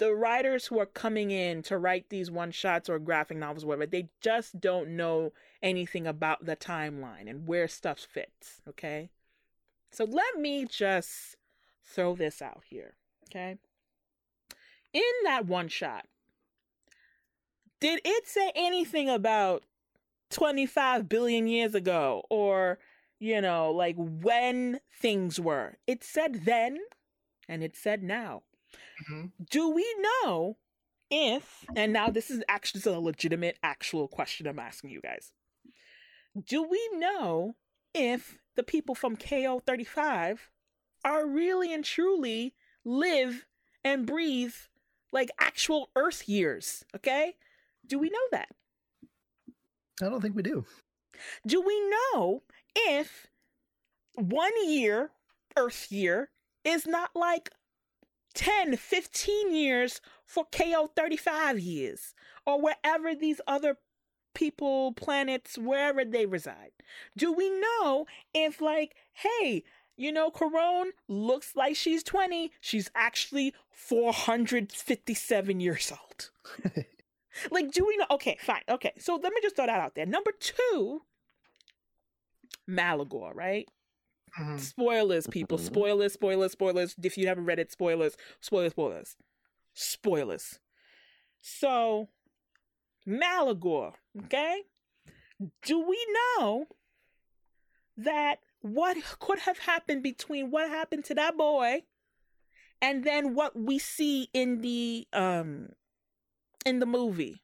the 0.00 0.14
writers 0.14 0.66
who 0.66 0.80
are 0.80 0.86
coming 0.86 1.30
in 1.30 1.62
to 1.62 1.76
write 1.76 2.08
these 2.08 2.30
one 2.30 2.50
shots 2.50 2.88
or 2.88 2.98
graphic 2.98 3.36
novels, 3.36 3.66
whatever, 3.66 3.84
they 3.84 4.08
just 4.22 4.58
don't 4.58 4.88
know 4.88 5.34
anything 5.62 6.06
about 6.06 6.46
the 6.46 6.56
timeline 6.56 7.28
and 7.28 7.46
where 7.46 7.68
stuff 7.68 7.98
fits. 7.98 8.62
Okay. 8.66 9.10
So 9.90 10.04
let 10.04 10.38
me 10.38 10.64
just 10.64 11.36
throw 11.84 12.16
this 12.16 12.40
out 12.40 12.62
here. 12.66 12.94
Okay. 13.28 13.58
In 14.94 15.02
that 15.24 15.44
one 15.44 15.68
shot, 15.68 16.06
did 17.78 18.00
it 18.02 18.26
say 18.26 18.52
anything 18.56 19.10
about 19.10 19.64
25 20.30 21.10
billion 21.10 21.46
years 21.46 21.74
ago 21.74 22.24
or 22.30 22.78
you 23.20 23.40
know 23.40 23.70
like 23.70 23.94
when 23.96 24.80
things 25.00 25.38
were. 25.38 25.78
It 25.86 26.02
said 26.02 26.44
then 26.44 26.78
and 27.48 27.62
it 27.62 27.76
said 27.76 28.02
now. 28.02 28.42
Hmm 29.06 29.26
do 29.50 29.70
we 29.70 29.86
know 30.22 30.56
if 31.10 31.64
and 31.74 31.92
now 31.92 32.08
this 32.08 32.30
is 32.30 32.42
actually 32.48 32.78
this 32.78 32.86
is 32.86 32.94
a 32.94 33.00
legitimate 33.00 33.58
actual 33.62 34.06
question 34.08 34.46
i'm 34.46 34.58
asking 34.58 34.90
you 34.90 35.00
guys. 35.00 35.32
Do 36.46 36.62
we 36.62 36.88
know 36.94 37.56
if 37.92 38.38
the 38.56 38.62
people 38.62 38.94
from 38.94 39.16
ko35 39.16 40.38
are 41.04 41.26
really 41.26 41.74
and 41.74 41.84
truly 41.84 42.54
live 42.84 43.46
and 43.82 44.06
breathe 44.06 44.54
like 45.12 45.30
actual 45.40 45.90
earth 45.96 46.28
years 46.28 46.84
okay? 46.94 47.34
Do 47.86 47.98
we 47.98 48.10
know 48.10 48.18
that? 48.32 48.48
I 50.00 50.08
don't 50.08 50.20
think 50.20 50.36
we 50.36 50.42
do. 50.42 50.64
do 51.46 51.60
we 51.60 51.90
know 51.90 52.42
if 52.74 53.26
one 54.14 54.52
year 54.66 55.10
earth 55.56 55.90
year 55.90 56.30
is 56.64 56.86
not 56.86 57.10
like 57.14 57.50
10 58.34 58.76
15 58.76 59.54
years 59.54 60.00
for 60.24 60.44
ko 60.44 60.90
35 60.94 61.58
years 61.58 62.14
or 62.46 62.60
wherever 62.60 63.14
these 63.14 63.40
other 63.46 63.76
people 64.34 64.92
planets 64.92 65.58
wherever 65.58 66.04
they 66.04 66.26
reside. 66.26 66.70
Do 67.16 67.32
we 67.32 67.50
know 67.50 68.06
if 68.32 68.60
like 68.60 68.94
hey 69.12 69.64
you 69.96 70.12
know 70.12 70.30
Karone 70.30 70.90
looks 71.08 71.56
like 71.56 71.74
she's 71.74 72.02
20 72.04 72.52
she's 72.60 72.90
actually 72.94 73.54
457 73.72 75.60
years 75.60 75.92
old. 75.92 76.30
Like 77.50 77.70
do 77.70 77.86
we 77.86 77.96
know 77.96 78.06
okay 78.10 78.36
fine 78.40 78.62
okay 78.68 78.92
so 78.98 79.14
let 79.14 79.32
me 79.32 79.40
just 79.40 79.54
throw 79.56 79.66
that 79.66 79.80
out 79.80 79.94
there. 79.94 80.04
Number 80.04 80.32
two 80.38 81.02
Maligore 82.70 83.34
right 83.34 83.68
hmm 84.36 84.56
Spoilers, 84.58 85.26
people. 85.26 85.58
Mhm. 85.58 85.64
Spoilers, 85.66 86.12
spoilers, 86.12 86.52
spoilers. 86.52 86.94
If 87.02 87.18
you 87.18 87.26
haven't 87.26 87.46
read 87.46 87.58
it, 87.58 87.72
spoilers, 87.72 88.16
spoilers, 88.40 88.72
spoilers, 88.72 89.16
spoilers. 89.74 90.60
So, 91.40 92.10
Maligore, 93.06 93.94
okay? 94.24 94.62
Do 95.62 95.80
we 95.80 95.98
know 96.38 96.66
that 97.96 98.38
what 98.60 98.96
could 99.18 99.40
have 99.40 99.58
happened 99.58 100.02
between 100.02 100.50
what 100.50 100.68
happened 100.68 101.04
to 101.06 101.14
that 101.14 101.36
boy 101.36 101.82
and 102.80 103.04
then 103.04 103.34
what 103.34 103.56
we 103.58 103.78
see 103.78 104.28
in 104.32 104.60
the 104.60 105.08
um 105.12 105.70
in 106.64 106.78
the 106.78 106.86
movie? 106.86 107.42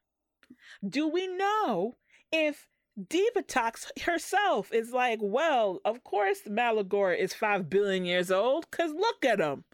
Do 0.87 1.09
we 1.09 1.27
know 1.27 1.97
if 2.31 2.69
Divatox 2.99 4.03
herself 4.03 4.73
is 4.73 4.93
like, 4.93 5.19
well, 5.21 5.81
of 5.85 6.03
course 6.03 6.43
Maligore 6.49 7.17
is 7.17 7.35
five 7.35 7.69
billion 7.69 8.05
years 8.05 8.31
old, 8.31 8.71
cause 8.71 8.93
look 8.93 9.25
at 9.25 9.41
him. 9.41 9.65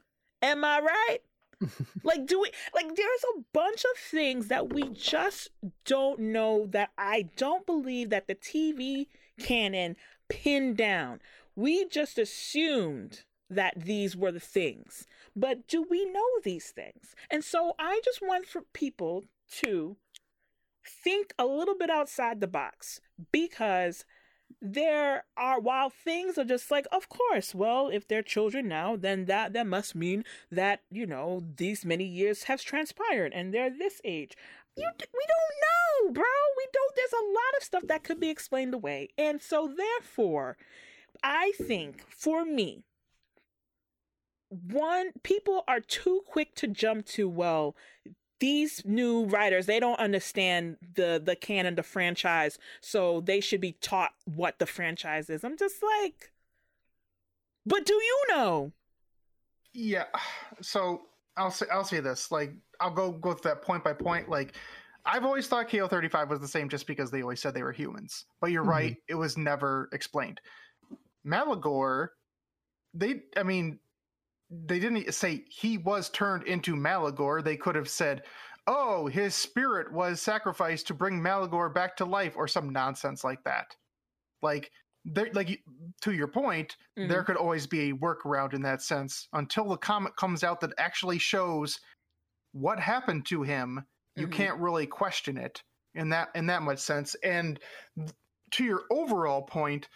Am 0.41 0.65
I 0.65 0.81
right? 0.81 1.19
like, 2.03 2.27
do 2.27 2.41
we 2.41 2.51
like 2.75 2.97
there's 2.97 3.25
a 3.37 3.43
bunch 3.53 3.85
of 3.85 4.01
things 4.01 4.49
that 4.49 4.73
we 4.73 4.89
just 4.89 5.51
don't 5.85 6.19
know 6.19 6.67
that 6.71 6.91
I 6.99 7.29
don't 7.37 7.65
believe 7.65 8.11
that 8.11 8.27
the 8.27 8.35
TV 8.35 9.07
canon 9.39 9.97
pinned 10.29 10.77
down. 10.77 11.21
We 11.55 11.87
just 11.87 12.19
assumed 12.19 13.23
that 13.51 13.75
these 13.77 14.17
were 14.17 14.33
the 14.33 14.41
things. 14.41 15.07
But 15.37 15.69
do 15.69 15.85
we 15.89 16.05
know 16.07 16.27
these 16.43 16.71
things? 16.71 17.15
And 17.31 17.45
so 17.45 17.75
I 17.79 18.01
just 18.05 18.21
want 18.23 18.47
for 18.47 18.63
people 18.73 19.25
to 19.61 19.97
think 20.85 21.33
a 21.39 21.47
little 21.47 21.77
bit 21.77 21.91
outside 21.91 22.41
the 22.41 22.47
box 22.47 23.01
because 23.31 24.05
there 24.61 25.25
are 25.37 25.59
while 25.61 25.91
things 25.91 26.37
are 26.37 26.45
just 26.45 26.71
like 26.71 26.87
of 26.93 27.09
course 27.09 27.55
well 27.55 27.89
if 27.89 28.07
they're 28.07 28.23
children 28.23 28.69
now 28.69 28.97
then 28.97 29.25
that 29.25 29.53
that 29.53 29.67
must 29.67 29.95
mean 29.95 30.25
that 30.51 30.81
you 30.91 31.07
know 31.07 31.43
these 31.57 31.85
many 31.85 32.05
years 32.05 32.45
have 32.45 32.63
transpired 32.63 33.33
and 33.33 33.53
they're 33.53 33.71
this 33.71 34.01
age. 34.05 34.37
You 34.77 34.89
we 34.99 35.27
don't 35.29 36.09
know 36.09 36.13
bro. 36.13 36.25
We 36.57 36.67
don't 36.73 36.95
there's 36.97 37.13
a 37.13 37.25
lot 37.27 37.57
of 37.59 37.65
stuff 37.65 37.83
that 37.89 38.05
could 38.05 38.21
be 38.21 38.31
explained 38.31 38.75
away. 38.75 39.09
And 39.19 39.41
so 39.41 39.73
therefore 39.75 40.57
i 41.23 41.53
think 41.59 42.05
for 42.09 42.45
me 42.45 42.85
one 44.51 45.13
people 45.23 45.65
are 45.67 45.81
too 45.81 46.21
quick 46.27 46.55
to 46.55 46.67
jump 46.67 47.07
to 47.07 47.29
well 47.29 47.75
these 48.43 48.83
new 48.85 49.25
writers 49.27 49.67
they 49.67 49.79
don't 49.79 50.01
understand 50.01 50.77
the 50.97 51.23
the 51.25 51.37
canon 51.37 51.77
the 51.77 51.83
franchise 51.85 52.59
so 52.81 53.21
they 53.21 53.41
should 53.41 53.61
be 53.61 53.73
taught 53.81 54.11
what 54.25 54.59
the 54.59 54.67
franchise 54.67 55.31
is 55.31 55.45
i'm 55.45 55.57
just 55.57 55.81
like 55.83 56.33
but 57.65 57.87
do 57.87 57.95
you 57.95 58.25
know 58.31 58.73
Yeah. 59.73 60.07
So 60.61 61.03
I'll 61.37 61.51
say 61.51 61.67
I'll 61.73 61.85
say 61.85 62.01
this. 62.01 62.31
Like 62.31 62.53
I'll 62.81 62.91
go 62.91 63.13
go 63.13 63.33
through 63.33 63.53
that 63.53 63.63
point 63.63 63.85
by 63.85 63.93
point. 63.95 64.29
Like 64.29 64.57
I've 65.05 65.25
always 65.25 65.47
thought 65.49 65.71
KO 65.71 65.89
thirty 65.89 66.09
five 66.09 66.29
was 66.29 66.41
the 66.41 66.49
same 66.49 66.69
just 66.69 66.87
because 66.87 67.11
they 67.11 67.23
always 67.23 67.41
said 67.41 67.55
they 67.55 67.63
were 67.63 67.73
humans. 67.73 68.27
But 68.41 68.51
you're 68.51 68.65
Mhm. 68.65 68.69
right, 68.69 68.97
it 69.09 69.15
was 69.15 69.37
never 69.39 69.89
explained. 69.93 70.41
Maligore, 71.27 72.09
they 72.95 73.23
I 73.37 73.45
mean, 73.45 73.79
they 74.67 74.79
didn't 74.79 75.13
say 75.15 75.45
he 75.49 75.79
was 75.79 76.11
turned 76.11 76.45
into 76.47 76.75
Maligore. 76.77 77.43
They 77.43 77.57
could 77.57 77.75
have 77.75 77.89
said, 77.89 78.23
Oh, 78.67 79.07
his 79.07 79.35
spirit 79.35 79.93
was 79.93 80.21
sacrificed 80.21 80.87
to 80.89 80.95
bring 80.95 81.21
Maligore 81.21 81.75
back 81.75 81.97
to 81.97 82.05
life, 82.05 82.35
or 82.37 82.47
some 82.47 82.71
nonsense 82.71 83.25
like 83.25 83.43
that. 83.45 83.75
Like 84.43 84.71
there 85.05 85.31
like 85.33 85.63
to 86.03 86.13
your 86.13 86.29
point, 86.29 86.77
there 87.09 87.25
could 87.25 87.37
always 87.37 87.67
be 87.67 87.91
a 87.91 87.95
workaround 87.95 88.55
in 88.55 88.63
that 88.63 88.83
sense 88.83 89.29
until 89.33 89.69
the 89.69 89.77
comic 89.79 90.15
comes 90.17 90.45
out 90.45 90.61
that 90.61 90.75
actually 90.79 91.19
shows 91.19 91.81
what 92.53 92.79
happened 92.79 93.27
to 93.27 93.43
him 93.43 93.85
you 94.17 94.29
Mhm. 94.29 94.33
can't 94.33 94.61
really 94.61 94.87
question 94.87 95.39
it 95.39 95.63
in 95.95 96.09
that 96.11 96.31
in 96.35 96.47
that 96.47 96.63
much 96.63 96.79
sense 96.79 97.15
and 97.25 97.59
to 98.51 98.65
your 98.65 98.85
overall 98.91 99.43
point 99.43 99.89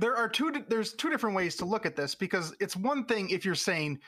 there 0.00 0.16
are 0.16 0.28
two 0.28 0.52
there's 0.68 0.94
two 0.94 1.10
different 1.10 1.36
ways 1.36 1.56
to 1.56 1.64
look 1.64 1.86
at 1.86 1.96
this 1.96 2.14
because 2.14 2.54
it's 2.60 2.76
one 2.76 3.04
thing 3.04 3.30
if 3.30 3.44
you're 3.44 3.54
saying 3.54 3.98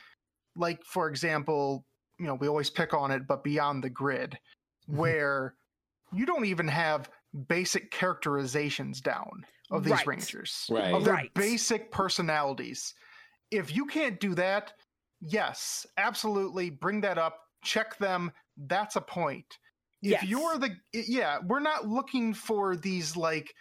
like 0.56 0.82
for 0.84 1.08
example 1.08 1.84
you 2.18 2.26
know 2.26 2.34
we 2.34 2.48
always 2.48 2.70
pick 2.70 2.92
on 2.94 3.10
it 3.10 3.26
but 3.28 3.44
beyond 3.44 3.82
the 3.84 3.90
grid 3.90 4.36
Mhm. 4.88 4.96
where 4.96 5.54
you 6.12 6.24
don't 6.26 6.46
even 6.46 6.66
have 6.66 7.10
basic 7.46 7.90
characterizations 7.90 9.00
down 9.00 9.44
of 9.70 9.84
these 9.84 9.92
Right. 9.92 10.06
rangers 10.06 10.66
Right. 10.70 10.94
of 10.94 11.04
their 11.04 11.14
Right. 11.14 11.34
basic 11.34 11.92
personalities. 11.92 12.94
If 13.50 13.70
you 13.76 13.84
can't 13.84 14.18
do 14.18 14.34
that, 14.34 14.72
yes, 15.20 15.86
absolutely 15.98 16.70
bring 16.70 17.02
that 17.02 17.18
up, 17.18 17.38
check 17.62 17.98
them. 17.98 18.32
That's 18.56 18.96
a 18.96 19.00
point. 19.02 19.59
If 20.00 20.10
Yes. 20.12 20.24
you're 20.24 20.56
the 20.59 20.74
yeah, 20.94 21.38
we're 21.44 21.60
not 21.60 21.86
looking 21.86 22.32
for 22.32 22.74
these 22.76 23.14
like 23.14 23.55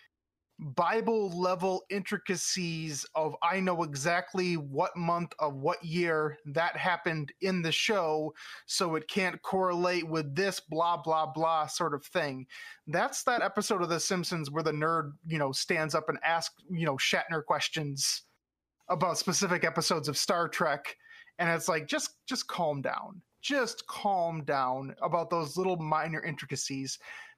Bible 0.59 1.29
level 1.39 1.83
intricacies 1.91 3.05
of 3.13 3.35
I 3.43 3.59
know 3.59 3.83
exactly 3.83 4.55
what 4.55 4.95
month 4.97 5.33
of 5.39 5.55
what 5.55 5.83
year 5.83 6.39
that 6.45 6.75
happened 6.75 7.31
in 7.41 7.61
the 7.61 7.71
show, 7.71 8.33
so 8.65 8.95
it 8.95 9.07
can't 9.07 9.39
correlate 9.43 10.07
with 10.07 10.35
this 10.35 10.59
blah 10.59 10.97
blah 10.97 11.27
blah 11.27 11.67
sort 11.67 11.93
of 11.93 12.03
thing. 12.05 12.47
That's 12.87 13.23
that 13.23 13.43
episode 13.43 13.83
of 13.83 13.89
The 13.89 13.99
Simpsons 13.99 14.49
where 14.49 14.63
the 14.63 14.71
nerd, 14.71 15.11
you 15.27 15.37
know, 15.37 15.51
stands 15.51 15.93
up 15.93 16.09
and 16.09 16.17
asks, 16.23 16.55
you 16.71 16.87
know, 16.87 16.95
Shatner 16.95 17.45
questions 17.45 18.23
about 18.89 19.19
specific 19.19 19.63
episodes 19.63 20.07
of 20.07 20.17
Star 20.17 20.47
Trek, 20.47 20.95
and 21.37 21.49
it's 21.49 21.67
like 21.67 21.85
just 21.85 22.15
just 22.25 22.47
calm 22.47 22.81
down, 22.81 23.21
just 23.41 23.85
calm 23.85 24.43
down 24.43 24.95
about 25.03 25.29
those 25.29 25.55
little 25.55 25.77
minor 25.77 26.23
intricacies 26.23 26.97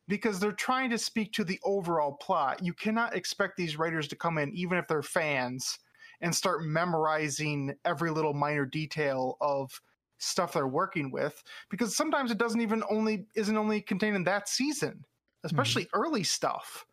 because 0.09 0.39
they're 0.39 0.51
trying 0.51 0.89
to 0.89 0.97
speak 0.97 1.31
to 1.33 1.43
the 1.45 1.59
overall 1.63 2.13
plot. 2.13 2.61
You 2.61 2.73
cannot 2.73 3.15
expect 3.15 3.55
these 3.55 3.77
writers 3.77 4.07
to 4.09 4.15
come 4.15 4.37
in, 4.39 4.51
even 4.53 4.77
if 4.77 4.87
they're 4.87 5.03
fans, 5.03 5.77
and 6.19 6.35
start 6.35 6.63
memorizing 6.63 7.75
every 7.85 8.09
little 8.09 8.33
minor 8.33 8.65
detail 8.65 9.37
of 9.39 9.79
stuff 10.17 10.51
they're 10.51 10.67
working 10.67 11.11
with, 11.11 11.41
because 11.69 11.95
sometimes 11.95 12.31
it 12.31 12.37
doesn't 12.39 12.59
even 12.59 12.83
only 12.89 13.27
isn't 13.35 13.55
only 13.55 13.79
contained 13.81 14.17
in 14.17 14.25
that 14.25 14.49
season, 14.49 15.05
especially 15.45 15.85
mm-hmm. 15.85 16.01
early 16.01 16.23
stuff. 16.23 16.85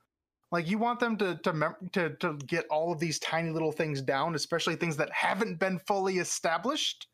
Like 0.52 0.68
you 0.68 0.78
want 0.78 1.01
them 1.01 1.16
to 1.16 1.36
to, 1.43 1.52
mem- 1.52 1.90
to 1.93 2.10
to 2.16 2.34
get 2.47 2.66
all 2.70 2.93
of 2.93 3.01
these 3.01 3.18
tiny 3.18 3.51
little 3.51 3.72
things 3.72 4.01
down, 4.01 4.34
especially 4.34 4.76
things 4.76 4.97
that 4.98 5.10
haven't 5.10 5.59
been 5.59 5.80
fully 5.80 6.18
established. 6.18 7.09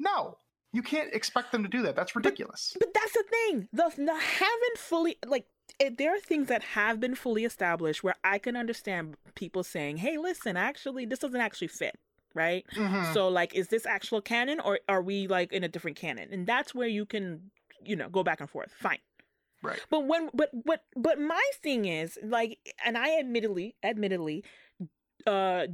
No, 0.00 0.36
you 0.72 0.82
can't 0.82 1.12
expect 1.12 1.52
them 1.52 1.62
to 1.62 1.68
do 1.68 1.82
that. 1.82 1.94
That's 1.96 2.16
ridiculous. 2.16 2.74
But 2.78 2.94
that's 2.94 3.12
the 3.12 3.24
thing. 3.30 3.68
The, 3.72 3.92
the 3.96 4.14
haven't 4.14 4.78
fully 4.78 5.18
like 5.26 5.46
it, 5.78 5.98
there 5.98 6.14
are 6.14 6.20
things 6.20 6.48
that 6.48 6.62
have 6.62 7.00
been 7.00 7.14
fully 7.14 7.44
established 7.44 8.02
where 8.02 8.14
I 8.24 8.38
can 8.38 8.56
understand 8.56 9.16
people 9.34 9.62
saying, 9.64 9.98
"Hey, 9.98 10.16
listen, 10.18 10.56
actually, 10.56 11.06
this 11.06 11.18
doesn't 11.18 11.40
actually 11.40 11.68
fit." 11.68 11.98
Right? 12.34 12.64
Mhm. 12.74 13.12
So, 13.12 13.28
like, 13.28 13.54
is 13.54 13.68
this 13.68 13.84
actual 13.84 14.22
canon 14.22 14.58
or 14.60 14.80
are 14.88 15.02
we 15.02 15.26
like 15.26 15.52
in 15.52 15.64
a 15.64 15.68
different 15.68 15.98
canon? 15.98 16.32
And 16.32 16.46
that's 16.46 16.74
where 16.74 16.88
you 16.88 17.04
can, 17.04 17.50
you 17.84 17.94
know, 17.94 18.08
go 18.08 18.22
back 18.22 18.40
and 18.40 18.48
forth. 18.48 18.72
Fine. 18.80 19.00
Right. 19.62 19.78
But 19.90 20.06
when 20.06 20.30
but 20.32 20.50
but 20.64 20.84
but 20.96 21.20
my 21.20 21.42
thing 21.62 21.84
is 21.84 22.18
like 22.22 22.58
and 22.84 22.96
I 22.96 23.18
admittedly 23.18 23.76
admittedly 23.84 24.44
uh 25.26 25.66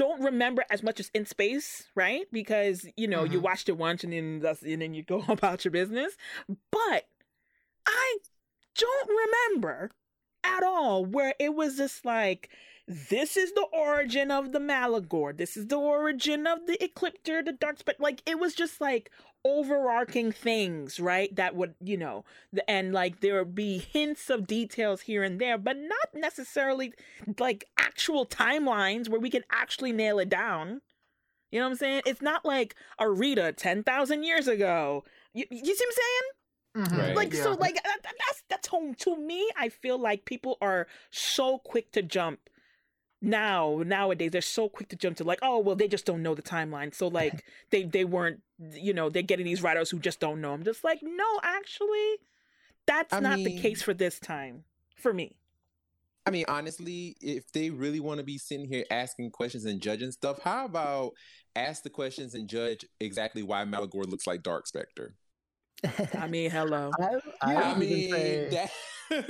don't 0.00 0.22
remember 0.22 0.64
as 0.70 0.82
much 0.82 0.98
as 0.98 1.10
in 1.12 1.26
space, 1.26 1.86
right? 1.94 2.26
Because 2.32 2.86
you 2.96 3.06
know, 3.06 3.24
you 3.24 3.38
Mhm. 3.38 3.42
watched 3.42 3.68
it 3.68 3.76
once 3.76 4.02
and 4.02 4.12
then 4.14 4.40
that's 4.40 4.62
and 4.62 4.80
then 4.80 4.94
you 4.94 5.02
go 5.02 5.22
about 5.28 5.62
your 5.64 5.72
business. 5.72 6.16
But 6.70 7.06
I 7.86 8.18
don't 8.76 9.08
remember 9.08 9.90
at 10.44 10.62
all 10.62 11.04
where 11.04 11.34
it 11.38 11.54
was 11.54 11.76
just 11.76 12.04
like 12.04 12.50
this 12.86 13.36
is 13.36 13.52
the 13.52 13.66
origin 13.72 14.32
of 14.32 14.50
the 14.50 14.58
Maligore. 14.58 15.36
This 15.36 15.56
is 15.56 15.68
the 15.68 15.76
origin 15.76 16.44
of 16.44 16.66
the 16.66 16.76
Ecliptor, 16.78 17.44
the 17.44 17.52
Dark 17.52 17.78
Spectre. 17.78 18.02
Like 18.02 18.20
it 18.26 18.40
was 18.40 18.52
just 18.52 18.80
like 18.80 19.12
overarching 19.44 20.32
things, 20.32 20.98
right? 20.98 21.34
That 21.36 21.54
would, 21.54 21.74
you 21.80 21.96
know, 21.96 22.24
and 22.66 22.92
like 22.92 23.20
there 23.20 23.38
would 23.38 23.54
be 23.54 23.78
hints 23.78 24.28
of 24.28 24.48
details 24.48 25.02
here 25.02 25.22
and 25.22 25.40
there, 25.40 25.56
but 25.56 25.76
not 25.76 26.08
necessarily 26.14 26.92
like 27.38 27.66
actual 27.78 28.26
timelines 28.26 29.08
where 29.08 29.20
we 29.20 29.30
can 29.30 29.44
actually 29.52 29.92
nail 29.92 30.18
it 30.18 30.28
down. 30.28 30.80
You 31.52 31.60
know 31.60 31.66
what 31.66 31.72
I'm 31.72 31.78
saying? 31.78 32.02
It's 32.06 32.22
not 32.22 32.44
like 32.44 32.74
Arita 33.00 33.54
10,000 33.56 34.22
years 34.24 34.48
ago. 34.48 35.04
You, 35.32 35.44
you 35.50 35.74
see 35.76 35.84
what 35.84 35.88
I'm 35.88 35.92
saying? 35.92 36.39
Mhm. 36.76 36.98
Right. 36.98 37.16
like 37.16 37.32
Yeah. 37.34 37.42
so 37.42 37.52
like 37.54 37.74
that, 37.74 37.84
that- 38.02 38.14
that's 38.26 38.42
that's 38.48 38.68
home 38.68 38.94
to 38.96 39.16
me 39.16 39.50
i 39.56 39.68
feel 39.68 39.98
like 39.98 40.24
people 40.24 40.56
are 40.60 40.86
so 41.10 41.58
quick 41.58 41.90
to 41.92 42.02
jump 42.02 42.38
now 43.20 43.82
nowadays 43.84 44.30
they're 44.30 44.40
so 44.40 44.68
quick 44.68 44.88
to 44.88 44.96
jump 44.96 45.16
to 45.16 45.24
like 45.24 45.40
oh 45.42 45.58
well 45.58 45.74
they 45.76 45.88
just 45.88 46.06
don't 46.06 46.22
know 46.22 46.34
the 46.34 46.42
timeline 46.42 46.94
so 46.94 47.08
like 47.08 47.44
they 47.70 47.82
they 47.82 48.04
weren't 48.04 48.40
you 48.72 48.94
know 48.94 49.10
they're 49.10 49.22
getting 49.22 49.44
these 49.44 49.62
writers 49.62 49.90
who 49.90 49.98
just 49.98 50.20
don't 50.20 50.40
know 50.40 50.52
i'm 50.52 50.62
just 50.64 50.84
like 50.84 51.00
no 51.02 51.40
actually 51.42 52.16
that's 52.86 53.12
I 53.12 53.20
not 53.20 53.38
the 53.38 53.58
case 53.58 53.82
for 53.82 53.92
this 53.92 54.18
time 54.20 54.64
for 54.96 55.12
me 55.12 55.34
I 56.26 56.30
mean, 56.30 56.44
honestly, 56.48 57.16
if 57.22 57.50
they 57.50 57.70
really 57.70 57.98
want 57.98 58.18
to 58.18 58.24
be 58.24 58.36
sitting 58.36 58.66
here 58.68 58.84
asking 58.90 59.30
questions 59.30 59.64
and 59.64 59.80
judging 59.80 60.12
stuff, 60.12 60.38
how 60.42 60.66
about 60.66 61.12
ask 61.56 61.82
the 61.82 61.88
questions 61.90 62.34
and 62.34 62.46
judge 62.46 62.84
exactly 63.00 63.42
why 63.42 63.64
Maligore 63.64 64.06
looks 64.06 64.26
like 64.26 64.42
Dark 64.42 64.66
Spectre? 64.66 65.14
I 66.18 66.26
mean 66.26 66.50
hello 66.50 66.90
I, 67.00 67.14
I, 67.42 67.54
I, 67.56 67.78
mean, 67.78 68.10
say. 68.10 68.68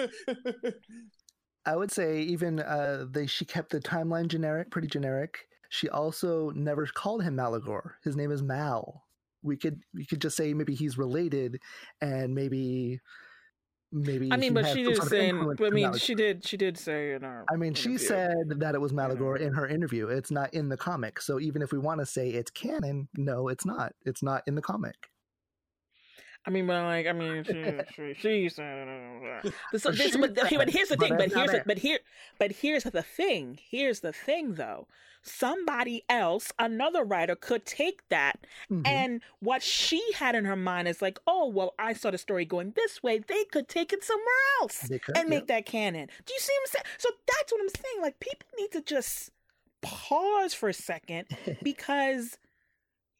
I 1.67 1.77
would 1.77 1.91
say 1.91 2.23
even 2.23 2.61
uh, 2.61 3.07
they 3.11 3.27
she 3.27 3.45
kept 3.45 3.71
the 3.71 3.81
timeline 3.81 4.29
generic, 4.29 4.71
pretty 4.71 4.89
generic. 4.89 5.47
She 5.69 5.89
also 5.89 6.51
never 6.51 6.87
called 6.87 7.23
him 7.23 7.37
Maligore. 7.37 7.93
His 8.03 8.17
name 8.17 8.33
is 8.33 8.43
Mal. 8.43 9.05
We 9.43 9.57
could 9.57 9.81
we 9.95 10.05
could 10.05 10.21
just 10.21 10.37
say 10.37 10.53
maybe 10.55 10.75
he's 10.75 10.99
related, 10.99 11.61
and 12.01 12.35
maybe 12.35 13.01
maybe 13.93 14.33
i 14.33 14.37
mean 14.37 14.55
but 14.55 14.65
she 14.69 14.85
did 14.85 15.03
say 15.03 15.31
i 15.31 15.71
mean 15.71 15.93
she 15.95 16.15
did 16.15 16.47
she 16.47 16.57
did 16.57 16.79
say 16.79 17.13
in 17.13 17.25
our 17.25 17.45
I 17.53 17.57
mean, 17.57 17.75
she 17.75 17.99
said 17.99 18.37
that 18.59 18.77
it 18.77 18.81
was 18.81 18.93
Maligore 18.93 19.41
in 19.41 19.53
her 19.53 19.67
interview. 19.67 20.07
It's 20.07 20.31
not 20.31 20.55
in 20.55 20.69
the 20.69 20.77
comic. 20.77 21.21
So 21.21 21.41
even 21.41 21.63
if 21.63 21.73
we 21.73 21.79
want 21.79 21.99
to 21.99 22.07
say 22.07 22.29
it's 22.31 22.51
canon, 22.51 23.09
no, 23.17 23.49
it's 23.49 23.67
not. 23.67 23.93
It's 24.05 24.23
not 24.23 24.43
in 24.47 24.55
the 24.55 24.63
comic. 24.63 25.10
I 26.47 26.51
mean, 26.51 26.67
but 26.67 26.83
like, 26.85 27.07
I 27.07 27.13
mean, 27.13 27.45
she, 27.45 27.81
she, 28.15 28.15
she 28.15 28.49
said. 28.49 28.89
But, 29.73 29.83
so, 29.83 29.91
this, 29.91 30.13
she 30.13 30.19
but, 30.19 30.35
said, 30.37 30.57
but 30.57 30.71
here's 30.71 30.89
the 30.89 30.97
thing. 30.97 31.11
But 31.11 31.19
that's 31.19 31.35
not 31.35 31.51
here's 31.51 31.61
the, 31.61 31.65
but 31.67 31.79
here, 31.79 31.99
but 32.39 32.53
here's 32.53 32.85
the 32.85 33.03
thing. 33.03 33.59
Here's 33.69 34.01
the 34.01 34.13
thing, 34.13 34.55
though. 34.55 34.87
Somebody 35.23 36.03
else, 36.09 36.51
another 36.59 37.05
writer, 37.05 37.37
could 37.37 37.67
take 37.67 38.09
that, 38.09 38.47
Mhm. 38.71 38.87
and 38.87 39.23
what 39.41 39.63
she 39.63 40.03
had 40.15 40.35
in 40.35 40.47
her 40.47 40.57
mind 40.57 40.89
is 40.89 41.03
like, 41.03 41.19
oh, 41.27 41.47
well, 41.47 41.75
I 41.79 41.93
saw 41.93 42.11
the 42.11 42.17
story 42.17 42.47
going 42.47 42.73
this 42.75 43.03
way. 43.03 43.19
They 43.19 43.45
could 43.45 43.69
take 43.69 43.93
it 43.93 44.03
somewhere 44.03 44.27
else 44.63 44.89
could, 44.89 45.19
and 45.19 45.29
make 45.29 45.41
yep. 45.41 45.49
that 45.49 45.67
canon. 45.67 46.09
Do 46.25 46.33
you 46.33 46.41
see 46.41 46.53
what 46.55 46.63
I'm 46.63 46.73
saying? 46.73 46.85
So 46.97 47.09
that's 47.27 47.53
what 47.53 47.61
I'm 47.61 47.69
saying. 47.69 48.01
Like, 48.01 48.19
people 48.19 48.49
need 48.57 48.73
to 48.73 48.81
just 48.81 49.31
pause 49.83 50.55
for 50.55 50.71
a 50.71 50.75
second 50.75 51.27
because 51.63 52.39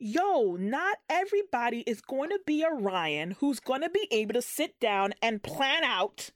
yo, 0.01 0.57
not 0.59 0.97
everybody 1.09 1.81
is 1.87 2.01
going 2.01 2.31
to 2.31 2.41
be 2.47 2.63
a 2.63 2.71
Ryan 2.71 3.37
who's 3.39 3.61
going 3.61 3.83
to 3.83 3.91
be 3.91 4.09
able 4.11 4.35
to 4.35 4.43
sit 4.43 4.81
down 4.81 5.13
and 5.23 5.43
plan 5.43 5.85
out 5.85 6.31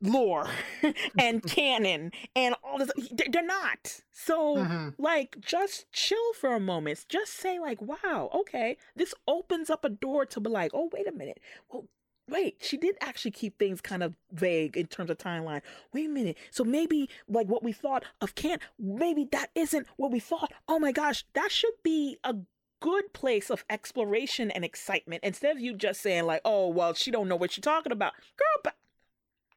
lore 0.00 0.48
and 1.18 1.42
canon 1.46 2.10
and 2.34 2.54
all 2.64 2.78
this. 2.78 2.90
They- 3.12 3.28
They're 3.30 3.42
not. 3.46 4.00
So, 4.10 4.56
Mhm. 4.56 4.94
like, 4.98 5.36
just 5.40 5.90
chill 5.92 6.32
for 6.34 6.54
a 6.54 6.60
moment. 6.60 7.04
Just 7.08 7.34
say, 7.34 7.58
like, 7.60 7.80
wow, 7.80 8.30
okay, 8.34 8.76
this 8.96 9.14
opens 9.28 9.70
up 9.70 9.84
a 9.84 9.88
door 9.88 10.26
to 10.26 10.40
be 10.40 10.50
like, 10.50 10.72
oh, 10.74 10.90
wait 10.92 11.06
a 11.06 11.12
minute. 11.12 11.40
Well, 11.70 11.86
wait, 12.32 12.56
she 12.60 12.76
did 12.76 12.96
actually 13.00 13.30
keep 13.30 13.58
things 13.58 13.80
kind 13.80 14.02
of 14.02 14.14
vague 14.32 14.76
in 14.76 14.86
terms 14.86 15.10
of 15.10 15.18
timeline. 15.18 15.60
Wait 15.92 16.06
a 16.06 16.08
minute. 16.08 16.36
So 16.50 16.64
maybe 16.64 17.08
like 17.28 17.46
what 17.46 17.62
we 17.62 17.72
thought 17.72 18.04
of 18.20 18.34
can 18.34 18.58
maybe 18.78 19.28
that 19.32 19.50
isn't 19.54 19.86
what 19.96 20.10
we 20.10 20.18
thought. 20.18 20.52
Oh 20.66 20.78
my 20.78 20.92
gosh, 20.92 21.24
that 21.34 21.52
should 21.52 21.74
be 21.82 22.18
a 22.24 22.34
good 22.80 23.12
place 23.12 23.50
of 23.50 23.64
exploration 23.70 24.50
and 24.50 24.64
excitement 24.64 25.22
instead 25.22 25.54
of 25.54 25.60
you 25.60 25.74
just 25.74 26.00
saying 26.00 26.24
like, 26.24 26.40
"Oh, 26.44 26.68
well, 26.68 26.94
she 26.94 27.10
don't 27.10 27.28
know 27.28 27.36
what 27.36 27.52
she's 27.52 27.62
talking 27.62 27.92
about." 27.92 28.14
Girl, 28.36 28.60
ba- 28.64 28.74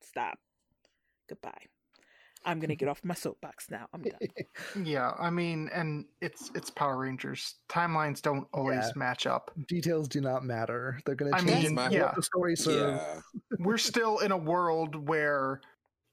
stop. 0.01 0.39
Goodbye. 1.27 1.65
I'm 2.45 2.59
going 2.59 2.69
to 2.69 2.75
get 2.75 2.87
off 2.87 3.01
my 3.03 3.13
soapbox 3.13 3.69
now. 3.69 3.87
I'm 3.93 4.01
done. 4.03 4.19
Yeah, 4.83 5.11
I 5.19 5.29
mean, 5.29 5.69
and 5.73 6.05
it's 6.21 6.51
it's 6.55 6.69
Power 6.69 6.97
Rangers. 6.99 7.55
Timelines 7.69 8.21
don't 8.21 8.47
always 8.53 8.85
Yeah. 8.85 8.91
match 8.95 9.25
up. 9.25 9.51
Details 9.67 10.07
do 10.07 10.21
not 10.21 10.43
matter. 10.43 10.99
They're 11.05 11.15
going 11.15 11.31
to 11.31 11.37
I 11.37 11.41
change 11.41 11.65
mean, 11.67 11.75
what 11.75 11.91
yeah. 11.91 12.11
the 12.15 12.21
story 12.23 12.55
serves. 12.55 13.01
yeah. 13.01 13.19
We're 13.59 13.77
still 13.77 14.19
in 14.19 14.31
a 14.31 14.37
world 14.37 15.07
where, 15.07 15.61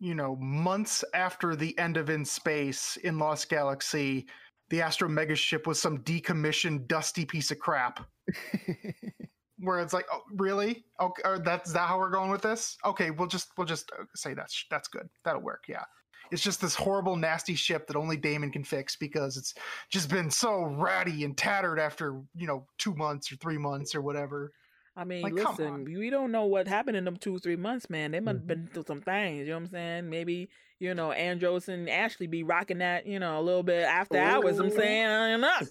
you 0.01 0.15
know, 0.15 0.37
months 0.37 1.05
after 1.15 1.55
the 1.55 1.77
end 1.79 1.97
of 1.97 2.09
In 2.11 2.25
Space 2.25 2.97
in 3.05 3.19
Lost 3.19 3.49
Galaxy, 3.49 4.27
the 4.71 4.81
Astro 4.81 5.09
Mega 5.09 5.35
ship 5.37 5.67
was 5.67 5.81
some 5.81 5.99
decommissioned, 5.99 6.87
dusty 6.89 7.25
piece 7.27 7.51
of 7.51 7.59
crap. 7.59 8.01
Where 9.59 9.79
it's 9.81 9.93
like, 9.93 10.07
oh, 10.11 10.23
really? 10.37 10.85
Okay, 11.01 11.23
or 11.25 11.39
that's 11.39 11.73
that 11.73 11.87
how 11.87 11.99
we're 11.99 12.11
going 12.11 12.31
with 12.31 12.43
this? 12.43 12.77
Okay, 12.85 13.11
we'll 13.11 13.29
just 13.29 13.51
we'll 13.57 13.67
just 13.67 13.93
uh, 13.93 14.05
say 14.17 14.35
that's 14.35 14.65
that's 14.71 14.89
good. 14.89 15.09
That'll 15.25 15.43
work. 15.43 15.65
Yeah. 15.69 15.85
It's 16.33 16.43
just 16.43 16.61
this 16.61 16.75
horrible, 16.75 17.15
nasty 17.17 17.55
ship 17.55 17.87
that 17.87 17.97
only 17.97 18.17
Damon 18.17 18.51
can 18.51 18.65
fix 18.65 18.97
because 18.97 19.37
it's 19.37 19.55
just 19.91 20.09
been 20.09 20.31
so 20.31 20.65
ratty 20.65 21.25
and 21.25 21.37
tattered 21.37 21.79
after 21.79 22.21
you 22.35 22.47
know 22.47 22.67
two 22.79 22.95
months 22.95 23.31
or 23.31 23.37
three 23.37 23.59
months 23.59 23.95
or 23.95 24.01
whatever. 24.01 24.53
I 24.95 25.05
mean, 25.05 25.23
Like, 25.23 25.35
listen, 25.35 25.85
we 25.85 26.11
don't 26.11 26.33
know 26.33 26.45
what 26.45 26.69
happened 26.69 26.99
in 26.99 27.05
them 27.05 27.17
two, 27.17 27.39
three 27.39 27.57
months, 27.57 27.89
man. 27.89 28.11
They 28.11 28.21
must 28.21 28.35
have 28.35 28.43
Mhm. 28.43 28.47
been 28.47 28.69
through 28.75 28.85
some 28.87 29.01
things, 29.01 29.41
you 29.41 29.47
know 29.47 29.55
what 29.55 29.61
I'm 29.61 29.71
saying? 29.71 30.11
Maybe, 30.11 30.51
you 30.81 30.93
know, 30.95 31.13
Andros 31.13 31.71
and 31.71 31.89
Ashley 31.89 32.27
be 32.27 32.43
rocking 32.43 32.79
that, 32.79 33.07
you 33.07 33.19
know, 33.19 33.39
a 33.39 33.43
little 33.43 33.63
bit 33.63 33.85
after 33.85 34.19
hours. 34.19 34.59
I'm 34.59 34.71
saying, 34.71 35.07
I 35.07 35.31
don't. 35.39 35.69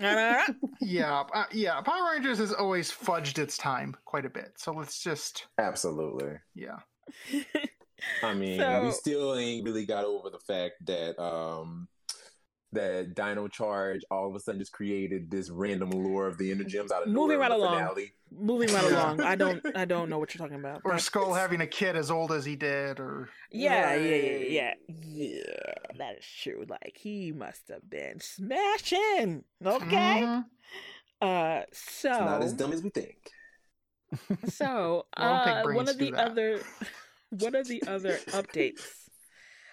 I 0.00 0.14
don't 0.14 0.58
know. 0.58 0.70
yeah, 0.80 1.24
uh, 1.34 1.44
yeah. 1.52 1.80
Power 1.80 2.10
Rangers 2.12 2.38
has 2.38 2.52
always 2.52 2.92
fudged 2.92 3.38
its 3.38 3.56
time 3.56 3.96
quite 4.04 4.26
a 4.26 4.30
bit. 4.30 4.52
So 4.56 4.72
let's 4.72 5.02
just, 5.02 5.46
Absolutely. 5.58 6.34
yeah. 6.54 6.80
I 8.22 8.34
mean, 8.34 8.58
So- 8.58 8.82
we 8.84 8.90
still 8.92 9.34
ain't 9.36 9.64
really 9.64 9.86
got 9.86 10.04
over 10.04 10.30
the 10.30 10.38
fact 10.38 10.84
that 10.86 11.20
um 11.22 11.88
that 12.72 13.16
Dino 13.16 13.48
Charge 13.48 14.02
all 14.12 14.28
of 14.28 14.36
a 14.36 14.38
sudden 14.40 14.60
just 14.60 14.70
created 14.70 15.28
this 15.28 15.50
random 15.50 15.90
lore 15.90 16.28
of 16.28 16.38
the 16.38 16.54
Energems 16.54 16.92
out 16.92 17.02
of 17.02 17.08
Moving 17.08 17.40
right 17.40 17.50
along. 17.50 17.72
finale. 17.74 18.12
Moving 18.30 18.72
right 18.72 18.84
along. 18.92 19.20
I 19.22 19.34
don't 19.34 19.60
I 19.76 19.84
don't 19.84 20.08
know 20.08 20.20
what 20.20 20.32
you're 20.32 20.38
talking 20.46 20.60
about. 20.60 20.82
Or 20.84 20.92
but- 20.92 21.00
Skull 21.00 21.34
having 21.34 21.60
a 21.62 21.66
kid 21.66 21.96
as 21.96 22.12
old 22.12 22.30
as 22.30 22.44
he 22.44 22.54
did, 22.54 23.00
or 23.00 23.28
Yeah, 23.50 23.94
yeah, 23.94 24.14
yeah, 24.14 24.38
yeah. 24.38 24.74
Yeah, 25.02 25.74
that 25.98 26.18
is 26.18 26.24
true. 26.42 26.64
Like 26.68 26.96
he 26.96 27.32
must 27.32 27.62
have 27.70 27.90
been 27.90 28.20
smashing. 28.20 29.42
Okay. 29.66 30.22
Mhm. 30.22 30.44
Uh 31.20 31.62
It's 31.72 32.04
not 32.04 32.42
as 32.44 32.52
dumb 32.52 32.72
as 32.72 32.82
we 32.84 32.90
think. 32.90 33.16
so 34.48 35.06
I 35.14 35.24
don't 35.28 35.44
think 35.44 35.74
uh 35.74 35.76
one 35.76 35.88
of 35.88 35.98
the 35.98 36.10
that. 36.12 36.30
other 36.30 36.60
what 37.30 37.54
are 37.54 37.64
the 37.64 37.82
other 37.86 38.18
updates? 38.28 38.82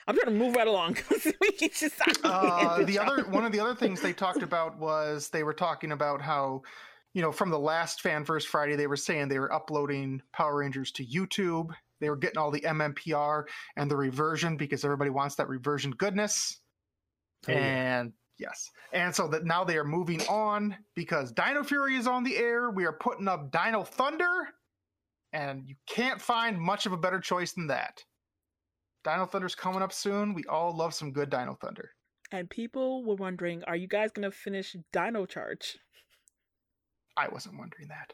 I'm 0.07 0.15
trying 0.15 0.37
to 0.37 0.39
move 0.39 0.55
right 0.55 0.67
along 0.67 0.93
because 1.09 1.33
we 1.41 1.69
just 1.69 2.01
uh, 2.23 2.83
the 2.83 2.97
other 2.97 3.23
one 3.29 3.45
of 3.45 3.51
the 3.51 3.59
other 3.59 3.75
things 3.75 4.01
they 4.01 4.13
talked 4.13 4.41
about 4.41 4.77
was 4.79 5.29
they 5.29 5.43
were 5.43 5.53
talking 5.53 5.91
about 5.91 6.21
how 6.21 6.61
you 7.13 7.21
know 7.21 7.31
from 7.31 7.49
the 7.49 7.59
last 7.59 8.01
fan 8.01 8.23
first 8.23 8.47
friday 8.47 8.75
they 8.75 8.87
were 8.87 8.95
saying 8.95 9.27
they 9.27 9.39
were 9.39 9.51
uploading 9.51 10.21
power 10.31 10.57
rangers 10.57 10.91
to 10.91 11.05
youtube. 11.05 11.71
They 11.99 12.09
were 12.09 12.15
getting 12.15 12.37
all 12.37 12.51
the 12.51 12.61
mmpr 12.61 13.43
and 13.75 13.91
the 13.91 13.97
reversion 13.97 14.55
because 14.55 14.85
everybody 14.85 15.09
wants 15.09 15.35
that 15.35 15.49
reversion 15.49 15.91
goodness. 15.91 16.61
Oh, 17.47 17.51
yeah. 17.51 17.57
and 17.57 18.13
yes. 18.39 18.69
And 18.93 19.13
so 19.13 19.27
that 19.29 19.45
now 19.45 19.63
they 19.63 19.77
are 19.77 19.83
moving 19.83 20.21
on 20.27 20.75
because 20.95 21.31
dino 21.31 21.63
fury 21.63 21.95
is 21.95 22.07
on 22.07 22.23
the 22.23 22.37
air. 22.37 22.69
We 22.69 22.85
are 22.85 22.93
putting 22.93 23.27
up 23.27 23.51
dino 23.51 23.83
thunder 23.83 24.47
and 25.33 25.63
you 25.67 25.75
can't 25.87 26.21
find 26.21 26.59
much 26.59 26.85
of 26.85 26.93
a 26.93 26.97
better 26.97 27.19
choice 27.19 27.53
than 27.53 27.67
that 27.67 28.03
dino 29.03 29.25
thunder's 29.25 29.55
coming 29.55 29.81
up 29.81 29.93
soon 29.93 30.33
we 30.33 30.43
all 30.45 30.75
love 30.75 30.93
some 30.93 31.11
good 31.11 31.29
dino 31.29 31.57
thunder 31.61 31.91
and 32.31 32.49
people 32.49 33.05
were 33.05 33.15
wondering, 33.15 33.63
are 33.67 33.75
you 33.75 33.87
guys 33.87 34.11
gonna 34.11 34.31
finish 34.31 34.75
Dino 34.91 35.25
Charge? 35.25 35.77
I 37.15 37.29
wasn't 37.29 37.57
wondering 37.57 37.87
that. 37.87 38.11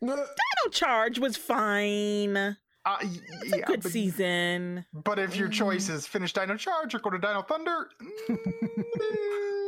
Dino 0.04 0.26
Charge 0.72 1.18
was 1.18 1.36
fine. 1.36 2.36
Uh, 2.36 2.56
It's 3.00 3.52
a 3.52 3.60
good 3.60 3.82
but, 3.82 3.92
season. 3.92 4.84
but 4.92 5.18
if 5.18 5.36
your 5.36 5.48
choice 5.48 5.88
is 5.88 6.06
finish 6.06 6.32
Dino 6.32 6.56
Charge 6.56 6.94
or 6.94 6.98
go 6.98 7.10
to 7.10 7.18
Dino 7.18 7.42
Thunder, 7.42 7.90
mm, 8.28 9.59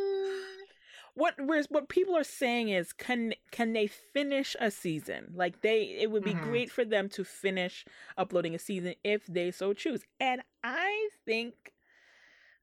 What 1.15 1.35
we're, 1.39 1.63
what 1.69 1.89
people 1.91 2.17
are 2.17 2.25
saying 2.25 2.71
is 2.71 2.93
can 2.95 3.35
can 3.51 3.75
they 3.75 3.87
finish 3.87 4.57
a 4.59 4.71
season? 4.71 5.33
Like 5.35 5.61
they 5.61 5.83
it 6.01 6.11
would 6.11 6.25
be 6.25 6.33
Mhm. 6.35 6.43
great 6.45 6.71
for 6.71 6.85
them 6.85 7.09
to 7.11 7.23
finish 7.25 7.85
uploading 8.17 8.55
a 8.55 8.59
season 8.59 8.95
if 9.05 9.27
they 9.27 9.51
so 9.51 9.75
choose. 9.75 10.05
And 10.19 10.43
I 10.65 11.11
think 11.27 11.75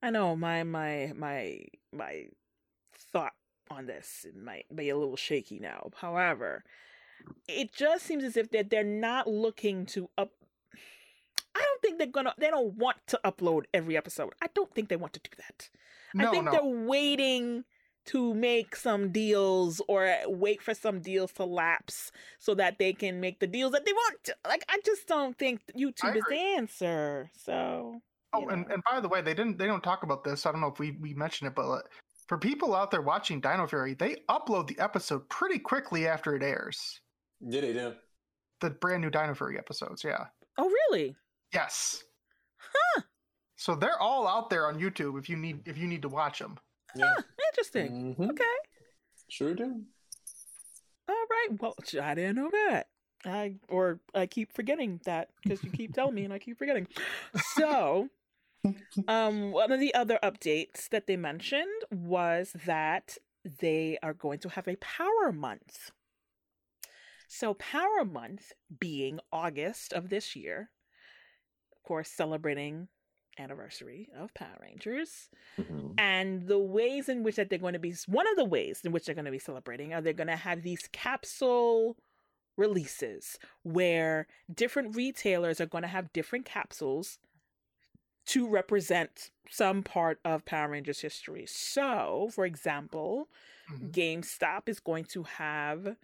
I 0.01 0.09
know 0.09 0.35
my 0.35 0.63
my 0.63 1.11
my 1.15 1.61
my 1.93 2.25
thought 2.97 3.33
on 3.69 3.85
this 3.85 4.25
might 4.35 4.65
be 4.75 4.89
a 4.89 4.97
little 4.97 5.15
shaky 5.15 5.59
now. 5.59 5.91
However, 5.97 6.63
it 7.47 7.71
just 7.71 8.05
seems 8.05 8.23
as 8.23 8.35
if 8.35 8.49
that 8.49 8.71
they're 8.71 8.83
not 8.83 9.27
looking 9.27 9.85
to 9.87 10.09
up 10.17 10.31
I 11.53 11.59
don't 11.61 11.81
think 11.83 11.97
they're 11.99 12.07
gonna 12.07 12.33
they 12.39 12.49
don't 12.49 12.73
want 12.77 12.97
to 13.07 13.19
upload 13.23 13.65
every 13.75 13.95
episode. 13.95 14.33
I 14.41 14.47
don't 14.55 14.73
think 14.73 14.89
they 14.89 14.95
want 14.95 15.13
to 15.13 15.19
do 15.19 15.29
that. 15.37 15.69
no, 16.15 16.27
I 16.29 16.31
think 16.31 16.45
no. 16.45 16.51
they're 16.51 16.63
waiting 16.63 17.65
to 18.07 18.33
make 18.33 18.75
some 18.75 19.11
deals 19.11 19.81
or 19.87 20.13
wait 20.25 20.61
for 20.61 20.73
some 20.73 20.99
deals 20.99 21.31
to 21.33 21.45
lapse 21.45 22.11
so 22.39 22.55
that 22.55 22.79
they 22.79 22.93
can 22.93 23.19
make 23.19 23.39
the 23.39 23.47
deals 23.47 23.71
that 23.73 23.85
they 23.85 23.93
want. 23.93 24.23
To. 24.25 24.35
Like 24.47 24.65
I 24.69 24.79
just 24.85 25.07
don't 25.07 25.37
think 25.37 25.61
YouTube 25.77 26.15
is 26.15 26.23
the 26.29 26.37
answer. 26.57 27.29
So 27.45 28.01
Oh, 28.33 28.41
you 28.41 28.49
and, 28.49 28.67
know. 28.67 28.73
and 28.75 28.83
by 28.89 28.99
the 28.99 29.07
way, 29.09 29.21
they 29.21 29.33
didn't 29.33 29.57
they 29.57 29.65
don't 29.65 29.83
talk 29.83 30.03
about 30.03 30.23
this. 30.23 30.45
I 30.45 30.51
don't 30.51 30.61
know 30.61 30.67
if 30.67 30.79
we 30.79 30.91
we 30.91 31.13
mentioned 31.13 31.47
it, 31.47 31.55
but 31.55 31.67
uh, 31.67 31.79
for 32.27 32.37
people 32.37 32.75
out 32.75 32.91
there 32.91 33.01
watching 33.01 33.41
Dino 33.41 33.65
Fury, 33.65 33.95
they 33.95 34.17
upload 34.29 34.67
the 34.67 34.77
episode 34.79 35.27
pretty 35.29 35.57
quickly 35.59 36.07
after 36.07 36.35
it 36.35 36.43
airs. 36.43 37.01
Yeah, 37.41 37.61
they 37.61 37.73
do. 37.73 37.93
The 38.61 38.69
brand 38.69 39.01
new 39.01 39.09
Dino 39.09 39.33
Fury 39.33 39.57
episodes, 39.57 40.03
yeah. 40.03 40.25
oh 40.57 40.69
really? 40.91 41.15
Yes. 41.53 42.03
Huh. 42.57 43.01
So 43.55 43.75
they're 43.75 43.99
all 43.99 44.27
out 44.27 44.49
there 44.49 44.67
on 44.67 44.79
YouTube 44.79 45.17
if 45.17 45.27
you 45.27 45.35
need 45.35 45.61
if 45.67 45.77
you 45.77 45.87
need 45.87 46.03
to 46.03 46.09
watch 46.09 46.39
them. 46.39 46.57
Yeah. 46.95 47.15
Interesting. 47.51 48.15
Mhm. 48.15 48.31
Okay. 48.31 48.43
Sure 49.29 49.53
do. 49.53 49.85
All 51.07 51.25
right. 51.29 51.59
Well, 51.59 51.75
I 52.01 52.15
didn't 52.15 52.35
know 52.35 52.49
that. 52.51 52.87
I 53.25 53.55
or 53.67 53.99
I 54.15 54.27
keep 54.27 54.53
forgetting 54.53 55.01
that 55.05 55.29
because 55.43 55.63
you 55.63 55.71
keep 55.71 55.93
telling 55.93 56.15
me 56.15 56.23
and 56.23 56.33
I 56.33 56.39
keep 56.39 56.57
forgetting. 56.57 56.87
So, 57.55 58.09
um, 59.07 59.51
one 59.51 59.71
of 59.71 59.79
the 59.79 59.93
other 59.93 60.19
updates 60.23 60.89
that 60.89 61.07
they 61.07 61.17
mentioned 61.17 61.83
was 61.91 62.55
that 62.65 63.17
they 63.59 63.97
are 64.01 64.13
going 64.13 64.39
to 64.39 64.49
have 64.49 64.67
a 64.67 64.77
Power 64.77 65.31
Month. 65.31 65.91
So, 67.27 67.53
Power 67.55 68.05
Month 68.05 68.53
being 68.79 69.19
August 69.31 69.93
of 69.93 70.09
this 70.09 70.35
year, 70.35 70.69
of 71.75 71.83
course, 71.83 72.09
celebrating 72.09 72.87
anniversary 73.39 74.09
of 74.15 74.33
Power 74.33 74.57
Rangers 74.61 75.29
Mhm. 75.57 75.95
and 75.97 76.47
the 76.47 76.59
ways 76.59 77.09
in 77.09 77.23
which 77.23 77.37
that 77.37 77.49
they're 77.49 77.57
going 77.59 77.73
to 77.73 77.79
be 77.79 77.93
one 78.07 78.27
of 78.27 78.35
the 78.35 78.45
ways 78.45 78.81
in 78.83 78.91
which 78.91 79.05
they're 79.05 79.15
going 79.15 79.25
to 79.25 79.31
be 79.31 79.39
celebrating 79.39 79.93
are 79.93 80.01
they're 80.01 80.13
going 80.13 80.27
to 80.27 80.35
have 80.35 80.61
these 80.63 80.87
capsule 80.91 81.97
releases 82.57 83.39
where 83.63 84.27
different 84.53 84.95
retailers 84.95 85.61
are 85.61 85.65
going 85.65 85.81
to 85.83 85.87
have 85.87 86.11
different 86.13 86.45
capsules 86.45 87.19
to 88.25 88.47
represent 88.47 89.31
some 89.49 89.81
part 89.81 90.19
of 90.23 90.45
Power 90.45 90.69
Rangers 90.69 90.99
history. 90.99 91.45
So, 91.47 92.29
for 92.33 92.45
example, 92.45 93.29
Mhm. 93.71 93.91
GameStop 93.91 94.67
is 94.69 94.79
going 94.79 95.05
to 95.05 95.23
have 95.23 95.95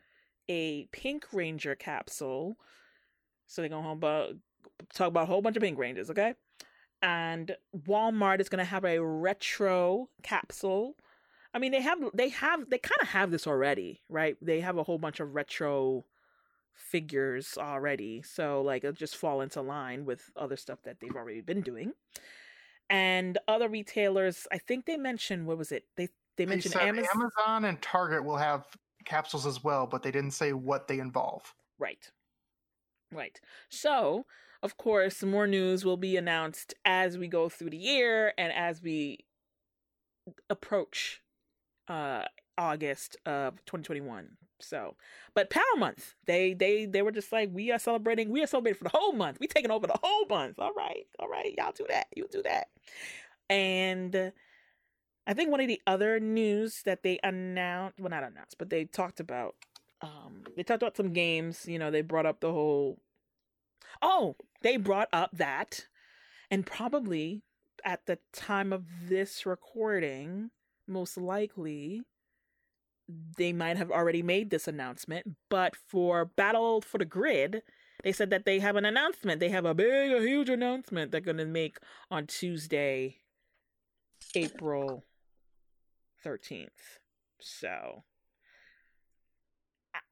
a 0.48 0.86
Pink 0.88 1.32
Ranger 1.34 1.76
capsule. 1.76 2.58
So 3.48 3.62
they're 3.62 3.70
gonna 3.70 4.40
talk 4.94 5.08
about 5.10 5.24
a 5.24 5.26
whole 5.28 5.42
bunch 5.42 5.56
of 5.58 5.62
Pink 5.62 5.78
Rangers, 5.78 6.10
okay? 6.10 6.36
And 7.02 7.56
Walmart 7.88 8.40
is 8.40 8.50
gonna 8.50 8.66
have 8.66 8.86
a 8.86 9.04
retro 9.04 10.10
capsule. 10.24 10.96
I 11.54 11.60
mean, 11.60 11.72
they 11.72 11.82
have 11.82 12.00
they 12.14 12.30
have 12.30 12.70
they 12.70 12.78
kind 12.78 13.02
of 13.02 13.10
have 13.10 13.32
this 13.32 13.48
already, 13.48 14.02
right? 14.10 14.38
They 14.42 14.60
have 14.62 14.78
a 14.78 14.84
whole 14.84 14.98
bunch 14.98 15.20
of 15.20 15.36
retro 15.36 16.06
figures 16.74 17.58
already. 17.58 18.22
So 18.22 18.62
like 18.62 18.84
it'll 18.84 18.94
just 18.94 19.16
fall 19.16 19.42
into 19.42 19.62
line 19.62 20.06
with 20.06 20.30
other 20.36 20.58
stuff 20.58 20.80
that 20.84 21.00
they've 21.00 21.16
already 21.16 21.42
been 21.42 21.62
doing. 21.62 21.94
And 22.90 23.38
other 23.48 23.70
retailers, 23.70 24.48
I 24.52 24.58
think 24.58 24.86
they 24.86 24.98
mentioned 24.98 25.48
what 25.48 25.58
was 25.58 25.72
it? 25.72 25.86
They 25.96 26.10
they 26.38 26.46
mentioned 26.46 26.76
Amazon. 26.76 27.10
Amazon 27.16 27.66
and 27.66 27.82
Target 27.82 28.24
will 28.24 28.38
have 28.38 28.66
capsules 29.06 29.46
as 29.46 29.64
well, 29.64 29.88
but 29.88 30.04
they 30.04 30.12
didn't 30.12 30.32
say 30.32 30.54
what 30.54 30.88
they 30.88 31.00
involve. 31.00 31.54
Right. 31.80 32.12
Right. 33.12 33.40
So, 33.70 34.26
of 34.66 34.78
course, 34.78 35.24
more 35.24 35.48
news 35.48 35.86
will 35.86 35.98
be 35.98 36.18
announced 36.18 36.74
as 36.84 37.18
we 37.18 37.28
go 37.28 37.50
through 37.50 37.70
the 37.70 37.78
year 37.78 38.34
and 38.38 38.52
as 38.52 38.82
we 38.82 39.20
approach 40.50 41.22
uh 41.88 42.24
August 42.58 43.18
of 43.26 43.64
2021. 43.66 44.38
So, 44.62 44.96
but 45.34 45.50
Power 45.50 45.64
Month, 45.78 46.16
they 46.26 46.54
they 46.54 46.86
they 46.86 47.02
were 47.02 47.12
just 47.12 47.32
like, 47.32 47.50
we 47.54 47.72
are 47.72 47.80
celebrating, 47.80 48.30
we 48.32 48.42
are 48.42 48.48
celebrating 48.48 48.78
for 48.78 48.86
the 48.86 48.98
whole 48.98 49.14
month. 49.14 49.38
We 49.40 49.48
taking 49.48 49.72
over 49.72 49.86
the 49.88 50.00
whole 50.02 50.26
month. 50.30 50.60
All 50.60 50.74
right, 50.74 51.06
all 51.20 51.28
right, 51.30 51.54
y'all 51.58 51.74
do 51.76 51.86
that. 51.90 52.08
You 52.16 52.28
do 52.32 52.42
that. 52.44 52.68
And 53.50 54.32
I 55.28 55.34
think 55.34 55.52
one 55.52 55.62
of 55.62 55.68
the 55.68 55.82
other 55.88 56.20
news 56.20 56.82
that 56.84 57.04
they 57.04 57.20
announced, 57.24 58.00
well, 58.00 58.10
not 58.10 58.24
announced, 58.24 58.58
but 58.58 58.70
they 58.70 58.86
talked 58.86 59.20
about, 59.20 59.56
um, 60.02 60.44
they 60.56 60.64
talked 60.64 60.84
about 60.84 60.98
some 60.98 61.14
games. 61.14 61.66
You 61.68 61.80
know, 61.80 61.92
they 61.92 62.02
brought 62.02 62.26
up 62.26 62.40
the 62.40 62.52
whole. 62.52 63.00
Oh, 64.02 64.36
they 64.62 64.78
brought 64.78 65.10
up 65.14 65.32
that, 65.34 65.88
and 66.50 66.66
probably 66.66 67.44
at 67.84 68.06
the 68.06 68.20
time 68.34 68.74
of 68.74 68.86
this 69.08 69.46
recording, 69.46 70.50
most 70.88 71.18
likely 71.18 72.02
they 73.38 73.54
might 73.54 73.78
have 73.78 73.92
already 73.92 74.24
made 74.24 74.50
this 74.50 74.68
announcement. 74.68 75.36
But 75.50 75.76
for 75.76 76.26
Battle 76.26 76.82
for 76.82 76.98
the 76.98 77.06
Grid, 77.06 77.62
they 78.04 78.12
said 78.12 78.30
that 78.32 78.46
they 78.46 78.60
have 78.60 78.76
an 78.76 78.86
announcement. 78.86 79.40
They 79.40 79.50
have 79.50 79.66
a 79.66 79.74
big, 79.74 80.12
a 80.12 80.20
huge 80.22 80.50
announcement 80.50 81.12
they're 81.12 81.22
going 81.22 81.38
to 81.38 81.46
make 81.46 81.78
on 82.10 82.28
Tuesday, 82.28 83.18
April 84.34 85.04
13th. 86.26 87.00
So 87.40 88.04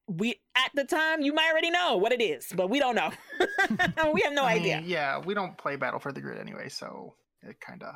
we 0.08 0.36
at 0.56 0.72
the 0.76 0.84
time 0.84 1.22
you 1.22 1.34
might 1.34 1.50
already 1.52 1.72
know 1.72 1.98
what 1.98 2.12
it 2.12 2.22
is, 2.22 2.52
but 2.56 2.70
we 2.70 2.80
don't 2.80 2.96
know. 2.96 3.12
we 4.14 4.22
have 4.22 4.34
no 4.34 4.44
I 4.44 4.54
idea. 4.54 4.82
mean, 4.82 4.90
yeah, 4.90 5.20
we 5.20 5.34
don't 5.34 5.58
play 5.58 5.76
Battle 5.76 6.00
for 6.00 6.12
the 6.12 6.22
Grid 6.22 6.40
anyway, 6.40 6.70
so 6.70 7.16
it 7.42 7.60
kind 7.60 7.84
of. 7.84 7.96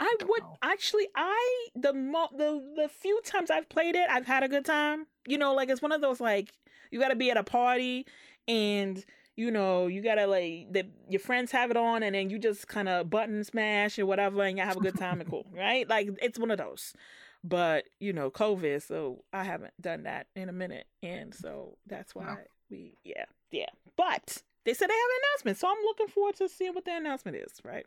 I 0.00 0.12
would 0.22 0.42
know. 0.42 0.56
actually 0.62 1.06
I 1.14 1.68
the 1.76 1.92
mo 1.92 2.28
the 2.36 2.60
the 2.76 2.88
few 2.88 3.20
times 3.24 3.50
I've 3.50 3.68
played 3.68 3.94
it, 3.94 4.08
I've 4.10 4.26
had 4.26 4.42
a 4.42 4.48
good 4.48 4.64
time. 4.64 5.06
You 5.26 5.38
know, 5.38 5.54
like 5.54 5.68
it's 5.68 5.82
one 5.82 5.92
of 5.92 6.00
those 6.00 6.20
like 6.20 6.52
you 6.90 6.98
got 6.98 7.08
to 7.08 7.16
be 7.16 7.30
at 7.30 7.36
a 7.36 7.44
party 7.44 8.06
and 8.48 9.04
you 9.36 9.50
know 9.50 9.86
you 9.86 10.02
gotta 10.02 10.26
like 10.26 10.72
the 10.72 10.86
your 11.08 11.20
friends 11.20 11.52
have 11.52 11.70
it 11.70 11.76
on 11.76 12.02
and 12.02 12.14
then 12.14 12.28
you 12.28 12.38
just 12.38 12.66
kind 12.68 12.88
of 12.88 13.08
button 13.08 13.42
smash 13.44 13.98
or 13.98 14.06
whatever 14.06 14.42
and 14.42 14.58
you 14.58 14.64
have 14.64 14.76
a 14.76 14.80
good 14.80 14.98
time 14.98 15.20
and 15.20 15.30
cool, 15.30 15.46
right? 15.56 15.88
Like 15.88 16.08
it's 16.20 16.38
one 16.38 16.50
of 16.50 16.58
those. 16.58 16.92
But 17.44 17.84
you 18.00 18.12
know, 18.14 18.30
COVID, 18.30 18.82
so 18.82 19.22
I 19.32 19.44
haven't 19.44 19.74
done 19.80 20.04
that 20.04 20.26
in 20.34 20.48
a 20.48 20.52
minute, 20.52 20.86
and 21.02 21.34
so 21.34 21.76
that's 21.86 22.14
why 22.14 22.24
No. 22.24 22.36
we 22.70 22.96
yeah 23.04 23.26
yeah. 23.50 23.68
But 23.96 24.42
they 24.64 24.72
said 24.72 24.88
they 24.88 24.94
have 24.94 25.10
an 25.10 25.20
announcement, 25.30 25.58
so 25.58 25.68
I'm 25.68 25.84
looking 25.84 26.08
forward 26.08 26.36
to 26.36 26.48
seeing 26.48 26.74
what 26.74 26.86
the 26.86 26.96
announcement 26.96 27.36
is, 27.36 27.52
right? 27.62 27.86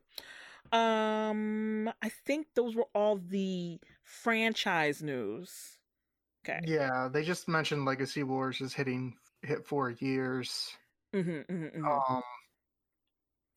Um, 0.71 1.89
I 2.01 2.09
think 2.09 2.47
those 2.55 2.75
were 2.75 2.87
all 2.93 3.17
the 3.17 3.79
franchise 4.03 5.01
news. 5.01 5.79
Okay. 6.47 6.59
Yeah, 6.65 7.09
they 7.11 7.23
just 7.23 7.47
mentioned 7.47 7.85
Legacy 7.85 8.23
Wars 8.23 8.61
is 8.61 8.73
hitting 8.73 9.15
hit 9.41 9.65
four 9.65 9.91
years. 9.91 10.71
Mm-hmm, 11.15 11.53
mm-hmm, 11.53 11.85
Um, 11.85 12.21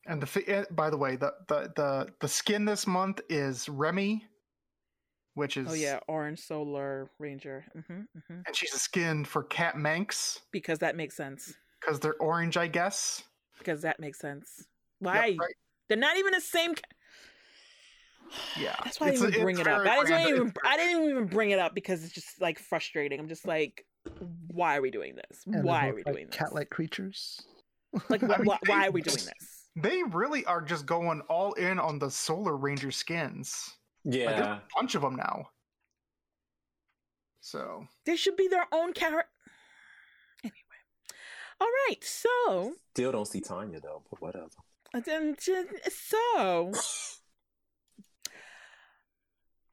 and 0.07 0.21
the 0.21 0.43
eh, 0.47 0.63
by 0.71 0.89
the 0.89 0.97
way, 0.97 1.15
the 1.15 1.33
the 1.47 1.71
the 1.75 2.13
the 2.19 2.27
skin 2.27 2.65
this 2.65 2.87
month 2.87 3.21
is 3.29 3.69
Remy, 3.69 4.25
which 5.35 5.57
is 5.57 5.67
Oh 5.69 5.73
yeah, 5.73 5.99
Orange 6.07 6.39
Solar 6.39 7.09
Ranger. 7.19 7.65
Mm-hmm, 7.77 7.93
mm-hmm. 7.93 8.41
and 8.45 8.55
she's 8.55 8.73
a 8.73 8.79
skin 8.79 9.23
for 9.25 9.43
Kat 9.43 9.77
Manx 9.77 10.39
Because 10.51 10.79
that 10.79 10.95
makes 10.95 11.15
sense. 11.15 11.53
because 11.79 11.99
they're 11.99 12.15
orange, 12.15 12.57
I 12.57 12.67
guess. 12.67 13.23
Because 13.57 13.81
that 13.83 13.99
makes 13.99 14.19
sense. 14.19 14.49
Yep, 14.57 14.65
Why? 14.99 15.19
right. 15.39 15.55
They're 15.87 15.97
not 15.97 16.17
even 16.17 16.33
the 16.33 16.41
same. 16.41 16.75
ca- 16.75 16.81
Yeah, 18.59 18.75
That's 18.83 18.99
why 18.99 19.07
I 19.07 19.11
didn't 19.11 19.29
even 19.29 19.43
bring 19.43 19.59
it 19.59 19.67
up. 19.67 19.83
very 19.83 19.89
I 19.89 19.95
didn't 20.03 20.11
random. 20.11 20.35
even. 20.35 20.53
I 20.65 20.77
didn't 20.77 21.09
even 21.09 21.25
bring 21.27 21.51
it 21.51 21.59
up 21.59 21.75
because 21.75 22.03
it's 22.03 22.13
just 22.13 22.39
like 22.41 22.59
frustrating. 22.59 23.19
I'm 23.19 23.27
just 23.27 23.45
like, 23.45 23.85
why 24.47 24.77
are 24.77 24.81
we 24.81 24.89
doing 24.91 25.15
this? 25.15 25.41
And 25.45 25.63
Why 25.63 25.89
are 25.89 25.93
we 25.95 26.03
like 26.03 26.13
doing 26.13 26.27
this? 26.27 26.35
Cat-like 26.35 26.69
creatures. 26.69 27.41
Like, 28.09 28.23
I 28.23 28.27
mean, 28.37 28.45
why 28.45 28.57
they- 28.65 28.71
are 28.73 28.91
we 28.91 29.01
doing 29.01 29.17
this? 29.17 29.67
They 29.75 30.01
really 30.11 30.43
are 30.45 30.61
just 30.61 30.85
going 30.85 31.21
all 31.29 31.53
in 31.53 31.77
on 31.79 31.99
the 31.99 32.09
Solar 32.11 32.55
Ranger 32.57 32.91
skins. 32.91 33.69
Like, 34.03 34.13
there's 34.13 34.39
Yeah. 34.39 34.57
a 34.57 34.61
bunch 34.75 34.95
of 34.95 35.01
them 35.01 35.15
now. 35.15 35.49
So 37.39 37.87
They 38.05 38.15
should 38.15 38.35
be 38.35 38.47
their 38.47 38.67
own 38.71 38.93
character. 38.93 39.29
Anyway, 40.43 40.81
all 41.59 41.67
right, 41.87 42.03
so 42.03 42.75
Still 42.93 43.11
don't 43.11 43.27
see 43.27 43.41
Tanya 43.41 43.79
though, 43.79 44.03
but 44.09 44.21
whatever. 44.21 44.49
then 45.05 45.35
so 45.89 46.71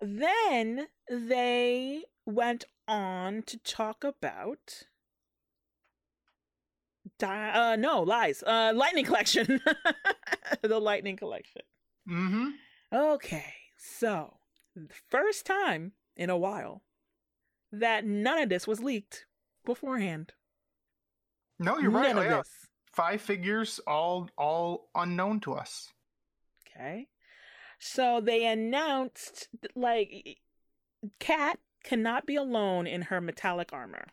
then 0.01 0.87
they 1.11 2.05
went 2.25 2.65
on 2.87 3.43
to 3.43 3.59
talk 3.59 4.05
about 4.05 4.85
Di- 7.19 7.51
uh 7.73 7.77
no 7.77 8.03
lies 8.03 8.43
uh 8.47 8.73
lightning 8.75 9.05
collection 9.05 9.61
the 10.63 10.79
lightning 10.79 11.17
collection 11.17 11.63
Mm-hmm. 12.09 12.49
okay 12.95 13.55
so 13.79 14.35
first 15.09 15.47
time 15.47 15.93
in 16.17 16.29
a 16.31 16.37
while 16.37 16.83
that 17.73 18.05
none 18.05 18.39
of 18.43 18.49
this 18.49 18.67
was 18.67 18.83
leaked 18.83 19.25
beforehand 19.65 20.33
No, 21.59 21.79
you're 21.79 21.91
right. 21.91 22.09
none 22.15 22.19
Oh, 22.19 22.21
of 22.23 22.27
yeah. 22.31 22.37
this 22.39 22.51
Five 22.93 23.21
figures, 23.23 23.79
all 23.87 24.29
all 24.37 24.89
unknown 24.95 25.39
to 25.41 25.53
us. 25.53 25.93
Okay. 26.67 27.07
So 27.79 28.21
they 28.21 28.45
announced 28.47 29.49
like 29.77 30.39
Kat 31.21 31.61
cannot 31.85 32.27
be 32.27 32.35
alone 32.35 32.89
in 32.89 33.03
her 33.03 33.21
metallic 33.21 33.73
armor. 33.73 34.07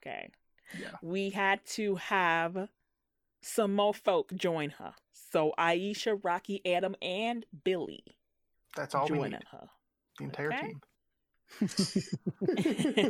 Okay. 0.00 0.30
Yeah. 0.78 0.92
We 1.02 1.30
had 1.30 1.64
to 1.78 1.96
have 1.96 2.68
some 3.42 3.74
more 3.74 3.94
folk 3.94 4.32
join 4.34 4.70
her. 4.70 4.94
So 5.32 5.52
Aisha, 5.58 6.20
Rocky, 6.22 6.60
Adam, 6.64 6.94
and 7.02 7.44
Billy 7.64 8.04
That's 8.76 8.94
all 8.94 9.04
we 9.08 9.16
joining 9.16 9.32
need. 9.32 9.42
her. 9.50 9.66
The 10.18 10.24
entire 10.24 10.52
Okay. 10.52 10.68
team. 10.68 10.80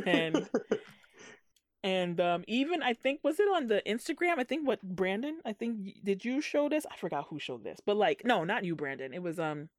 and 0.05 0.49
and 1.83 2.19
um 2.21 2.43
even 2.47 2.81
I 2.83 2.93
think 2.93 3.21
was 3.23 3.39
it 3.39 3.47
on 3.53 3.67
the 3.67 3.81
Instagram? 3.85 4.39
I 4.39 4.43
think 4.43 4.67
what 4.67 4.81
Brandon, 4.81 5.39
I 5.45 5.53
think 5.53 6.03
did 6.03 6.23
you 6.25 6.41
show 6.41 6.69
this? 6.69 6.85
I 6.91 6.95
forgot 6.97 7.27
who 7.29 7.39
showed 7.39 7.63
this. 7.63 7.79
But 7.85 7.97
like 7.97 8.23
no, 8.25 8.43
not 8.43 8.63
you 8.63 8.75
Brandon. 8.75 9.13
It 9.13 9.21
was 9.23 9.39
um 9.39 9.69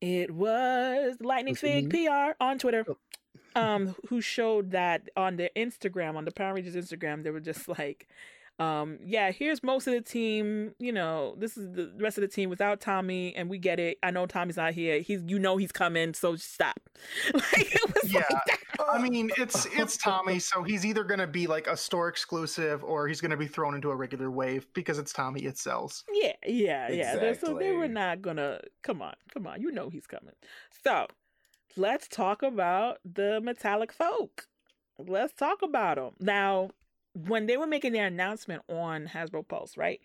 it 0.00 0.30
was 0.30 1.16
Lightning 1.20 1.54
Fig? 1.54 1.90
PR 1.90 2.32
on 2.40 2.58
Twitter. 2.58 2.84
Oh. 2.88 2.96
Um 3.60 3.94
who 4.08 4.20
showed 4.20 4.70
that 4.72 5.08
on 5.16 5.36
their 5.36 5.50
Instagram, 5.56 6.16
on 6.16 6.24
the 6.24 6.32
Power 6.32 6.54
Rangers 6.54 6.74
Instagram, 6.76 7.22
they 7.22 7.30
were 7.30 7.40
just 7.40 7.68
like 7.68 8.08
um 8.60 8.98
yeah 9.04 9.32
here's 9.32 9.62
most 9.64 9.88
of 9.88 9.92
the 9.94 10.00
team 10.00 10.72
you 10.78 10.92
know 10.92 11.34
this 11.38 11.56
is 11.56 11.68
the 11.72 11.92
rest 11.98 12.16
of 12.18 12.22
the 12.22 12.28
team 12.28 12.48
without 12.48 12.80
tommy 12.80 13.34
and 13.34 13.50
we 13.50 13.58
get 13.58 13.80
it 13.80 13.98
i 14.04 14.12
know 14.12 14.26
tommy's 14.26 14.56
not 14.56 14.72
here 14.72 15.00
he's 15.00 15.20
you 15.26 15.40
know 15.40 15.56
he's 15.56 15.72
coming 15.72 16.14
so 16.14 16.36
stop 16.36 16.78
like 17.34 17.74
it 17.74 17.80
was 17.94 18.04
like 18.04 18.12
Yeah. 18.12 18.38
that. 18.46 18.58
I 18.92 18.98
mean, 19.00 19.30
it's 19.38 19.66
it's 19.72 19.96
Tommy, 19.96 20.38
so 20.50 20.62
he's 20.62 20.84
either 20.84 21.04
gonna 21.04 21.26
be 21.26 21.46
like 21.46 21.66
a 21.68 21.76
store 21.76 22.08
exclusive 22.08 22.84
or 22.84 23.08
he's 23.08 23.20
gonna 23.20 23.36
be 23.36 23.46
thrown 23.46 23.74
into 23.74 23.90
a 23.90 23.96
regular 23.96 24.30
wave 24.30 24.66
because 24.74 24.98
it's 24.98 25.12
Tommy. 25.12 25.42
It 25.44 25.56
sells. 25.58 26.04
Yeah, 26.12 26.32
yeah, 26.46 26.90
yeah. 26.90 27.16
They're- 27.16 27.34
So 27.34 27.56
they 27.58 27.72
were 27.72 27.88
not 27.88 28.20
gonna 28.20 28.60
come 28.82 29.00
on, 29.00 29.14
come 29.32 29.46
on. 29.46 29.60
You 29.62 29.70
know 29.72 29.88
he's 29.88 30.06
coming. 30.06 30.34
So 30.84 31.06
let's 31.76 32.08
talk 32.08 32.42
about 32.42 32.98
the 33.04 33.40
metallic 33.42 33.92
folk. 33.92 34.46
Let's 34.98 35.32
talk 35.32 35.62
about 35.62 35.96
them 35.96 36.12
now. 36.20 36.70
When 37.14 37.46
they 37.46 37.56
were 37.56 37.66
making 37.66 37.92
their 37.92 38.06
announcement 38.06 38.62
on 38.68 39.06
Hasbro 39.06 39.46
Pulse, 39.46 39.76
right? 39.76 40.00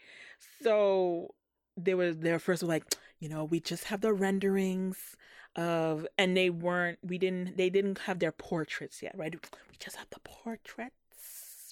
So 0.64 1.34
they 1.76 1.96
were 1.96 2.14
there 2.14 2.40
first 2.40 2.62
were 2.62 2.70
like, 2.70 2.84
you 3.20 3.30
know, 3.30 3.44
we 3.44 3.60
just 3.60 3.86
have 3.86 4.02
the 4.02 4.14
renderings 4.14 5.16
of, 5.56 6.06
and 6.18 6.38
they 6.38 6.50
weren't, 6.50 7.00
we 7.04 7.18
didn't, 7.18 7.58
they 7.58 7.70
didn't 7.70 8.00
have 8.00 8.20
their 8.20 8.32
portraits 8.32 9.02
yet, 9.02 9.18
right? 9.18 9.34
We 9.34 9.78
just 9.80 9.98
have 9.98 10.10
the 10.12 10.20
portraits. 10.20 10.94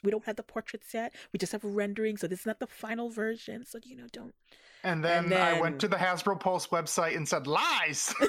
We 0.04 0.12
don't 0.12 0.26
have 0.26 0.36
the 0.36 0.44
portraits 0.44 0.94
yet. 0.94 1.14
We 1.34 1.40
just 1.40 1.52
have 1.52 1.64
a 1.64 1.70
rendering, 1.70 2.18
so 2.18 2.28
this 2.28 2.42
is 2.42 2.46
not 2.46 2.60
the 2.60 2.68
final 2.68 3.10
version. 3.10 3.66
So 3.66 3.80
you 3.84 3.96
know, 3.96 4.06
don't 4.12 4.36
And 4.84 5.04
then, 5.04 5.26
And 5.26 5.34
I 5.34 5.60
went 5.60 5.80
to 5.82 5.88
the 5.88 5.96
Hasbro 5.96 6.40
Pulse 6.40 6.68
website 6.68 7.16
and 7.16 7.28
said 7.28 7.48
lies. 7.48 8.14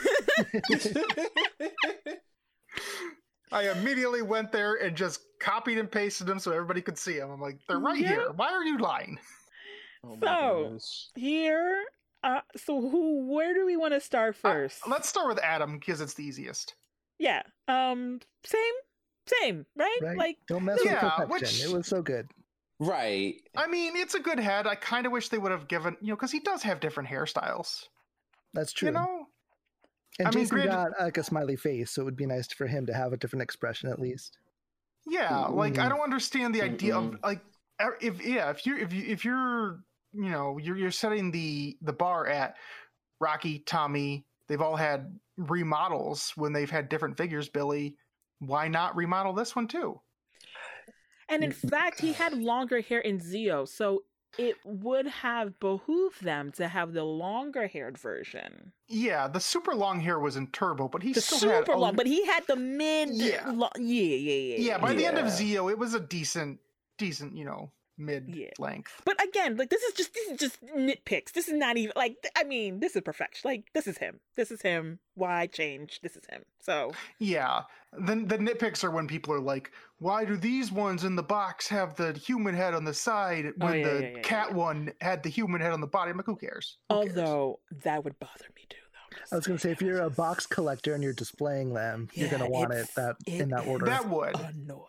I 3.52 3.70
immediately 3.70 4.22
went 4.22 4.52
there 4.52 4.74
and 4.74 4.96
just 4.96 5.20
copied 5.40 5.78
and 5.78 5.90
pasted 5.90 6.26
them 6.26 6.38
so 6.38 6.52
everybody 6.52 6.80
could 6.82 6.98
see 6.98 7.18
them. 7.18 7.30
I'm 7.30 7.40
like, 7.40 7.58
they're 7.68 7.78
right 7.78 7.98
Yeah. 7.98 8.08
here. 8.08 8.32
Why 8.34 8.52
are 8.52 8.64
you 8.64 8.78
lying? 8.78 9.18
Oh 10.04 10.14
So- 10.14 10.70
gosh. 10.74 11.06
here 11.16 11.82
uh 12.22 12.40
so 12.56 12.80
who 12.80 13.26
where 13.32 13.52
do 13.52 13.66
we 13.66 13.76
want 13.76 13.94
to 13.94 14.00
start 14.00 14.36
Uh, 14.44 14.48
first 14.48 14.86
let's 14.88 15.08
start 15.08 15.26
with 15.28 15.40
Adam 15.42 15.76
because 15.78 16.00
it's 16.00 16.14
the 16.14 16.22
easiest. 16.24 16.76
yeah 17.18 17.42
um 17.66 18.20
same 18.44 18.60
same 19.26 19.66
right, 19.76 19.98
Right? 20.00 20.16
like 20.16 20.36
Don't 20.46 20.64
mess 20.64 20.78
Yeah, 20.84 20.92
with 21.18 21.28
perfection. 21.28 21.30
which- 21.30 21.64
It 21.64 21.76
was 21.76 21.86
so 21.88 22.00
good. 22.00 22.30
Right. 22.80 23.34
I 23.56 23.66
mean, 23.66 23.96
it's 23.96 24.14
a 24.14 24.20
good 24.20 24.38
head. 24.38 24.68
I 24.68 24.76
kind 24.76 25.04
of 25.04 25.10
wish 25.10 25.30
they 25.30 25.38
would 25.38 25.50
have 25.50 25.66
given, 25.66 25.96
you 26.00 26.10
know, 26.10 26.14
because 26.16 26.30
he 26.30 26.38
does 26.38 26.62
have 26.62 26.78
different 26.78 27.08
hairstyles. 27.08 27.88
That's 28.54 28.72
true. 28.72 28.86
You 28.88 28.92
know, 28.94 29.26
and 30.20 30.28
I 30.28 30.30
mean, 30.30 30.44
Jason 30.44 30.54
granted- 30.58 30.72
got 30.72 30.90
like 31.00 31.16
a 31.18 31.24
smiley 31.24 31.56
face, 31.56 31.90
so 31.90 32.02
it 32.02 32.04
would 32.04 32.16
be 32.16 32.24
nice 32.26 32.46
for 32.52 32.68
him 32.68 32.86
to 32.86 32.94
have 32.94 33.12
a 33.12 33.16
different 33.16 33.42
expression 33.42 33.90
at 33.90 33.98
least. 33.98 34.38
Yeah, 35.08 35.46
like 35.46 35.78
I 35.78 35.86
Mm. 35.86 35.90
don't 35.90 36.00
understand 36.00 36.54
the 36.54 36.62
idea 36.62 36.96
of 36.96 37.04
Mm-mm. 37.04 37.22
like 37.22 37.40
er- 37.80 37.98
if 38.00 38.24
yeah, 38.24 38.50
if 38.50 38.66
you're 38.66 38.78
if 38.78 38.92
you 38.92 39.04
if 39.06 39.24
you're 39.24 39.80
you 40.12 40.30
know 40.30 40.58
you're 40.58 40.76
you're 40.76 40.90
setting 40.90 41.30
the 41.30 41.76
the 41.82 41.92
bar 41.92 42.26
at 42.26 42.56
Rocky, 43.20 43.60
Tommy, 43.60 44.24
they've 44.46 44.60
all 44.60 44.76
had 44.76 45.18
remodels 45.36 46.32
when 46.36 46.52
they've 46.52 46.70
had 46.70 46.88
different 46.88 47.16
figures. 47.16 47.48
Billy, 47.48 47.96
why 48.38 48.68
not 48.68 48.96
remodel 48.96 49.32
this 49.32 49.56
one 49.56 49.66
too? 49.68 50.00
and 51.30 51.44
in 51.44 51.52
fact 51.52 52.00
he 52.00 52.14
had 52.14 52.32
longer 52.32 52.80
hair 52.80 53.00
in 53.00 53.18
zeo 53.20 53.68
so 53.68 54.02
it 54.38 54.56
would 54.64 55.06
have 55.06 55.58
behooved 55.60 56.22
them 56.22 56.52
to 56.52 56.68
have 56.68 56.92
the 56.92 57.04
longer 57.04 57.66
haired 57.66 57.98
version 57.98 58.72
Yeah, 58.86 59.28
the 59.28 59.40
super 59.40 59.74
long 59.74 60.00
hair 60.00 60.18
was 60.18 60.36
in 60.36 60.46
Turbo, 60.48 60.88
but 60.88 61.02
he 61.02 61.12
the 61.12 61.20
still 61.20 61.50
had 61.50 61.60
super 61.66 61.72
a- 61.72 61.78
long 61.78 61.96
but 61.96 62.06
he 62.06 62.24
had 62.24 62.46
the 62.46 62.56
mid 62.56 63.10
Yeah. 63.10 63.50
yeah 63.52 63.68
yeah 63.76 64.14
yeah 64.16 64.56
yeah. 64.58 64.78
By 64.78 64.94
the 64.94 65.04
end 65.06 65.18
of 65.18 65.26
Yeah. 65.26 65.32
Zeo, 65.32 65.70
it 65.70 65.78
was 65.78 65.94
a 65.94 66.00
decent 66.00 66.60
decent 66.98 67.36
you 67.36 67.44
know 67.44 67.72
mid 68.00 68.28
Yeah. 68.32 68.50
length. 68.60 69.02
But 69.04 69.20
again, 69.22 69.56
like 69.56 69.70
this 69.70 69.82
is 69.82 69.92
just 69.94 70.14
this 70.14 70.28
is 70.30 70.38
just 70.38 70.62
nitpicks. 70.66 71.32
This 71.32 71.48
is 71.48 71.54
not 71.54 71.76
even 71.76 71.92
like 71.96 72.14
I 72.36 72.44
mean, 72.44 72.78
this 72.80 72.94
is 72.94 73.02
perfection. 73.02 73.48
Like 73.50 73.64
this 73.74 73.86
is 73.88 73.98
him. 73.98 74.20
This 74.36 74.50
is 74.52 74.62
him. 74.62 75.00
Why 75.14 75.48
change? 75.48 75.98
This 76.02 76.14
is 76.16 76.24
him. 76.30 76.44
So 76.60 76.92
Yeah. 77.18 77.62
Then 77.98 78.28
the 78.28 78.38
nitpicks 78.38 78.84
are 78.84 78.90
when 78.90 79.08
people 79.08 79.32
are 79.34 79.40
like, 79.40 79.72
"Why 79.98 80.24
do 80.24 80.36
these 80.36 80.70
ones 80.72 81.04
in 81.04 81.16
the 81.16 81.22
box 81.22 81.68
have 81.68 81.94
the 81.96 82.12
human 82.12 82.54
head 82.54 82.74
on 82.74 82.84
the 82.84 82.94
side 82.94 83.46
oh, 83.46 83.52
when 83.66 83.72
Oh, 83.72 83.76
yeah, 83.76 83.84
the 83.88 84.00
yeah, 84.02 84.08
yeah, 84.16 84.22
Kat 84.22 84.46
yeah. 84.50 84.56
one 84.56 84.92
had 85.00 85.22
the 85.22 85.28
human 85.30 85.60
head 85.60 85.72
on 85.72 85.80
the 85.80 85.86
body?" 85.86 86.10
I'm 86.10 86.16
like, 86.16 86.26
"Who 86.26 86.36
cares?" 86.36 86.78
Who 86.88 86.96
cares? 87.04 87.08
although 87.16 87.60
that 87.84 88.04
would 88.04 88.18
bother 88.18 88.46
me 88.56 88.62
too, 88.68 88.76
though. 88.92 89.16
I'm 89.16 89.20
just 89.20 89.32
I 89.32 89.36
was 89.36 89.46
gonna 89.46 89.58
say 89.58 89.70
if 89.70 89.82
you're 89.82 90.02
a 90.02 90.10
box 90.10 90.46
collector 90.46 90.94
and 90.94 91.02
you're 91.02 91.12
displaying 91.12 91.74
them, 91.74 92.08
you're 92.14 92.28
gonna 92.30 92.48
want 92.48 92.72
it 92.72 92.78
it's- 92.88 92.94
that 92.94 93.16
in 93.26 93.48
that 93.50 93.66
order. 93.66 93.86
that 93.86 94.08
would, 94.08 94.34
annoying. 94.38 94.84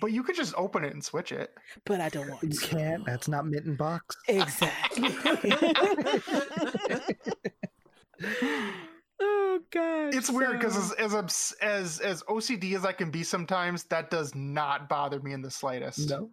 but 0.00 0.12
you 0.12 0.22
could 0.22 0.36
just 0.36 0.54
open 0.56 0.84
it 0.84 0.92
and 0.92 1.04
switch 1.04 1.32
it. 1.32 1.54
But 1.84 2.00
I 2.00 2.08
don't 2.08 2.28
want 2.30 2.42
you 2.42 2.50
to. 2.50 2.66
can't. 2.66 3.04
That's 3.04 3.28
not 3.28 3.46
mitten 3.46 3.74
box. 3.76 4.16
exactly. 4.28 5.08
oh 9.20 9.60
god. 9.72 10.14
It's 10.14 10.30
weird 10.30 10.52
because 10.58 10.74
so- 10.74 10.94
as, 10.98 11.14
as 11.14 11.54
as 11.62 12.00
as 12.00 12.22
OCD 12.24 12.74
as 12.76 12.84
I 12.84 12.92
can 12.92 13.10
be 13.10 13.22
sometimes, 13.22 13.84
that 13.84 14.10
does 14.10 14.34
not 14.34 14.88
bother 14.88 15.20
me 15.20 15.32
in 15.32 15.42
the 15.42 15.50
slightest. 15.50 16.08
No. 16.10 16.30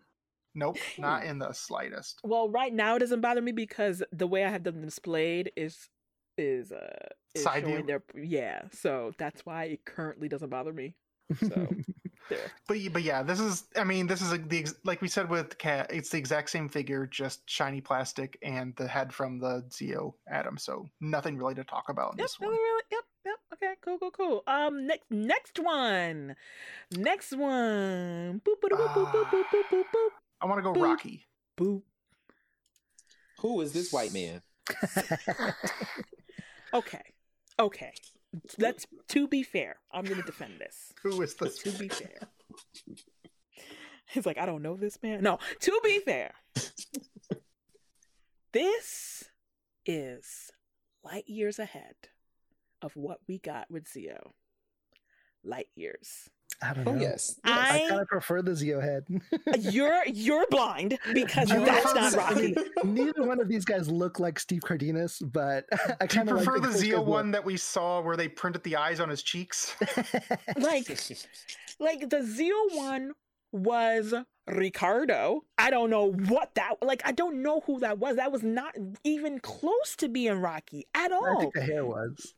Nope, 0.56 0.78
not 1.00 1.24
in 1.24 1.40
the 1.40 1.52
slightest. 1.54 2.20
well, 2.24 2.48
right 2.50 2.72
now 2.74 2.96
it 2.96 3.00
doesn't 3.00 3.22
bother 3.22 3.42
me 3.42 3.52
because 3.52 4.04
the 4.12 4.28
way 4.28 4.46
I 4.46 4.50
have 4.50 4.64
them 4.64 4.82
displayed 4.82 5.52
is 5.56 5.90
is 6.38 6.72
uh 6.72 7.08
is 7.34 7.44
Side 7.44 7.64
showing 7.64 7.76
view? 7.78 7.86
their 7.88 8.04
yeah. 8.24 8.62
So 8.72 9.14
that's 9.18 9.46
why 9.46 9.64
it 9.66 9.86
currently 9.86 10.30
doesn't 10.30 10.50
bother 10.50 10.72
me. 10.74 10.96
So 11.40 11.68
there. 12.30 12.52
But 12.68 12.78
but 12.92 13.02
yeah, 13.02 13.24
this 13.24 13.40
is. 13.40 13.64
I 13.76 13.84
mean, 13.84 14.06
this 14.06 14.22
is 14.22 14.32
like 14.32 14.48
the 14.48 14.68
like 14.84 15.02
we 15.02 15.08
said 15.08 15.28
with 15.30 15.58
Kat. 15.58 15.92
It's 15.92 16.10
the 16.10 16.18
exact 16.20 16.52
same 16.52 16.70
figure, 16.70 17.08
just 17.08 17.50
shiny 17.50 17.82
plastic 17.82 18.38
and 18.44 18.76
the 18.76 18.88
head 18.88 19.12
from 19.12 19.40
the 19.40 19.64
Zeo 19.70 20.14
Adam. 20.30 20.58
So 20.60 20.88
nothing 21.02 21.38
really 21.38 21.56
to 21.56 21.64
talk 21.64 21.86
about 21.90 22.14
in 22.14 22.20
Yep, 22.20 22.26
this 22.26 22.40
one. 22.40 22.50
really, 22.52 22.62
yep, 22.62 22.64
yep. 22.64 22.73
Okay, 22.73 22.73
cool, 24.00 24.12
cool, 24.12 24.44
cool. 24.46 24.54
Um, 24.54 24.88
next, 24.88 25.10
next 25.10 25.60
one, 25.60 26.36
next 26.92 27.32
one. 27.36 28.42
Boop, 28.46 28.60
boop, 28.62 28.70
boop, 28.72 28.94
boop, 28.94 29.12
boop, 29.12 29.26
boop, 29.26 29.44
boop, 29.52 29.64
boop, 29.72 29.84
boop, 29.94 30.10
I 30.42 30.46
want 30.46 30.60
to 30.60 30.64
go 30.64 30.74
Boop. 30.74 30.84
Rocky. 30.84 31.26
boop. 31.58 31.82
Who 33.40 33.62
is 33.62 33.74
this 33.74 33.92
white 33.92 34.14
man? 34.14 34.42
Okay, 36.74 37.04
okay. 37.60 37.94
Let's. 38.58 38.88
To 39.10 39.28
be 39.28 39.44
fair, 39.44 39.76
I'm 39.92 40.06
gonna 40.06 40.24
defend 40.24 40.54
this. 40.60 40.92
Who 41.04 41.22
is 41.22 41.36
this? 41.36 41.60
To 41.60 41.72
be 41.72 41.88
fair, 41.88 42.18
he's 44.08 44.26
like, 44.26 44.40
I 44.40 44.48
don't 44.48 44.64
know 44.64 44.76
this 44.76 44.98
man. 45.04 45.22
No, 45.22 45.38
to 45.60 45.80
be 45.84 46.00
fair, 46.00 46.34
this 48.54 49.26
is 49.86 50.52
light 51.04 51.28
years 51.28 51.60
ahead 51.60 51.94
of 52.84 52.96
what 52.96 53.18
we 53.28 53.40
got 53.40 53.72
with 53.72 53.86
Zeo. 53.86 54.32
Light 55.44 55.68
years. 55.76 56.30
I 56.62 56.74
don't 56.74 56.88
oh, 56.88 56.92
know. 56.94 57.00
Oh 57.00 57.02
yes. 57.02 57.40
I 57.44 57.84
I 57.84 57.90
kind 57.90 58.02
of 58.02 58.08
prefer 58.08 58.42
the 58.42 58.52
Zeo 58.52 58.82
head. 58.82 59.06
you're 59.74 60.06
you're 60.06 60.46
blind 60.50 60.98
because 61.14 61.50
Do 61.50 61.56
you 61.60 61.66
that's 61.66 61.92
prefer 61.92 62.00
not 62.00 62.12
the- 62.12 62.18
Rocky. 62.18 62.56
Neither 62.84 63.24
one 63.24 63.42
of 63.42 63.48
these 63.50 63.66
guys 63.66 63.90
look 63.90 64.20
like 64.20 64.40
Steve 64.40 64.62
Cardenas, 64.62 65.20
but 65.20 65.66
I 66.02 66.08
kind 66.08 66.30
of 66.30 66.38
prefer 66.38 66.54
like 66.54 66.62
the 66.62 66.68
first 66.70 66.84
Zeo 66.84 66.98
look. 66.98 67.08
one 67.08 67.32
that 67.32 67.44
we 67.44 67.58
saw 67.58 68.02
where 68.02 68.16
they 68.16 68.28
printed 68.28 68.64
the 68.64 68.76
eyes 68.76 69.00
on 69.00 69.10
his 69.10 69.24
cheeks? 69.24 69.76
Like 70.58 70.88
like 71.80 72.10
the 72.10 72.18
Zeo 72.18 72.78
one 72.78 73.14
was 73.54 74.14
Ricardo. 74.48 75.42
I 75.58 75.70
don't 75.70 75.90
know 75.90 76.12
what 76.12 76.56
that 76.56 76.76
like 76.82 77.02
I 77.06 77.12
don't 77.14 77.42
know 77.42 77.62
who 77.62 77.80
that 77.80 78.00
was. 78.00 78.18
That 78.18 78.32
was 78.32 78.44
not 78.44 78.76
even 79.04 79.40
close 79.40 79.96
to 79.98 80.10
being 80.10 80.40
Rocky 80.40 80.86
at 80.94 81.12
I 81.12 81.16
all. 81.16 81.40
think 81.40 81.54
the 81.54 81.62
hair 81.62 81.86
was. 81.86 82.34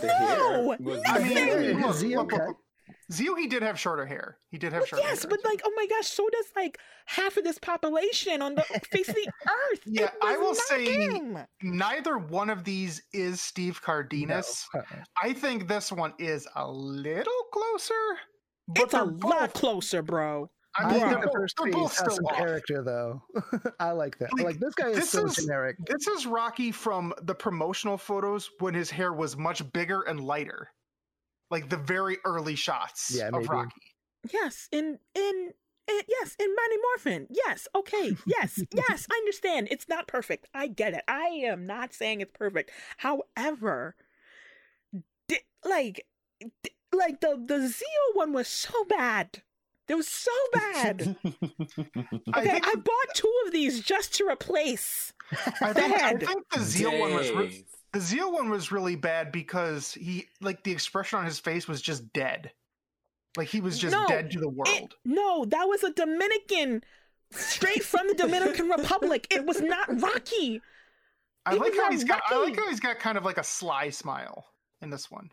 The 0.00 0.06
no, 0.06 0.12
hair 0.14 0.62
was- 0.78 1.02
I 1.06 1.18
mean, 1.20 1.36
His 1.36 1.76
look, 1.76 1.96
Zeo 1.96 2.16
look, 2.16 2.32
look, 2.32 2.40
cut. 2.40 3.38
he 3.38 3.46
did 3.46 3.62
have 3.62 3.78
shorter 3.80 4.04
hair. 4.04 4.36
He 4.50 4.58
did 4.58 4.72
have 4.72 4.80
Well, 4.82 4.86
shorter 4.88 5.04
yes, 5.06 5.22
hair. 5.22 5.30
but 5.30 5.40
like, 5.44 5.62
oh 5.64 5.72
my 5.74 5.86
gosh, 5.86 6.06
so 6.08 6.28
does 6.30 6.46
like 6.54 6.78
half 7.06 7.36
of 7.38 7.44
this 7.44 7.58
population 7.58 8.42
on 8.42 8.56
the 8.56 8.62
face 8.92 9.08
of 9.08 9.14
the 9.14 9.32
earth. 9.46 9.80
Yeah, 9.86 10.10
I 10.22 10.36
will 10.36 10.48
not 10.48 10.56
say 10.56 10.84
him. 10.84 11.38
neither 11.62 12.18
one 12.18 12.50
of 12.50 12.62
these 12.64 13.02
is 13.14 13.40
Steve 13.40 13.80
Cardenas. 13.80 14.66
No. 14.74 14.80
Uh-uh. 14.80 15.04
I 15.22 15.32
think 15.32 15.66
this 15.66 15.90
one 15.90 16.12
is 16.18 16.46
a 16.56 16.70
little 16.70 17.42
closer, 17.52 17.94
but 18.74 18.82
it's 18.84 18.94
a 18.94 19.04
lot 19.04 19.52
closer, 19.54 20.02
bro. 20.02 20.50
I 20.78 20.84
I 20.84 20.90
mean, 20.92 21.00
think 21.00 21.10
they're 21.10 21.20
the 21.20 21.26
both, 21.26 21.34
first 21.34 21.56
they're 21.62 21.72
both 21.72 21.90
has 21.90 21.98
still 21.98 22.10
some 22.16 22.24
off. 22.26 22.36
character, 22.36 22.82
though. 22.84 23.22
I 23.80 23.90
like 23.90 24.18
that. 24.18 24.32
Like, 24.34 24.44
Like, 24.46 24.58
this 24.60 24.74
guy 24.74 24.88
is 24.90 24.96
this 24.96 25.10
so 25.10 25.26
is- 25.26 25.34
generic. 25.36 25.76
This 25.86 26.06
is 26.06 26.26
Rocky 26.26 26.70
from 26.70 27.12
the 27.22 27.34
promotional 27.34 27.98
photos 27.98 28.48
when 28.60 28.74
his 28.74 28.88
hair 28.90 29.12
was 29.12 29.36
much 29.36 29.68
bigger 29.72 30.02
and 30.02 30.20
lighter, 30.20 30.68
like 31.50 31.68
the 31.68 31.76
very 31.76 32.18
early 32.24 32.54
shots 32.54 33.10
Yeah, 33.14 33.26
of 33.28 33.32
maybe. 33.32 33.46
Rocky. 33.48 33.80
Yes, 34.32 34.68
in 34.70 34.98
in. 35.16 35.52
in 35.88 36.00
yes, 36.08 36.36
in 36.38 36.54
Mighty 36.54 36.76
Morphin. 36.82 37.26
Yes, 37.30 37.66
okay. 37.74 38.16
Yes, 38.26 38.62
yes, 38.72 39.06
I 39.10 39.14
understand. 39.16 39.66
It's 39.72 39.88
not 39.88 40.06
perfect. 40.06 40.46
I 40.54 40.68
get 40.68 40.94
it. 40.94 41.02
I 41.08 41.40
am 41.46 41.66
not 41.66 41.92
saying 41.92 42.20
it's 42.20 42.30
perfect. 42.32 42.70
However, 42.98 43.96
di- 45.26 45.40
like, 45.64 46.06
di- 46.62 46.70
like 46.92 47.20
the 47.20 47.40
the 47.44 47.56
Zeo 47.56 48.14
one 48.14 48.32
was 48.32 48.48
so 48.48 48.84
bad. 48.84 49.42
It 49.88 49.94
was 49.96 50.06
so 50.08 50.30
bad. 50.52 51.16
I 51.24 52.40
Okay, 52.40 52.50
think, 52.50 52.68
I 52.68 52.74
bought 52.76 53.14
two 53.14 53.32
of 53.46 53.52
these 53.52 53.80
just 53.80 54.14
to 54.14 54.28
replace. 54.28 55.12
I 55.60 55.72
think, 55.72 55.92
I 55.94 56.14
think 56.14 56.48
the 56.50 56.60
Zeo 56.60 56.98
one 57.00 57.12
was 57.14 57.30
re- 57.32 57.64
the 57.92 57.98
Zeo 57.98 58.32
one 58.32 58.50
was 58.50 58.70
really 58.70 58.94
bad 58.94 59.32
because 59.32 59.92
he 59.94 60.28
like 60.40 60.62
the 60.62 60.70
expression 60.70 61.18
on 61.18 61.24
his 61.24 61.40
face 61.40 61.66
was 61.66 61.82
just 61.82 62.12
dead, 62.12 62.52
like 63.36 63.48
he 63.48 63.60
was 63.60 63.78
just 63.78 63.96
No, 63.96 64.06
dead 64.06 64.30
to 64.30 64.38
the 64.40 64.48
It- 64.48 64.54
world. 64.54 64.94
no, 65.04 65.44
that 65.46 65.64
was 65.64 65.82
a 65.82 65.90
Dominican, 65.92 66.84
straight 67.32 67.82
from 67.84 68.06
the 68.06 68.14
Dominican 68.14 68.68
Republic. 68.78 69.26
It 69.30 69.44
was 69.44 69.60
not 69.60 70.00
Rocky. 70.00 70.62
I 71.46 71.54
it 71.56 71.60
like 71.60 71.72
how 71.74 71.82
not 71.84 71.92
he's 71.92 72.04
got. 72.04 72.22
I 72.28 72.40
like 72.44 72.56
how 72.56 72.68
he's 72.68 72.80
got 72.80 73.00
kind 73.00 73.18
of 73.18 73.24
like 73.24 73.38
a 73.38 73.44
sly 73.44 73.90
smile 73.90 74.44
in 74.82 74.90
this 74.90 75.10
one. 75.10 75.30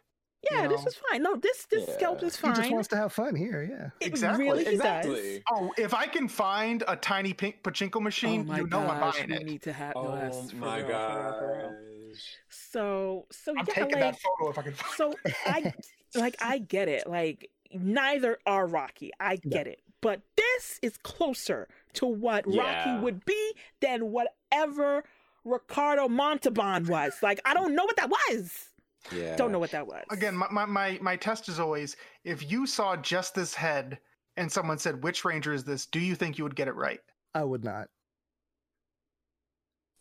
Yeah, 0.51 0.63
You 0.63 0.69
this 0.69 0.81
know. 0.81 0.87
is 0.87 0.95
fine. 1.09 1.23
No, 1.23 1.35
this 1.35 1.65
this 1.65 1.85
Yeah. 1.87 1.93
scalp 1.95 2.23
is 2.23 2.35
fine. 2.37 2.55
He 2.55 2.61
just 2.61 2.71
wants 2.71 2.87
to 2.89 2.95
have 2.97 3.13
fun 3.13 3.35
here. 3.35 3.63
Yeah. 3.69 3.89
it 3.99 4.07
Exactly, 4.07 4.45
really 4.45 4.63
does. 4.63 4.73
exactly. 4.73 5.43
Oh, 5.51 5.73
if 5.77 5.93
I 5.93 6.07
can 6.07 6.27
find 6.27 6.83
a 6.87 6.95
tiny 6.95 7.33
pink 7.33 7.63
pachinko 7.63 7.97
Oh 7.97 7.99
machine, 8.01 8.47
my 8.47 8.57
you 8.57 8.67
know 8.67 8.81
I'm 8.81 8.99
gosh, 8.99 9.17
buying 9.17 9.29
we 9.29 9.35
it. 9.37 9.45
need 9.45 9.61
to 9.63 9.73
have 9.73 9.93
Oh 9.95 10.15
yes, 10.15 10.51
for 10.51 10.55
my 10.57 10.77
real, 10.77 10.87
for 10.87 11.57
real, 11.57 11.69
for 11.71 12.11
gosh. 12.13 12.37
So 12.49 13.25
so 13.31 13.51
I'm 13.51 13.65
yeah, 13.67 13.73
taking 13.73 13.99
like 13.99 13.99
that 13.99 14.19
photo 14.21 14.49
if 14.51 14.57
I 14.57 14.61
can 14.63 14.73
find. 14.73 14.93
so 14.95 15.13
I 15.45 15.73
like 16.15 16.35
I 16.41 16.57
get 16.59 16.87
it. 16.87 17.07
Like 17.07 17.49
neither 17.73 18.37
are 18.45 18.65
Rocky. 18.67 19.11
I 19.19 19.39
No. 19.43 19.51
get 19.51 19.67
it. 19.67 19.81
But 19.99 20.21
this 20.35 20.79
is 20.81 20.97
closer 20.97 21.67
to 21.93 22.05
what 22.05 22.45
Yeah. 22.47 22.61
Rocky 22.61 23.01
would 23.03 23.25
be 23.25 23.53
than 23.81 24.11
whatever 24.11 25.03
Ricardo 25.43 26.07
Montalban 26.07 26.85
was. 26.87 27.21
Like 27.21 27.39
I 27.45 27.53
don't 27.53 27.75
know 27.75 27.83
what 27.83 27.95
that 27.97 28.09
was. 28.09 28.66
Yeah. 29.11 29.35
Don't 29.35 29.51
know 29.51 29.59
what 29.59 29.71
that 29.71 29.87
was. 29.87 30.03
Again, 30.09 30.35
my, 30.35 30.47
my, 30.51 30.65
my, 30.65 30.99
my 31.01 31.15
test 31.15 31.49
is 31.49 31.59
always 31.59 31.95
if 32.23 32.49
you 32.49 32.65
saw 32.65 32.95
just 32.95 33.35
this 33.35 33.53
head 33.53 33.99
and 34.35 34.51
someone 34.51 34.77
said, 34.77 35.03
which 35.03 35.25
ranger 35.25 35.53
is 35.53 35.63
this? 35.63 35.85
Do 35.85 35.99
you 35.99 36.15
think 36.15 36.37
you 36.37 36.43
would 36.43 36.55
get 36.55 36.67
it 36.67 36.75
right? 36.75 36.99
I 37.33 37.43
would 37.43 37.63
not. 37.63 37.87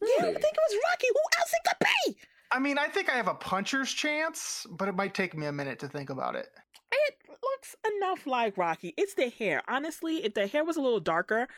You 0.03 0.17
don't 0.21 0.35
think 0.35 0.45
it 0.45 0.61
was 0.69 0.81
Rocky? 0.91 1.07
Who 1.13 1.21
else 1.41 1.53
it 1.53 1.69
could 1.69 1.87
be? 2.07 2.19
I 2.53 2.59
mean, 2.59 2.79
I 2.79 2.87
think 2.87 3.11
I 3.11 3.17
have 3.17 3.29
a 3.29 3.35
puncher's 3.35 3.93
chance, 3.93 4.67
but 4.71 4.89
it 4.89 4.95
might 4.95 5.15
take 5.15 5.37
me 5.37 5.47
a 5.47 5.53
minute 5.53 5.79
to 5.81 5.89
think 5.89 6.11
about 6.11 6.37
it. 6.37 6.49
It 6.93 7.15
looks 7.29 7.75
enough 7.97 8.27
like 8.27 8.57
Rocky. 8.57 8.95
It's 8.97 9.15
the 9.15 9.31
hair. 9.31 9.63
Honestly, 9.69 10.25
if 10.25 10.35
the 10.35 10.47
hair 10.47 10.65
was 10.65 10.77
a 10.77 10.81
little 10.81 11.01
darker, 11.01 11.49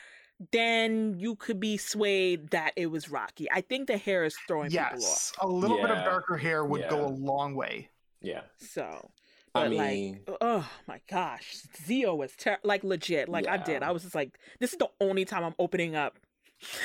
then 0.53 1.19
you 1.19 1.35
could 1.37 1.59
be 1.59 1.77
swayed 1.77 2.51
that 2.51 2.73
it 2.77 2.87
was 2.87 3.11
Rocky. 3.11 3.51
I 3.51 3.61
think 3.61 3.89
the 3.89 3.97
hair 3.97 4.25
is 4.25 4.37
throwing 4.47 4.71
people 4.71 4.85
off. 4.85 4.93
Yes, 4.95 5.33
a 5.41 5.49
little 5.49 5.79
bit 5.79 5.91
of 5.91 6.05
darker 6.05 6.37
hair 6.37 6.65
would 6.65 6.89
go 6.89 7.05
a 7.05 7.09
long 7.09 7.55
way. 7.55 7.89
Yeah. 8.21 8.43
So, 8.59 9.11
I 9.55 9.65
but 9.65 9.71
mean, 9.71 10.21
like, 10.29 10.39
oh 10.41 10.69
my 10.87 11.01
gosh, 11.11 11.63
Zeo 11.85 12.17
was 12.17 12.33
ter- 12.37 12.59
like 12.63 12.85
legit. 12.85 13.29
Like 13.29 13.49
I 13.49 13.57
did. 13.57 13.83
I 13.83 13.91
was 13.91 14.03
just 14.03 14.15
like, 14.15 14.39
this 14.61 14.73
is 14.73 14.79
the 14.79 14.91
only 15.01 15.25
time 15.25 15.45
I'm 15.45 15.55
opening 15.59 15.97
up. 15.97 16.19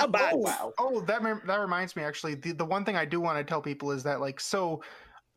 a 0.00 0.08
box. 0.08 0.32
Oh, 0.32 0.36
wow. 0.36 0.72
Oh, 0.78 1.00
that 1.02 1.22
mem- 1.22 1.42
that 1.46 1.60
reminds 1.60 1.94
me. 1.94 2.02
Actually, 2.02 2.34
the 2.34 2.52
the 2.52 2.64
one 2.64 2.84
thing 2.84 2.96
I 2.96 3.04
do 3.04 3.20
want 3.20 3.38
to 3.38 3.44
tell 3.44 3.62
people 3.62 3.92
is 3.92 4.02
that 4.02 4.20
like 4.20 4.40
so, 4.40 4.82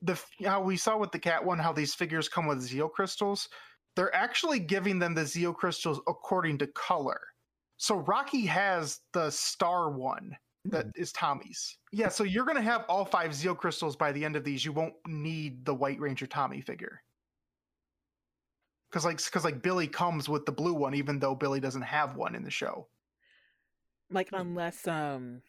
the 0.02 0.20
how 0.44 0.62
we 0.62 0.78
saw 0.78 0.98
with 0.98 1.12
the 1.12 1.20
Kat 1.20 1.44
one, 1.44 1.60
how 1.60 1.74
these 1.74 1.94
figures 1.94 2.28
come 2.28 2.48
with 2.48 2.60
Zeo 2.60 2.92
crystals. 2.92 3.50
They're 3.96 4.14
actually 4.14 4.60
giving 4.60 5.00
them 5.00 5.14
the 5.14 5.22
Zeo 5.22 5.56
crystals 5.56 6.02
according 6.08 6.58
to 6.60 6.68
color. 6.68 7.20
So 7.78 7.98
Rocky 7.98 8.46
has 8.46 9.00
the 9.14 9.30
star 9.30 9.90
one 9.90 10.36
that 10.66 10.88
is 10.96 11.12
Tommy's. 11.12 11.78
Yeah, 11.92 12.10
so 12.10 12.24
you're 12.24 12.46
gonna 12.46 12.62
have 12.62 12.86
all 12.90 13.06
five 13.06 13.32
Zeo 13.32 13.56
crystals 13.56 13.96
by 13.96 14.12
the 14.12 14.24
end 14.24 14.36
of 14.36 14.44
these. 14.44 14.66
You 14.66 14.74
won't 14.74 14.94
need 15.08 15.66
the 15.66 15.74
White 15.74 16.00
Ranger 16.00 16.28
Tommy 16.28 16.62
figure. 16.62 17.02
Cause 18.92 19.06
like, 19.06 19.20
cause 19.32 19.44
like 19.44 19.62
Billy 19.62 19.88
comes 19.88 20.30
with 20.30 20.46
the 20.46 20.52
blue 20.52 20.74
one, 20.74 20.94
even 20.94 21.20
though 21.20 21.36
Billy 21.36 21.60
doesn't 21.60 21.82
have 21.82 22.16
one 22.16 22.34
in 22.34 22.44
the 22.44 22.52
show. 22.52 22.88
Like 24.10 24.30
unless 24.32 24.88
um, 24.88 25.42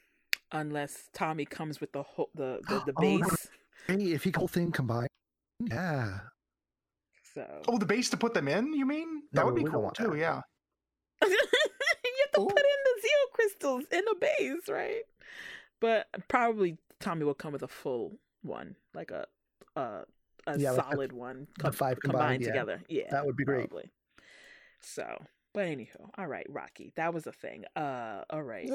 unless 0.52 1.08
Tommy 1.12 1.44
comes 1.44 1.80
with 1.80 1.92
the 1.92 2.02
whole 2.02 2.30
the 2.34 2.60
the, 2.68 2.82
the 2.86 2.92
Oh, 2.96 3.00
base. 3.00 3.48
Hey, 3.86 4.12
if 4.12 4.24
he 4.24 4.32
whole 4.36 4.48
thing 4.48 4.72
combined. 4.72 5.08
Yeah. 5.60 6.18
So 7.36 7.62
Oh, 7.68 7.76
the 7.78 7.84
base 7.86 8.08
to 8.10 8.16
put 8.16 8.32
them 8.34 8.48
in? 8.48 8.72
You 8.72 8.86
mean 8.86 9.22
that 9.32 9.42
No, 9.42 9.46
would 9.46 9.54
be 9.54 9.64
cool 9.70 9.90
too? 9.90 10.08
that. 10.10 10.18
Yeah. 10.18 10.40
you 11.22 11.28
have 11.30 12.32
to 12.34 12.40
Ooh. 12.40 12.46
put 12.46 12.58
in 12.58 12.80
the 12.84 13.00
Zeo 13.02 13.32
crystals 13.34 13.84
in 13.92 14.02
the 14.06 14.16
base, 14.20 14.68
right? 14.68 15.02
But 15.80 16.06
probably 16.28 16.78
Tommy 16.98 17.24
will 17.24 17.34
come 17.34 17.52
with 17.52 17.62
a 17.62 17.68
full 17.68 18.18
one, 18.42 18.74
like 18.94 19.10
a 19.10 19.26
a, 19.76 20.04
a 20.46 20.58
Yeah, 20.58 20.70
like 20.70 20.84
the- 20.86 20.90
solid 20.90 21.12
one, 21.12 21.46
the 21.58 21.70
five 21.72 22.00
combined, 22.00 22.40
yeah. 22.42 22.48
together. 22.48 22.82
Yeah, 22.88 23.10
That 23.10 23.26
would 23.26 23.36
be 23.36 23.44
great. 23.44 23.68
Probably. 23.68 23.90
So, 24.80 25.22
but 25.52 25.66
anywho, 25.66 26.08
all 26.16 26.26
right, 26.26 26.46
Rocky, 26.48 26.92
that 26.96 27.12
was 27.12 27.26
a 27.26 27.32
thing. 27.32 27.64
Uh, 27.76 28.22
all 28.30 28.42
right, 28.42 28.70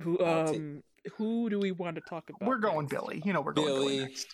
who 0.00 0.18
um 0.24 0.82
who 1.16 1.48
do 1.48 1.58
we 1.60 1.70
want 1.70 1.94
to 1.94 2.02
talk 2.02 2.28
about? 2.30 2.46
We're 2.48 2.58
going 2.58 2.86
next? 2.90 2.92
Billy. 2.92 3.22
You 3.24 3.32
know 3.32 3.40
we're 3.40 3.52
going 3.52 3.68
Billy, 3.68 3.96
Billy. 3.98 4.00
next. 4.08 4.26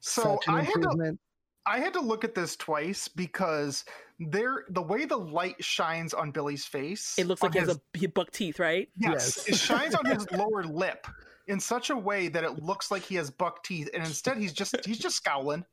So 0.00 0.22
Such 0.22 0.48
an 0.48 0.54
I 0.54 0.62
had 0.62 0.66
to 0.74 0.78
improvement. 0.80 1.20
I 1.66 1.78
had 1.80 1.92
to 1.94 2.00
look 2.00 2.22
at 2.24 2.34
this 2.34 2.54
twice 2.56 3.08
because 3.08 3.84
there 4.20 4.64
the 4.70 4.82
way 4.82 5.04
the 5.04 5.16
light 5.16 5.62
shines 5.62 6.14
on 6.14 6.30
Billy's 6.30 6.64
face. 6.64 7.14
It 7.18 7.26
looks 7.26 7.42
like 7.42 7.52
he 7.54 7.58
has 7.58 7.68
his- 7.68 8.04
a 8.04 8.08
buck 8.08 8.30
teeth, 8.30 8.58
right? 8.58 8.88
yes, 8.96 9.44
Yes. 9.46 9.48
it 9.48 9.56
shines 9.66 9.94
on 9.94 10.04
his 10.06 10.30
lower 10.32 10.62
lip 10.64 11.06
in 11.48 11.60
such 11.60 11.90
a 11.90 11.96
way 11.96 12.28
that 12.28 12.44
it 12.44 12.62
looks 12.62 12.90
like 12.90 13.02
he 13.02 13.14
has 13.16 13.30
buck 13.30 13.62
teeth, 13.64 13.88
and 13.94 14.04
instead 14.04 14.36
he's 14.36 14.52
just 14.52 14.74
he's 14.86 14.98
just 14.98 15.16
scowling. 15.16 15.64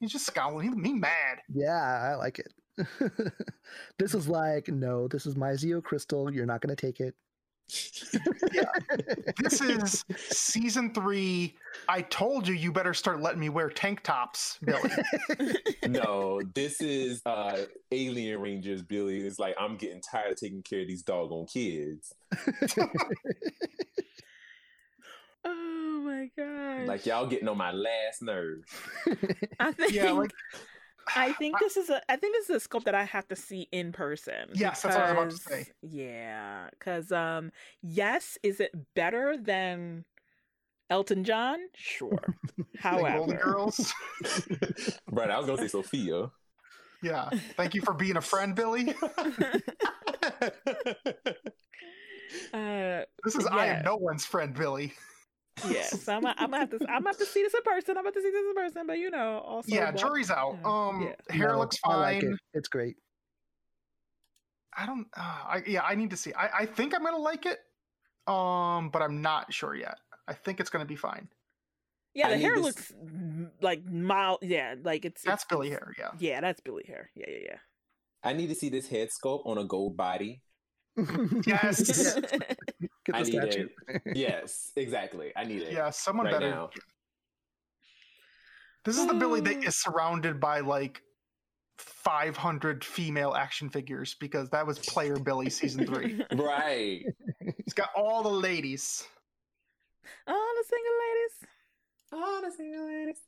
He's 0.00 0.10
just 0.12 0.26
scowling. 0.26 0.66
He's 0.68 0.76
me 0.76 0.92
mad. 0.92 1.38
Yeah, 1.52 2.10
I 2.12 2.14
like 2.16 2.38
it. 2.40 2.52
this 3.98 4.14
is 4.14 4.28
like, 4.28 4.68
no, 4.68 5.06
this 5.08 5.24
is 5.26 5.36
my 5.36 5.50
Zeo 5.52 5.82
crystal. 5.82 6.32
You're 6.32 6.46
not 6.46 6.60
going 6.60 6.74
to 6.74 6.86
take 6.86 7.00
it. 7.00 7.14
This 9.42 9.60
is 9.60 10.04
season 10.16 10.94
three. 10.94 11.56
I 11.88 12.02
told 12.02 12.46
you 12.46 12.54
you 12.54 12.72
better 12.72 12.94
start 12.94 13.20
letting 13.20 13.40
me 13.40 13.48
wear 13.48 13.68
tank 13.68 14.02
tops, 14.02 14.58
Billy. 14.64 14.90
no, 15.88 16.40
this 16.54 16.80
is 16.80 17.20
uh 17.26 17.64
Alien 17.90 18.40
Rangers. 18.40 18.82
Billy 18.82 19.20
It's 19.20 19.38
like, 19.38 19.54
I'm 19.58 19.76
getting 19.76 20.00
tired 20.00 20.32
of 20.32 20.38
taking 20.38 20.62
care 20.62 20.80
of 20.80 20.88
these 20.88 21.02
doggone 21.02 21.46
kids. 21.46 22.14
Oh 25.46 26.00
my 26.02 26.30
god! 26.38 26.86
Like 26.86 27.04
y'all 27.04 27.26
getting 27.26 27.48
on 27.48 27.58
my 27.58 27.70
last 27.70 28.22
nerve. 28.22 28.64
I 29.60 29.72
think 29.72 29.92
yeah, 29.92 30.12
like 30.12 30.32
I 31.16 31.32
think 31.32 31.58
this 31.58 31.76
is 31.76 31.90
a 31.90 32.00
I 32.10 32.16
think 32.16 32.34
this 32.34 32.50
is 32.50 32.64
a 32.64 32.68
sculpt 32.68 32.84
that 32.84 32.94
I 32.94 33.04
have 33.04 33.28
to 33.28 33.36
see 33.36 33.68
in 33.72 33.92
person. 33.92 34.50
Yes, 34.54 34.82
that's 34.82 34.96
what 34.96 35.04
I 35.04 35.12
was 35.12 35.12
about 35.12 35.30
to 35.30 35.36
say. 35.36 35.66
Yeah, 35.82 36.68
because 36.70 37.12
um, 37.12 37.52
yes, 37.82 38.38
is 38.42 38.60
it 38.60 38.72
better 38.94 39.36
than 39.40 40.04
Elton 40.90 41.24
John, 41.24 41.58
sure. 41.74 42.08
Golden 42.82 43.06
However, 43.06 43.34
Girls. 43.34 43.92
right, 45.10 45.30
I 45.30 45.38
was 45.38 45.46
gonna 45.46 45.58
say 45.58 45.68
Sophia. 45.68 46.30
Yeah. 47.02 47.28
Thank 47.56 47.74
you 47.74 47.82
for 47.82 47.92
being 47.92 48.16
a 48.16 48.20
friend, 48.20 48.54
Billy. 48.54 48.88
uh, 52.54 53.02
This 53.22 53.34
is 53.34 53.46
I 53.46 53.66
am 53.66 53.84
no 53.84 53.96
one's 53.96 54.24
friend, 54.24 54.54
Billy. 54.54 54.94
Yes, 55.68 56.08
I'm. 56.08 56.26
I'm 56.26 56.34
gonna 56.36 56.58
have 56.58 56.70
to. 56.70 56.76
I'm 56.82 56.86
gonna 57.02 57.08
have 57.10 57.18
to 57.18 57.26
see 57.26 57.42
this 57.42 57.54
in 57.54 57.62
person. 57.62 57.96
I'm 57.96 58.04
about 58.04 58.14
to 58.14 58.22
see 58.22 58.30
this 58.30 58.44
in 58.48 58.54
person, 58.54 58.86
but 58.86 58.98
you 58.98 59.10
know, 59.10 59.38
also. 59.38 59.74
yeah, 59.74 59.86
what- 59.90 59.96
jury's 59.96 60.30
out. 60.30 60.56
yeah, 60.62 60.68
Um, 60.88 61.02
yeah. 61.28 61.34
hair 61.36 61.52
No, 61.52 61.58
looks 61.58 61.76
I 61.84 61.88
fine. 61.88 62.00
like 62.00 62.22
it. 62.22 62.38
It's 62.54 62.68
great. 62.68 62.96
I 64.76 64.86
don't. 64.86 65.06
Uh, 65.16 65.20
I 65.20 65.62
yeah, 65.66 65.82
I 65.82 65.94
need 65.94 66.10
to 66.10 66.16
see. 66.16 66.32
I 66.34 66.60
I 66.60 66.66
think 66.66 66.94
I'm 66.94 67.04
gonna 67.04 67.16
like 67.18 67.46
it. 67.46 67.58
Um, 68.26 68.88
but 68.90 69.02
I'm 69.02 69.20
not 69.22 69.52
sure 69.52 69.74
yet. 69.74 69.98
I 70.26 70.32
think 70.32 70.58
it's 70.60 70.70
gonna 70.70 70.84
be 70.86 70.96
fine. 70.96 71.28
Yeah, 72.14 72.30
the 72.30 72.36
need 72.36 72.42
hair 72.42 72.56
looks 72.58 72.92
mm, 72.92 73.50
like 73.60 73.84
mild. 73.84 74.38
Yeah, 74.42 74.74
like 74.82 75.04
it's. 75.04 75.22
That's 75.22 75.42
it's- 75.44 75.46
Billy 75.48 75.68
it's- 75.68 75.80
hair. 75.80 75.94
Yeah. 75.98 76.10
Yeah, 76.18 76.40
that's 76.40 76.60
Billy 76.60 76.84
hair. 76.86 77.10
Yeah, 77.14 77.26
yeah, 77.28 77.38
yeah. 77.44 77.56
I 78.22 78.32
need 78.32 78.48
to 78.48 78.54
see 78.54 78.68
this 78.70 78.88
head 78.88 79.08
sculpt 79.10 79.46
on 79.46 79.58
a 79.58 79.64
gold 79.64 79.96
body. 79.96 80.40
Yes. 81.46 82.14
Get 83.04 83.14
I 83.14 83.22
the 83.22 83.30
need 83.30 83.52
statue. 83.52 83.68
Yes, 84.14 84.72
exactly. 84.76 85.32
I 85.36 85.44
need 85.44 85.62
it. 85.62 85.72
Yeah. 85.72 85.90
Someone 85.90 86.26
Right 86.26 86.34
better. 86.34 86.50
now. 86.50 86.70
This 88.84 88.98
is 88.98 89.06
the 89.06 89.14
Billy 89.14 89.40
that 89.40 89.64
Oh. 89.66 89.70
surrounded 89.70 90.38
by 90.40 90.60
like 90.60 91.00
500 91.78 92.84
female 92.84 93.34
action 93.34 93.68
figures 93.70 94.14
because 94.20 94.50
that 94.50 94.66
was 94.66 94.78
Player 94.78 95.18
Billy 95.18 95.50
season 95.50 95.86
three. 95.86 96.22
Right. 96.32 97.04
He's 97.64 97.74
got 97.74 97.88
all 97.96 98.22
the 98.22 98.28
ladies. 98.30 99.06
All 100.28 100.52
the 100.56 100.64
single 100.68 100.92
ladies. 101.04 101.34
All 102.12 102.42
the 102.42 102.50
single 102.56 102.86
ladies. 102.86 103.18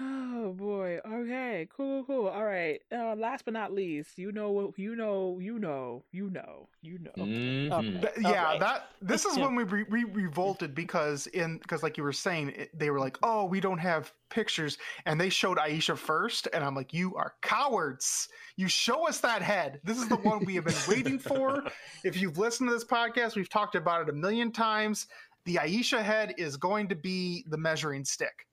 Oh 0.00 0.52
boy. 0.52 0.98
Okay. 1.06 1.68
Cool. 1.74 2.02
Cool. 2.04 2.26
All 2.26 2.44
right. 2.44 2.80
Uh, 2.90 3.14
last 3.14 3.44
but 3.44 3.54
not 3.54 3.72
least, 3.72 4.18
you 4.18 4.32
know? 4.32 4.74
You 4.76 4.96
know. 4.96 5.38
You 5.40 5.58
know. 5.60 6.04
You 6.10 6.30
know. 6.30 6.68
You 6.82 6.98
know. 6.98 7.12
Mhm. 7.16 7.70
Okay. 7.72 8.00
Th- 8.00 8.12
yeah, 8.18 8.28
Alright. 8.28 8.60
that 8.60 8.88
this 9.00 9.24
is 9.24 9.38
when 9.38 9.54
we 9.54 9.62
re- 9.62 9.84
we 9.88 10.04
revolted 10.04 10.74
because 10.74 11.28
in 11.28 11.58
because 11.58 11.84
like 11.84 11.96
you 11.96 12.02
were 12.02 12.12
saying, 12.12 12.48
it, 12.50 12.76
they 12.76 12.90
were 12.90 12.98
like, 12.98 13.16
"Oh, 13.22 13.44
we 13.44 13.60
don't 13.60 13.78
have 13.78 14.12
pictures," 14.30 14.78
and 15.06 15.20
they 15.20 15.28
showed 15.28 15.58
Aisha 15.58 15.96
first, 15.96 16.48
and 16.52 16.64
I'm 16.64 16.74
like, 16.74 16.92
"You 16.92 17.14
are 17.14 17.34
cowards! 17.40 18.28
You 18.56 18.66
show 18.66 19.06
us 19.06 19.20
that 19.20 19.42
head. 19.42 19.80
This 19.84 19.98
is 19.98 20.08
the 20.08 20.16
one 20.16 20.44
we 20.44 20.56
have 20.56 20.64
been 20.64 20.74
waiting 20.88 21.18
for. 21.20 21.62
If 22.04 22.20
you've 22.20 22.36
listened 22.36 22.68
to 22.68 22.74
this 22.74 22.84
podcast, 22.84 23.36
we've 23.36 23.48
talked 23.48 23.76
about 23.76 24.02
it 24.02 24.08
a 24.08 24.12
million 24.12 24.50
times. 24.50 25.06
The 25.44 25.56
Aisha 25.56 26.02
head 26.02 26.34
is 26.36 26.56
going 26.56 26.88
to 26.88 26.94
be 26.96 27.44
the 27.48 27.56
measuring 27.58 28.04
stick. 28.04 28.46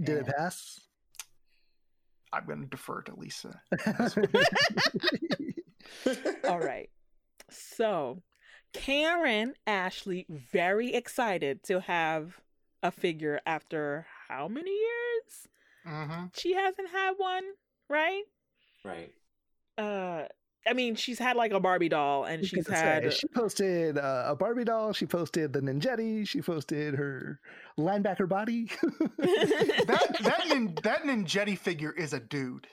Did 0.00 0.18
it 0.18 0.26
pass? 0.26 0.80
I'm 2.32 2.46
going 2.46 2.60
to 2.60 2.66
defer 2.66 3.02
to 3.02 3.14
Lisa. 3.16 3.60
All 6.44 6.58
right. 6.60 6.90
So, 7.50 8.22
Karan 8.72 9.54
Ashley 9.66 10.26
very 10.28 10.94
excited 10.94 11.62
to 11.64 11.80
have 11.80 12.38
a 12.82 12.90
figure 12.90 13.40
after 13.46 14.06
how 14.28 14.46
many 14.48 14.70
years? 14.70 15.48
hmm 15.84 16.26
She 16.34 16.54
hasn't 16.54 16.90
had 16.90 17.14
one, 17.16 17.44
right? 17.88 18.24
Right. 18.84 19.12
Uh 19.76 20.24
I 20.68 20.72
mean, 20.74 20.94
she's 20.94 21.18
had 21.18 21.36
like 21.36 21.52
a 21.52 21.60
Barbie 21.60 21.88
doll 21.88 22.24
and 22.24 22.44
she's 22.44 22.66
gonna 22.66 22.78
had 22.78 23.02
say, 23.04 23.18
she 23.20 23.28
posted 23.28 23.98
uh, 23.98 24.24
a 24.28 24.36
Barbie 24.36 24.64
doll. 24.64 24.92
She 24.92 25.06
posted 25.06 25.52
the 25.52 25.60
Ninjetti. 25.60 26.26
She 26.28 26.42
posted 26.42 26.94
her 26.94 27.40
linebacker 27.78 28.28
body. 28.28 28.70
That 29.18 30.16
that 30.20 30.48
nin, 30.48 30.76
that 30.82 31.02
Ninjetti 31.04 31.56
figure 31.56 31.92
is 31.92 32.12
a 32.12 32.20
dude. 32.20 32.66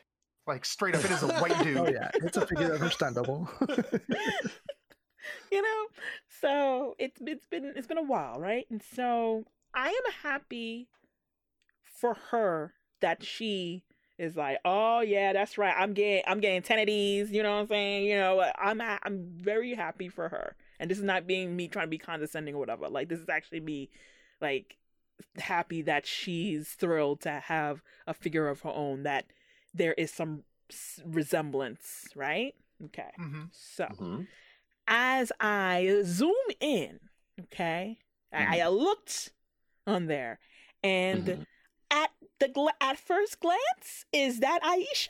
Like 0.47 0.65
straight 0.65 0.95
up, 0.95 1.03
it 1.05 1.11
is 1.11 1.23
a 1.23 1.33
white 1.39 1.57
dude. 1.63 1.77
oh 1.77 1.87
yeah, 1.87 2.11
it's 2.15 2.37
a 2.37 2.45
figure 2.45 2.73
of 2.73 2.81
her 2.81 2.89
stunt 2.89 3.15
double. 3.15 3.49
you 5.51 5.61
know 5.61 5.85
so 6.41 6.95
it's 6.99 7.19
it's 7.25 7.45
been 7.47 7.73
it's 7.75 7.87
been 7.87 7.97
a 7.97 8.03
while 8.03 8.39
right 8.39 8.67
and 8.69 8.83
so 8.95 9.43
i 9.73 9.87
am 9.87 10.13
happy 10.21 10.87
for 11.83 12.15
her 12.31 12.73
that 13.01 13.23
she 13.23 13.83
is 14.17 14.35
like 14.35 14.57
oh 14.65 15.01
yeah 15.01 15.33
that's 15.33 15.57
right 15.57 15.75
i'm 15.77 15.93
getting 15.93 16.23
i'm 16.27 16.39
getting 16.39 16.61
10 16.61 16.79
of 16.79 16.85
these 16.87 17.31
you 17.31 17.43
know 17.43 17.53
what 17.55 17.61
i'm 17.61 17.67
saying? 17.67 18.05
You 18.05 18.15
know 18.15 18.49
i'm 18.57 18.79
ha- 18.79 18.99
i'm 19.03 19.25
very 19.35 19.73
happy 19.73 20.07
for 20.09 20.29
her. 20.29 20.55
And 20.79 20.89
this 20.89 20.97
is 20.97 21.03
not 21.03 21.25
being 21.27 21.55
me 21.55 21.67
trying 21.67 21.85
to 21.87 21.89
be 21.89 21.97
condescending 21.97 22.55
or 22.55 22.59
whatever 22.59 22.87
like 22.89 23.09
this 23.09 23.19
is 23.19 23.29
actually 23.29 23.59
me 23.61 23.89
like 24.41 24.77
happy 25.37 25.81
that 25.83 26.05
she's 26.05 26.69
thrilled 26.69 27.21
to 27.21 27.31
have 27.31 27.81
a 28.07 28.13
figure 28.13 28.47
of 28.47 28.61
her 28.61 28.69
own 28.69 29.03
that 29.03 29.25
there 29.73 29.93
is 29.93 30.11
some 30.11 30.43
resemblance 31.05 32.07
right? 32.15 32.55
Okay 32.85 33.09
hmm 33.17 33.43
so 33.51 33.85
Mhm. 33.85 34.27
as 34.87 35.31
I 35.39 36.01
zoom 36.03 36.35
in, 36.59 36.99
okay, 37.41 37.97
I, 38.31 38.59
I 38.61 38.67
looked 38.67 39.31
on 39.87 40.05
there, 40.07 40.37
and 40.83 41.25
Mhm. 41.25 41.45
At 41.91 42.11
the 42.39 42.47
gla- 42.47 42.73
at 42.81 42.97
first 42.97 43.39
glance, 43.39 44.05
is 44.13 44.39
that 44.39 44.59
Aisha? 44.63 45.07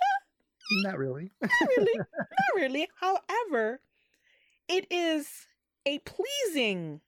Not 0.84 0.98
really. 0.98 1.32
Not 1.42 1.52
really, 1.78 1.98
not 1.98 2.56
really. 2.56 2.88
However, 3.00 3.82
it 4.68 4.88
is 4.90 5.48
a 5.86 6.00
pleasing 6.00 7.02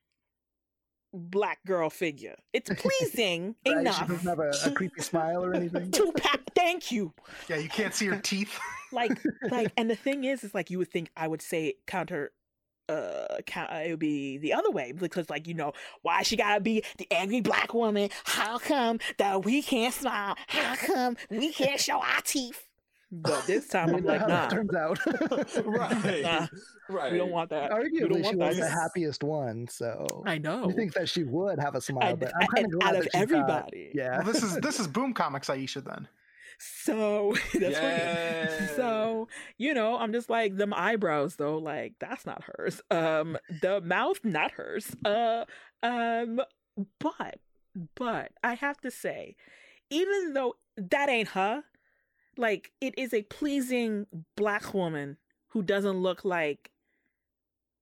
black 1.14 1.60
girl 1.66 1.90
figure. 1.90 2.36
It's 2.54 2.70
pleasing 2.70 3.56
Right? 3.66 3.74
She 3.74 3.80
enough 3.80 4.08
doesn't 4.08 4.28
have 4.28 4.40
a, 4.40 4.52
a 4.66 4.72
creepy 4.72 5.02
smile 5.02 5.44
or 5.44 5.54
anything. 5.56 5.90
to 5.92 6.12
pa- 6.16 6.38
Thank 6.54 6.92
you. 6.92 7.14
Yeah, 7.50 7.58
you 7.58 7.70
can't 7.70 7.94
see 7.94 8.06
her 8.08 8.18
teeth. 8.24 8.60
like 8.92 9.12
like 9.50 9.72
and 9.76 9.90
the 9.90 9.96
thing 9.96 10.24
is 10.24 10.44
is 10.44 10.54
like 10.56 10.70
you 10.70 10.78
would 10.78 10.90
think 10.90 11.10
i 11.18 11.28
would 11.28 11.42
say 11.42 11.74
counter 11.88 12.32
uh 12.90 13.38
count, 13.46 13.72
it 13.72 13.90
would 13.92 14.00
be 14.00 14.38
the 14.38 14.54
other 14.54 14.72
way 14.72 14.92
because 14.92 15.30
like 15.30 15.48
you 15.48 15.54
know 15.54 15.74
why 16.04 16.24
she 16.24 16.36
gotta 16.36 16.62
be 16.62 16.84
the 16.98 17.08
angry 17.12 17.42
black 17.42 17.74
woman 17.74 18.10
how 18.24 18.58
come 18.58 19.00
that 19.18 19.44
we 19.46 19.62
can't 19.62 19.94
smile 19.94 20.36
how 20.48 20.76
come 20.76 21.18
we 21.30 21.52
can't 21.52 21.80
show 21.80 22.00
our 22.00 22.22
teeth 22.22 22.64
but 23.12 23.46
this 23.48 23.68
time 23.70 23.94
i'm 23.96 24.04
like 24.04 24.26
nah 24.28 24.48
turns 24.50 24.74
out. 24.76 25.00
right. 25.66 26.22
Nah. 26.24 26.48
Right. 26.90 27.12
we 27.12 27.18
don't 27.18 27.32
want 27.32 27.50
that 27.50 27.70
we 27.74 27.90
Arguably, 28.02 28.10
don't 28.10 28.24
she 28.32 28.36
want 28.36 28.50
was 28.50 28.58
that 28.58 28.64
the 28.64 28.70
happiest 28.70 29.24
one, 29.24 29.68
so 29.70 30.06
i 30.26 30.38
know 30.38 30.68
you 30.70 30.74
think 30.76 30.94
that 30.94 31.10
she 31.10 31.24
would 31.24 31.60
have 31.60 31.76
a 31.76 31.82
smile, 31.82 32.12
And- 32.12 32.20
but 32.20 32.32
I'm 32.40 32.48
kind 32.48 32.66
of 32.66 32.80
glad 32.80 32.90
out 32.90 32.96
of 32.96 33.04
that 33.04 33.12
she 33.12 33.18
got- 33.18 33.22
everybody 33.22 33.92
yeah. 33.94 34.18
Well, 34.18 34.26
this 34.32 34.44
is 34.44 34.56
this 34.58 34.80
is 34.82 34.88
Boom 34.88 35.14
Comics 35.14 35.48
Aisha 35.50 35.84
then. 35.84 36.08
So 36.58 37.36
that's 37.54 37.54
what 37.54 37.72
Yeah. 37.72 38.68
So, 38.76 39.28
you 39.58 39.74
know, 39.74 39.98
I'm 39.98 40.14
just 40.14 40.30
like 40.30 40.58
them 40.58 40.74
eyebrows 40.74 41.36
though, 41.36 41.58
like 41.58 41.94
that's 42.00 42.26
not 42.26 42.44
hers. 42.44 42.82
Um 42.92 43.38
the 43.62 43.82
mouth 43.82 44.20
not 44.24 44.52
hers. 44.52 44.96
Uh 45.06 45.46
um 45.84 46.42
but 47.00 47.40
but 47.96 48.32
I 48.44 48.56
have 48.56 48.80
to 48.82 48.92
say 48.92 49.36
even 49.90 50.34
though 50.34 50.56
that 50.76 51.10
ain't 51.10 51.30
her, 51.30 51.64
like 52.38 52.72
it 52.82 52.94
is 52.98 53.14
a 53.14 53.24
pleasing 53.24 54.06
black 54.36 54.74
woman 54.74 55.18
who 55.50 55.62
doesn't 55.62 56.02
look 56.02 56.26
like 56.26 56.72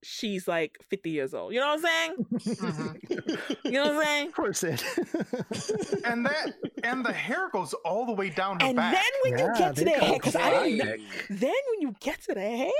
she's 0.07 0.47
like 0.47 0.77
50 0.89 1.09
years 1.09 1.33
old. 1.33 1.53
You 1.53 1.59
know 1.59 1.75
what 1.75 1.79
I'm 1.79 1.81
saying? 1.81 2.15
Mhm. 2.31 3.55
You 3.65 3.71
know 3.71 3.83
what 3.83 3.91
I'm 3.97 4.03
saying? 4.03 4.27
Of 4.27 4.33
course 4.35 4.63
it. 4.63 4.83
And 6.05 6.25
that 6.25 6.53
and 6.83 7.03
the 7.05 7.11
hair 7.13 7.49
goes 7.51 7.73
all 7.83 8.05
the 8.05 8.13
way 8.13 8.29
down 8.29 8.59
her 8.59 8.67
And 8.67 8.75
back. 8.75 8.93
then 8.93 9.11
when 9.23 9.39
you 9.39 9.53
get 9.57 9.75
to 9.75 9.83
the 9.85 9.91
hair, 9.91 10.13
because 10.13 10.35
I 10.35 10.49
didn't 10.67 10.77
know, 10.77 11.05
then 11.29 11.53
when 11.71 11.81
you 11.81 11.95
get 11.99 12.21
to 12.23 12.33
the 12.35 12.41
hair, 12.41 12.71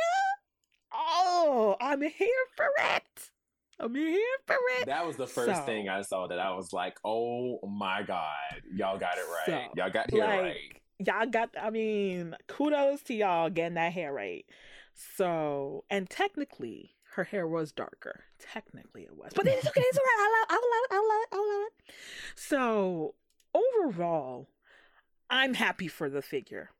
oh, 0.94 1.76
I'm 1.82 2.02
here 2.02 2.46
for 2.56 2.68
it. 2.96 3.32
I'm 3.80 3.94
here 3.96 4.20
for 4.48 4.56
it. 4.80 4.86
That 4.86 5.06
was 5.06 5.18
the 5.18 5.28
first 5.28 5.60
So- 5.62 5.66
thing 5.66 5.90
I 5.90 6.02
saw 6.04 6.28
that 6.28 6.40
I 6.40 6.52
was 6.52 6.72
like, 6.72 6.98
oh 7.04 7.60
my 7.68 8.04
God. 8.04 8.62
Y'all 8.74 8.98
got 8.98 9.18
it 9.18 9.26
right. 9.30 9.46
So, 9.46 9.72
y'all 9.82 9.90
got 9.92 10.12
here 10.12 10.24
like, 10.24 10.42
right. 10.42 10.82
Y'all 11.00 11.26
got, 11.26 11.50
I 11.62 11.72
mean, 11.72 12.36
kudos 12.48 13.02
to 13.04 13.14
y'all 13.14 13.50
getting 13.50 13.74
that 13.74 13.92
hair 13.92 14.14
right. 14.14 14.46
So, 14.94 15.84
and 15.90 16.10
technically, 16.10 16.95
her 17.16 17.24
hair 17.24 17.48
was 17.48 17.72
darker. 17.72 18.26
Technically, 18.40 19.04
it 19.04 19.16
was. 19.16 19.32
But 19.34 19.48
it's 19.48 19.66
okay. 19.66 19.82
It's 19.82 19.98
all 19.98 20.04
right. 20.04 20.46
I 20.50 20.54
love, 20.54 20.60
I 20.60 20.66
love 20.74 20.84
it. 20.84 20.94
I 20.94 20.98
love 20.98 21.22
it. 21.22 21.28
I 21.32 21.38
love 21.38 21.68
it. 21.68 21.94
So, 22.36 23.16
overall, 23.54 24.50
I'm 25.30 25.54
happy 25.54 25.88
for 25.88 26.10
the 26.10 26.22
figure. 26.22 26.72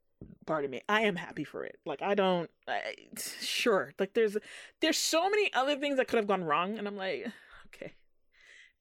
Pardon 0.46 0.72
me. 0.72 0.82
I 0.90 1.02
am 1.02 1.16
happy 1.16 1.46
for 1.46 1.64
it. 1.64 1.80
Like 1.86 2.02
I 2.02 2.16
don't. 2.16 2.50
I, 2.68 2.96
sure. 3.42 3.94
Like 3.98 4.14
there's 4.14 4.38
there's 4.82 4.98
so 4.98 5.30
many 5.30 5.54
other 5.54 5.78
things 5.78 5.98
that 5.98 6.08
could 6.08 6.18
have 6.18 6.28
gone 6.28 6.44
wrong, 6.44 6.78
and 6.78 6.88
I'm 6.88 6.98
like, 6.98 7.28
okay, 7.68 7.94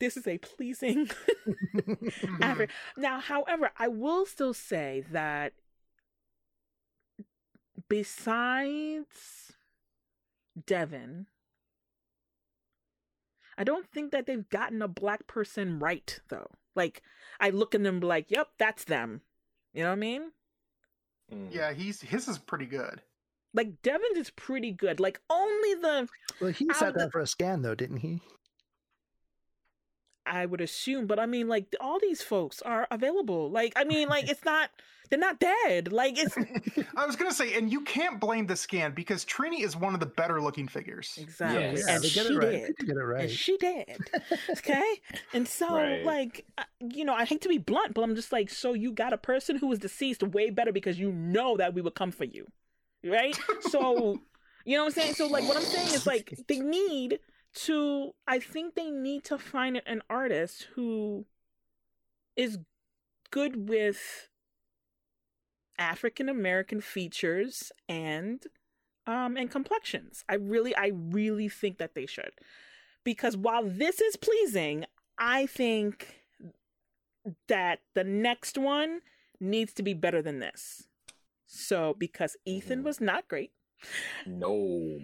this 0.00 0.16
is 0.16 0.26
a 0.26 0.38
pleasing. 0.38 1.08
Now, 2.96 3.20
however, 3.20 3.70
I 3.78 3.88
will 3.88 4.26
still 4.26 4.54
say 4.54 5.04
that 5.10 5.52
besides 7.88 9.52
Devon, 10.66 11.26
I 13.56 13.64
don't 13.64 13.86
think 13.90 14.12
that 14.12 14.26
they've 14.26 14.48
gotten 14.48 14.82
a 14.82 14.88
black 14.88 15.26
person 15.26 15.78
right 15.78 16.18
though. 16.28 16.50
Like 16.74 17.02
I 17.40 17.50
look 17.50 17.74
at 17.74 17.82
them 17.82 18.00
like, 18.00 18.30
"Yep, 18.30 18.48
that's 18.58 18.84
them." 18.84 19.20
You 19.72 19.82
know 19.82 19.90
what 19.90 19.96
I 19.96 20.00
mean? 20.00 20.32
Mm. 21.32 21.48
Yeah, 21.52 21.72
he's 21.72 22.00
his 22.00 22.28
is 22.28 22.38
pretty 22.38 22.66
good. 22.66 23.02
Like 23.52 23.82
Devon's 23.82 24.18
is 24.18 24.30
pretty 24.30 24.72
good. 24.72 24.98
Like 25.00 25.20
only 25.30 25.74
the 25.74 26.08
Well, 26.40 26.50
he 26.50 26.68
sat 26.74 26.88
of 26.88 26.94
the- 26.94 27.00
down 27.00 27.10
for 27.10 27.20
a 27.20 27.26
scan 27.26 27.62
though, 27.62 27.74
didn't 27.74 27.98
he? 27.98 28.20
I 30.26 30.46
would 30.46 30.60
assume, 30.60 31.06
but 31.06 31.18
I 31.18 31.26
mean, 31.26 31.48
like 31.48 31.74
all 31.80 31.98
these 32.00 32.22
folks 32.22 32.62
are 32.62 32.86
available. 32.90 33.50
Like, 33.50 33.72
I 33.76 33.84
mean, 33.84 34.08
like 34.08 34.28
it's 34.28 34.44
not 34.44 34.70
they're 35.10 35.18
not 35.18 35.38
dead. 35.38 35.92
Like 35.92 36.14
it's 36.18 36.36
I 36.96 37.04
was 37.06 37.14
gonna 37.16 37.32
say, 37.32 37.54
and 37.54 37.70
you 37.70 37.82
can't 37.82 38.18
blame 38.18 38.46
the 38.46 38.56
scan 38.56 38.92
because 38.92 39.24
Trini 39.24 39.62
is 39.62 39.76
one 39.76 39.92
of 39.94 40.00
the 40.00 40.06
better 40.06 40.40
looking 40.40 40.66
figures. 40.66 41.18
exactly, 41.20 41.62
Yes. 41.62 41.84
Yeah, 41.86 41.94
and 41.94 42.02
they 42.04 42.08
she 42.08 42.20
get 42.22 42.30
it 42.30 42.36
right. 42.38 42.76
did, 42.78 42.86
get 42.86 42.96
it 42.96 43.00
right. 43.00 43.20
and 43.22 43.30
she 43.30 43.56
did. 43.58 43.98
Okay, 44.50 45.00
and 45.34 45.46
so 45.46 45.74
Right. 45.76 46.04
like 46.04 46.46
uh, 46.58 46.64
you 46.80 47.04
know, 47.04 47.14
I 47.14 47.24
hate 47.26 47.42
to 47.42 47.48
be 47.48 47.58
blunt, 47.58 47.94
but 47.94 48.02
I'm 48.02 48.14
just 48.16 48.32
like, 48.32 48.48
so 48.50 48.72
you 48.72 48.92
got 48.92 49.12
a 49.12 49.18
person 49.18 49.56
who 49.56 49.66
was 49.66 49.78
deceased 49.78 50.22
way 50.22 50.50
better 50.50 50.72
because 50.72 50.98
you 50.98 51.12
know 51.12 51.56
that 51.58 51.74
we 51.74 51.82
would 51.82 51.94
come 51.94 52.10
for 52.10 52.24
you, 52.24 52.46
right? 53.04 53.38
So 53.70 54.20
you 54.64 54.76
know 54.76 54.84
what 54.84 54.96
I'm 54.96 55.02
saying. 55.02 55.14
So 55.14 55.26
like, 55.26 55.46
what 55.46 55.56
I'm 55.58 55.62
saying 55.64 55.88
is 55.88 56.06
like 56.06 56.32
they 56.48 56.60
need 56.60 57.20
to. 57.54 58.14
I 58.26 58.38
think 58.38 58.74
they 58.74 58.90
need 58.90 59.24
to 59.24 59.38
find 59.38 59.80
an 59.86 60.02
artist 60.10 60.68
who 60.74 61.26
is 62.36 62.58
good 63.30 63.68
with 63.68 64.28
African 65.78 66.28
American 66.28 66.80
features 66.80 67.72
and 67.88 68.44
um 69.06 69.36
and 69.36 69.50
complexions. 69.50 70.24
I 70.28 70.34
really 70.36 70.74
I 70.76 70.92
really 70.94 71.48
think 71.48 71.78
that 71.78 71.94
they 71.94 72.06
should. 72.06 72.32
Because 73.04 73.36
while 73.36 73.62
this 73.64 74.00
is 74.00 74.16
pleasing, 74.16 74.86
I 75.18 75.46
think 75.46 76.20
that 77.48 77.80
the 77.94 78.04
next 78.04 78.56
one 78.56 79.00
needs 79.40 79.72
to 79.74 79.82
be 79.82 79.94
better 79.94 80.22
than 80.22 80.38
this. 80.38 80.86
So 81.46 81.94
because 81.98 82.36
Ethan 82.44 82.82
was 82.82 83.00
not 83.00 83.28
great, 83.28 83.52
No. 84.26 85.00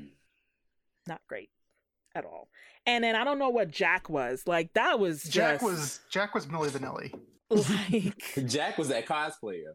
not 1.06 1.20
great 1.28 1.50
at 2.14 2.24
all. 2.24 2.48
And 2.86 3.04
then 3.04 3.14
I 3.14 3.24
don't 3.24 3.38
know 3.38 3.50
what 3.50 3.70
Jack 3.70 4.08
was. 4.08 4.44
Like 4.46 4.72
that 4.74 4.98
was 4.98 5.22
just 5.22 5.34
Jack 5.34 5.62
was 5.62 6.00
Jack 6.10 6.34
was 6.34 6.46
Milli 6.46 6.68
Vanilli. 6.70 7.12
like 7.50 8.46
Jack 8.48 8.78
was 8.78 8.88
that 8.88 9.06
cosplayer. 9.06 9.74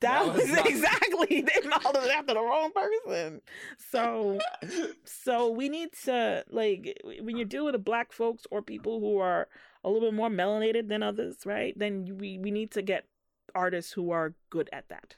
That, 0.00 0.24
That 0.26 0.34
was, 0.34 0.42
was 0.42 0.50
not- 0.50 0.66
exactly 0.68 1.40
they 1.62 1.68
modeled 1.68 2.04
it 2.04 2.10
after 2.10 2.34
the 2.34 2.40
wrong 2.40 2.72
person. 2.72 3.40
So 3.90 4.38
so 5.04 5.50
we 5.50 5.68
need 5.68 5.90
to 6.04 6.44
like 6.50 7.00
when 7.22 7.36
you 7.36 7.44
deal 7.44 7.64
with 7.64 7.72
the 7.74 7.78
black 7.78 8.12
folks 8.12 8.44
or 8.50 8.62
people 8.62 9.00
who 9.00 9.18
are 9.18 9.48
a 9.84 9.88
little 9.90 10.08
bit 10.10 10.14
more 10.16 10.28
melanated 10.30 10.88
than 10.88 11.02
others, 11.02 11.36
right? 11.44 11.76
Then 11.78 12.18
we 12.18 12.38
we 12.38 12.50
need 12.50 12.70
to 12.72 12.82
get 12.82 13.06
artists 13.54 13.92
who 13.92 14.10
are 14.10 14.34
good 14.50 14.68
at 14.72 14.88
that. 14.88 15.16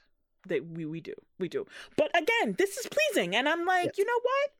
That 0.48 0.66
we 0.66 0.84
we 0.84 1.00
do 1.00 1.14
we 1.38 1.48
do. 1.48 1.66
But 1.96 2.10
again, 2.16 2.54
this 2.58 2.76
is 2.76 2.86
pleasing, 2.86 3.34
and 3.34 3.48
I'm 3.48 3.64
like, 3.64 3.86
Yes. 3.86 3.98
you 3.98 4.04
know 4.04 4.20
what? 4.22 4.50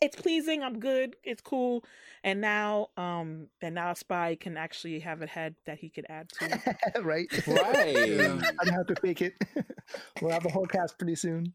It's 0.00 0.16
pleasing. 0.16 0.62
I'm 0.62 0.78
good. 0.78 1.16
It's 1.24 1.40
cool. 1.40 1.84
And 2.22 2.40
now, 2.40 2.88
um, 2.96 3.48
and 3.60 3.74
now 3.74 3.94
Spy 3.94 4.36
can 4.38 4.56
actually 4.56 5.00
have 5.00 5.22
a 5.22 5.26
head 5.26 5.54
that 5.66 5.78
he 5.78 5.90
could 5.90 6.06
add 6.08 6.30
to. 6.40 6.76
right? 7.02 7.26
Right. 7.46 7.96
I 7.96 8.64
don't 8.64 8.74
have 8.74 8.86
to 8.86 8.96
fake 9.00 9.22
it. 9.22 9.34
we'll 10.20 10.32
have 10.32 10.42
the 10.42 10.50
whole 10.50 10.66
cast 10.66 10.98
pretty 10.98 11.14
soon. 11.14 11.52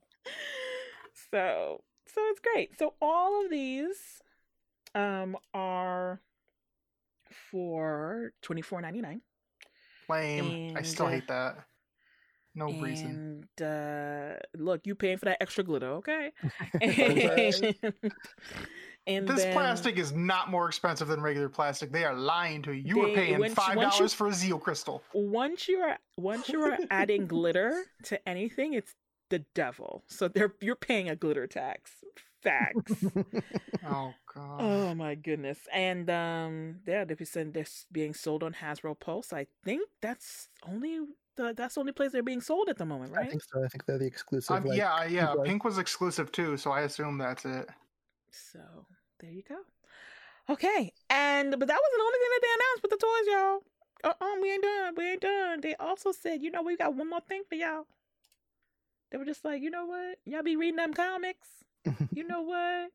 so 1.31 1.81
so 2.05 2.21
it's 2.29 2.39
great 2.39 2.77
so 2.77 2.93
all 3.01 3.43
of 3.43 3.51
these 3.51 4.21
um 4.95 5.37
are 5.53 6.19
for 7.51 8.31
twenty 8.41 8.61
four 8.61 8.81
ninety 8.81 9.01
nine 9.01 9.21
Lame. 10.09 10.75
I 10.75 10.81
still 10.81 11.05
uh, 11.05 11.09
hate 11.09 11.27
that. 11.27 11.65
No 12.55 12.71
reason. 12.73 13.45
and 13.59 13.67
uh 13.67 14.35
look 14.57 14.81
you 14.85 14.95
paying 14.95 15.17
for 15.17 15.25
that 15.25 15.37
extra 15.41 15.63
glitter 15.63 15.87
okay 15.93 16.31
Okay. 16.75 17.51
and 19.07 19.27
This 19.27 19.43
then- 19.43 19.53
plastic 19.53 19.97
is 19.97 20.11
not 20.11 20.49
more 20.49 20.67
expensive 20.67 21.07
than 21.07 21.21
regular 21.21 21.49
plastic. 21.49 21.91
They 21.91 22.03
are 22.05 22.13
lying 22.15 22.61
to 22.63 22.73
you. 22.73 22.83
You 22.85 22.99
were 22.99 23.07
They- 23.07 23.15
paying 23.15 23.39
once- 23.39 23.53
five 23.53 23.75
dollars 23.79 24.13
for 24.13 24.27
a 24.27 24.31
Zeo 24.31 24.59
crystal. 24.59 25.03
once 25.13 25.67
you're 25.67 25.95
once 26.17 26.49
you're 26.49 26.77
adding 26.91 27.27
glitter 27.27 27.83
to 28.05 28.27
anything 28.27 28.73
it's 28.73 28.93
the 29.29 29.45
devil 29.53 30.03
so 30.07 30.27
they're 30.27 30.53
you're 30.59 30.75
paying 30.75 31.07
a 31.07 31.15
glitter 31.15 31.45
tax 31.45 31.91
facts 32.41 32.93
Oh 33.85 34.13
god. 34.33 34.57
Oh 34.61 34.95
my 34.95 35.15
goodness. 35.15 35.59
And 35.73 36.09
um 36.09 36.79
yeah, 36.87 37.05
they've 37.05 37.27
said 37.27 37.53
they're 37.53 37.65
being 37.91 38.13
sold 38.13 38.43
on 38.43 38.53
Hasbro 38.53 38.99
Pulse. 38.99 39.31
I 39.33 39.47
think 39.63 39.87
that's 40.01 40.49
only 40.67 40.99
the 41.39 41.53
that's 41.55 41.75
the 41.75 41.79
only 41.79 41.91
place 41.93 42.11
they're 42.11 42.23
being 42.23 42.41
sold 42.41 42.69
at 42.69 42.77
the 42.77 42.85
moment, 42.85 43.11
right? 43.11 43.19
I 43.19 43.21
right? 43.21 43.29
think 43.31 43.43
so. 43.43 43.63
I 43.63 43.67
think 43.67 43.85
they're 43.85 43.97
the 43.97 44.05
exclusive. 44.05 44.55
Um, 44.55 44.63
like, 44.65 44.77
yeah, 44.77 45.05
yeah. 45.05 45.33
was. 45.33 45.47
Pink 45.47 45.63
was 45.63 45.77
exclusive 45.77 46.31
too, 46.31 46.57
so 46.57 46.71
I 46.71 46.81
assume 46.81 47.17
that's 47.17 47.45
it. 47.45 47.67
So 48.31 48.59
there 49.19 49.31
you 49.31 49.43
go. 49.47 49.57
Okay. 50.49 50.93
And 51.09 51.51
but 51.51 51.67
that 51.67 51.79
wasn't 51.79 51.97
the 51.97 52.03
only 52.03 52.19
thing 52.19 52.31
that 52.31 52.41
they 52.41 52.53
announced 52.57 52.83
with 52.83 52.91
the 52.91 52.97
toys, 52.97 53.27
y'all. 53.27 53.63
Uh-uh, 54.01 54.41
we 54.41 54.53
ain't 54.53 54.63
done. 54.63 54.93
We 54.95 55.11
ain't 55.11 55.21
done. 55.21 55.61
They 55.61 55.75
also 55.75 56.11
said, 56.11 56.41
you 56.41 56.51
know, 56.51 56.61
we 56.61 56.77
got 56.77 56.95
one 56.95 57.09
more 57.09 57.21
thing 57.27 57.43
for 57.49 57.55
y'all. 57.55 57.85
They 59.11 59.17
were 59.17 59.25
just 59.25 59.43
like, 59.43 59.61
you 59.61 59.69
know 59.69 59.85
what? 59.85 60.19
Y'all 60.25 60.43
be 60.43 60.55
reading 60.55 60.77
them 60.77 60.93
comics. 60.93 61.47
you 62.13 62.25
know 62.27 62.41
what? 62.41 62.91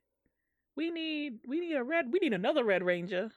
We 0.77 0.91
need 0.91 1.39
we 1.47 1.61
need 1.61 1.75
a 1.75 1.85
red 1.85 2.13
we 2.13 2.19
need 2.21 2.33
another 2.33 2.65
Red 2.65 2.83
Ranger. 2.83 3.31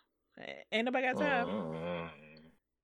Ain't 0.71 0.85
nobody 0.85 1.07
got 1.07 1.17
time. 1.17 1.49
Uh, 1.49 1.86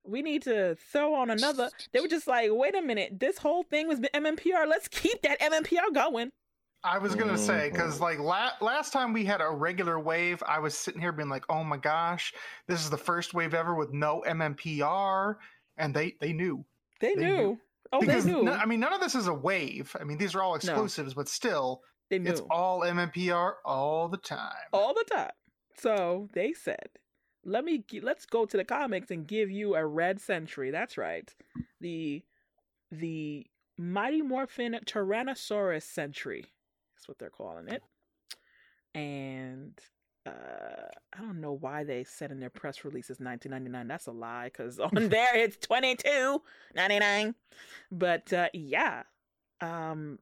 we 0.05 0.21
need 0.21 0.41
to 0.43 0.75
throw 0.91 1.13
on 1.15 1.29
another. 1.29 1.69
They 1.91 1.99
were 2.01 2.07
just 2.07 2.27
like, 2.27 2.49
wait 2.51 2.75
a 2.75 2.81
minute, 2.81 3.19
this 3.19 3.37
whole 3.37 3.63
thing 3.63 3.87
was 3.87 3.99
MMPR. 3.99 4.67
Let's 4.67 4.87
keep 4.87 5.21
that 5.21 5.39
MMPR 5.39 5.93
going. 5.93 6.29
I 6.85 6.97
was 6.97 7.15
gonna 7.15 7.37
say 7.37 7.69
because 7.69 7.97
Mhm. 7.97 8.01
like 8.01 8.19
la- 8.19 8.51
last 8.59 8.91
time 8.91 9.13
we 9.13 9.23
had 9.23 9.39
a 9.39 9.49
regular 9.49 9.99
wave, 10.01 10.43
I 10.45 10.59
was 10.59 10.77
sitting 10.77 10.99
here 10.99 11.13
being 11.13 11.29
like, 11.29 11.45
"Oh 11.49 11.63
my 11.63 11.77
gosh, 11.77 12.33
this 12.67 12.81
is 12.81 12.89
the 12.89 12.97
first 12.97 13.33
wave 13.33 13.53
ever 13.53 13.73
with 13.73 13.93
no 13.93 14.21
MMPR," 14.27 15.37
and 15.77 15.93
they 15.95 16.17
they 16.19 16.33
knew 16.33 16.65
They, 16.99 17.15
They 17.15 17.21
knew. 17.21 17.37
knew. 17.37 17.61
Oh, 17.93 17.99
because 18.01 18.25
they 18.25 18.31
knew. 18.33 18.43
no- 18.43 18.53
I 18.53 18.65
mean, 18.65 18.79
none 18.81 18.91
of 18.93 18.99
this 19.01 19.13
is 19.15 19.27
a 19.27 19.33
wave. 19.33 19.95
I 19.99 20.03
mean, 20.03 20.17
these 20.17 20.35
are 20.35 20.41
all 20.41 20.55
exclusives, 20.55 21.13
but 21.13 21.27
still, 21.29 21.83
they 22.09 22.19
knew 22.19 22.29
it's 22.31 22.41
all 22.49 22.81
MMPR 22.83 23.55
all 23.65 24.07
the 24.09 24.17
time. 24.17 24.67
all 24.73 24.93
the 24.93 25.03
time. 25.05 25.31
So 25.77 26.29
they 26.33 26.51
said, 26.53 26.89
"Let 27.45 27.65
me 27.65 27.83
let's 28.01 28.25
go 28.25 28.45
to 28.45 28.57
the 28.57 28.63
comics 28.63 29.11
and 29.11 29.27
give 29.27 29.51
you 29.51 29.75
a 29.75 29.85
Red 29.85 30.19
Sentry." 30.21 30.71
That's 30.71 30.97
right, 30.97 31.33
the 31.81 32.23
the 32.91 33.45
Mighty 33.77 34.21
Morphin 34.21 34.77
Tyrannosaurus 34.85 35.83
Sentry. 35.83 36.45
That's 36.95 37.07
what 37.07 37.19
they're 37.19 37.29
calling 37.29 37.67
it. 37.67 37.83
And 38.95 39.79
uh 40.25 40.89
I 41.13 41.19
don't 41.19 41.41
know 41.41 41.53
why 41.53 41.83
they 41.83 42.03
said 42.03 42.31
in 42.31 42.39
their 42.39 42.49
press 42.49 42.85
release 42.85 43.09
it's 43.09 43.19
1999. 43.19 43.87
That's 43.87 44.07
a 44.07 44.11
lie 44.11 44.45
because 44.45 44.79
on 44.79 45.09
there 45.09 45.35
it's 45.35 45.57
22.99. 45.57 47.35
But 47.91 48.31
uh, 48.31 48.49
yeah, 48.53 49.03
um, 49.61 50.19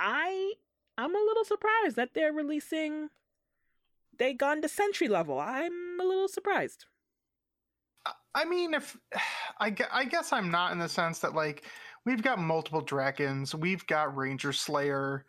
I 0.00 0.52
I'm 0.98 1.14
a 1.14 1.18
little 1.18 1.44
surprised 1.44 1.96
that 1.96 2.14
they're 2.14 2.32
releasing. 2.32 3.08
They 4.18 4.34
gone 4.34 4.62
to 4.62 4.68
sentry 4.68 5.08
level. 5.08 5.38
I'm 5.38 5.98
a 6.00 6.04
little 6.04 6.28
surprised. 6.28 6.84
I 8.34 8.44
mean, 8.44 8.74
if 8.74 8.96
I, 9.58 9.70
gue- 9.70 9.86
I 9.92 10.04
guess 10.04 10.32
I'm 10.32 10.50
not 10.50 10.72
in 10.72 10.78
the 10.78 10.88
sense 10.88 11.18
that 11.20 11.34
like 11.34 11.64
we've 12.04 12.22
got 12.22 12.38
multiple 12.38 12.80
dragons, 12.80 13.54
we've 13.54 13.86
got 13.86 14.16
Ranger 14.16 14.52
Slayer, 14.52 15.24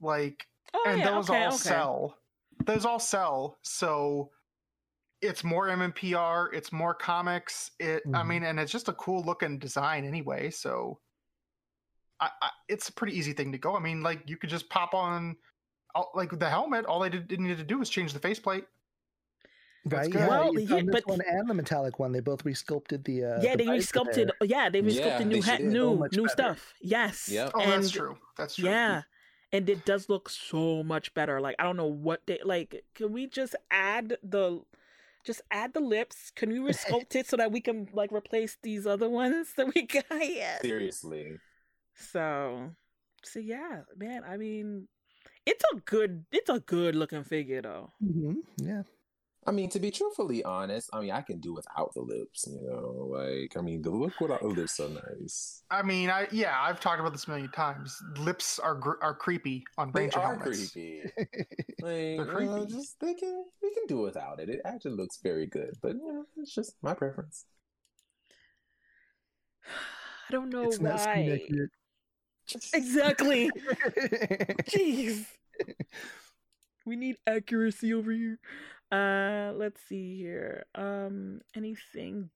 like, 0.00 0.46
Oh 0.74 0.84
and 0.86 0.98
yeah, 0.98 1.10
those 1.10 1.30
okay, 1.30 1.42
all 1.42 1.48
okay. 1.48 1.56
sell. 1.56 2.16
Those 2.64 2.84
all 2.84 2.98
sell. 2.98 3.58
So 3.62 4.30
it's 5.22 5.42
more 5.44 5.68
MMPR, 5.68 6.48
it's 6.52 6.72
more 6.72 6.94
comics. 6.94 7.70
It, 7.80 8.02
I 8.14 8.22
Mhm. 8.22 8.26
mean, 8.26 8.42
and 8.44 8.60
it's 8.60 8.72
just 8.72 8.88
a 8.88 8.92
cool 8.94 9.22
looking 9.24 9.58
design 9.58 10.04
anyway. 10.04 10.50
So 10.50 11.00
I, 12.20 12.30
I, 12.42 12.50
it's 12.68 12.88
a 12.88 12.92
pretty 12.92 13.16
easy 13.16 13.32
thing 13.32 13.52
to 13.52 13.58
go. 13.58 13.76
I 13.76 13.80
mean, 13.80 14.02
like 14.02 14.28
you 14.28 14.36
could 14.36 14.50
just 14.50 14.68
pop 14.68 14.94
on. 14.94 15.36
All- 15.96 16.12
Like 16.14 16.38
the 16.38 16.48
helmet, 16.50 16.84
all 16.86 17.00
they 17.00 17.08
did, 17.08 17.26
didn't 17.28 17.46
need 17.48 17.58
to 17.58 17.64
do 17.64 17.78
was 17.78 17.88
change 17.90 18.12
the 18.12 18.18
faceplate. 18.20 18.64
That's 19.84 20.06
Right? 20.08 20.12
good. 20.12 20.18
Yeah, 20.20 20.28
Well, 20.28 20.58
yeah, 20.58 20.66
found 20.68 20.88
this 20.88 20.92
but- 20.94 21.06
one 21.06 21.20
and 21.26 21.48
the 21.48 21.54
metallic 21.54 21.98
one. 21.98 22.12
They 22.12 22.20
both 22.20 22.42
resculpted 22.44 23.04
the. 23.04 23.24
Uh, 23.24 23.40
yeah, 23.42 23.54
the 23.56 23.64
they 23.64 23.70
resculpted. 23.78 24.30
there. 24.40 24.48
Yeah, 24.48 24.68
they 24.68 24.82
resculpted 24.82 25.20
Yeah, 25.20 25.24
new 25.24 25.40
they 25.42 25.50
ha- 25.50 25.58
new 25.58 25.80
So 25.80 25.96
much 25.96 26.12
new 26.12 26.22
better. 26.24 26.32
stuff. 26.32 26.74
Yes. 26.80 27.28
Yep. 27.28 27.50
Oh, 27.54 27.58
that's 27.60 27.86
And- 27.86 27.92
true. 27.92 28.18
That's 28.36 28.56
true. 28.56 28.68
Yeah. 28.68 29.02
And 29.52 29.70
it 29.70 29.84
does 29.84 30.08
look 30.08 30.28
so 30.28 30.82
much 30.82 31.14
better. 31.14 31.40
Like 31.40 31.54
I 31.58 31.62
don't 31.62 31.76
know 31.76 31.86
what 31.86 32.26
they 32.26 32.40
like. 32.44 32.84
Can 32.94 33.12
we 33.12 33.28
just 33.28 33.54
add 33.70 34.16
the, 34.22 34.60
just 35.24 35.40
add 35.52 35.72
the 35.72 35.80
lips? 35.80 36.32
Can 36.34 36.50
we 36.50 36.58
resculpt 36.58 37.14
it 37.14 37.28
so 37.28 37.36
that 37.36 37.52
we 37.52 37.60
can 37.60 37.88
like 37.92 38.10
replace 38.10 38.56
these 38.62 38.88
other 38.88 39.08
ones 39.08 39.54
that 39.56 39.72
we 39.72 39.82
got? 39.82 40.04
Yes. 40.10 40.62
seriously. 40.62 41.38
So, 41.94 42.72
so 43.22 43.38
yeah, 43.38 43.82
man. 43.96 44.24
I 44.24 44.36
mean, 44.36 44.88
it's 45.46 45.64
a 45.72 45.76
good, 45.76 46.24
it's 46.32 46.50
a 46.50 46.60
good 46.60 46.94
looking 46.94 47.24
figure 47.24 47.62
though. 47.62 47.90
Mhm, 48.02 48.36
Yeah. 48.58 48.82
I 49.46 49.52
mean, 49.52 49.70
to 49.70 49.78
be 49.78 49.92
truthfully 49.92 50.42
honest, 50.42 50.90
I 50.92 51.00
mean, 51.00 51.12
I 51.12 51.22
can 51.22 51.38
do 51.38 51.54
without 51.54 51.94
the 51.94 52.00
lips. 52.00 52.48
You 52.48 52.60
know, 52.68 53.06
like 53.16 53.56
I 53.56 53.60
mean, 53.60 53.80
the 53.80 53.90
look 53.90 54.20
without 54.20 54.40
the 54.42 54.48
lips 54.48 54.80
are 54.80 54.88
nice. 54.88 55.62
I 55.70 55.82
mean, 55.82 56.10
I 56.10 56.26
yeah, 56.32 56.60
I've 56.60 56.80
talked 56.80 56.98
about 56.98 57.12
this 57.12 57.26
a 57.26 57.30
million 57.30 57.50
times. 57.52 57.96
Lips 58.18 58.58
are 58.58 58.74
gr- 58.74 59.00
are 59.00 59.14
creepy 59.14 59.64
on 59.78 59.92
They 59.92 60.00
ranger 60.00 60.18
are 60.18 60.34
helmets. 60.34 60.72
creepy. 60.74 61.02
Like, 61.78 61.92
They're 61.92 62.24
you 62.24 62.24
know, 62.24 62.56
creepy. 62.56 62.72
just 62.72 62.98
they 63.00 63.14
can 63.14 63.44
we 63.62 63.72
can 63.72 63.86
do 63.86 63.98
without 63.98 64.40
it. 64.40 64.48
It 64.48 64.62
actually 64.64 64.96
looks 64.96 65.18
very 65.22 65.46
good, 65.46 65.76
but 65.80 65.92
you 65.94 66.02
know, 66.12 66.24
it's 66.38 66.52
just 66.54 66.74
my 66.82 66.94
preference. 66.94 67.44
I 70.28 70.32
don't 70.32 70.50
know 70.50 70.64
it's 70.64 70.80
not 70.80 71.00
screen 71.00 71.26
why. 71.26 71.38
Accurate. 72.54 72.74
Exactly. 72.74 73.50
Jeez. 74.70 75.26
We 76.84 76.96
need 76.96 77.16
accuracy 77.26 77.92
over 77.94 78.12
here. 78.12 78.38
Uh 78.92 79.52
let's 79.56 79.80
see 79.88 80.16
here. 80.16 80.64
Um 80.74 81.40
anything 81.56 82.30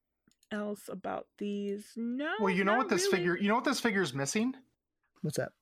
else 0.50 0.88
about 0.88 1.26
these? 1.38 1.92
No. 1.96 2.32
Well, 2.40 2.50
you 2.50 2.64
know 2.64 2.76
what 2.76 2.88
this 2.88 3.02
really. 3.04 3.16
figure 3.18 3.36
you 3.38 3.48
know 3.48 3.54
what 3.54 3.64
this 3.64 3.78
figure 3.80 4.02
is 4.02 4.12
missing? 4.14 4.54
What's 5.22 5.36
that? 5.36 5.52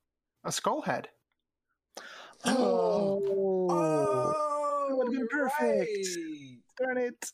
A 0.44 0.52
skull 0.52 0.80
head. 0.82 1.08
Oh, 2.44 3.66
Oh, 3.70 4.86
would've 4.96 5.12
been 5.12 5.26
perfect. 5.28 5.58
right. 5.60 6.56
darn 6.78 6.96
it! 6.98 7.32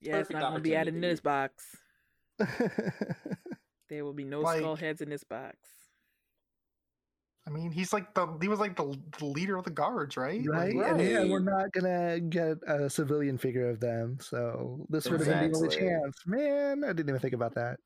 Yeah, 0.00 0.16
it's 0.18 0.30
not 0.30 0.42
gonna 0.42 0.58
be 0.60 0.74
added 0.74 0.94
in 0.96 1.00
this 1.00 1.20
box. 1.20 1.64
There 3.92 4.06
will 4.06 4.14
be 4.14 4.24
no 4.24 4.40
Like- 4.40 4.60
skull 4.60 4.74
heads 4.76 5.02
in 5.02 5.10
this 5.10 5.22
box. 5.22 5.54
I 7.46 7.50
mean, 7.50 7.72
he's 7.72 7.92
like 7.92 8.14
the 8.14 8.26
he 8.40 8.48
was 8.48 8.58
like 8.58 8.74
the, 8.76 8.96
the 9.18 9.26
leader 9.26 9.56
of 9.58 9.64
the 9.64 9.70
guards, 9.70 10.16
right? 10.16 10.40
right? 10.46 10.74
Like, 10.74 10.92
And 10.92 11.00
yeah, 11.02 11.24
we're 11.24 11.40
not 11.40 11.72
gonna 11.72 12.20
get 12.20 12.56
a 12.66 12.88
civilian 12.88 13.36
figure 13.36 13.68
of 13.68 13.80
them, 13.80 14.16
so 14.18 14.86
this 14.88 15.10
would 15.10 15.20
have 15.20 15.28
been 15.28 15.52
the 15.52 15.58
only 15.58 15.68
chance. 15.76 16.16
Man, 16.24 16.84
I 16.84 16.88
didn't 16.94 17.10
even 17.10 17.20
think 17.20 17.34
about 17.34 17.54
that. 17.56 17.78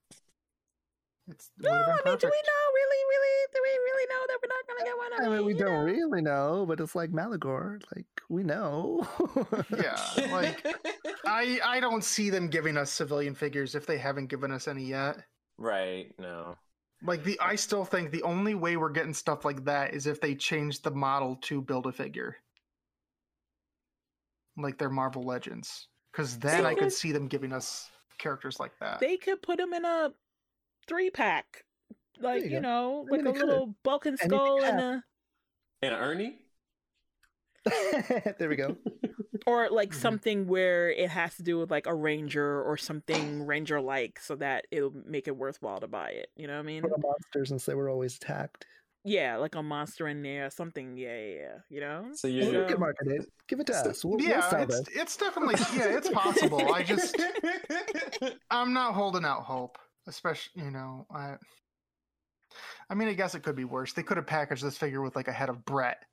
it's, 1.27 1.51
it 1.59 1.65
No, 1.65 1.71
I 1.73 1.87
been 2.05 2.13
mean, 2.13 2.19
do 2.19 2.27
we 2.29 2.43
know 2.51 2.63
really, 2.75 3.03
really? 3.09 3.47
Do 3.53 3.61
we 3.65 3.71
really 3.71 4.07
know 4.13 4.23
that 4.29 4.39
we're 4.43 4.55
not 4.55 4.67
gonna 4.69 4.85
get 4.85 4.97
one? 4.99 5.27
I 5.27 5.37
mean, 5.37 5.47
we 5.47 5.55
don't 5.55 5.73
know? 5.87 5.93
really 5.93 6.23
know, 6.23 6.67
but 6.69 6.79
it's 6.79 6.95
like 6.95 7.11
Maligore. 7.11 7.83
Like 7.97 8.07
we 8.29 8.45
know. 8.45 9.09
Yeah, 9.77 10.31
like 10.31 10.65
I 11.27 11.59
I 11.65 11.81
don't 11.81 12.05
see 12.05 12.29
them 12.31 12.49
giving 12.49 12.77
us 12.77 12.93
civilian 12.93 13.35
figures 13.35 13.75
if 13.75 13.87
they 13.87 13.97
haven't 13.99 14.27
given 14.27 14.53
us 14.53 14.69
any 14.69 14.85
yet. 14.85 15.17
Right. 15.59 16.13
No. 16.19 16.57
Like 17.03 17.25
the 17.25 17.39
I 17.41 17.57
still 17.57 17.85
think 17.85 18.11
the 18.11 18.23
only 18.23 18.55
way 18.55 18.77
we're 18.77 18.91
getting 18.91 19.15
stuff 19.15 19.45
like 19.45 19.65
that 19.65 19.95
is 19.95 20.07
if 20.07 20.21
they 20.21 20.35
change 20.35 20.83
the 20.83 20.91
model 20.91 21.37
to 21.43 21.61
build 21.61 21.87
a 21.87 21.93
figure. 21.93 22.37
Like 24.57 24.79
their 24.79 24.91
Marvel 24.91 25.23
Legends. 25.25 25.89
Cuz 26.13 26.39
then 26.39 26.63
They 26.63 26.71
I 26.71 26.75
could- 26.75 26.85
could 26.85 26.93
see 26.93 27.13
them 27.13 27.29
giving 27.29 27.53
us 27.53 27.91
characters 28.19 28.59
like 28.59 28.73
that. 28.81 29.01
They 29.01 29.17
could 29.19 29.43
put 29.43 29.59
them 29.59 29.75
in 29.75 29.85
a 29.85 30.13
three 30.89 31.11
pack, 31.11 31.65
like 32.19 32.45
you 32.45 32.51
you, 32.53 32.61
know, 32.61 33.07
I 33.13 33.17
mean, 33.17 33.25
like 33.27 33.35
they 33.35 33.39
a 33.39 33.43
could. 33.43 33.49
little 33.51 33.75
Bulk 33.83 34.07
and 34.07 34.19
Anything 34.21 34.39
skull 34.39 34.63
and 34.65 34.81
happens. 34.81 35.03
a, 35.83 35.87
And 35.87 35.95
Ernie. 35.95 36.39
there 38.39 38.49
we 38.49 38.57
go. 38.57 38.77
or 39.47 39.69
like 39.71 39.91
Mhm. 39.91 39.95
something 40.01 40.47
where 40.47 40.91
it 40.91 41.11
has 41.11 41.37
to 41.37 41.43
do 41.43 41.59
with 41.59 41.71
like 41.71 41.87
a 41.87 41.95
ranger 41.95 42.63
or 42.63 42.77
something 42.77 43.45
ranger 43.47 43.81
like, 43.81 44.19
so 44.21 44.37
that 44.37 44.67
it'll 44.71 44.93
make 45.07 45.29
it 45.29 45.37
worthwhile 45.37 45.81
to 45.81 45.89
buy 45.89 46.11
it. 46.11 46.31
You 46.37 46.47
know 46.47 46.55
what 46.55 46.61
I 46.61 46.63
mean? 46.63 46.83
For 46.83 46.91
the 46.91 46.99
monsters, 46.99 47.49
since 47.49 47.67
they 47.67 47.75
were 47.75 47.89
always 47.89 48.17
attacked. 48.17 48.67
Yeah, 49.09 49.37
like 49.37 49.55
a 49.55 49.63
monster 49.63 50.09
in 50.09 50.21
there, 50.23 50.51
something. 50.51 50.97
Yeah, 50.97 51.17
yeah, 51.17 51.35
yeah. 51.35 51.55
You 51.69 51.81
know. 51.81 52.09
So 52.15 52.27
Well, 52.27 52.35
you're 52.37 52.53
Yeah. 52.53 52.61
we 52.63 52.73
can 52.73 52.81
market 52.81 53.07
it. 53.09 53.33
Give 53.47 53.61
it 53.61 53.67
to 53.69 53.75
us. 53.75 54.05
We'll, 54.05 54.17
we'll 54.17 54.27
yeah, 54.29 54.63
it's 54.63 54.81
this. 54.81 54.97
it's 54.97 55.17
definitely 55.17 55.55
yeah, 55.77 55.97
it's 55.97 56.11
possible. 56.11 56.73
I 56.75 56.83
just 56.83 57.15
I'm 58.51 58.73
not 58.73 58.95
holding 58.95 59.25
out 59.25 59.43
hope, 59.43 59.79
especially 60.09 60.65
you 60.65 60.71
know 60.73 61.07
I. 61.15 61.37
I 62.89 62.95
mean, 62.95 63.09
I 63.09 63.15
guess 63.15 63.35
it 63.35 63.43
could 63.43 63.57
be 63.57 63.65
worse. 63.65 63.93
They 63.93 64.03
could 64.03 64.17
have 64.17 64.27
packaged 64.27 64.63
this 64.65 64.79
figure 64.79 65.03
with 65.03 65.15
like 65.17 65.29
a 65.29 65.33
head 65.33 65.49
of 65.51 65.65
Brett. 65.65 66.05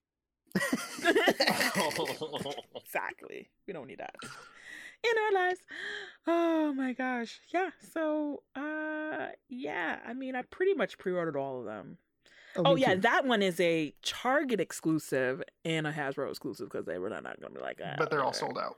exactly. 2.76 3.50
We 3.68 3.74
don't 3.74 3.88
need 3.88 4.00
that 4.00 4.16
in 5.04 5.12
our 5.26 5.32
lives. 5.48 5.60
Oh 6.28 6.74
my 6.74 6.94
gosh. 6.94 7.40
Yeah. 7.54 7.70
So, 7.94 8.44
uh, 8.56 9.28
yeah. 9.50 10.00
I 10.06 10.14
mean, 10.14 10.36
I 10.36 10.44
pretty 10.44 10.74
much 10.74 10.98
pre-ordered 10.98 11.36
all 11.38 11.60
of 11.60 11.66
them. 11.66 11.98
Oh 12.56 12.76
me 12.76 12.82
yeah, 12.82 12.94
too. 12.96 13.02
that 13.02 13.26
one 13.26 13.42
is 13.42 13.60
a 13.60 13.94
Target 14.04 14.60
exclusive 14.60 15.42
and 15.66 15.88
a 15.88 15.92
Hasbro 15.92 16.30
exclusive 16.30 16.70
because 16.70 16.86
they 16.86 17.00
were 17.00 17.10
not, 17.10 17.24
not 17.24 17.42
gonna 17.42 17.56
be 17.56 17.60
like 17.62 17.78
that. 17.80 17.98
but 17.98 18.12
they're 18.12 18.24
all 18.24 18.32
sold 18.34 18.60
out. 18.60 18.78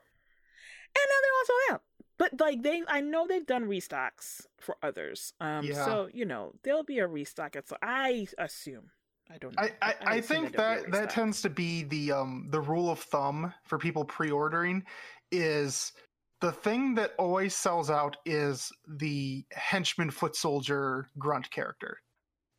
and 0.95 1.05
now 1.09 1.19
they're 1.21 1.33
all 1.33 1.45
sold 1.45 1.59
out. 1.73 1.81
But 2.17 2.39
like 2.39 2.63
they, 2.63 2.83
I 2.87 3.01
know 3.01 3.27
they've 3.27 3.45
done 3.45 3.65
restocks 3.65 4.45
for 4.61 4.77
others. 4.81 5.33
Um, 5.41 5.65
Yeah. 5.65 5.83
so 5.85 6.07
you 6.13 6.23
know 6.25 6.53
there'll 6.63 6.85
be 6.85 6.99
a 6.99 7.07
restock. 7.07 7.57
At 7.57 7.67
so 7.67 7.75
I 7.81 8.27
assume. 8.37 8.91
I 9.31 9.37
don't. 9.37 9.55
Know. 9.55 9.63
I, 9.63 9.71
I, 9.81 9.95
I 10.05 10.15
assume 10.15 10.43
think 10.43 10.53
a 10.53 10.57
that 10.57 10.91
that 10.91 11.09
tends 11.09 11.41
to 11.41 11.49
be 11.49 11.83
the 11.83 12.11
um 12.11 12.47
the 12.49 12.61
rule 12.61 12.89
of 12.89 12.99
thumb 12.99 13.53
for 13.63 13.77
people 13.77 14.05
pre-ordering 14.05 14.83
is 15.31 15.93
the 16.41 16.51
thing 16.51 16.95
that 16.95 17.13
always 17.17 17.55
sells 17.55 17.89
out 17.89 18.17
is 18.25 18.71
the 18.87 19.43
henchman 19.51 20.11
foot 20.11 20.35
soldier 20.35 21.09
grunt 21.17 21.49
character 21.49 21.97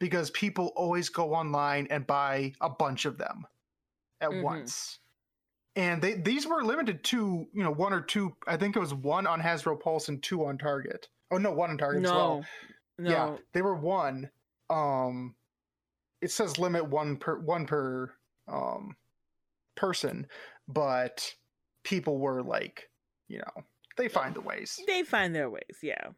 because 0.01 0.31
people 0.33 0.73
always 0.77 1.09
go 1.09 1.33
online 1.35 1.87
and 1.91 2.07
buy 2.07 2.53
a 2.61 2.69
bunch 2.69 3.05
of 3.05 3.17
them 3.17 3.47
at 4.21 4.31
Mhm. 4.31 4.43
once 4.43 4.99
and 5.77 6.03
they 6.03 6.15
these 6.15 6.47
were 6.47 6.65
limited 6.65 7.05
to 7.05 7.47
you 7.53 7.63
know 7.63 7.71
one 7.71 7.93
or 7.93 8.01
two 8.01 8.35
i 8.47 8.57
think 8.57 8.75
it 8.75 8.81
was 8.81 8.93
one 8.95 9.27
on 9.27 9.41
hasbro 9.41 9.79
pulse 9.79 10.09
and 10.09 10.23
two 10.23 10.45
on 10.45 10.59
target 10.59 11.09
oh 11.31 11.39
no 11.39 11.53
one 11.53 11.71
on 11.71 11.79
target 11.79 12.05
as 12.05 12.11
well 12.11 12.45
No, 12.99 13.05
no. 13.05 13.11
yeah, 13.11 13.37
they 13.53 13.63
were 13.63 13.75
one. 13.77 14.31
Um, 14.71 15.35
it 16.21 16.31
says 16.31 16.59
limit 16.59 16.89
one 16.89 17.17
per 17.17 17.39
one 17.39 17.67
per 17.67 18.13
um 18.49 18.97
person, 19.75 20.27
but 20.69 21.33
people 21.85 22.19
were 22.19 22.43
like, 22.43 22.89
you 23.29 23.39
know, 23.39 23.65
they 23.97 24.09
find 24.09 24.35
the 24.35 24.41
ways. 24.41 24.81
They 24.87 25.03
find 25.03 25.35
their 25.35 25.51
ways. 25.51 25.79
Yeah. 25.83 26.09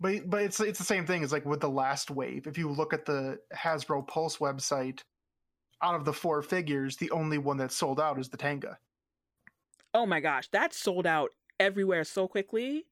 But 0.00 0.28
but 0.28 0.42
it's 0.42 0.60
it's 0.60 0.78
the 0.78 0.84
same 0.84 1.06
thing 1.06 1.22
as 1.22 1.32
like 1.32 1.44
with 1.44 1.60
the 1.60 1.68
last 1.68 2.10
wave. 2.10 2.46
If 2.46 2.56
you 2.56 2.70
look 2.70 2.92
at 2.92 3.04
the 3.04 3.38
Hasbro 3.54 4.06
Pulse 4.06 4.38
website, 4.38 5.00
out 5.82 5.94
of 5.94 6.04
the 6.04 6.12
four 6.12 6.42
figures, 6.42 6.96
the 6.96 7.10
only 7.10 7.38
one 7.38 7.56
that's 7.56 7.76
sold 7.76 8.00
out 8.00 8.18
is 8.18 8.28
the 8.28 8.36
Tenga. 8.36 8.78
Oh 9.92 10.06
my 10.06 10.20
gosh, 10.20 10.48
that 10.52 10.72
sold 10.72 11.06
out 11.06 11.30
everywhere 11.58 12.04
so 12.04 12.28
quickly. 12.28 12.86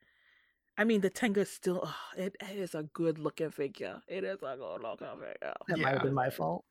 I 0.78 0.84
mean, 0.84 1.00
the 1.00 1.10
Tenga 1.10 1.44
still, 1.44 1.80
ugh, 1.82 1.94
it, 2.16 2.36
it 2.40 2.56
is 2.56 2.74
a 2.76 2.84
good 2.84 3.18
looking 3.18 3.50
figure. 3.50 4.00
It 4.06 4.22
is 4.22 4.38
a 4.42 4.56
good 4.56 4.80
looking 4.80 5.08
figure. 5.18 5.52
That 5.66 5.78
might 5.78 5.92
have 5.94 6.02
been 6.04 6.14
my 6.14 6.30
fault. 6.30 6.64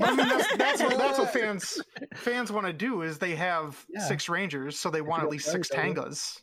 I 0.00 0.14
mean, 0.16 0.28
that's, 0.28 0.56
that's 0.56 0.82
what 0.82 0.98
that's 0.98 1.18
what 1.18 1.32
fans 1.32 1.80
fans 2.16 2.50
want 2.50 2.66
to 2.66 2.72
do 2.72 3.02
is 3.02 3.18
they 3.18 3.36
have 3.36 3.86
Yeah. 3.88 4.00
six 4.00 4.28
rangers, 4.28 4.78
so 4.80 4.90
they 4.90 5.00
want 5.00 5.22
at 5.22 5.28
least 5.30 5.50
six 5.50 5.70
anything. 5.72 5.94
tengas, 5.94 6.40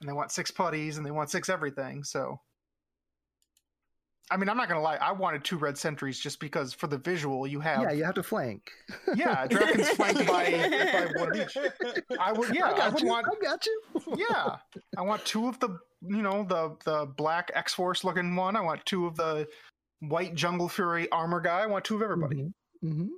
and 0.00 0.08
they 0.08 0.12
want 0.12 0.30
six 0.30 0.52
putties, 0.52 0.96
and 0.98 1.04
they 1.04 1.10
want 1.10 1.30
six 1.30 1.48
everything. 1.48 2.04
So, 2.04 2.38
I 4.32 4.36
mean, 4.38 4.48
I'm 4.48 4.56
not 4.56 4.66
gonna 4.66 4.80
lie, 4.80 4.96
I 4.96 5.12
wanted 5.12 5.44
two 5.44 5.58
red 5.58 5.76
sentries 5.76 6.18
just 6.18 6.40
because 6.40 6.72
for 6.72 6.86
the 6.86 6.96
visual 6.96 7.46
you 7.46 7.60
have 7.60 7.82
yeah, 7.82 7.92
you 7.92 8.02
have 8.02 8.14
to 8.14 8.22
flank. 8.22 8.70
yeah, 9.14 9.46
Drakkon's 9.46 9.90
flanked 9.90 10.26
by 10.26 10.50
by 10.50 11.20
one 11.20 11.36
each. 11.38 11.54
I 12.18 12.32
would 12.32 12.54
yeah, 12.54 12.68
I 12.68 12.72
I, 12.72 12.76
got 12.78 12.92
would 12.94 13.02
you. 13.02 13.08
want 13.08 13.26
I 13.30 13.44
got 13.44 13.66
you. 13.66 13.82
yeah, 14.16 14.56
I 14.96 15.02
want 15.02 15.22
two 15.26 15.48
of 15.48 15.60
the 15.60 15.78
you 16.00 16.22
know 16.22 16.44
the 16.44 16.74
the 16.86 17.04
black 17.14 17.50
X 17.54 17.74
Force 17.74 18.04
looking 18.04 18.34
one. 18.34 18.56
I 18.56 18.62
want 18.62 18.86
two 18.86 19.06
of 19.06 19.16
the 19.16 19.46
white 20.00 20.34
Jungle 20.34 20.70
Fury 20.70 21.10
armor 21.10 21.40
guy. 21.40 21.60
I 21.60 21.66
want 21.66 21.84
two 21.84 21.96
of 21.96 22.02
everybody. 22.02 22.50
hmm 22.80 23.08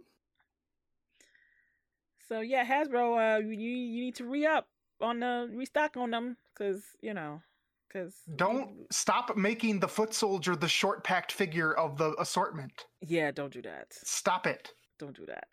So 2.28 2.40
yeah, 2.40 2.64
Hasbro, 2.64 3.36
uh, 3.36 3.38
you 3.38 3.52
you 3.52 4.00
need 4.00 4.16
to 4.16 4.24
re 4.24 4.46
up 4.46 4.66
on 5.00 5.20
the 5.20 5.48
restock 5.54 5.96
on 5.96 6.10
them 6.10 6.36
because 6.52 6.82
you 7.00 7.14
know, 7.14 7.40
because 7.88 8.14
Don't 8.36 8.92
stop 8.92 9.36
making 9.36 9.80
the 9.80 9.88
foot 9.88 10.12
soldier 10.14 10.56
the 10.56 10.68
short 10.68 11.04
packed 11.04 11.32
figure 11.32 11.72
of 11.72 11.96
the 11.96 12.14
assortment. 12.18 12.86
Yeah, 13.00 13.30
don't 13.30 13.52
do 13.52 13.62
that. 13.62 13.86
Stop 13.92 14.46
it. 14.46 14.70
Don't 14.98 15.16
do 15.16 15.26
that. 15.26 15.48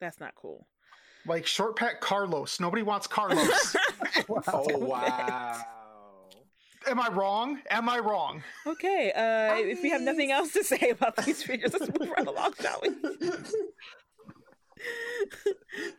That's 0.00 0.20
not 0.20 0.34
cool. 0.34 0.66
Like 1.26 1.46
short 1.46 1.76
pack 1.76 2.00
Carlos. 2.00 2.60
Nobody 2.60 2.82
wants 2.82 3.06
Carlos. 3.06 3.76
Oh 4.48 4.78
wow. 4.78 5.60
Am 6.86 7.00
I 7.00 7.08
wrong? 7.08 7.60
Am 7.70 7.88
I 7.88 7.98
wrong? 7.98 8.42
okay, 8.66 9.10
uh, 9.12 9.56
if 9.56 9.82
we 9.82 9.90
have 9.90 10.02
nothing 10.02 10.30
else 10.30 10.52
to 10.52 10.62
say 10.62 10.90
about 10.90 11.16
these 11.16 11.42
figures, 11.42 11.72
let's 11.72 11.90
move 11.98 12.10
right 12.16 12.26
along, 12.26 12.52
shall 12.60 12.80
we? 12.82 12.90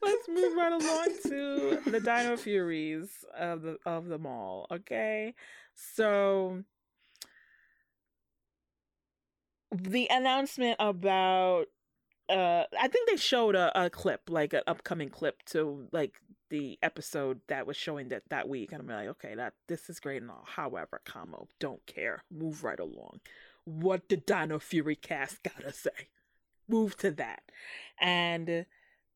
Let's 0.01 0.29
move 0.29 0.53
right 0.55 0.71
along 0.71 1.07
to 1.23 1.81
the 1.89 1.99
Dino 1.99 2.37
Furies 2.37 3.09
of 3.37 3.63
the 3.63 3.77
of 3.85 4.05
them 4.05 4.25
all. 4.25 4.67
Okay, 4.71 5.33
so 5.77 6.63
the 9.71 10.07
announcement 10.09 10.75
about 10.79 11.65
uh 12.29 12.63
I 12.79 12.87
think 12.87 13.09
they 13.09 13.17
showed 13.17 13.55
a, 13.55 13.85
a 13.85 13.89
clip, 13.89 14.21
like 14.29 14.53
an 14.53 14.63
upcoming 14.67 15.09
clip 15.09 15.43
to 15.47 15.87
like 15.91 16.21
the 16.49 16.79
episode 16.81 17.41
that 17.47 17.67
was 17.67 17.77
showing 17.77 18.09
that 18.09 18.23
that 18.29 18.47
week, 18.49 18.71
and 18.71 18.81
I'm 18.81 18.87
like, 18.87 19.07
okay, 19.09 19.35
that 19.35 19.53
this 19.67 19.89
is 19.89 19.99
great 19.99 20.21
and 20.21 20.31
all. 20.31 20.45
However, 20.45 21.01
Kamo, 21.05 21.47
don't 21.59 21.85
care. 21.85 22.23
Move 22.31 22.63
right 22.63 22.79
along. 22.79 23.19
What 23.65 24.07
did 24.07 24.25
Dino 24.25 24.59
Fury 24.59 24.95
cast 24.95 25.43
gotta 25.43 25.73
say? 25.73 26.09
Move 26.67 26.97
to 26.97 27.11
that. 27.11 27.43
And 27.99 28.65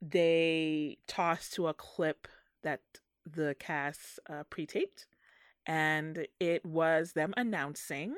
they 0.02 0.98
tossed 1.08 1.54
to 1.54 1.68
a 1.68 1.74
clip 1.74 2.28
that 2.64 2.82
the 3.26 3.56
cast 3.60 4.20
uh, 4.30 4.44
pre-taped, 4.50 5.06
and 5.66 6.28
it 6.40 6.66
was 6.66 7.14
them 7.14 7.34
announcing 7.38 8.16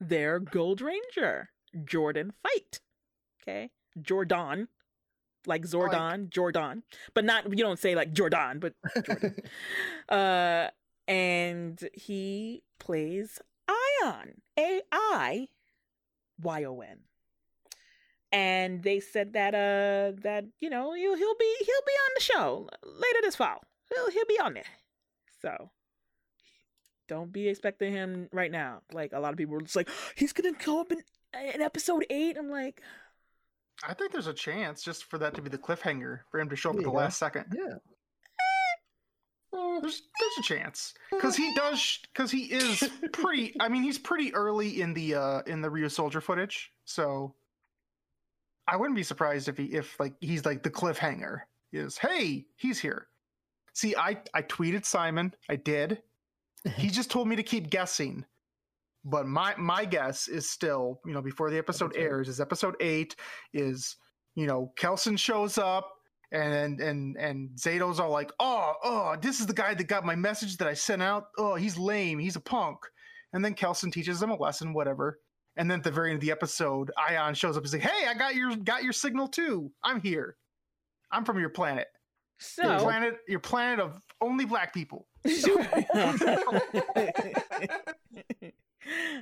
their 0.00 0.38
Gold 0.38 0.80
Ranger, 0.80 1.50
Jordan 1.84 2.32
Fite. 2.42 2.80
Okay, 3.42 3.70
Jordan, 4.00 4.68
like 5.46 5.62
Zordon, 5.62 6.28
Jordan, 6.28 6.82
but 7.14 7.24
not 7.24 7.50
you 7.50 7.64
don't 7.64 7.78
say 7.78 7.94
like 7.94 8.12
Jordan, 8.12 8.60
but 8.60 8.74
Jordan. 9.04 9.36
uh, 10.08 10.68
and 11.08 11.88
he 11.94 12.62
plays 12.78 13.40
Aiyon, 13.68 14.34
A 14.58 14.82
I 14.92 15.48
Y 16.42 16.64
O 16.64 16.80
N. 16.80 17.00
And 18.32 18.84
they 18.84 19.00
said 19.00 19.32
that 19.32 19.54
uh 19.54 20.16
that 20.22 20.44
you 20.60 20.70
know 20.70 20.94
he'll 20.94 21.16
he'll 21.16 21.34
be 21.38 21.56
he'll 21.58 21.86
be 21.86 21.92
on 21.92 22.10
the 22.14 22.20
show 22.22 22.68
later 22.84 23.18
this 23.22 23.36
fall. 23.36 23.64
He'll 23.92 24.10
he'll 24.10 24.26
be 24.26 24.38
on 24.38 24.54
there. 24.54 24.62
So 25.42 25.70
don't 27.10 27.32
be 27.32 27.48
expecting 27.48 27.92
him 27.92 28.28
right 28.32 28.50
now. 28.52 28.82
Like 28.92 29.12
a 29.12 29.18
lot 29.20 29.32
of 29.32 29.36
people 29.36 29.54
were 29.54 29.62
just 29.62 29.76
like, 29.76 29.90
he's 30.16 30.32
gonna 30.32 30.52
go 30.64 30.80
up 30.80 30.92
in 30.92 31.02
in 31.54 31.60
episode 31.60 32.06
eight. 32.08 32.36
I'm 32.38 32.48
like, 32.50 32.80
I 33.86 33.94
think 33.94 34.12
there's 34.12 34.26
a 34.28 34.32
chance 34.32 34.82
just 34.82 35.04
for 35.04 35.18
that 35.18 35.34
to 35.34 35.42
be 35.42 35.50
the 35.50 35.58
cliffhanger 35.58 36.20
for 36.30 36.38
him 36.40 36.48
to 36.48 36.56
show 36.56 36.70
up 36.70 36.76
There 36.76 36.82
at 36.82 36.84
the 36.84 36.90
go. 36.90 36.96
last 36.96 37.18
second. 37.18 37.46
Yeah. 37.54 37.74
There's 39.52 40.02
there's 40.20 40.38
a 40.38 40.42
chance 40.42 40.94
because 41.10 41.34
he 41.36 41.52
does 41.54 41.98
because 42.14 42.30
he 42.30 42.44
is 42.44 42.88
pretty. 43.12 43.54
I 43.60 43.68
mean, 43.68 43.82
he's 43.82 43.98
pretty 43.98 44.32
early 44.34 44.80
in 44.80 44.94
the 44.94 45.14
uh 45.16 45.40
in 45.46 45.60
the 45.60 45.68
Ryusoulger 45.68 46.22
footage, 46.22 46.70
so 46.84 47.34
I 48.68 48.76
wouldn't 48.76 48.96
be 48.96 49.02
surprised 49.02 49.48
if 49.48 49.56
he 49.56 49.64
if 49.64 49.98
like 49.98 50.14
he's 50.20 50.44
like 50.44 50.62
the 50.62 50.70
cliffhanger 50.70 51.40
is. 51.72 51.98
Hey, 51.98 52.46
he's 52.56 52.78
here. 52.78 53.08
See, 53.72 53.96
I 53.96 54.18
I 54.34 54.42
tweeted 54.42 54.84
Simon. 54.84 55.34
I 55.48 55.56
did. 55.56 56.02
He 56.76 56.88
just 56.90 57.10
told 57.10 57.28
me 57.28 57.36
to 57.36 57.42
keep 57.42 57.70
guessing. 57.70 58.24
But 59.04 59.26
my 59.26 59.54
my 59.56 59.84
guess 59.86 60.28
is 60.28 60.50
still, 60.50 61.00
you 61.06 61.14
know, 61.14 61.22
before 61.22 61.50
the 61.50 61.58
episode 61.58 61.96
airs, 61.96 62.28
is 62.28 62.40
episode 62.40 62.74
eight 62.80 63.16
is, 63.54 63.96
you 64.34 64.46
know, 64.46 64.72
Kelson 64.76 65.16
shows 65.16 65.56
up 65.56 65.90
and 66.32 66.80
and 66.80 67.16
and 67.16 67.50
Zayto's 67.58 67.98
all 67.98 68.10
like, 68.10 68.30
oh, 68.40 68.74
oh, 68.84 69.16
this 69.20 69.40
is 69.40 69.46
the 69.46 69.54
guy 69.54 69.72
that 69.74 69.84
got 69.84 70.04
my 70.04 70.14
message 70.14 70.58
that 70.58 70.68
I 70.68 70.74
sent 70.74 71.02
out. 71.02 71.28
Oh, 71.38 71.54
he's 71.54 71.78
lame. 71.78 72.18
He's 72.18 72.36
a 72.36 72.40
punk. 72.40 72.78
And 73.32 73.44
then 73.44 73.54
Kelson 73.54 73.90
teaches 73.90 74.22
him 74.22 74.30
a 74.30 74.36
lesson, 74.36 74.74
whatever. 74.74 75.18
And 75.56 75.70
then 75.70 75.78
at 75.78 75.84
the 75.84 75.90
very 75.90 76.10
end 76.10 76.16
of 76.16 76.20
the 76.20 76.30
episode, 76.30 76.90
Aiyon 76.98 77.34
shows 77.34 77.56
up 77.56 77.62
and 77.62 77.70
says, 77.70 77.82
"Hey, 77.82 78.06
I 78.06 78.14
got 78.14 78.34
your 78.34 78.54
got 78.56 78.82
your 78.82 78.92
signal 78.92 79.28
too. 79.28 79.72
I'm 79.82 80.00
here. 80.00 80.36
I'm 81.10 81.24
from 81.24 81.40
your 81.40 81.48
planet. 81.50 81.86
So 82.38 82.62
Your 82.62 82.80
planet, 82.80 83.18
your 83.28 83.40
planet 83.40 83.80
of 83.80 84.00
only 84.20 84.44
black 84.44 84.72
people." 84.72 85.06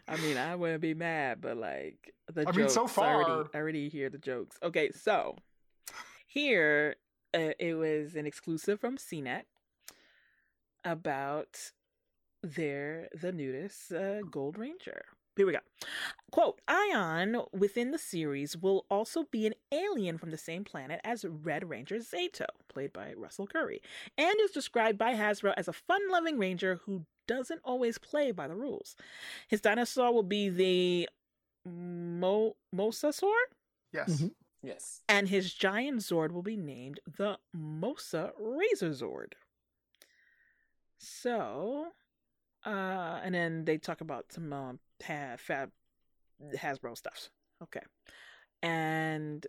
I 0.08 0.16
mean, 0.22 0.36
I 0.36 0.54
wouldn't 0.54 0.80
be 0.80 0.94
mad, 0.94 1.40
but 1.40 1.56
like 1.56 2.14
the 2.32 2.42
I 2.42 2.44
jokes, 2.44 2.56
mean, 2.56 2.68
so 2.68 3.02
I 3.02 3.14
already, 3.14 3.48
I 3.54 3.58
already 3.58 3.88
hear 3.88 4.08
the 4.08 4.18
jokes. 4.18 4.56
Okay, 4.62 4.90
so 4.92 5.36
here 6.26 6.96
uh, 7.34 7.52
it 7.58 7.74
was 7.74 8.14
an 8.14 8.26
exclusive 8.26 8.80
from 8.80 8.96
CNET 8.96 9.42
about 10.84 11.72
their 12.42 13.08
the 13.20 13.32
nudist 13.32 13.92
uh, 13.92 14.20
Gold 14.30 14.58
Ranger. 14.58 15.04
Here 15.38 15.46
we 15.46 15.52
go. 15.52 15.60
Quote, 16.32 16.60
Aiyon 16.68 17.46
within 17.52 17.92
the 17.92 17.98
series 17.98 18.56
will 18.56 18.84
also 18.90 19.22
be 19.30 19.46
an 19.46 19.54
alien 19.70 20.18
from 20.18 20.32
the 20.32 20.36
same 20.36 20.64
planet 20.64 21.00
as 21.04 21.24
Red 21.24 21.68
Ranger 21.70 21.98
Zayto, 21.98 22.46
played 22.68 22.92
by 22.92 23.14
Russell 23.16 23.46
Curry, 23.46 23.80
and 24.18 24.34
is 24.40 24.50
described 24.50 24.98
by 24.98 25.14
Hasbro 25.14 25.54
as 25.56 25.68
a 25.68 25.72
fun 25.72 26.00
loving 26.10 26.38
ranger 26.38 26.80
who 26.86 27.04
doesn't 27.28 27.60
always 27.62 27.98
play 27.98 28.32
by 28.32 28.48
the 28.48 28.56
rules. 28.56 28.96
His 29.46 29.60
dinosaur 29.60 30.12
will 30.12 30.24
be 30.24 30.48
the 30.48 31.08
Mo- 31.64 32.56
Mosasaur, 32.74 33.38
Yes. 33.92 34.20
Mhm. 34.22 34.34
yes. 34.62 35.02
and 35.08 35.28
his 35.28 35.54
giant 35.54 36.00
Zord 36.00 36.32
will 36.32 36.42
be 36.42 36.56
named 36.56 36.98
the 37.06 37.38
Mosa 37.56 38.32
Razor 38.40 38.90
Zord. 38.90 39.34
So, 40.98 41.92
uh, 42.66 43.20
and 43.22 43.34
then 43.34 43.64
they 43.66 43.78
talk 43.78 44.00
about 44.00 44.32
some 44.32 44.52
um, 44.52 44.80
ha- 45.06 45.36
fab 45.38 45.70
Hasbro 46.56 46.96
stuffs. 46.96 47.30
Okay, 47.62 47.82
and 48.62 49.46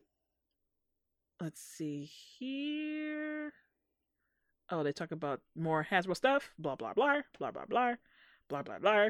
let's 1.39 1.61
see 1.61 2.09
here. 2.37 3.53
Oh, 4.71 4.83
they 4.83 4.91
talk 4.91 5.11
about 5.11 5.41
more 5.55 5.87
Hasbro 5.89 6.15
stuff. 6.15 6.51
Blah 6.57 6.75
blah 6.75 6.93
blah 6.93 7.21
blah 7.37 7.51
blah 7.51 7.65
blah 7.65 7.95
blah 8.49 8.63
blah 8.63 8.79
blah. 8.79 9.09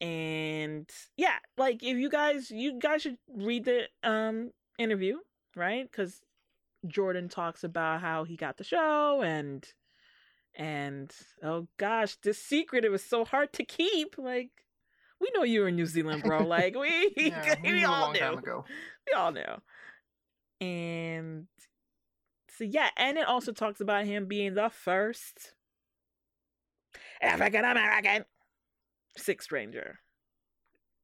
And 0.00 0.88
yeah, 1.16 1.38
like 1.58 1.82
if 1.82 1.96
you 1.96 2.08
guys, 2.08 2.50
you 2.50 2.78
guys 2.78 3.02
should 3.02 3.18
read 3.28 3.64
the 3.64 3.84
um 4.02 4.52
interview, 4.78 5.18
right? 5.54 5.90
Because 5.90 6.22
Jordan 6.86 7.28
talks 7.28 7.64
about 7.64 8.00
how 8.00 8.24
he 8.24 8.36
got 8.36 8.56
the 8.56 8.64
show 8.64 9.22
and 9.22 9.66
and 10.54 11.12
oh 11.42 11.68
gosh, 11.76 12.16
this 12.22 12.42
secret 12.42 12.84
it 12.84 12.90
was 12.90 13.04
so 13.04 13.24
hard 13.24 13.52
to 13.54 13.64
keep. 13.64 14.16
Like 14.18 14.50
we 15.20 15.30
know 15.34 15.42
you 15.42 15.60
were 15.60 15.68
in 15.68 15.76
New 15.76 15.86
Zealand, 15.86 16.22
bro. 16.22 16.44
Like 16.46 16.74
we 16.74 17.12
Yeah, 17.16 17.54
we 17.62 17.72
we, 17.72 17.84
all 17.84 18.12
knew. 18.12 18.40
We 19.06 19.12
all 19.16 19.32
know. 19.32 19.58
And 20.60 21.46
so 22.56 22.64
yeah, 22.64 22.90
and 22.96 23.18
it 23.18 23.26
also 23.26 23.52
talks 23.52 23.80
about 23.80 24.06
him 24.06 24.26
being 24.26 24.54
the 24.54 24.70
first 24.70 25.52
African 27.22 27.64
American 27.64 28.24
Sixth 29.16 29.52
Ranger. 29.52 29.98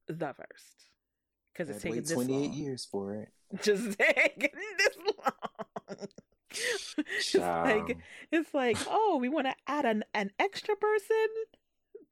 The 0.07 0.33
first. 0.33 0.87
Because 1.53 1.69
it's 1.69 1.81
taken 1.81 2.03
28 2.03 2.51
years 2.51 2.87
for 2.89 3.15
it. 3.15 3.29
Just 3.63 3.97
taking 3.97 4.51
this 4.77 4.97
long. 5.05 6.07
it's 6.97 7.35
like 7.35 7.91
Um, 7.91 8.01
it's 8.31 8.53
like, 8.53 8.77
oh, 8.87 9.17
we 9.19 9.27
want 9.29 9.47
to 9.47 9.55
add 9.67 9.85
an, 9.85 10.03
an 10.13 10.31
extra 10.39 10.75
person, 10.75 11.27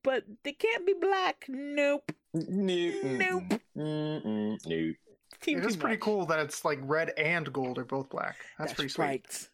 but 0.06 0.24
they 0.44 0.54
can't 0.54 0.86
be 0.86 0.94
black. 0.94 1.46
Nope. 1.50 2.12
nope. 2.34 2.94
Nope. 3.04 3.60
Mm-mm, 3.76 4.58
nope. 4.66 4.96
Team 5.42 5.58
It 5.58 5.66
is 5.66 5.74
too 5.74 5.80
pretty 5.82 5.96
much. 5.98 6.02
cool 6.02 6.26
that 6.28 6.40
it's 6.40 6.64
like 6.64 6.80
red 6.84 7.12
and 7.18 7.52
gold 7.52 7.78
are 7.78 7.84
both 7.86 8.10
black. 8.10 8.38
That's, 8.58 8.72
pretty 8.74 8.90
sweet. 8.90 9.04
right. 9.04 9.50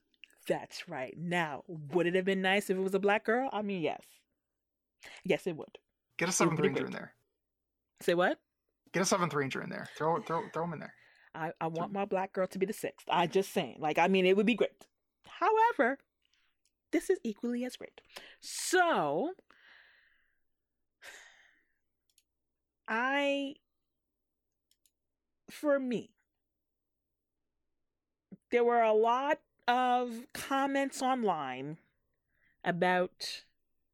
That's 0.47 0.87
right. 0.87 1.15
Now, 1.17 1.63
would 1.67 2.05
it 2.05 2.15
have 2.15 2.25
been 2.25 2.41
nice 2.41 2.69
if 2.69 2.77
it 2.77 2.81
was 2.81 2.93
a 2.93 2.99
black 2.99 3.25
girl? 3.25 3.49
I 3.51 3.61
mean, 3.61 3.81
yes. 3.81 4.01
Yes, 5.23 5.47
it 5.47 5.55
would. 5.55 5.77
Get 6.17 6.29
a 6.29 6.31
seventh 6.31 6.59
ranger 6.59 6.85
in 6.85 6.91
there. 6.91 7.13
Say 8.01 8.13
what? 8.13 8.37
Get 8.91 9.01
a 9.01 9.05
seventh 9.05 9.33
ranger 9.33 9.61
in 9.61 9.69
there. 9.69 9.87
Throw 9.97 10.21
throw 10.21 10.43
throw 10.53 10.65
him 10.65 10.73
in 10.73 10.79
there. 10.79 10.93
I, 11.33 11.51
I 11.61 11.67
want 11.67 11.93
my 11.93 12.05
black 12.05 12.33
girl 12.33 12.45
to 12.47 12.59
be 12.59 12.65
the 12.65 12.73
sixth. 12.73 13.07
I 13.09 13.25
just 13.25 13.53
saying. 13.53 13.77
Like, 13.79 13.97
I 13.97 14.07
mean, 14.07 14.25
it 14.25 14.35
would 14.35 14.45
be 14.45 14.55
great. 14.55 14.85
However, 15.25 15.97
this 16.91 17.09
is 17.09 17.19
equally 17.23 17.63
as 17.63 17.77
great. 17.77 18.01
So, 18.41 19.31
I, 22.91 23.55
for 25.49 25.79
me, 25.79 26.09
there 28.51 28.65
were 28.65 28.81
a 28.81 28.91
lot 28.91 29.39
of 29.65 30.25
comments 30.33 31.01
online 31.01 31.77
about 32.65 33.43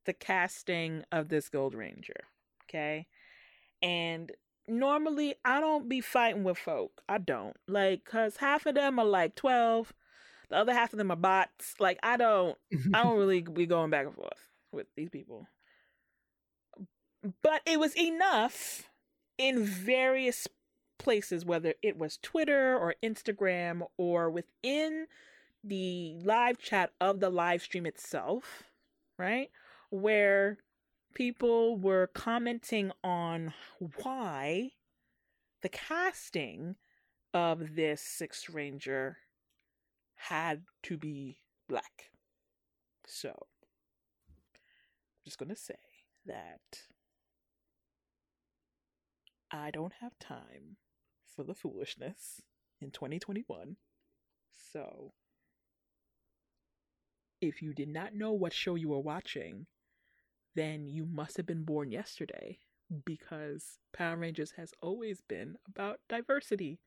the 0.06 0.14
casting 0.14 1.04
of 1.12 1.30
this 1.30 1.48
Gold 1.48 1.76
Ranger. 1.76 2.26
Okay. 2.64 3.06
And 3.84 4.32
normally 4.68 5.36
I 5.46 5.60
don't 5.60 5.88
be 5.88 6.02
fighting 6.02 6.44
with 6.44 6.58
folk. 6.58 7.04
I 7.08 7.20
don't. 7.20 7.56
Like, 7.68 8.04
cause 8.04 8.38
half 8.38 8.66
of 8.66 8.74
them 8.74 8.98
are 8.98 9.06
like 9.06 9.36
12, 9.36 9.94
the 10.50 10.56
other 10.56 10.74
half 10.74 10.92
of 10.92 10.98
them 10.98 11.12
are 11.12 11.16
bots. 11.16 11.76
Like, 11.80 12.00
I 12.02 12.18
don't, 12.18 12.58
I 12.96 13.04
don't 13.04 13.20
really 13.20 13.42
be 13.42 13.68
going 13.68 13.92
back 13.92 14.08
and 14.08 14.16
forth 14.16 14.48
with 14.72 14.88
these 14.96 15.10
people. 15.10 15.46
But 17.44 17.62
it 17.66 17.80
was 17.80 17.96
enough 17.96 18.87
in 19.38 19.64
various 19.64 20.48
places, 20.98 21.46
whether 21.46 21.74
it 21.82 21.98
was 21.98 22.18
Twitter 22.18 22.78
or 22.78 22.96
Instagram 23.04 23.82
or 23.98 24.30
within 24.30 25.08
the 25.64 26.16
live 26.24 26.58
chat 26.58 26.92
of 27.00 27.20
the 27.20 27.30
live 27.30 27.62
stream 27.62 27.86
itself, 27.86 28.64
right? 29.18 29.50
Where 29.90 30.58
people 31.14 31.78
were 31.78 32.08
commenting 32.08 32.92
on 33.04 33.54
why 34.02 34.72
the 35.62 35.70
casting 35.70 36.76
of 37.34 37.76
this 37.76 38.02
sixth 38.02 38.50
ranger 38.50 39.18
had 40.16 40.64
to 40.84 40.98
be 40.98 41.40
black. 41.68 42.12
So, 43.06 43.30
I'm 43.30 45.26
just 45.26 45.38
going 45.38 45.50
to 45.50 45.56
say 45.56 45.76
that 46.26 46.82
I 49.52 49.72
don't 49.72 49.94
have 50.02 50.20
time 50.20 50.78
for 51.36 51.44
the 51.44 51.54
foolishness 51.54 52.42
in 52.82 52.92
2021. 52.92 53.78
So, 54.74 55.14
if 57.42 57.62
you 57.62 57.74
did 57.74 57.90
not 57.90 58.16
know 58.16 58.32
what 58.32 58.54
show 58.54 58.76
you 58.76 58.90
were 58.90 59.00
watching, 59.00 59.68
then 60.56 60.88
you 60.88 61.06
must 61.06 61.38
have 61.38 61.46
been 61.46 61.64
born 61.64 61.92
yesterday 61.92 62.60
because 63.06 63.80
Power 63.94 64.18
Rangers 64.18 64.54
has 64.58 64.74
always 64.82 65.22
been 65.22 65.58
about 65.68 66.00
diversity 66.10 66.80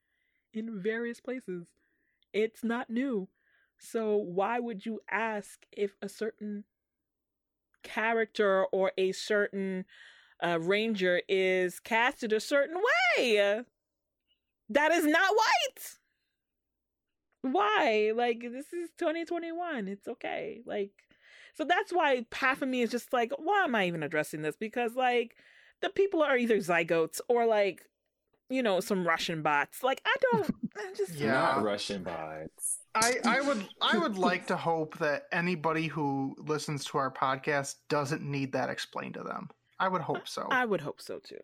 in 0.52 0.80
various 0.82 1.20
places. 1.20 1.68
It's 2.32 2.64
not 2.64 2.90
new. 2.90 3.28
So, 3.78 4.16
why 4.16 4.58
would 4.58 4.84
you 4.84 5.00
ask 5.10 5.64
if 5.72 5.96
a 6.02 6.08
certain 6.08 6.64
character 7.82 8.64
or 8.66 8.92
a 8.98 9.12
certain 9.12 9.86
uh, 10.42 10.58
ranger 10.60 11.22
is 11.28 11.80
casted 11.80 12.32
a 12.32 12.40
certain 12.40 12.76
way? 13.18 13.62
That 14.68 14.92
is 14.92 15.04
not 15.04 15.34
white. 15.34 15.98
Why? 17.42 18.12
Like, 18.14 18.40
this 18.40 18.72
is 18.72 18.90
2021. 18.98 19.88
It's 19.88 20.06
okay. 20.08 20.60
Like, 20.64 20.92
so 21.54 21.64
that's 21.64 21.92
why 21.92 22.26
half 22.32 22.62
of 22.62 22.68
me 22.68 22.82
is 22.82 22.90
just 22.90 23.12
like, 23.12 23.32
why 23.38 23.64
am 23.64 23.74
I 23.74 23.86
even 23.86 24.02
addressing 24.02 24.42
this? 24.42 24.56
Because, 24.56 24.94
like, 24.94 25.36
the 25.80 25.88
people 25.88 26.22
are 26.22 26.36
either 26.36 26.58
zygotes 26.58 27.20
or, 27.28 27.46
like, 27.46 27.82
you 28.48 28.62
know, 28.62 28.80
some 28.80 29.06
Russian 29.06 29.42
bots. 29.42 29.82
Like, 29.82 30.02
I 30.04 30.14
don't, 30.30 30.54
i'm 30.78 30.94
just, 30.96 31.14
Yeah. 31.14 31.32
Not 31.32 31.62
Russian 31.62 32.02
bots. 32.02 32.78
I, 32.94 33.14
I 33.24 33.40
would 33.40 33.68
I 33.80 33.96
would 33.96 34.18
like 34.18 34.48
to 34.48 34.56
hope 34.56 34.98
that 34.98 35.26
anybody 35.30 35.86
who 35.86 36.34
listens 36.38 36.84
to 36.86 36.98
our 36.98 37.12
podcast 37.12 37.76
doesn't 37.88 38.22
need 38.22 38.52
that 38.52 38.68
explained 38.68 39.14
to 39.14 39.22
them. 39.22 39.48
I 39.80 39.88
would 39.88 40.02
hope 40.02 40.28
so. 40.28 40.46
I 40.50 40.64
would 40.64 40.80
hope 40.80 41.00
so 41.00 41.18
too. 41.18 41.40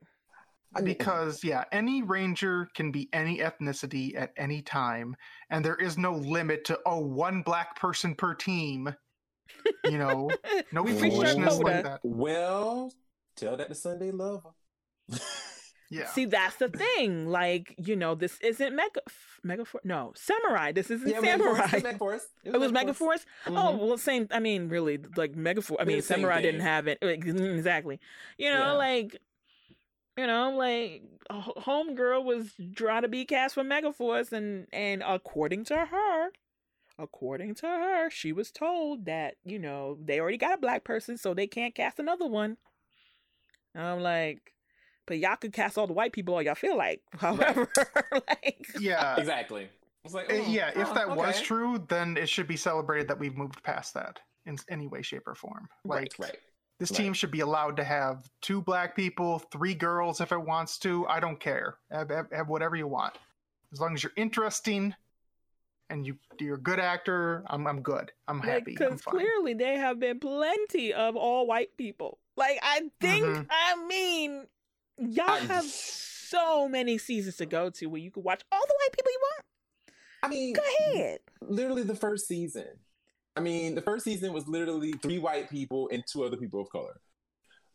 Because 0.84 1.42
yeah, 1.42 1.64
any 1.72 2.02
ranger 2.02 2.68
can 2.74 2.92
be 2.92 3.08
any 3.12 3.38
ethnicity 3.38 4.14
at 4.14 4.32
any 4.36 4.60
time, 4.60 5.16
and 5.48 5.64
there 5.64 5.76
is 5.76 5.96
no 5.96 6.12
limit 6.12 6.64
to 6.66 6.78
oh 6.84 7.00
one 7.00 7.40
black 7.42 7.80
person 7.80 8.14
per 8.14 8.34
team. 8.34 8.94
You 9.84 9.98
know, 9.98 10.28
no 10.72 10.82
We 10.82 10.92
reached 10.92 11.04
our 11.04 11.10
foolishness 11.10 11.58
like 11.60 11.84
that. 11.84 12.00
well, 12.02 12.92
tell 13.36 13.56
that 13.56 13.68
to 13.68 13.74
Sunday 13.74 14.10
Lover. 14.10 14.50
Yeah, 15.90 16.06
See, 16.06 16.24
that's 16.24 16.56
the 16.56 16.68
thing. 16.68 17.26
Like, 17.28 17.74
you 17.78 17.94
know, 17.94 18.14
this 18.16 18.38
isn't 18.40 18.74
Mega, 18.74 19.00
Mega 19.44 19.64
Force. 19.64 19.84
No, 19.84 20.12
Samurai. 20.16 20.72
This 20.72 20.90
isn't 20.90 21.08
Samurai. 21.08 21.66
Megaforce. 21.68 22.22
It 22.44 22.58
was 22.58 22.72
Megaforce. 22.72 23.24
Oh 23.46 23.50
Mhm. 23.52 23.78
well, 23.78 23.98
same. 23.98 24.26
I 24.32 24.40
mean, 24.40 24.68
really, 24.68 24.98
like 25.16 25.34
Megaforce. 25.34 25.76
I 25.78 25.84
mean, 25.84 26.02
Samurai 26.02 26.40
didn't 26.42 26.62
have 26.62 26.88
it 26.88 26.98
like, 27.00 27.24
exactly. 27.26 28.00
You 28.36 28.50
know, 28.50 28.58
Yeah. 28.58 28.72
like, 28.72 29.16
you 30.16 30.26
know, 30.26 30.50
like 30.56 31.02
Homegirl 31.30 32.24
was 32.24 32.52
trying 32.74 33.02
to 33.02 33.08
be 33.08 33.24
cast 33.24 33.54
for 33.54 33.62
Megaforce, 33.62 34.32
and 34.32 34.66
and 34.72 35.02
according 35.06 35.64
to 35.66 35.76
her, 35.76 36.30
according 36.98 37.54
to 37.56 37.66
her, 37.66 38.10
she 38.10 38.32
was 38.32 38.50
told 38.50 39.04
that 39.04 39.36
you 39.44 39.58
know 39.60 39.98
they 40.02 40.18
already 40.18 40.38
got 40.38 40.54
a 40.54 40.58
black 40.60 40.82
person, 40.84 41.16
so 41.16 41.32
they 41.34 41.46
can't 41.46 41.74
cast 41.76 41.98
another 42.00 42.26
one. 42.26 42.56
And 43.74 43.84
I'm 43.84 44.00
like, 44.00 44.54
but 45.06 45.18
y'all 45.18 45.36
could 45.36 45.52
cast 45.52 45.78
all 45.78 45.86
the 45.86 45.92
white 45.92 46.12
people 46.12 46.34
all 46.34 46.42
y'all 46.42 46.54
feel 46.54 46.76
like. 46.76 47.00
However, 47.18 47.68
like, 48.12 48.66
yeah, 48.78 49.16
Exactly. 49.18 49.68
It's 50.04 50.14
like, 50.14 50.30
Uh, 50.32 50.36
oh, 50.36 50.50
yeah. 50.50 50.68
If 50.70 50.88
oh, 50.88 50.94
that 50.94 51.16
was 51.16 51.40
true, 51.40 51.84
then 51.88 52.16
it 52.16 52.28
should 52.28 52.46
be 52.46 52.56
celebrated 52.56 53.08
that 53.08 53.18
we've 53.18 53.36
moved 53.36 53.62
past 53.62 53.94
that 53.94 54.20
in 54.46 54.56
any 54.68 54.86
way, 54.86 55.02
shape, 55.02 55.26
or 55.26 55.34
form. 55.34 55.68
Like 55.84 56.14
right, 56.18 56.28
right. 56.28 56.36
this 56.78 56.90
right. 56.92 56.96
team 56.96 57.12
should 57.12 57.32
be 57.32 57.40
allowed 57.40 57.76
to 57.78 57.84
have 57.84 58.30
two 58.40 58.62
black 58.62 58.94
people, 58.94 59.40
three 59.50 59.74
girls 59.74 60.20
if 60.20 60.30
it 60.30 60.40
wants 60.40 60.78
to. 60.78 61.06
I 61.08 61.18
don't 61.18 61.40
care. 61.40 61.78
Have, 61.90 62.10
have, 62.10 62.30
have 62.30 62.48
whatever 62.48 62.76
you 62.76 62.86
want, 62.86 63.18
as 63.72 63.80
long 63.80 63.94
as 63.94 64.02
you're 64.04 64.12
interesting 64.16 64.94
and 65.90 66.06
you 66.06 66.16
you're 66.40 66.56
a 66.56 66.60
good 66.60 66.78
actor. 66.80 67.42
I'm 67.48 67.66
I'm 67.66 67.80
good. 67.82 68.12
I'm 68.28 68.40
happy. 68.40 68.72
I'm 68.72 68.74
Because 68.76 69.02
fine. 69.02 69.14
clearly 69.14 69.54
there 69.54 69.78
have 69.78 69.98
been 69.98 70.20
plenty 70.20 70.92
of 70.92 71.16
all 71.16 71.46
white 71.46 71.76
people. 71.76 72.18
Like 72.36 72.58
I 72.62 72.82
think, 73.00 73.24
Mhm. 73.24 73.46
I 73.50 73.86
mean, 73.86 74.46
y'all 74.98 75.31
I- 75.31 75.39
have 75.40 75.64
so 75.64 76.68
many 76.68 76.98
seasons 76.98 77.36
to 77.36 77.47
go 77.47 77.70
to 77.70 77.86
where 77.86 78.01
you 78.01 78.10
can 78.10 78.23
watch 78.23 78.43
all 78.51 78.62
the 78.66 78.74
white 78.81 78.93
people 78.93 79.12
you 79.12 79.20
want. 79.23 79.43
I 80.23 80.28
mean, 80.28 80.55
Go 80.55 80.62
ahead. 80.90 81.20
literally 81.40 81.82
the 81.85 81.94
first 81.94 82.27
season. 82.27 82.66
I 83.36 83.40
mean, 83.40 83.74
the 83.74 83.82
first 83.82 84.05
season 84.05 84.32
was 84.32 84.48
literally 84.48 84.93
three 84.94 85.18
white 85.18 85.51
people 85.51 85.89
and 85.93 86.02
two 86.10 86.24
other 86.24 86.36
people 86.36 86.60
of 86.60 86.70
color. 86.70 87.01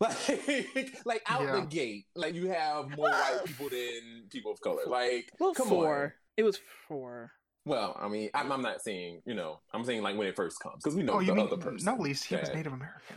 Like, 0.00 0.96
like 1.04 1.22
out 1.28 1.46
the 1.52 1.60
gate, 1.70 2.06
like 2.16 2.34
you 2.34 2.48
have 2.48 2.90
more 2.96 3.08
white 3.08 3.40
people 3.46 3.68
than 3.68 4.24
people 4.30 4.50
of 4.50 4.60
color. 4.60 4.82
Like, 4.86 5.30
Well, 5.38 5.54
come 5.54 5.68
four. 5.68 6.02
on. 6.04 6.12
It 6.36 6.42
was 6.42 6.58
four. 6.88 7.30
Well, 7.64 7.96
I 8.00 8.08
mean, 8.08 8.28
I'm, 8.34 8.50
I'm 8.50 8.62
not 8.62 8.82
saying 8.82 9.22
you 9.24 9.34
know, 9.34 9.60
I'm 9.72 9.84
saying 9.84 10.02
like 10.02 10.16
when 10.18 10.26
it 10.26 10.34
first 10.34 10.58
comes 10.60 10.82
because 10.82 10.96
we 10.96 11.04
know 11.04 11.12
Oh, 11.14 11.18
the 11.20 11.26
you 11.26 11.34
mean 11.36 11.46
other 11.46 11.56
person. 11.56 11.86
no? 11.86 11.94
least 12.02 12.24
he 12.24 12.34
was 12.34 12.52
Native 12.52 12.72
American. 12.72 13.16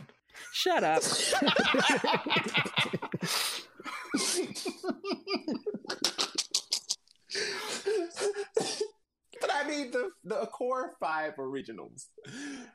Shut 0.52 0.84
up. 0.84 1.02
but 9.40 9.50
I 9.52 9.68
mean, 9.68 9.90
the 9.90 10.10
the 10.24 10.46
core 10.46 10.94
five 11.00 11.34
originals 11.38 12.06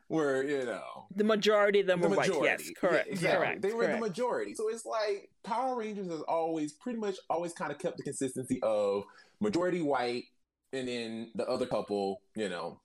were 0.09 0.43
you 0.43 0.65
know 0.65 1.07
The 1.15 1.23
majority 1.23 1.81
of 1.81 1.87
them 1.87 2.01
the 2.01 2.09
were 2.09 2.15
white. 2.15 2.31
Yes, 2.41 2.69
correct. 2.77 3.07
Yeah, 3.07 3.13
exactly. 3.13 3.45
Correct. 3.45 3.61
They 3.61 3.73
were 3.73 3.85
correct. 3.85 4.01
the 4.01 4.07
majority. 4.07 4.53
So 4.55 4.69
it's 4.69 4.85
like 4.85 5.29
Power 5.43 5.75
Rangers 5.75 6.07
has 6.07 6.21
always 6.21 6.73
pretty 6.73 6.99
much 6.99 7.15
always 7.29 7.53
kind 7.53 7.71
of 7.71 7.79
kept 7.79 7.97
the 7.97 8.03
consistency 8.03 8.59
of 8.61 9.03
majority 9.39 9.81
white 9.81 10.25
and 10.73 10.87
then 10.87 11.31
the 11.35 11.47
other 11.47 11.65
couple, 11.65 12.21
you 12.35 12.49
know, 12.49 12.79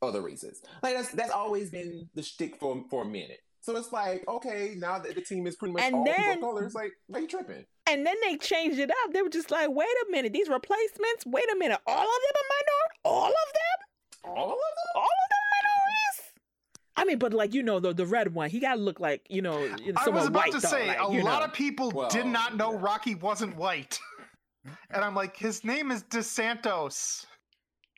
other 0.00 0.20
races. 0.20 0.62
Like 0.82 0.96
that's 0.96 1.10
that's 1.10 1.30
always 1.30 1.70
been 1.70 2.08
the 2.14 2.22
shtick 2.22 2.58
for 2.58 2.84
for 2.90 3.02
a 3.02 3.06
minute. 3.06 3.40
So 3.62 3.76
it's 3.76 3.92
like, 3.92 4.24
okay, 4.28 4.74
now 4.76 4.98
that 4.98 5.14
the 5.14 5.20
team 5.20 5.46
is 5.46 5.54
pretty 5.54 5.72
much 5.72 5.84
And 5.84 5.94
all 5.94 6.04
people 6.04 6.22
then- 6.24 6.34
of 6.38 6.40
color, 6.42 6.64
it's 6.64 6.74
like, 6.74 6.92
why 7.06 7.20
you 7.20 7.28
tripping? 7.28 7.64
And 7.86 8.04
then 8.04 8.16
they 8.22 8.36
changed 8.36 8.78
it 8.78 8.90
up. 8.90 9.12
They 9.12 9.22
were 9.22 9.28
just 9.28 9.50
like, 9.50 9.68
wait 9.70 9.88
a 9.88 10.10
minute, 10.10 10.32
these 10.32 10.48
replacements, 10.48 11.24
wait 11.26 11.44
a 11.52 11.56
minute, 11.56 11.78
all 11.86 11.94
of 11.94 12.04
them 12.04 12.34
are 12.36 12.48
minority? 12.50 12.98
All 13.04 13.26
of 13.28 13.32
them? 13.32 14.36
All 14.36 14.50
of 14.52 14.58
them? 14.58 14.92
All 14.96 15.02
of 15.02 15.28
them 15.30 15.44
minorities? 15.62 16.32
I 16.96 17.04
mean, 17.04 17.18
but 17.18 17.32
like, 17.32 17.54
you 17.54 17.62
know, 17.62 17.80
the, 17.80 17.92
the 17.94 18.06
red 18.06 18.34
one, 18.34 18.50
he 18.50 18.58
got 18.60 18.74
to 18.74 18.80
look 18.80 19.00
like, 19.00 19.22
you 19.28 19.42
know, 19.42 19.58
I 19.96 20.08
was 20.10 20.26
about 20.26 20.32
white, 20.34 20.52
to 20.52 20.60
though, 20.60 20.68
say 20.68 20.88
like, 20.88 20.98
a 21.00 21.12
you 21.12 21.22
lot 21.22 21.40
know. 21.40 21.46
of 21.46 21.52
people 21.52 22.06
did 22.10 22.26
not 22.26 22.56
know 22.56 22.72
yeah. 22.72 22.78
Rocky 22.80 23.14
wasn't 23.14 23.56
white, 23.56 23.98
and 24.90 25.04
I'm 25.04 25.14
like, 25.14 25.36
his 25.36 25.64
name 25.64 25.90
is 25.90 26.02
DeSantos. 26.04 27.26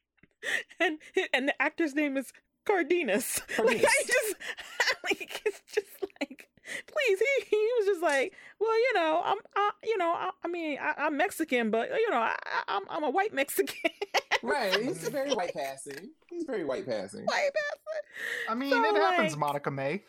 and 0.80 0.98
and 1.32 1.48
the 1.48 1.62
actor's 1.62 1.94
name 1.94 2.16
is 2.18 2.32
Cardenas. 2.64 3.40
Like 3.58 3.84
I 3.84 4.02
just 4.06 4.34
like 5.04 5.42
it's 5.46 5.60
just 5.72 6.04
like 6.20 6.48
please 6.86 7.18
he 7.18 7.44
he 7.50 7.56
was 7.78 7.86
just 7.86 8.02
like 8.02 8.32
well 8.58 8.74
you 8.76 8.92
know 8.94 9.22
I'm 9.24 9.38
I, 9.54 9.70
you 9.84 9.98
know 9.98 10.10
I, 10.12 10.30
I 10.44 10.48
mean 10.48 10.78
I, 10.80 10.94
I'm 10.98 11.16
Mexican 11.16 11.70
but 11.70 11.90
you 11.90 12.10
know 12.10 12.16
I, 12.18 12.34
I- 12.46 12.76
I'm 12.76 12.82
I'm 12.88 13.04
a 13.04 13.10
white 13.10 13.34
Mexican 13.34 13.90
Right. 14.42 14.74
He's 14.78 15.08
very 15.08 15.32
white 15.32 15.54
passing. 15.54 16.10
He's 16.28 16.44
very 16.44 16.64
white 16.64 16.86
passing. 16.86 17.24
white 17.24 17.50
passing. 17.54 18.50
I 18.50 18.54
mean, 18.54 18.70
So, 18.72 18.84
it 18.84 19.00
happens, 19.00 19.36
Monica 19.38 19.70
May. 19.70 20.02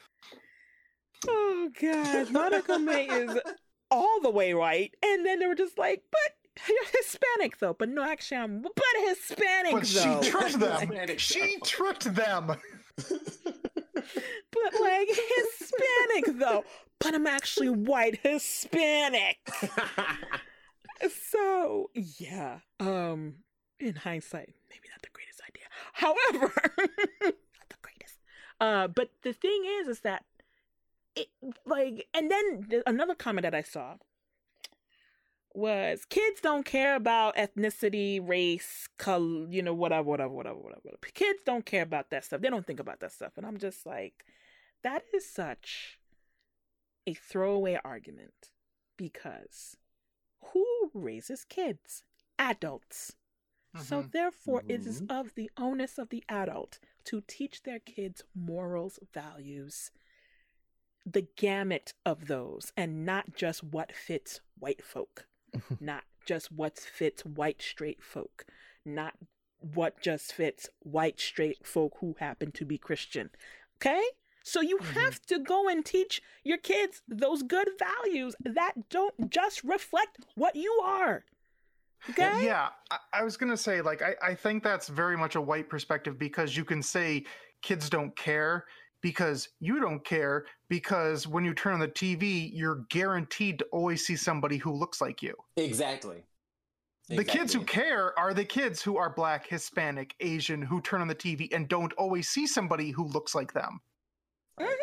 Oh 1.27 1.69
god, 1.81 2.31
Monica 2.31 2.77
May 2.77 3.05
is 3.07 3.39
all 3.89 4.19
the 4.21 4.29
way 4.29 4.53
white, 4.53 4.93
and 5.03 5.25
then 5.25 5.39
they 5.39 5.47
were 5.47 5.55
just 5.55 5.77
like 5.77 6.03
but. 6.11 6.34
You're 6.67 6.77
Hispanic 6.97 7.57
though, 7.59 7.73
but 7.73 7.89
no, 7.89 8.03
actually, 8.03 8.37
I'm 8.37 8.61
but 8.61 8.71
Hispanic 9.07 9.73
But 9.73 9.87
she 9.87 9.99
though. 9.99 10.21
tricked 10.21 10.59
them. 10.59 10.79
Hispanic 10.79 11.19
She 11.19 11.39
though. 11.57 11.65
tricked 11.65 12.15
them. 12.15 12.47
but 12.47 12.59
like 14.81 15.09
Hispanic 15.09 16.39
though. 16.39 16.63
But 16.99 17.13
I'm 17.13 17.27
actually 17.27 17.69
white 17.69 18.19
Hispanic. 18.23 19.37
So 21.31 21.89
yeah, 21.93 22.59
um, 22.79 23.35
in 23.81 23.95
hindsight, 23.95 24.53
maybe 24.69 24.87
not 24.89 25.01
the 25.01 25.09
greatest 25.11 25.41
idea. 25.47 25.65
However, 25.91 26.53
not 27.21 27.69
the 27.69 27.75
greatest. 27.81 28.15
Uh, 28.61 28.87
but 28.87 29.09
the 29.23 29.33
thing 29.33 29.65
is, 29.81 29.87
is 29.89 29.99
that 30.01 30.23
it 31.15 31.27
like, 31.65 32.07
and 32.13 32.31
then 32.31 32.65
th- 32.69 32.83
another 32.87 33.13
comment 33.13 33.43
that 33.43 33.53
I 33.53 33.61
saw 33.61 33.95
was 35.55 36.05
kids 36.05 36.41
don't 36.41 36.65
care 36.65 36.95
about 36.95 37.35
ethnicity, 37.35 38.25
race, 38.25 38.87
color, 38.97 39.47
you 39.49 39.61
know, 39.61 39.73
whatever, 39.73 40.03
whatever, 40.03 40.33
whatever, 40.33 40.59
whatever. 40.59 40.81
whatever. 40.83 41.01
Kids 41.13 41.39
don't 41.45 41.65
care 41.65 41.83
about 41.83 42.09
that 42.09 42.25
stuff. 42.25 42.41
They 42.41 42.49
don't 42.49 42.65
think 42.65 42.79
about 42.79 42.99
that 42.99 43.11
stuff, 43.11 43.33
and 43.37 43.45
I'm 43.45 43.57
just 43.57 43.85
like, 43.85 44.25
that 44.83 45.03
is 45.13 45.25
such 45.29 45.99
a 47.07 47.13
throwaway 47.13 47.79
argument 47.83 48.51
because 48.97 49.77
who 50.53 50.91
raises 50.93 51.45
kids? 51.45 52.03
Adults. 52.37 53.15
So 53.77 54.03
Mhm. 54.03 54.11
therefore, 54.11 54.63
it 54.69 54.87
is 54.87 55.03
of 55.09 55.35
the 55.35 55.51
onus 55.57 55.97
of 55.97 56.09
the 56.09 56.23
adult 56.29 56.79
to 57.05 57.21
teach 57.27 57.63
their 57.63 57.79
kids 57.79 58.23
morals, 58.33 58.99
values, 59.13 59.91
the 61.05 61.27
gamut 61.35 61.93
of 62.05 62.27
those, 62.27 62.71
and 62.77 63.05
not 63.05 63.35
just 63.35 63.63
what 63.63 63.91
fits 63.91 64.39
white 64.57 64.83
folk, 64.83 65.27
not 65.79 66.03
just 66.25 66.51
what 66.51 66.77
fits 66.77 67.23
white 67.25 67.61
straight 67.61 68.03
folk, 68.03 68.45
not 68.83 69.13
what 69.59 69.99
just 70.01 70.33
fits 70.33 70.69
white 70.79 71.19
straight 71.19 71.65
folk 71.65 71.93
who 71.99 72.15
happen 72.19 72.51
to 72.51 72.65
be 72.65 72.77
Christian. 72.77 73.29
Okay? 73.77 74.03
So 74.43 74.61
you 74.61 74.77
Mhm. 74.77 74.93
have 74.93 75.21
to 75.27 75.39
go 75.39 75.67
and 75.67 75.83
teach 75.83 76.21
your 76.43 76.57
kids 76.59 77.01
those 77.07 77.41
good 77.41 77.69
values 77.79 78.35
that 78.43 78.89
don't 78.89 79.29
just 79.31 79.63
reflect 79.63 80.17
what 80.35 80.55
you 80.55 80.71
are. 80.83 81.25
Okay? 82.11 82.45
Yeah, 82.45 82.69
I, 82.91 82.97
I 83.13 83.23
was 83.23 83.37
gonna 83.37 83.57
say, 83.57 83.81
like, 83.81 84.01
I, 84.03 84.15
I 84.21 84.35
think 84.35 84.63
that's 84.63 84.87
very 84.87 85.17
much 85.17 85.35
a 85.35 85.41
white 85.41 85.69
perspective 85.69 86.19
because 86.19 86.55
you 86.55 86.63
can 86.63 86.83
say 86.83 87.23
kids 87.63 87.89
don't 87.89 88.15
care 88.15 88.65
because 89.05 89.49
you 89.59 89.79
don't 89.79 90.03
care 90.03 90.47
because 90.67 91.27
when 91.27 91.45
you 91.45 91.53
turn 91.53 91.75
on 91.75 91.79
the 91.79 91.87
TV, 91.87 92.49
you're 92.51 92.87
guaranteed 92.89 93.59
to 93.59 93.65
always 93.65 94.03
see 94.03 94.15
somebody 94.15 94.57
who 94.57 94.71
looks 94.71 94.99
like 94.99 95.21
you. 95.21 95.35
Exactly. 95.57 96.23
The 97.09 97.23
kids 97.23 97.53
who 97.53 97.63
care 97.63 98.17
are 98.17 98.33
the 98.33 98.43
kids 98.43 98.81
who 98.81 98.97
are 98.97 99.11
black, 99.11 99.45
Hispanic, 99.45 100.15
Asian, 100.21 100.59
who 100.59 100.81
turn 100.81 101.01
on 101.01 101.07
the 101.07 101.13
TV 101.13 101.53
and 101.53 101.67
don't 101.67 101.93
always 101.93 102.29
see 102.29 102.47
somebody 102.47 102.89
who 102.89 103.05
looks 103.07 103.35
like 103.35 103.53
them. 103.53 103.79
Mhm. 104.59 104.75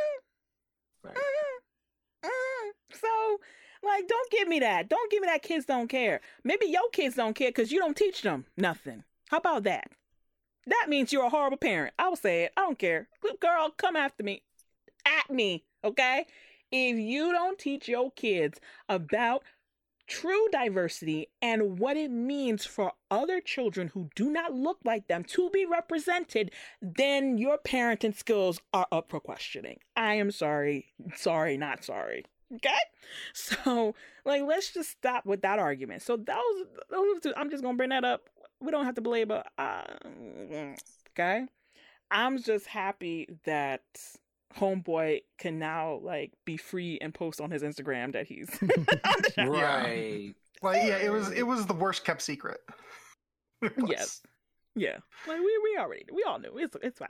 Right. 1.03 1.17
Mhm. 1.17 2.31
Mhm. 2.31 2.73
So, 2.93 3.41
like, 3.83 4.07
don't 4.07 4.31
give 4.31 4.47
me 4.47 4.61
that. 4.61 4.89
Don't 4.89 5.11
give 5.11 5.21
me 5.21 5.27
that 5.27 5.43
kids 5.43 5.67
don't 5.67 5.89
care. 5.89 6.21
Maybe 6.45 6.67
your 6.67 6.89
kids 6.93 7.17
don't 7.17 7.35
care 7.35 7.49
because 7.49 7.73
you 7.73 7.81
don't 7.81 7.97
teach 7.97 8.23
them 8.23 8.47
nothing. 8.57 9.03
How 9.31 9.39
about 9.39 9.65
that? 9.65 9.91
That 10.67 10.87
means 10.89 11.13
you're 11.13 11.25
a 11.25 11.31
horrible 11.31 11.57
parent. 11.57 11.95
I 11.99 12.09
will 12.09 12.17
say 12.17 12.45
it. 12.45 12.53
I 12.57 12.63
don't 12.63 12.79
care. 12.79 13.09
Girl, 13.41 13.71
come 13.77 13.97
after 13.97 14.23
me. 14.23 14.43
At 15.05 15.35
me, 15.35 15.65
okay? 15.85 16.27
If 16.71 16.97
you 16.97 17.33
don't 17.33 17.59
teach 17.59 17.89
your 17.89 18.11
kids 18.13 18.61
about 18.89 19.43
true 20.07 20.49
diversity 20.53 21.29
and 21.41 21.79
what 21.79 21.97
it 21.97 22.11
means 22.11 22.65
for 22.65 22.93
other 23.11 23.41
children 23.41 23.89
who 23.89 24.11
do 24.15 24.31
not 24.31 24.53
look 24.53 24.79
like 24.85 25.09
them 25.09 25.25
to 25.25 25.51
be 25.51 25.65
represented, 25.65 26.51
then 26.81 27.39
your 27.39 27.59
parenting 27.59 28.15
skills 28.15 28.61
are 28.73 28.87
up 28.93 29.11
for 29.11 29.21
questioning. 29.21 29.79
I 29.97 30.15
am 30.15 30.31
sorry. 30.31 30.87
Sorry, 31.17 31.57
not 31.57 31.85
sorry. 31.85 32.25
Okay? 32.55 32.71
So, 33.33 33.95
like, 34.25 34.43
let's 34.43 34.73
just 34.73 34.91
stop 34.91 35.25
with 35.25 35.43
that 35.43 35.59
argument. 35.59 36.03
So, 36.03 36.17
those, 36.17 36.67
those 36.91 37.21
two, 37.23 37.33
I'm 37.37 37.51
just 37.51 37.63
to 37.63 37.73
bring 37.73 37.91
that 37.91 38.05
up. 38.05 38.29
We 38.63 38.71
don't 38.71 38.85
have 38.85 38.95
to 38.95 39.01
belabor. 39.01 39.43
Uh, 39.59 39.83
okay? 41.11 41.47
I'm 42.11 42.43
just 42.43 42.67
happy 42.67 43.29
that 43.45 43.83
Homeboy 44.59 45.23
can 45.39 45.59
now, 45.59 45.99
like, 46.03 46.33
be 46.45 46.57
free 46.57 46.99
and 47.01 47.13
post 47.15 47.41
on 47.41 47.51
his 47.51 47.63
Instagram 47.63 48.13
that 48.13 48.27
he's 48.27 48.49
on 48.63 48.69
the 48.69 49.33
show. 49.35 49.47
Right. 49.51 50.35
Like, 50.63 50.83
yeah, 50.87 50.99
it 50.99 51.11
was 51.11 51.31
it 51.33 51.43
was 51.47 51.67
the 51.67 51.75
worst 51.75 52.05
kept 52.05 52.23
secret. 52.23 52.61
Yes. 53.87 54.21
Yeah. 54.75 54.97
Like, 55.29 55.39
we, 55.39 55.61
we 55.63 55.77
already, 55.79 56.05
we 56.13 56.25
all 56.25 56.39
knew. 56.41 56.57
It's, 56.59 56.77
it's 56.83 56.99
fine. 56.99 57.09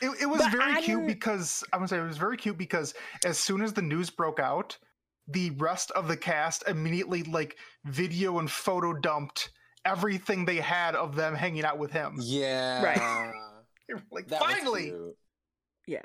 It, 0.00 0.22
it 0.22 0.26
was 0.26 0.40
But 0.42 0.50
very 0.50 0.72
I 0.72 0.80
cute 0.80 0.98
didn't- 0.98 1.06
because 1.06 1.62
I 1.72 1.76
would 1.76 1.88
say 1.88 1.98
it 1.98 2.02
was 2.02 2.16
very 2.18 2.36
cute 2.36 2.58
because 2.58 2.94
as 3.24 3.38
soon 3.38 3.62
as 3.62 3.72
the 3.72 3.82
news 3.82 4.10
broke 4.10 4.40
out, 4.40 4.76
the 5.28 5.50
rest 5.50 5.92
of 5.92 6.08
the 6.08 6.16
cast 6.16 6.64
immediately 6.68 7.22
like 7.22 7.56
video 7.84 8.38
and 8.40 8.50
photo 8.50 8.92
dumped 8.94 9.50
everything 9.84 10.44
they 10.44 10.56
had 10.56 10.94
of 10.94 11.16
them 11.16 11.34
hanging 11.34 11.64
out 11.64 11.78
with 11.78 11.92
him. 11.92 12.16
Yeah. 12.20 12.82
Right. 12.82 13.32
Like 14.10 14.28
That 14.28 14.40
finally, 14.40 14.94
Yeah. 15.86 16.02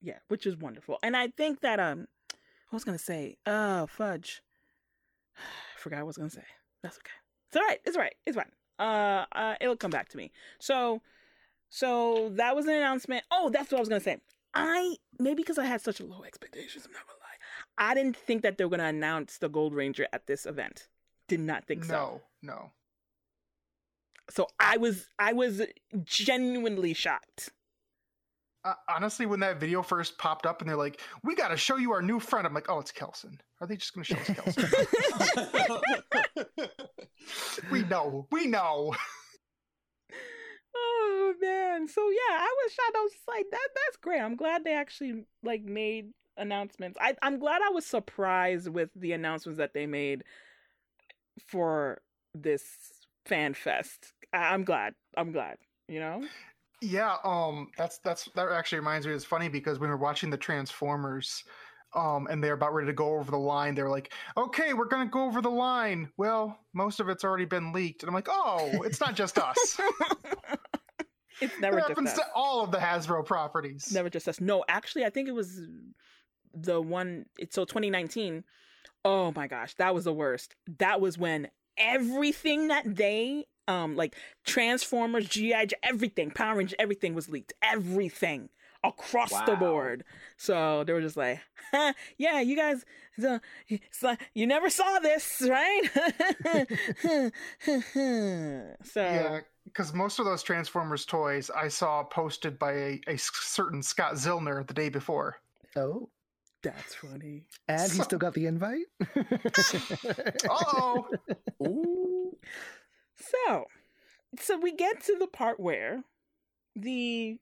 Yeah, 0.00 0.18
which 0.28 0.46
is 0.46 0.56
wonderful. 0.56 0.98
And 1.02 1.16
I 1.16 1.28
think 1.28 1.60
that 1.62 1.80
um 1.80 2.06
I 2.30 2.76
was 2.76 2.84
gonna 2.84 2.98
say, 2.98 3.36
oh 3.46 3.86
fudge. 3.86 4.42
I 5.36 5.78
forgot 5.80 5.96
what 5.96 6.02
I 6.02 6.04
was 6.04 6.16
gonna 6.16 6.30
say. 6.30 6.44
That's 6.82 6.96
okay. 6.98 7.10
It's 7.48 7.56
alright, 7.56 7.80
it's 7.84 7.96
alright, 7.96 8.14
it's 8.26 8.36
fine. 8.36 8.52
Uh 8.78 9.24
uh 9.32 9.54
it'll 9.60 9.76
come 9.76 9.90
back 9.90 10.10
to 10.10 10.16
me. 10.16 10.30
So 10.60 11.00
so 11.70 12.30
that 12.34 12.54
was 12.54 12.66
an 12.66 12.74
announcement. 12.74 13.24
Oh, 13.32 13.48
that's 13.48 13.72
what 13.72 13.78
I 13.78 13.80
was 13.80 13.88
gonna 13.88 14.00
say. 14.00 14.18
I 14.52 14.96
maybe 15.18 15.36
because 15.42 15.58
I 15.58 15.64
had 15.64 15.80
such 15.80 16.00
low 16.00 16.22
expectations, 16.24 16.84
I'm 16.86 16.92
not 16.92 17.02
gonna 17.06 17.18
lie. 17.18 17.90
I 17.90 17.94
didn't 17.94 18.16
think 18.16 18.42
that 18.42 18.58
they 18.58 18.64
were 18.64 18.70
gonna 18.70 18.84
announce 18.84 19.38
the 19.38 19.48
Gold 19.48 19.74
Ranger 19.74 20.06
at 20.12 20.26
this 20.28 20.46
event. 20.46 20.86
Did 21.26 21.40
not 21.40 21.64
think 21.64 21.82
so. 21.84 22.20
no, 22.42 22.52
no. 22.54 22.70
So 24.30 24.48
I 24.58 24.76
was 24.76 25.06
I 25.18 25.32
was 25.32 25.62
genuinely 26.04 26.94
shocked. 26.94 27.50
Uh, 28.64 28.72
honestly, 28.88 29.26
when 29.26 29.40
that 29.40 29.60
video 29.60 29.82
first 29.82 30.16
popped 30.16 30.46
up 30.46 30.62
and 30.62 30.68
they're 30.68 30.76
like, 30.76 31.00
"We 31.22 31.34
got 31.34 31.48
to 31.48 31.56
show 31.56 31.76
you 31.76 31.92
our 31.92 32.00
new 32.00 32.18
friend," 32.18 32.46
I'm 32.46 32.54
like, 32.54 32.70
"Oh, 32.70 32.78
it's 32.78 32.92
Kelson. 32.92 33.38
Are 33.60 33.66
they 33.66 33.76
just 33.76 33.94
going 33.94 34.04
to 34.04 34.14
show 34.14 34.20
us 34.20 34.54
Kelson?" 34.54 34.70
we 37.70 37.82
know, 37.82 38.26
we 38.32 38.46
know. 38.46 38.94
Oh 40.74 41.34
man. 41.40 41.86
So 41.88 42.08
yeah, 42.10 42.38
I 42.38 42.54
was 42.64 42.72
shocked. 42.72 42.96
I 42.96 43.02
was 43.02 43.12
just 43.12 43.28
like, 43.28 43.46
that 43.50 43.68
that's 43.74 43.96
great. 43.98 44.20
I'm 44.20 44.36
glad 44.36 44.64
they 44.64 44.74
actually 44.74 45.24
like 45.42 45.62
made 45.62 46.10
announcements. 46.36 46.98
I 47.00 47.14
I'm 47.22 47.38
glad 47.38 47.62
I 47.62 47.70
was 47.70 47.86
surprised 47.86 48.68
with 48.68 48.90
the 48.96 49.12
announcements 49.12 49.58
that 49.58 49.74
they 49.74 49.86
made 49.86 50.24
for 51.46 52.00
this 52.34 52.64
fan 53.24 53.54
fest. 53.54 54.12
I, 54.32 54.54
I'm 54.54 54.64
glad. 54.64 54.94
I'm 55.16 55.32
glad. 55.32 55.56
You 55.88 56.00
know? 56.00 56.24
Yeah, 56.80 57.16
um, 57.24 57.68
that's 57.76 57.98
that's 57.98 58.28
that 58.34 58.50
actually 58.50 58.78
reminds 58.78 59.06
me. 59.06 59.14
It's 59.14 59.24
funny 59.24 59.48
because 59.48 59.78
when 59.78 59.88
we 59.88 59.94
were 59.94 60.00
watching 60.00 60.30
the 60.30 60.36
Transformers, 60.36 61.44
um, 61.94 62.26
and 62.30 62.42
they're 62.42 62.54
about 62.54 62.74
ready 62.74 62.88
to 62.88 62.92
go 62.92 63.16
over 63.16 63.30
the 63.30 63.38
line, 63.38 63.74
they're 63.74 63.88
like, 63.88 64.12
"Okay, 64.36 64.74
we're 64.74 64.86
gonna 64.86 65.06
go 65.06 65.24
over 65.24 65.40
the 65.40 65.50
line." 65.50 66.10
Well, 66.16 66.58
most 66.74 67.00
of 67.00 67.08
it's 67.08 67.24
already 67.24 67.46
been 67.46 67.72
leaked, 67.72 68.02
and 68.02 68.08
I'm 68.08 68.14
like, 68.14 68.28
"Oh, 68.30 68.82
it's 68.84 69.00
not 69.00 69.14
just 69.14 69.38
us. 69.38 69.80
it's 71.40 71.58
never 71.60 71.78
it 71.78 71.80
just 71.80 71.88
happens 71.88 72.10
us. 72.10 72.18
to 72.18 72.24
all 72.34 72.62
of 72.62 72.70
the 72.70 72.78
Hasbro 72.78 73.24
properties." 73.24 73.90
Never 73.92 74.10
just 74.10 74.28
us. 74.28 74.40
No, 74.40 74.64
actually, 74.68 75.04
I 75.04 75.10
think 75.10 75.28
it 75.28 75.34
was 75.34 75.60
the 76.52 76.80
one. 76.80 77.26
It's 77.38 77.54
so 77.54 77.64
2019. 77.64 78.44
Oh 79.06 79.32
my 79.34 79.46
gosh, 79.46 79.74
that 79.74 79.94
was 79.94 80.04
the 80.04 80.12
worst. 80.12 80.54
That 80.78 81.00
was 81.00 81.16
when 81.16 81.48
everything 81.78 82.68
that 82.68 82.96
they 82.96 83.46
um 83.68 83.96
like 83.96 84.16
Transformers, 84.44 85.28
GI, 85.28 85.68
everything, 85.82 86.30
Power 86.30 86.56
Rangers, 86.56 86.76
everything 86.78 87.14
was 87.14 87.28
leaked. 87.28 87.52
Everything 87.62 88.48
across 88.84 89.30
the 89.46 89.56
board. 89.56 90.04
So 90.36 90.84
they 90.84 90.92
were 90.92 91.00
just 91.00 91.16
like, 91.16 91.40
huh, 91.72 91.94
"Yeah, 92.18 92.40
you 92.40 92.56
guys, 92.56 92.84
so, 93.18 93.40
it's 93.68 94.02
like, 94.02 94.20
you 94.34 94.46
never 94.46 94.68
saw 94.68 94.98
this, 94.98 95.42
right?" 95.48 95.82
so 98.82 99.02
Yeah, 99.02 99.40
because 99.64 99.94
most 99.94 100.18
of 100.18 100.26
those 100.26 100.42
Transformers 100.42 101.06
toys 101.06 101.50
I 101.50 101.68
saw 101.68 102.04
posted 102.04 102.58
by 102.58 102.72
a, 102.72 103.00
a 103.08 103.16
certain 103.16 103.82
Scott 103.82 104.14
Zillner 104.14 104.66
the 104.66 104.74
day 104.74 104.88
before. 104.90 105.40
Oh, 105.76 106.08
that's 106.64 106.94
funny. 106.96 107.44
and 107.68 107.92
he 107.92 108.00
still 108.02 108.18
got 108.18 108.34
the 108.34 108.46
invite. 108.46 108.86
Oh, 110.50 111.08
Ooh. 111.62 112.32
Oh, 112.32 112.34
So, 113.16 113.64
so 114.40 114.58
we 114.58 114.72
get 114.74 115.00
to 115.04 115.16
the 115.18 115.26
part 115.28 115.60
where 115.60 116.02
the 116.74 117.38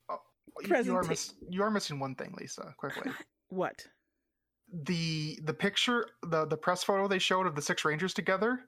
you, 0.65 0.77
you 0.85 0.94
are 0.97 1.03
miss, 1.05 1.32
you 1.49 1.62
are 1.62 1.70
missing 1.70 1.99
one 1.99 2.15
thing, 2.15 2.35
Lisa. 2.39 2.74
Quickly, 2.77 3.11
what? 3.49 3.86
the 4.85 5.39
the 5.44 5.55
picture, 5.55 6.07
the 6.23 6.44
the 6.47 6.57
press 6.57 6.82
photo 6.85 7.09
they 7.09 7.19
showed 7.19 7.47
of 7.47 7.55
the 7.55 7.62
six 7.62 7.85
Rangers 7.85 8.12
together. 8.15 8.61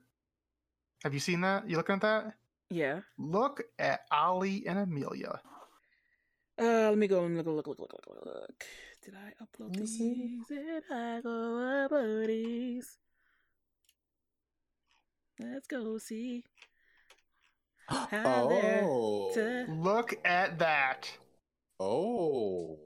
Have 1.02 1.12
you 1.12 1.20
seen 1.20 1.43
that? 1.43 1.68
You 1.68 1.76
looking 1.76 1.97
at 1.97 2.01
that? 2.01 2.35
Yeah. 2.70 3.01
Look 3.18 3.62
at 3.78 4.01
Ollie 4.10 4.64
and 4.66 4.78
Amelia. 4.78 5.40
Uh, 6.59 6.89
let 6.89 6.98
me 6.98 7.06
go 7.06 7.24
and 7.24 7.36
look, 7.36 7.47
look, 7.47 7.66
look, 7.66 7.78
look, 7.78 7.93
look, 7.93 8.24
look. 8.24 8.64
Did 9.05 9.14
I 9.14 9.44
upload 9.44 9.70
Let 9.70 9.70
me 9.72 9.81
these? 9.81 9.98
see. 9.98 10.40
Did 10.48 10.82
I 10.90 11.20
go 11.20 11.28
upload 11.90 12.26
these? 12.26 12.97
Let's 15.39 15.66
go 15.66 15.98
see. 15.98 16.44
Hi. 17.89 18.22
Oh. 18.24 19.31
To- 19.35 19.66
Look 19.70 20.14
at 20.24 20.59
that. 20.59 21.10
Oh. 21.81 22.78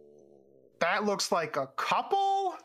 That 0.80 1.04
looks 1.04 1.30
like 1.30 1.56
a 1.56 1.68
couple. 1.76 2.56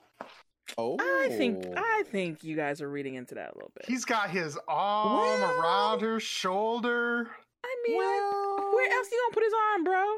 Oh. 0.77 0.97
I 0.99 1.29
think 1.37 1.65
I 1.77 2.03
think 2.11 2.43
you 2.43 2.55
guys 2.55 2.81
are 2.81 2.89
reading 2.89 3.15
into 3.15 3.35
that 3.35 3.51
a 3.51 3.55
little 3.55 3.71
bit. 3.75 3.85
He's 3.85 4.05
got 4.05 4.29
his 4.31 4.57
arm 4.67 5.19
Well- 5.41 5.61
around 5.61 6.01
her 6.01 6.19
shoulder. 6.19 7.29
I 7.65 7.75
mean, 7.87 7.97
Well, 7.97 8.71
where 8.73 8.91
else 8.91 9.07
you 9.11 9.21
gonna 9.25 9.33
put 9.33 9.43
his 9.43 9.53
arm, 9.71 9.83
bro? 9.83 10.17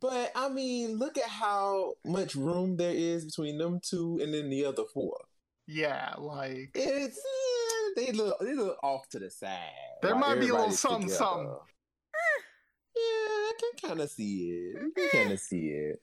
But 0.00 0.32
I 0.34 0.48
mean, 0.48 0.98
look 0.98 1.18
at 1.18 1.28
how 1.28 1.94
much 2.04 2.34
room 2.34 2.76
there 2.76 2.94
is 2.94 3.24
between 3.24 3.58
them 3.58 3.80
two 3.82 4.18
and 4.22 4.32
then 4.32 4.50
the 4.50 4.64
other 4.64 4.84
four. 4.92 5.16
Yeah, 5.66 6.14
like 6.18 6.70
It's 6.74 7.18
eh, 7.18 7.90
they 7.96 8.12
look 8.12 8.38
they 8.40 8.54
look 8.54 8.78
off 8.82 9.08
to 9.10 9.18
the 9.18 9.30
side. 9.30 9.58
There 10.02 10.14
might 10.14 10.40
be 10.40 10.48
a 10.48 10.54
little 10.54 10.70
something, 10.72 11.02
together. 11.02 11.16
something. 11.16 11.56
Yeah, 12.96 13.02
I 13.02 13.52
can 13.58 13.88
kind 13.88 14.00
of 14.00 14.10
see 14.10 14.50
it. 14.50 14.82
We 14.82 14.90
can 14.92 15.08
kind 15.10 15.32
of 15.32 15.40
see 15.40 15.68
it. 15.68 16.00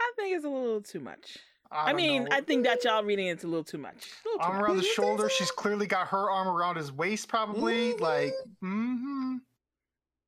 I 0.00 0.12
think 0.16 0.36
it's 0.36 0.44
a 0.44 0.48
little 0.48 0.80
too 0.80 1.00
much. 1.00 1.38
I, 1.72 1.90
I, 1.90 1.92
mean, 1.92 2.24
know. 2.24 2.30
I 2.32 2.40
think 2.40 2.64
that 2.64 2.84
y'all 2.84 3.04
reading 3.04 3.28
it's 3.28 3.44
a 3.44 3.46
little 3.46 3.64
too 3.64 3.78
much. 3.78 4.10
Little 4.24 4.38
too 4.38 4.44
arm 4.44 4.56
much. 4.58 4.64
around 4.64 4.76
the 4.78 4.82
You 4.82 4.94
shoulder. 4.94 5.28
She's 5.28 5.50
clearly 5.50 5.86
got 5.86 6.08
her 6.08 6.30
arm 6.30 6.48
around 6.48 6.76
his 6.76 6.92
waist, 6.92 7.28
probably. 7.28 7.94
Mhm. 7.94 8.00
Like, 8.00 8.34
mm-hmm. 8.62 9.36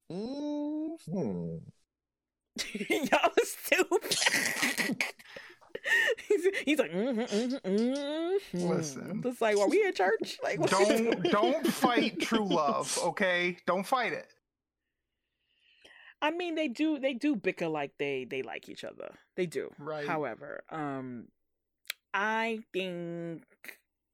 hmm 0.08 1.56
y'all 2.74 3.18
are 3.24 3.44
stupid. 3.44 5.04
he's, 6.28 6.46
he's 6.64 6.78
like, 6.78 6.92
mm-hmm, 6.92 7.20
mm-hmm, 7.20 7.68
mm-hmm. 7.68 8.68
Listen. 8.68 9.22
It's 9.24 9.40
like, 9.40 9.56
are 9.56 9.68
we 9.68 9.84
in 9.84 9.94
church? 9.94 10.38
Like, 10.42 10.60
Don't 10.68 11.22
don't 11.30 11.66
fight 11.66 12.20
true 12.20 12.46
love, 12.46 12.98
okay? 13.02 13.56
Don't 13.66 13.84
fight 13.86 14.12
it. 14.12 14.26
I 16.20 16.30
mean, 16.30 16.54
they 16.54 16.68
do 16.68 16.98
they 17.00 17.14
do 17.14 17.34
bicker 17.34 17.68
like 17.68 17.92
they 17.98 18.24
they 18.24 18.42
like 18.42 18.68
each 18.68 18.84
other. 18.84 19.14
They 19.36 19.46
do. 19.46 19.70
Right. 19.78 20.06
However, 20.06 20.62
um, 20.70 21.28
I 22.14 22.60
think 22.72 23.42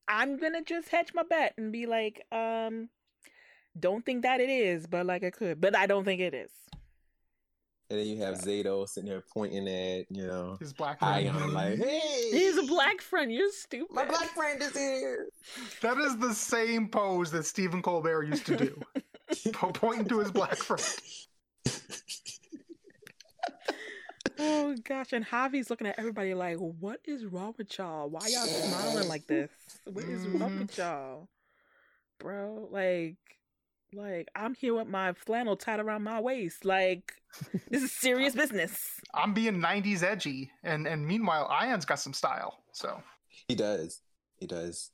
I'm 0.06 0.38
gonna 0.38 0.62
just 0.62 0.88
hedge 0.88 1.12
my 1.12 1.22
bet 1.22 1.52
and 1.58 1.70
be 1.70 1.84
like, 1.84 2.24
um, 2.32 2.88
don't 3.78 4.06
think 4.06 4.22
that 4.22 4.40
it 4.40 4.48
is, 4.48 4.86
but 4.86 5.04
like 5.04 5.22
I 5.22 5.30
could, 5.30 5.60
but 5.60 5.76
I 5.76 5.86
don't 5.86 6.04
think 6.04 6.22
it 6.22 6.32
is. 6.32 6.50
And 7.90 7.98
then 7.98 8.06
you 8.06 8.18
have 8.22 8.34
Zayto 8.34 8.86
sitting 8.86 9.08
there 9.08 9.22
pointing 9.32 9.66
at, 9.66 10.04
you 10.14 10.26
know, 10.26 10.56
His 10.60 10.74
black 10.74 10.98
friend. 10.98 11.26
Aiyon 11.26 11.52
like, 11.54 11.78
hey, 11.88 12.30
He's 12.30 12.58
a 12.58 12.62
black 12.64 13.00
friend. 13.00 13.32
You're 13.32 13.50
stupid. 13.50 13.94
My 13.94 14.04
black 14.04 14.28
friend 14.34 14.60
is 14.62 14.76
here. 14.76 15.28
That 15.80 15.96
is 15.98 16.18
the 16.18 16.34
same 16.34 16.88
pose 16.88 17.30
that 17.30 17.44
Stephen 17.44 17.80
Colbert 17.80 18.24
used 18.24 18.44
to 18.46 18.56
do, 18.56 18.80
po- 19.52 19.72
pointing 19.72 20.06
to 20.08 20.18
his 20.20 20.30
black 20.30 20.56
friend. 20.56 20.84
Oh 24.40 24.76
gosh, 24.84 25.12
and 25.12 25.26
Javi's 25.26 25.68
looking 25.68 25.86
at 25.88 25.98
everybody 25.98 26.32
like, 26.34 26.58
"What 26.58 27.00
is 27.04 27.24
wrong 27.24 27.54
with 27.58 27.76
y'all? 27.76 28.08
Why 28.08 28.20
y'all 28.28 28.46
smiling 28.46 29.08
like 29.08 29.26
this? 29.26 29.50
What 29.84 30.04
is 30.04 30.26
wrong 30.28 30.50
Mhm. 30.50 30.58
with 30.60 30.78
y'all, 30.78 31.28
bro? 32.20 32.68
Like, 32.70 33.16
like 33.92 34.28
I'm 34.34 34.54
here 34.54 34.74
with 34.74 34.88
my 34.88 35.12
flannel 35.12 35.56
tied 35.56 35.80
around 35.80 36.02
my 36.02 36.20
waist. 36.20 36.64
Like, 36.64 37.12
this 37.70 37.82
is 37.82 37.92
serious 37.98 38.34
business." 38.42 38.76
I'm 39.14 39.34
being 39.34 39.54
'90s 39.60 40.02
edgy, 40.02 40.50
and 40.62 40.86
and 40.86 41.06
meanwhile, 41.06 41.48
Aiyon's 41.48 41.84
got 41.84 42.00
some 42.00 42.14
style, 42.14 42.62
so 42.72 43.02
He 43.48 43.54
does. 43.54 44.00
He 44.36 44.46
does. 44.46 44.90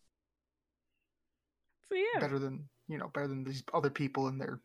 So 1.89 1.95
yeah, 1.95 2.21
better 2.21 2.39
than 2.39 2.69
you 2.89 2.99
know, 2.99 3.11
better 3.13 3.29
than 3.29 3.45
these 3.45 3.63
other 3.73 3.91
people 3.91 4.29
in 4.29 4.39
their 4.39 4.61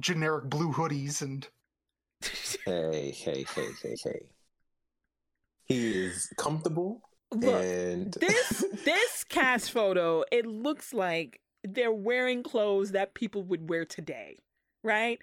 generic 0.00 0.44
blue 0.44 0.72
hoodies 0.72 1.22
and 1.22 1.46
Hey, 2.64 3.10
hey, 3.10 3.44
hey, 3.54 3.68
hey, 3.82 3.96
hey. 4.02 4.20
He 5.64 5.90
is 5.90 6.32
comfortable 6.36 7.02
look, 7.34 7.64
and 7.64 8.12
this 8.14 8.64
this 8.84 9.24
cast 9.24 9.70
photo, 9.70 10.24
it 10.30 10.46
looks 10.46 10.92
like 10.92 11.40
they're 11.64 11.92
wearing 11.92 12.42
clothes 12.42 12.92
that 12.92 13.14
people 13.14 13.42
would 13.44 13.68
wear 13.68 13.84
today, 13.84 14.38
right? 14.82 15.18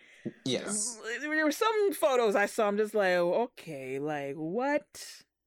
yes. 0.46 0.98
There 1.22 1.46
were 1.46 1.52
some 1.52 1.94
photos 1.94 2.36
I 2.36 2.46
saw. 2.46 2.68
I'm 2.68 2.78
just 2.78 2.94
like, 2.96 3.14
oh, 3.14 3.50
okay, 3.60 4.00
like 4.00 4.36
what 4.36 4.86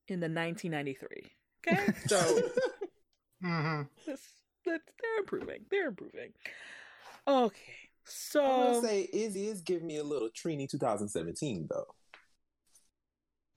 in 0.09 0.21
the 0.21 0.29
1993? 0.29 1.33
Okay, 1.67 1.93
so 2.07 2.45
hmm 3.43 3.83
this, 4.07 4.21
that 4.65 4.81
they're 5.01 5.19
improving. 5.21 5.65
They're 5.71 5.89
improving. 5.89 6.33
Okay, 7.27 7.91
I 8.45 8.73
so 8.73 8.73
say 8.73 9.09
Izzy 9.13 9.47
is 9.49 9.63
giving 9.63 9.87
me 9.87 9.99
a 9.99 10.05
little 10.05 10.29
Trini 10.31 10.69
2017 10.69 11.69
though 11.71 11.87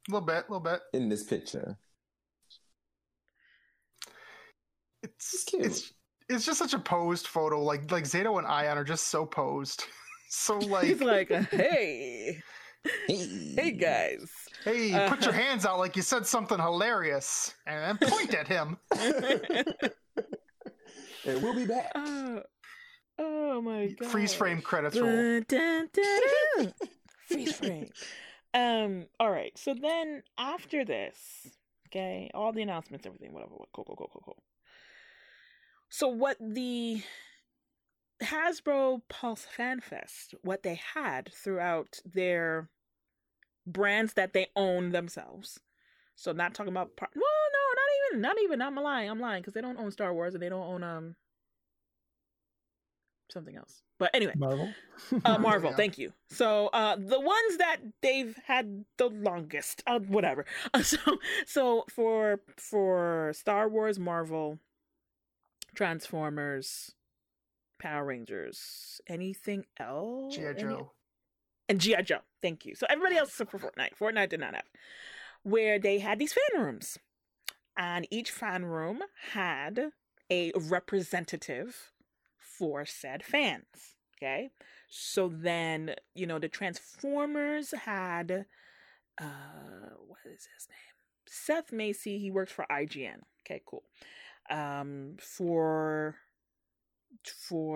a 0.09 0.11
little 0.11 0.25
bit, 0.25 0.45
a 0.47 0.51
little 0.51 0.59
bit. 0.59 0.81
in 0.93 1.09
this 1.09 1.23
picture. 1.23 1.77
It's 5.03 5.33
It's 5.33 5.43
cute. 5.43 5.65
it's 5.65 5.93
it's 6.29 6.45
just 6.45 6.59
such 6.59 6.73
a 6.73 6.79
posed 6.79 7.27
photo. 7.27 7.61
Like 7.61 7.91
like 7.91 8.03
Zayto 8.05 8.37
and 8.37 8.47
Aiyon 8.47 8.75
are 8.75 8.83
just 8.83 9.07
so 9.07 9.25
posed. 9.25 9.83
so 10.29 10.57
like, 10.59 10.85
he's 10.85 11.01
like, 11.01 11.29
hey, 11.51 12.41
Hey, 13.07 13.53
hey 13.57 13.71
guys. 13.71 14.31
hey, 14.63 14.93
uh, 14.93 15.09
put 15.09 15.23
your 15.23 15.33
hands 15.33 15.65
out 15.65 15.79
like 15.79 15.95
you 15.95 16.01
said 16.03 16.25
something 16.27 16.59
hilarious, 16.59 17.55
and 17.65 17.99
then 17.99 18.09
point 18.09 18.33
at 18.35 18.47
him. 18.47 18.77
and 21.25 21.41
we'll 21.41 21.55
be 21.55 21.65
back. 21.65 21.91
oh, 21.95 22.41
oh 23.19 23.61
my 23.61 23.87
god. 23.87 24.09
Freeze 24.09 24.33
frame 24.33 24.61
credits 24.61 24.95
roll. 24.99 25.09
Dun, 25.11 25.45
dun, 25.47 25.89
dun, 25.93 26.21
dun. 26.57 26.73
Freeze 27.27 27.53
frame. 27.55 27.89
Um. 28.53 29.05
All 29.19 29.31
right. 29.31 29.57
So 29.57 29.73
then 29.73 30.21
after 30.37 30.85
this, 30.85 31.47
okay, 31.87 32.29
all 32.33 32.51
the 32.53 32.61
announcements, 32.61 33.05
everything, 33.05 33.33
whatever. 33.33 33.53
what- 33.55 33.69
Cool, 33.73 33.85
cool, 33.85 33.95
cool, 33.97 34.09
cool, 34.13 34.21
cool. 34.25 34.43
So 35.89 36.07
what 36.07 36.37
the 36.39 37.01
Hasbro 38.21 39.01
Pulse 39.09 39.45
Fan 39.45 39.81
Fest, 39.81 40.35
what 40.41 40.63
they 40.63 40.79
had 40.93 41.31
throughout 41.33 41.99
their 42.05 42.69
brands 43.67 44.13
that 44.13 44.33
they 44.33 44.47
own 44.55 44.91
themselves. 44.91 45.59
So 46.15 46.31
not 46.31 46.53
talking 46.53 46.71
about 46.71 46.95
par- 46.95 47.09
well, 47.13 47.23
no, 47.23 47.73
not 47.75 48.13
even, 48.13 48.21
not 48.21 48.35
even. 48.43 48.61
I'm 48.61 48.75
lying. 48.75 49.09
I'm 49.09 49.19
lying 49.19 49.41
because 49.41 49.53
they 49.53 49.61
don't 49.61 49.79
own 49.79 49.91
Star 49.91 50.13
Wars 50.13 50.33
and 50.33 50.41
they 50.41 50.49
don't 50.49 50.65
own 50.65 50.83
um 50.83 51.15
something 53.31 53.55
else. 53.55 53.81
But 53.97 54.11
anyway, 54.13 54.33
Marvel. 54.37 54.69
uh, 55.23 55.37
Marvel. 55.39 55.71
Yeah. 55.71 55.75
Thank 55.75 55.97
you. 55.97 56.13
So 56.29 56.67
uh, 56.67 56.95
the 56.95 57.19
ones 57.19 57.57
that 57.57 57.77
they've 58.01 58.37
had 58.45 58.85
the 58.97 59.07
longest, 59.07 59.83
uh, 59.87 59.99
whatever. 59.99 60.45
Uh, 60.73 60.81
so 60.83 60.97
so 61.45 61.85
for 61.89 62.39
for 62.57 63.31
Star 63.35 63.67
Wars, 63.67 63.99
Marvel, 63.99 64.59
Transformers, 65.75 66.91
Power 67.79 68.05
Rangers, 68.05 69.01
anything 69.07 69.65
else? 69.79 70.35
G.I. 70.35 70.49
Any- 70.51 70.59
Joe. 70.61 70.91
and 71.69 71.79
GI 71.79 72.03
Joe. 72.03 72.19
Thank 72.41 72.65
you. 72.65 72.75
So 72.75 72.85
everybody 72.89 73.17
else 73.17 73.29
except 73.29 73.51
for 73.51 73.59
Fortnite. 73.59 73.97
Fortnite 73.99 74.29
did 74.29 74.39
not 74.39 74.55
have, 74.55 74.65
where 75.43 75.77
they 75.79 75.99
had 75.99 76.19
these 76.19 76.33
fan 76.33 76.61
rooms, 76.63 76.97
and 77.77 78.07
each 78.09 78.31
fan 78.31 78.65
room 78.65 79.01
had 79.33 79.91
a 80.31 80.51
representative 80.55 81.91
for 82.37 82.85
said 82.85 83.23
fans. 83.23 83.65
Okay, 84.17 84.49
so 84.89 85.27
then 85.33 85.93
you 86.15 86.25
know 86.25 86.39
the 86.39 86.47
Transformers 86.47 87.71
had, 87.83 88.45
uh, 89.19 89.25
what 90.07 90.19
is 90.25 90.47
his 90.55 90.67
name? 90.69 90.95
Seth 91.27 91.71
Macy. 91.73 92.17
He 92.19 92.31
works 92.31 92.51
for 92.51 92.65
IGN. 92.71 93.17
Okay, 93.41 93.61
cool. 93.65 93.83
Um, 94.49 95.17
for 95.19 96.15
for 97.23 97.71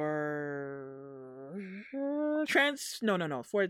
trans 2.47 2.99
no 3.01 3.17
no 3.17 3.27
no 3.27 3.43
for 3.43 3.67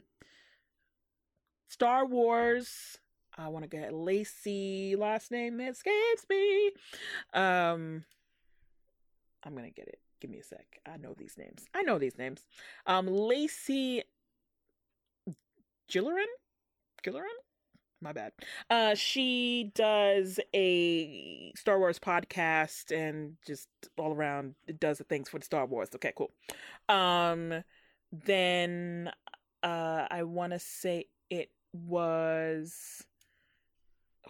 Star 1.67 2.05
Wars. 2.05 2.97
I 3.37 3.47
want 3.47 3.63
to 3.63 3.69
get 3.69 3.93
Lacey 3.93 4.95
last 4.97 5.31
name 5.31 5.61
escapes 5.61 6.25
me. 6.29 6.71
Um, 7.33 8.03
I'm 9.43 9.55
gonna 9.55 9.69
get 9.69 9.87
it. 9.87 9.99
Give 10.19 10.29
me 10.29 10.39
a 10.39 10.43
sec. 10.43 10.79
I 10.85 10.97
know 10.97 11.13
these 11.17 11.37
names. 11.37 11.65
I 11.73 11.83
know 11.83 11.97
these 11.97 12.17
names. 12.17 12.45
Um, 12.85 13.07
Lacey 13.07 14.03
Gillerin, 15.89 16.25
Gillerin. 17.03 17.39
My 18.01 18.13
bad. 18.13 18.31
Uh, 18.69 18.95
she 18.95 19.71
does 19.75 20.39
a 20.55 21.51
Star 21.55 21.79
Wars 21.79 21.99
podcast 21.99 22.95
and 22.95 23.35
just 23.45 23.67
all 23.97 24.13
around 24.13 24.55
does 24.79 24.99
the 24.99 25.03
things 25.03 25.27
for 25.27 25.39
the 25.39 25.45
Star 25.45 25.65
Wars. 25.65 25.89
Okay, 25.93 26.13
cool. 26.15 26.31
Um, 26.87 27.63
then 28.11 29.11
uh, 29.63 30.07
I 30.09 30.23
want 30.23 30.53
to 30.53 30.59
say 30.59 31.07
it 31.29 31.51
was 31.73 33.03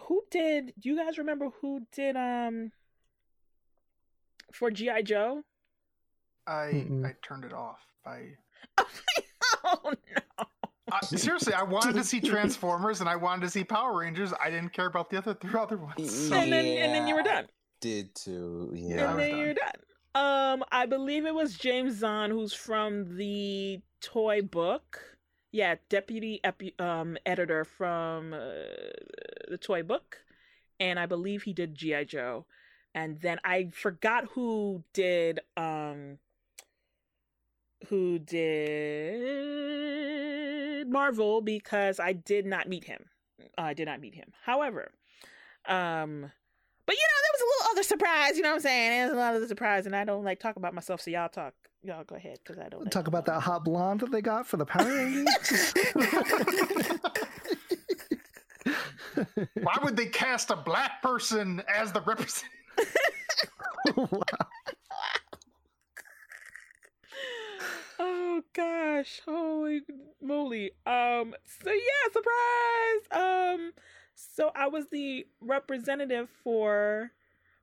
who 0.02 0.22
did? 0.30 0.72
Do 0.78 0.88
you 0.88 0.96
guys 0.96 1.18
remember 1.18 1.50
who 1.60 1.86
did 1.92 2.16
um 2.16 2.72
for 4.52 4.70
GI 4.70 5.04
Joe? 5.04 5.42
I 6.46 6.72
Mm-mm. 6.74 7.06
I 7.06 7.14
turned 7.22 7.44
it 7.44 7.52
off. 7.52 7.78
I, 8.04 8.30
oh 9.64 9.78
no! 9.84 10.44
I 10.92 11.04
seriously, 11.04 11.54
I 11.54 11.62
wanted 11.62 11.94
to 11.94 12.04
see 12.04 12.20
Transformers 12.20 13.00
and 13.00 13.08
I 13.08 13.16
wanted 13.16 13.42
to 13.42 13.50
see 13.50 13.64
Power 13.64 13.98
Rangers. 13.98 14.32
I 14.42 14.50
didn't 14.50 14.72
care 14.72 14.86
about 14.86 15.10
the 15.10 15.18
other 15.18 15.34
three 15.34 15.58
other 15.58 15.76
ones. 15.76 16.28
So. 16.28 16.34
And 16.34 16.52
then 16.52 16.66
and 16.66 16.94
then 16.94 17.06
you 17.06 17.14
were 17.14 17.22
done. 17.22 17.46
Did 17.80 18.14
too. 18.14 18.72
Yeah, 18.74 19.10
and 19.10 19.18
then 19.18 19.30
done. 19.30 19.38
you're 19.38 19.54
done. 19.54 19.72
Um, 20.14 20.64
I 20.72 20.86
believe 20.86 21.24
it 21.24 21.34
was 21.34 21.54
James 21.54 21.98
Zahn 21.98 22.30
who's 22.30 22.52
from 22.52 23.16
the 23.16 23.80
toy 24.00 24.42
book. 24.42 25.00
Yeah, 25.52 25.76
deputy 25.88 26.40
epi- 26.44 26.74
um 26.78 27.16
editor 27.26 27.64
from 27.64 28.32
uh, 28.32 28.38
the 29.48 29.58
toy 29.58 29.82
book, 29.82 30.18
and 30.78 30.98
I 30.98 31.06
believe 31.06 31.42
he 31.42 31.52
did 31.52 31.74
GI 31.74 32.04
Joe, 32.06 32.46
and 32.94 33.20
then 33.20 33.38
I 33.44 33.70
forgot 33.72 34.26
who 34.34 34.84
did 34.92 35.40
um 35.56 36.18
who 37.88 38.18
did 38.18 39.20
Marvel 40.88 41.40
because 41.40 42.00
I 42.00 42.12
did 42.12 42.46
not 42.46 42.68
meet 42.68 42.84
him. 42.84 43.06
I 43.58 43.74
did 43.74 43.86
not 43.86 44.00
meet 44.00 44.14
him. 44.14 44.32
However, 44.44 44.92
um, 45.66 46.30
but 46.86 46.96
you 46.96 47.06
know, 47.06 47.20
there 47.22 47.32
was 47.32 47.40
a 47.40 47.44
little 47.44 47.70
other 47.72 47.82
surprise. 47.82 48.36
You 48.36 48.42
know 48.42 48.50
what 48.50 48.56
I'm 48.56 48.62
saying? 48.62 48.90
There's 48.90 49.12
a 49.12 49.16
lot 49.16 49.34
of 49.34 49.40
the 49.40 49.48
surprise, 49.48 49.86
and 49.86 49.94
I 49.94 50.04
don't 50.04 50.24
like 50.24 50.40
talk 50.40 50.56
about 50.56 50.74
myself. 50.74 51.00
So 51.00 51.10
y'all 51.10 51.28
talk. 51.28 51.54
Y'all 51.82 52.04
go 52.04 52.16
ahead 52.16 52.38
because 52.44 52.58
I 52.58 52.68
don't 52.68 52.82
like 52.82 52.90
Talk 52.90 53.06
about 53.06 53.24
that 53.24 53.40
hot 53.40 53.64
blonde 53.64 54.00
that 54.00 54.10
they 54.10 54.20
got 54.20 54.46
for 54.46 54.58
the 54.58 54.66
Power 54.66 54.86
Rangers. 54.86 55.72
Why 59.62 59.78
would 59.82 59.96
they 59.96 60.04
cast 60.06 60.50
a 60.50 60.56
black 60.56 61.00
person 61.00 61.62
as 61.72 61.92
the 61.92 62.02
representative? 62.02 62.50
wow. 63.96 64.20
Gosh, 68.54 69.20
holy 69.26 69.82
moly. 70.22 70.72
Um 70.86 71.34
so 71.44 71.70
yeah, 71.70 72.12
surprise. 72.12 73.56
Um 73.56 73.72
so 74.14 74.50
I 74.54 74.66
was 74.68 74.86
the 74.90 75.26
representative 75.40 76.28
for 76.42 77.12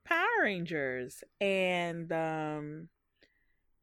Power 0.04 0.42
Rangers 0.42 1.24
and 1.40 2.12
um 2.12 2.88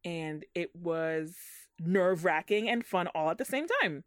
and 0.03 0.45
it 0.53 0.75
was 0.75 1.35
nerve-wracking 1.79 2.69
and 2.69 2.85
fun 2.85 3.07
all 3.07 3.29
at 3.29 3.37
the 3.37 3.45
same 3.45 3.67
time. 3.81 4.03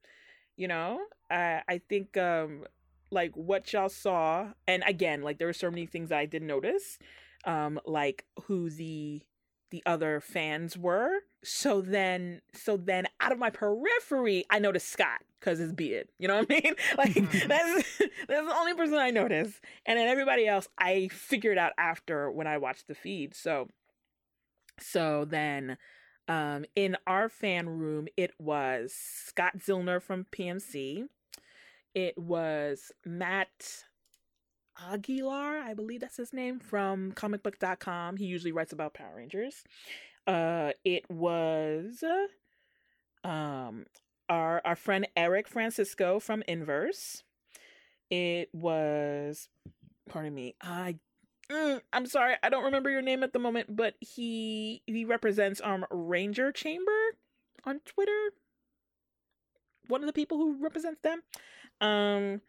You 0.57 0.69
know? 0.69 1.01
I 1.31 1.63
I 1.69 1.79
think 1.89 2.17
um 2.17 2.65
like 3.11 3.33
what 3.37 3.73
y'all 3.73 3.89
saw 3.89 4.53
and 4.67 4.83
again, 4.87 5.23
like 5.23 5.39
there 5.39 5.49
were 5.49 5.53
so 5.53 5.71
many 5.71 5.87
things 5.87 6.13
I 6.13 6.27
didn't 6.27 6.49
notice. 6.49 6.99
Um 7.45 7.81
like 7.87 8.25
who 8.45 8.71
the 8.71 9.23
the 9.71 9.83
other 9.87 10.21
fans 10.21 10.77
were. 10.79 11.21
So 11.45 11.81
then, 11.81 12.41
so 12.53 12.77
then, 12.77 13.07
out 13.21 13.33
of 13.33 13.39
my 13.39 13.51
periphery, 13.51 14.45
I 14.51 14.59
noticed 14.59 14.89
Scott 14.89 15.21
because 15.39 15.59
his 15.59 15.73
beard. 15.73 16.09
You 16.19 16.29
know 16.29 16.39
what 16.39 16.47
I 16.51 16.55
mean? 16.55 16.75
Like 16.99 17.15
that's 17.15 17.99
that's 18.29 18.49
the 18.49 18.57
only 18.57 18.75
person 18.75 18.97
I 18.97 19.11
noticed, 19.11 19.61
and 19.87 19.99
then 19.99 20.09
everybody 20.09 20.47
else 20.49 20.69
I 20.79 21.09
figured 21.13 21.59
out 21.59 21.73
after 21.79 22.31
when 22.31 22.47
I 22.47 22.59
watched 22.59 22.89
the 22.89 22.95
feed. 22.95 23.35
So, 23.35 23.69
so 24.81 25.25
then, 25.25 25.77
um, 26.27 26.65
in 26.75 26.97
our 27.07 27.29
fan 27.29 27.69
room, 27.69 28.09
it 28.17 28.33
was 28.39 28.93
Scott 28.93 29.59
Zillner 29.59 30.03
from 30.03 30.27
PMC. 30.33 31.05
It 31.95 32.19
was 32.19 32.93
Matt 33.05 33.85
Aguilar, 34.91 35.59
I 35.59 35.75
believe 35.75 36.01
that's 36.01 36.17
his 36.17 36.33
name, 36.33 36.61
from 36.61 37.13
comicbook.com. 37.13 38.17
He 38.17 38.27
usually 38.27 38.53
writes 38.53 38.73
about 38.73 38.95
Power 38.95 39.17
Rangers. 39.17 39.65
Uh 40.29 40.73
it 40.85 41.11
was 41.11 42.05
um 43.25 43.87
our 44.29 44.61
our 44.65 44.77
friend 44.77 45.09
Eric 45.17 45.49
Francisco 45.49 46.21
from 46.21 46.43
Inverse. 46.47 47.23
It 48.11 48.51
was 48.53 49.49
pardon 50.09 50.35
me. 50.35 50.55
I 50.61 50.97
mm, 51.51 51.81
I'm 51.95 52.05
sorry, 52.05 52.35
I 52.43 52.51
don't 52.51 52.65
remember 52.65 52.91
your 52.91 53.01
name 53.01 53.23
at 53.23 53.33
the 53.33 53.39
moment, 53.39 53.75
but 53.75 53.95
he 54.01 54.83
he 54.87 55.07
represents 55.07 55.63
um 55.65 55.87
Ranger 55.91 56.53
Chamber 56.53 57.17
on 57.65 57.81
Twitter. 57.87 58.33
One 59.87 60.03
of 60.03 60.07
the 60.07 60.13
people 60.13 60.37
who 60.37 60.63
represents 60.63 61.01
them. 61.01 61.23
Um 61.81 62.43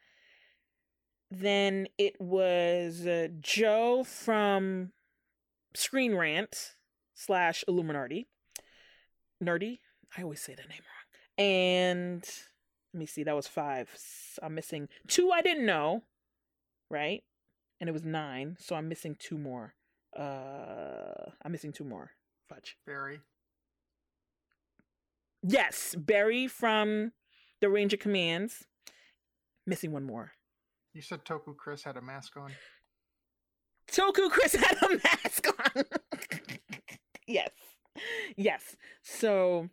then 1.32 1.88
it 1.98 2.20
was 2.20 3.06
uh, 3.06 3.28
Joe 3.40 4.04
from 4.04 4.92
Screen 5.76 6.16
Rant 6.16 6.74
slash 7.20 7.64
Illuminati. 7.68 8.28
Nerdy. 9.44 9.80
I 10.18 10.24
always 10.24 10.42
say 10.42 10.56
that 10.56 10.70
name 10.70 10.80
wrong. 10.80 11.46
And 11.46 12.24
let 12.94 13.00
me 13.00 13.06
see, 13.06 13.24
that 13.24 13.36
was 13.36 13.48
five. 13.48 13.90
I'm 14.42 14.56
missing 14.56 14.88
two 15.08 15.32
I 15.32 15.42
didn't 15.42 15.66
know, 15.66 16.04
right? 16.90 17.24
And 17.80 17.90
it 17.90 17.94
was 17.94 18.04
nine, 18.04 18.58
so 18.60 18.76
I'm 18.76 18.90
missing 18.90 19.16
two 19.20 19.38
more. 19.38 19.76
Uh, 20.18 21.32
I'm 21.44 21.52
missing 21.52 21.72
two 21.72 21.84
more. 21.84 22.12
Fudge. 22.50 22.78
Barry. 22.86 23.20
Yes, 25.44 25.96
Barry 25.96 26.48
from 26.48 27.12
the 27.62 27.70
Ranger 27.70 27.98
Commands. 27.98 28.66
Missing 29.68 29.92
one 29.92 30.04
more. 30.04 30.32
You 30.94 31.02
said 31.02 31.24
Toku 31.24 31.56
Chris 31.56 31.84
had 31.84 31.96
a 31.96 32.02
mask 32.02 32.36
on. 32.36 32.52
Toku 33.92 34.30
Chris 34.30 34.56
had 34.56 34.78
a 34.82 34.90
mask 34.90 35.48
on. 35.48 35.84
yes. 37.30 37.52
Yes. 38.36 38.76
So 39.02 39.70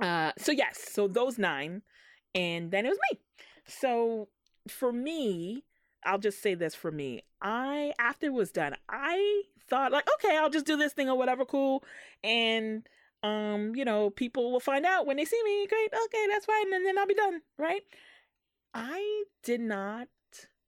uh 0.00 0.32
so 0.38 0.52
yes, 0.52 0.78
so 0.92 1.08
those 1.08 1.38
nine 1.38 1.82
and 2.34 2.70
then 2.70 2.86
it 2.86 2.90
was 2.90 2.98
me. 3.10 3.20
So 3.66 4.28
for 4.68 4.92
me, 4.92 5.64
I'll 6.04 6.18
just 6.18 6.42
say 6.42 6.54
this 6.54 6.74
for 6.74 6.90
me. 6.90 7.22
I 7.40 7.92
after 7.98 8.26
it 8.26 8.32
was 8.32 8.52
done, 8.52 8.74
I 8.88 9.42
thought 9.68 9.92
like, 9.92 10.08
okay, 10.14 10.36
I'll 10.36 10.50
just 10.50 10.66
do 10.66 10.76
this 10.76 10.92
thing 10.92 11.08
or 11.08 11.16
whatever, 11.16 11.44
cool. 11.44 11.82
And 12.22 12.86
um, 13.22 13.74
you 13.74 13.84
know, 13.84 14.10
people 14.10 14.52
will 14.52 14.60
find 14.60 14.86
out 14.86 15.06
when 15.06 15.16
they 15.16 15.24
see 15.24 15.42
me. 15.44 15.66
Great, 15.66 15.90
okay, 16.04 16.26
that's 16.30 16.46
fine, 16.46 16.72
and 16.72 16.86
then 16.86 16.98
I'll 16.98 17.06
be 17.06 17.14
done, 17.14 17.42
right? 17.58 17.82
I 18.74 19.24
did 19.42 19.60
not 19.60 20.08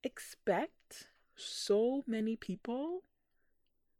expect 0.02 1.08
so 1.36 2.02
many 2.06 2.36
people 2.36 3.02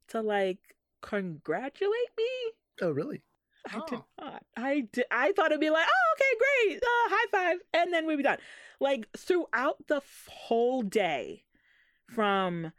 to 0.08 0.20
like 0.20 0.76
congratulate 1.00 2.10
me. 2.16 2.24
Oh, 2.82 2.90
really? 2.90 3.22
I 3.70 3.80
did 3.88 3.98
Oh. 3.98 4.04
not. 4.20 4.44
I 4.56 4.80
did. 4.92 5.04
I 5.10 5.32
thought 5.32 5.46
it'd 5.52 5.60
be 5.60 5.70
like, 5.70 5.86
oh, 5.88 6.14
okay, 6.14 6.70
great, 6.72 6.82
uh, 6.82 7.08
high 7.10 7.26
five, 7.30 7.58
and 7.74 7.92
then 7.92 8.06
we'd 8.06 8.16
be 8.16 8.22
done. 8.22 8.38
Like 8.80 9.08
throughout 9.16 9.86
the 9.88 9.96
f- 9.96 10.28
whole 10.30 10.82
day, 10.82 11.44
from 12.06 12.72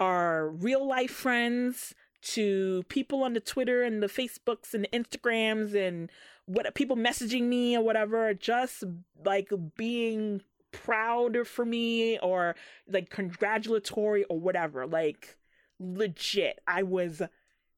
our 0.00 0.48
real 0.48 0.86
life 0.86 1.10
friends 1.12 1.94
to 2.20 2.82
people 2.88 3.22
on 3.22 3.32
the 3.32 3.40
Twitter 3.40 3.82
and 3.82 4.02
the 4.02 4.06
Facebooks 4.08 4.74
and 4.74 4.84
the 4.84 4.88
Instagrams 4.88 5.74
and 5.74 6.10
what 6.46 6.74
people 6.74 6.96
messaging 6.96 7.44
me 7.44 7.76
or 7.76 7.82
whatever, 7.82 8.34
just 8.34 8.84
like 9.24 9.50
being 9.76 10.42
proud 10.72 11.46
for 11.46 11.64
me 11.64 12.18
or 12.18 12.54
like 12.86 13.08
congratulatory 13.10 14.24
or 14.24 14.38
whatever. 14.38 14.86
Like 14.86 15.36
legit, 15.78 16.58
I 16.66 16.82
was 16.82 17.22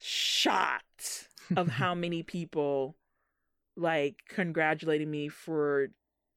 shocked 0.01 1.29
of 1.57 1.69
how 1.81 1.95
many 1.95 2.23
people 2.23 2.97
like 3.77 4.17
congratulating 4.29 5.11
me 5.11 5.29
for 5.29 5.89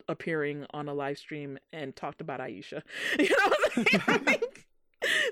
appearing 0.08 0.66
on 0.74 0.88
a 0.88 0.94
live 0.94 1.18
stream 1.18 1.58
and 1.72 1.96
talked 1.96 2.22
about 2.22 2.40
Aisha. 2.40 2.82
You 3.20 3.30
know 3.30 3.48
what 3.48 3.78
I'm 3.78 3.86
saying? 3.86 4.24
Like, 4.26 4.66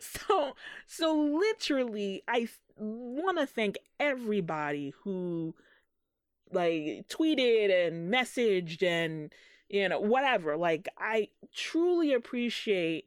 so 0.01 0.55
so 0.85 1.15
literally 1.15 2.23
I 2.27 2.49
want 2.77 3.37
to 3.37 3.45
thank 3.45 3.77
everybody 3.99 4.93
who 5.03 5.55
like 6.51 7.05
tweeted 7.07 7.87
and 7.87 8.13
messaged 8.13 8.83
and 8.83 9.31
you 9.69 9.87
know 9.87 9.99
whatever 9.99 10.57
like 10.57 10.89
I 10.97 11.29
truly 11.55 12.13
appreciate 12.13 13.05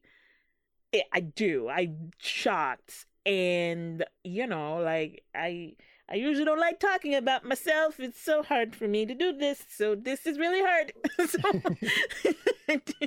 it 0.93 1.05
I 1.13 1.21
do 1.21 1.69
I'm 1.69 2.13
shocked 2.19 3.05
and 3.27 4.05
you 4.23 4.47
know 4.47 4.77
like 4.77 5.25
I 5.35 5.75
I 6.09 6.17
usually 6.17 6.45
don't 6.45 6.61
like 6.61 6.81
talking 6.81 7.15
about 7.15 7.47
myself. 7.47 7.99
It's 7.99 8.21
so 8.21 8.43
hard 8.43 8.77
for 8.77 8.87
me 8.87 9.07
to 9.07 9.15
do 9.15 9.33
this. 9.33 9.65
So 9.69 9.95
this 9.95 10.27
is 10.27 10.39
really 10.39 10.61
hard. 10.63 10.93
so, 11.27 12.99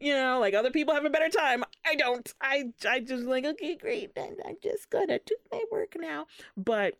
you 0.00 0.14
know, 0.14 0.40
like 0.40 0.54
other 0.54 0.70
people 0.70 0.94
have 0.94 1.04
a 1.04 1.10
better 1.10 1.28
time. 1.28 1.62
I 1.86 1.94
don't. 1.94 2.32
I 2.40 2.72
I 2.88 3.00
just 3.00 3.24
like 3.24 3.44
okay, 3.44 3.76
great. 3.76 4.12
I'm, 4.16 4.36
I'm 4.46 4.56
just 4.62 4.88
gonna 4.88 5.18
do 5.24 5.36
my 5.52 5.62
work 5.70 5.94
now. 5.98 6.26
But 6.56 6.94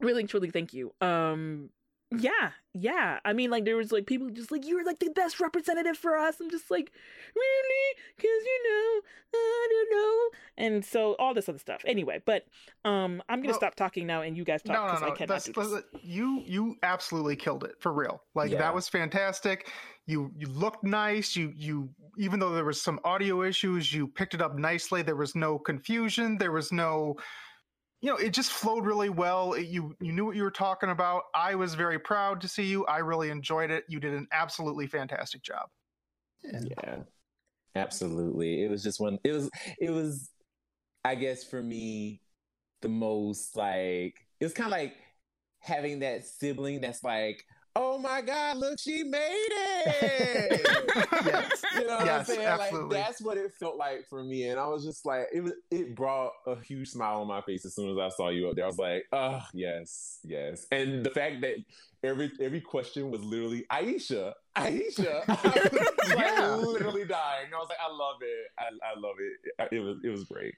really, 0.00 0.24
truly, 0.24 0.50
thank 0.50 0.72
you. 0.72 0.92
Um, 1.00 1.70
yeah, 2.10 2.50
yeah. 2.72 3.18
I 3.24 3.32
mean, 3.34 3.50
like 3.50 3.64
there 3.64 3.76
was 3.76 3.92
like 3.92 4.06
people 4.06 4.30
just 4.30 4.50
like 4.50 4.66
you're 4.66 4.84
like 4.84 4.98
the 4.98 5.10
best 5.10 5.40
representative 5.40 5.96
for 5.96 6.16
us. 6.16 6.40
I'm 6.40 6.50
just 6.50 6.70
like, 6.70 6.90
really? 7.36 7.94
Because 8.16 8.44
you 8.44 8.62
know, 8.64 9.00
I 9.34 9.68
don't 9.70 9.90
know. 9.98 10.38
And 10.64 10.84
so 10.84 11.16
all 11.18 11.34
this 11.34 11.48
other 11.48 11.58
stuff. 11.58 11.82
Anyway, 11.86 12.22
but 12.24 12.46
um, 12.84 13.22
I'm 13.28 13.40
gonna 13.40 13.50
Well- 13.50 13.58
stop 13.60 13.74
talking 13.74 14.06
now, 14.06 14.22
and 14.22 14.36
you 14.36 14.44
guys 14.44 14.62
talk 14.62 14.74
No, 14.76 14.84
because 14.86 15.00
no, 15.00 15.06
I 15.06 15.10
no. 15.10 15.16
cannot 15.16 15.28
That's, 15.28 15.44
do 15.46 15.52
this. 15.92 16.02
you 16.02 16.42
you 16.46 16.76
absolutely 16.82 17.36
killed 17.36 17.64
it 17.64 17.72
for 17.80 17.92
real. 17.92 18.22
Like 18.34 18.50
Yeah. 18.52 18.58
that 18.58 18.74
was 18.74 18.88
fantastic. 18.88 19.70
You 20.06 20.32
you 20.36 20.46
looked 20.48 20.84
nice. 20.84 21.36
You 21.36 21.52
you 21.54 21.90
even 22.16 22.40
though 22.40 22.52
there 22.54 22.64
was 22.64 22.80
some 22.80 22.98
audio 23.04 23.42
issues, 23.42 23.92
you 23.92 24.08
picked 24.08 24.32
it 24.34 24.40
up 24.40 24.56
nicely. 24.58 25.02
There 25.02 25.14
was 25.16 25.34
no 25.34 25.58
confusion. 25.58 26.38
There 26.38 26.52
was 26.52 26.72
no 26.72 27.16
you 28.00 28.10
know, 28.10 28.16
it 28.16 28.30
just 28.30 28.52
flowed 28.52 28.86
really 28.86 29.08
well. 29.08 29.54
It- 29.54 29.66
you 29.66 29.94
you 30.00 30.12
knew 30.12 30.24
what 30.26 30.36
you 30.36 30.42
were 30.42 30.50
talking 30.50 30.90
about. 30.90 31.24
I 31.34 31.54
was 31.54 31.74
very 31.74 31.98
proud 31.98 32.40
to 32.42 32.48
see 32.48 32.64
you. 32.64 32.84
I 32.86 32.98
really 32.98 33.30
enjoyed 33.30 33.70
it. 33.70 33.84
You 33.88 34.00
did 34.00 34.14
an 34.14 34.28
absolutely 34.32 34.86
fantastic 34.86 35.42
job. 35.42 35.68
Yeah. 36.44 36.60
Yeah, 36.82 36.96
absolutely. 37.74 38.62
It 38.62 38.70
was 38.70 38.82
just 38.82 39.00
one. 39.00 39.18
It 39.24 39.32
was. 39.32 39.50
It 39.80 39.90
was. 39.90 40.30
I 41.04 41.14
guess 41.14 41.44
for 41.44 41.62
me, 41.62 42.20
the 42.82 42.88
most 42.88 43.56
like 43.56 44.14
it 44.40 44.44
was 44.44 44.52
kind 44.54 44.66
of 44.66 44.72
like 44.72 44.94
having 45.60 46.00
that 46.00 46.24
sibling 46.24 46.80
that's 46.80 47.02
like, 47.02 47.44
oh 47.76 47.98
my 47.98 48.20
God, 48.22 48.56
look, 48.58 48.78
she 48.78 49.04
made 49.04 49.48
it. 49.50 50.60
yes. 51.24 51.62
You 51.74 51.86
know 51.86 51.96
what 51.96 52.06
Yes, 52.06 52.18
I'm 52.20 52.24
saying? 52.36 52.46
absolutely. 52.46 52.96
Like 52.96 53.06
that's 53.06 53.20
what 53.20 53.36
it 53.38 53.52
felt 53.54 53.76
like 53.76 54.06
for 54.08 54.24
me. 54.24 54.48
And 54.48 54.58
I 54.58 54.66
was 54.66 54.84
just 54.84 55.06
like, 55.06 55.26
it 55.32 55.40
was 55.42 55.52
it 55.70 55.94
brought 55.94 56.32
a 56.46 56.58
huge 56.60 56.88
smile 56.88 57.20
on 57.20 57.26
my 57.28 57.40
face 57.42 57.64
as 57.64 57.74
soon 57.74 57.90
as 57.90 57.98
I 57.98 58.08
saw 58.14 58.28
you 58.30 58.48
up 58.48 58.56
there. 58.56 58.64
I 58.64 58.68
was 58.68 58.78
like, 58.78 59.04
oh 59.12 59.42
yes, 59.54 60.18
yes. 60.24 60.66
And 60.72 61.04
the 61.04 61.10
fact 61.10 61.40
that 61.42 61.56
every 62.02 62.30
every 62.40 62.60
question 62.60 63.10
was 63.10 63.22
literally 63.22 63.64
Aisha, 63.70 64.32
Aisha. 64.56 65.22
I 65.28 65.34
was 65.34 66.08
like 66.14 66.18
Yeah. 66.18 66.54
literally 66.56 67.04
dying. 67.04 67.46
I 67.54 67.58
was 67.58 67.68
like, 67.68 67.78
I 67.80 67.92
love 67.92 68.16
it. 68.22 68.46
I, 68.58 68.64
I 68.84 68.98
love 68.98 69.16
it. 69.20 69.74
It 69.74 69.80
was 69.80 69.98
it 70.04 70.10
was 70.10 70.24
great. 70.24 70.54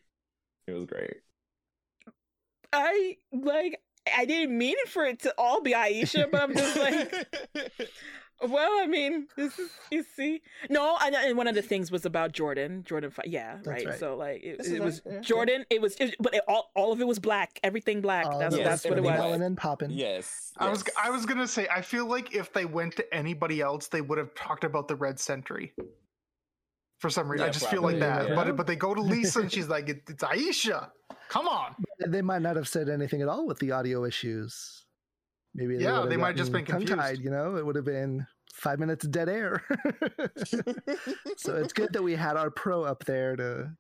It 0.67 0.73
was 0.73 0.87
great. 0.87 1.17
I 2.73 3.17
like. 3.33 3.81
I 4.17 4.25
didn't 4.25 4.57
mean 4.57 4.77
for 4.89 5.05
it 5.05 5.21
to 5.21 5.35
all 5.39 5.61
be 5.63 5.73
Aisha, 5.73 6.31
but 6.31 6.43
I'm 6.43 6.55
just 6.55 6.77
like, 6.77 7.29
well, 8.49 8.81
I 8.83 8.87
mean, 8.87 9.27
this 9.37 9.59
is 9.59 9.71
you 9.91 10.05
see. 10.17 10.41
No, 10.69 10.97
and, 11.01 11.15
and 11.15 11.37
one 11.37 11.47
of 11.47 11.55
the 11.55 11.63
things 11.63 11.91
was 11.91 12.07
about 12.07 12.33
Jordan. 12.33 12.85
Jordan, 12.85 13.13
yeah, 13.25 13.59
right. 13.65 13.87
right. 13.87 13.99
So 13.99 14.17
like, 14.17 14.43
it, 14.43 14.59
This 14.59 14.69
it 14.69 14.75
is 14.75 14.81
was 14.81 15.03
right, 15.05 15.15
yeah. 15.17 15.21
Jordan. 15.21 15.65
It 15.71 15.81
was, 15.83 15.97
it, 15.97 16.17
but 16.21 16.35
it, 16.35 16.43
all 16.49 16.71
all 16.75 16.93
of 16.93 17.01
it 17.01 17.07
was 17.07 17.19
black. 17.19 17.61
Everything 17.63 18.01
black. 18.01 18.27
All 18.27 18.39
that's 18.39 18.57
yes, 18.57 18.67
that's 18.67 18.85
what 18.85 18.99
it 18.99 19.03
was. 19.03 19.11
was. 19.13 19.21
going 19.21 19.43
and 19.43 19.57
popping. 19.57 19.91
yes. 19.91 20.53
I 20.59 20.69
was. 20.71 20.85
I 21.03 21.11
was 21.11 21.27
gonna 21.27 21.49
say 21.49 21.67
I 21.71 21.81
feel 21.83 22.07
like 22.07 22.35
if 22.35 22.53
they 22.53 22.65
went 22.65 22.97
to 22.97 23.15
anybody 23.15 23.61
else, 23.61 23.89
they 23.89 24.01
would 24.01 24.19
have 24.19 24.35
talked 24.35 24.65
about 24.65 24.89
the 24.89 24.97
red 24.97 25.21
sentry. 25.21 25.73
For 26.99 27.09
some 27.09 27.31
reason, 27.31 27.45
I 27.45 27.47
Yeah, 27.47 27.53
just 27.53 27.69
feel 27.71 27.81
like 27.83 27.99
that. 28.01 28.29
yeah. 28.31 28.35
But 28.35 28.57
but 28.57 28.67
they 28.67 28.77
go 28.77 28.95
to 28.95 29.01
Lisa 29.01 29.41
and 29.41 29.51
she's 29.53 29.69
like, 29.69 29.89
"It- 29.89 30.03
"It's 30.09 30.23
Aisha." 30.23 30.91
Come 31.31 31.49
on. 31.49 31.75
They 32.07 32.21
might 32.23 32.43
not 32.43 32.57
have 32.57 32.69
said 32.69 32.89
anything 32.89 33.23
at 33.23 33.29
all 33.29 33.47
with 33.47 33.59
the 33.61 33.71
audio 33.73 34.05
issues. 34.05 34.85
Maybe 35.55 35.77
they 35.79 35.85
Yeah, 35.85 36.05
they 36.09 36.17
might 36.17 36.29
have 36.29 36.37
just 36.37 36.53
gotten 36.53 36.65
been 36.67 36.75
confused. 36.75 36.99
tongue-tied, 37.01 37.19
You 37.21 37.31
know, 37.31 37.57
it 37.57 37.65
would 37.65 37.77
have 37.77 37.85
been 37.85 38.27
five 38.53 38.79
minutes 38.79 39.07
dead 39.07 39.29
air. 39.29 39.63
so 41.37 41.57
it's 41.57 41.73
good 41.73 41.93
that 41.93 42.03
we 42.03 42.15
had 42.15 42.37
our 42.37 42.51
pro 42.51 42.83
up 42.83 43.05
there 43.05 43.37
to 43.37 43.71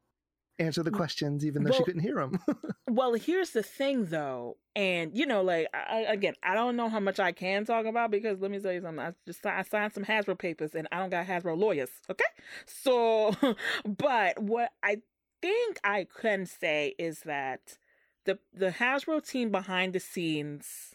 answer 0.58 0.82
the 0.82 0.90
questions, 0.90 1.44
even 1.44 1.64
though 1.64 1.72
she 1.72 1.84
couldn't 1.84 2.02
hear 2.02 2.16
them. 2.16 2.38
Well, 2.92 3.14
here's 3.14 3.50
the 3.50 3.62
thing, 3.62 4.06
though, 4.06 4.56
and 4.74 5.16
you 5.16 5.24
know, 5.24 5.42
like 5.42 5.68
I, 5.72 6.06
I- 6.08 6.12
again, 6.12 6.34
I 6.42 6.54
don't 6.56 6.74
know 6.74 6.88
how 6.88 6.98
much 6.98 7.20
I 7.20 7.30
can 7.30 7.64
talk 7.64 7.86
about 7.86 8.10
because 8.10 8.40
let 8.40 8.50
me 8.50 8.58
tell 8.58 8.72
you 8.72 8.80
something. 8.80 8.98
I 9.04 9.12
just 9.28 9.46
I 9.46 9.62
signed 9.62 9.92
some 9.92 10.04
Hasbro 10.04 10.36
papers, 10.36 10.74
and 10.74 10.88
I 10.90 10.98
don't 10.98 11.10
got 11.10 11.24
Hasbro 11.24 11.56
lawyers. 11.56 11.90
Okay, 12.10 12.24
so, 12.66 13.32
but 13.84 14.40
what 14.42 14.72
I 14.82 15.02
think 15.40 15.78
I 15.84 16.06
can 16.20 16.46
say 16.46 16.94
is 16.98 17.20
that 17.20 17.78
the 18.24 18.38
the 18.52 18.70
Hasbro 18.70 19.26
team 19.26 19.50
behind 19.50 19.92
the 19.92 20.00
scenes, 20.00 20.94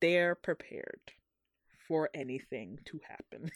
they're 0.00 0.34
prepared 0.34 1.12
for 1.90 2.08
anything 2.14 2.78
to 2.84 3.00
happen. 3.08 3.50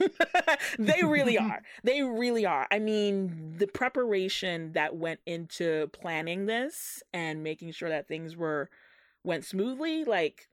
they 0.79 1.05
really 1.05 1.39
are. 1.51 1.63
They 1.85 2.03
really 2.03 2.45
are. 2.45 2.67
I 2.71 2.81
mean, 2.81 3.55
the 3.59 3.69
preparation 3.69 4.73
that 4.73 4.97
went 4.97 5.21
into 5.25 5.89
planning 5.93 6.47
this 6.47 7.03
and 7.13 7.45
making 7.45 7.71
sure 7.73 7.89
that 7.89 8.09
things 8.09 8.37
were 8.37 8.71
went 9.23 9.45
smoothly, 9.45 10.05
like 10.05 10.49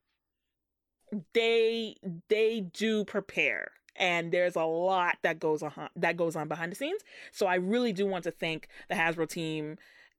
they 1.34 1.96
they 2.30 2.62
do 2.62 3.04
prepare. 3.04 3.72
And 3.96 4.32
there's 4.32 4.56
a 4.56 4.64
lot 4.64 5.18
that 5.22 5.40
goes 5.40 5.62
on 5.62 5.90
that 5.96 6.18
goes 6.18 6.36
on 6.36 6.48
behind 6.48 6.72
the 6.72 6.76
scenes. 6.76 7.02
So 7.32 7.46
I 7.48 7.56
really 7.56 7.94
do 7.94 8.06
want 8.06 8.24
to 8.24 8.32
thank 8.32 8.68
the 8.90 8.96
Hasbro 8.96 9.30
team 9.30 9.78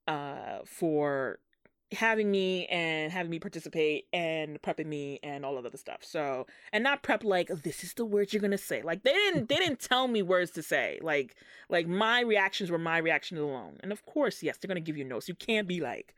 uh 0.09 0.59
for 0.65 1.39
having 1.93 2.31
me 2.31 2.67
and 2.67 3.13
having 3.13 3.31
me 3.31 3.39
participate 3.39 4.07
and 4.13 4.61
prepping 4.63 4.87
me 4.87 5.21
and 5.23 5.45
all 5.45 5.57
of 5.57 5.63
the 5.63 5.69
other 5.69 5.79
stuff. 5.79 5.99
So 6.03 6.47
and 6.73 6.83
not 6.83 7.03
prep 7.03 7.25
like 7.25 7.49
this 7.49 7.85
is 7.85 7.95
the 7.95 8.05
words 8.05 8.33
you're 8.33 8.43
gonna 8.43 8.59
say. 8.59 8.83
Like 8.83 9.03
they 9.03 9.13
didn't 9.13 9.49
they 9.49 9.57
didn't 9.57 9.81
tell 9.81 10.09
me 10.09 10.23
words 10.23 10.51
to 10.53 10.63
say. 10.63 10.99
Like 11.03 11.37
like 11.69 11.87
my 11.87 12.21
reactions 12.21 12.71
were 12.71 12.79
my 12.79 12.99
reactions 12.99 13.41
alone. 13.41 13.79
And 13.83 13.93
of 13.93 14.05
course, 14.07 14.43
yes, 14.43 14.57
they're 14.59 14.69
gonna 14.69 14.81
give 14.81 14.97
you 14.97 15.05
notes. 15.05 15.29
You 15.29 15.35
can't 15.35 15.69
be 15.69 15.81
like, 15.81 16.15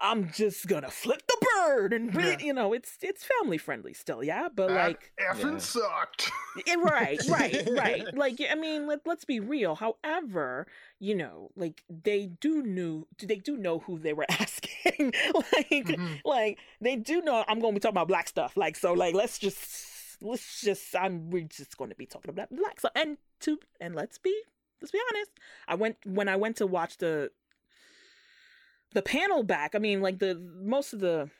I'm 0.00 0.30
just 0.30 0.66
gonna 0.68 0.90
flip 0.90 1.22
the 1.26 1.46
bird 1.56 1.92
and 1.92 2.14
Yeah. 2.14 2.36
you 2.38 2.52
know 2.52 2.72
it's 2.72 2.96
it's 3.02 3.24
family 3.24 3.58
friendly 3.58 3.92
still, 3.94 4.22
yeah. 4.22 4.48
But 4.54 4.68
That 4.68 4.86
like 4.88 5.12
effing 5.20 5.52
Yeah. 5.54 5.58
sucked. 5.58 6.30
yeah, 6.66 6.74
right, 6.76 7.20
right, 7.28 7.68
right. 7.76 8.14
Like, 8.14 8.40
I 8.50 8.54
mean, 8.54 8.86
let, 8.86 9.00
let's 9.06 9.24
be 9.24 9.40
real. 9.40 9.74
However, 9.74 10.66
you 11.00 11.14
know, 11.16 11.50
like 11.56 11.82
they 11.90 12.26
do 12.40 12.62
knew, 12.62 13.06
they 13.20 13.36
do 13.36 13.56
know 13.56 13.80
who 13.80 13.98
they 13.98 14.12
were 14.12 14.26
asking. 14.30 15.12
like, 15.34 15.68
Mhm. 15.86 16.20
like 16.24 16.58
they 16.80 16.96
do 16.96 17.20
know 17.22 17.44
I'm 17.48 17.58
going 17.60 17.74
to 17.74 17.78
be 17.78 17.80
talking 17.80 17.94
about 17.96 18.08
black 18.08 18.28
stuff. 18.28 18.56
Like, 18.56 18.76
so, 18.76 18.92
like, 18.92 19.14
let's 19.14 19.38
just, 19.38 20.20
let's 20.22 20.60
just, 20.60 20.94
I'm, 20.96 21.30
we're 21.30 21.42
just 21.42 21.76
going 21.76 21.90
to 21.90 21.96
be 21.96 22.06
talking 22.06 22.30
about 22.30 22.50
black 22.54 22.78
stuff. 22.78 22.92
And 22.94 23.18
to, 23.40 23.58
and 23.80 23.94
let's 23.94 24.18
be, 24.18 24.34
let's 24.80 24.92
be 24.92 25.00
honest. 25.10 25.30
I 25.66 25.74
went 25.74 25.96
when 26.04 26.28
I 26.28 26.36
went 26.36 26.56
to 26.58 26.66
watch 26.66 26.98
the, 26.98 27.30
the 28.92 29.02
panel 29.02 29.42
back. 29.42 29.74
I 29.74 29.78
mean, 29.78 30.00
like 30.00 30.18
the 30.18 30.34
most 30.60 30.92
of 30.92 31.00
the 31.00 31.30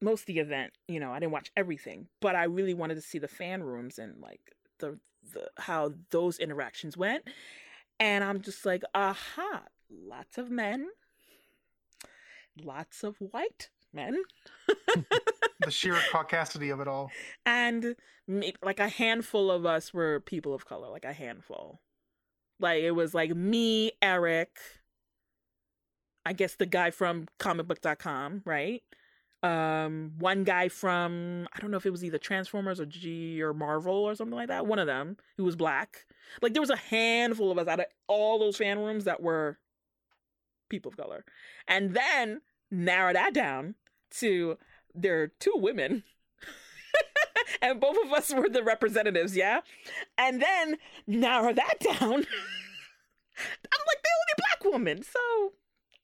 most 0.00 0.22
of 0.22 0.26
the 0.26 0.40
event, 0.40 0.72
you 0.88 1.00
know, 1.00 1.12
I 1.12 1.20
didn't 1.20 1.32
watch 1.32 1.52
everything, 1.56 2.08
but 2.20 2.34
I 2.34 2.44
really 2.44 2.74
wanted 2.74 2.96
to 2.96 3.00
see 3.00 3.18
the 3.18 3.28
fan 3.28 3.62
rooms 3.62 3.98
and 3.98 4.20
like 4.20 4.40
the, 4.80 4.98
the 5.32 5.48
how 5.58 5.94
those 6.10 6.38
interactions 6.38 6.96
went. 6.96 7.24
And 8.00 8.24
I'm 8.24 8.40
just 8.40 8.66
like, 8.66 8.82
aha, 8.94 9.62
lots 9.88 10.38
of 10.38 10.50
men, 10.50 10.88
lots 12.60 13.04
of 13.04 13.16
white 13.18 13.70
men, 13.92 14.22
the 15.60 15.70
sheer 15.70 15.94
caucasity 16.10 16.72
of 16.72 16.80
it 16.80 16.88
all. 16.88 17.10
and 17.46 17.94
like 18.62 18.80
a 18.80 18.88
handful 18.88 19.50
of 19.50 19.64
us 19.64 19.94
were 19.94 20.20
people 20.20 20.52
of 20.52 20.66
color, 20.66 20.88
like 20.88 21.04
a 21.04 21.12
handful. 21.12 21.80
Like 22.58 22.82
it 22.82 22.92
was 22.92 23.14
like 23.14 23.34
me, 23.34 23.92
Eric, 24.00 24.58
I 26.24 26.32
guess 26.32 26.54
the 26.54 26.66
guy 26.66 26.90
from 26.90 27.26
comicbook.com, 27.38 28.42
right? 28.44 28.82
Um, 29.42 30.12
one 30.18 30.44
guy 30.44 30.68
from 30.68 31.48
I 31.52 31.58
don't 31.58 31.72
know 31.72 31.76
if 31.76 31.86
it 31.86 31.90
was 31.90 32.04
either 32.04 32.18
Transformers 32.18 32.78
or 32.80 32.86
G 32.86 33.42
or 33.42 33.52
Marvel 33.52 33.94
or 33.94 34.14
something 34.14 34.36
like 34.36 34.48
that. 34.48 34.66
One 34.66 34.78
of 34.78 34.86
them 34.86 35.16
who 35.36 35.44
was 35.44 35.56
black. 35.56 36.06
Like 36.40 36.52
there 36.52 36.62
was 36.62 36.70
a 36.70 36.76
handful 36.76 37.50
of 37.50 37.58
us 37.58 37.66
out 37.66 37.80
of 37.80 37.86
all 38.06 38.38
those 38.38 38.56
fan 38.56 38.78
rooms 38.78 39.04
that 39.04 39.20
were 39.20 39.58
people 40.68 40.90
of 40.90 40.96
color, 40.96 41.24
and 41.66 41.94
then 41.94 42.40
narrow 42.70 43.12
that 43.12 43.34
down 43.34 43.74
to 44.18 44.58
there 44.94 45.22
are 45.22 45.28
two 45.40 45.54
women. 45.56 46.04
and 47.62 47.80
both 47.80 47.96
of 48.04 48.12
us 48.12 48.32
were 48.32 48.48
the 48.48 48.62
representatives, 48.62 49.36
yeah? 49.36 49.60
And 50.16 50.40
then 50.40 50.76
narrow 51.06 51.52
that 51.52 51.74
down. 51.80 51.98
I'm 52.00 53.82
like 53.86 54.02
the 54.02 54.10
only 54.20 54.36
black 54.36 54.64
woman. 54.72 55.02
So 55.02 55.52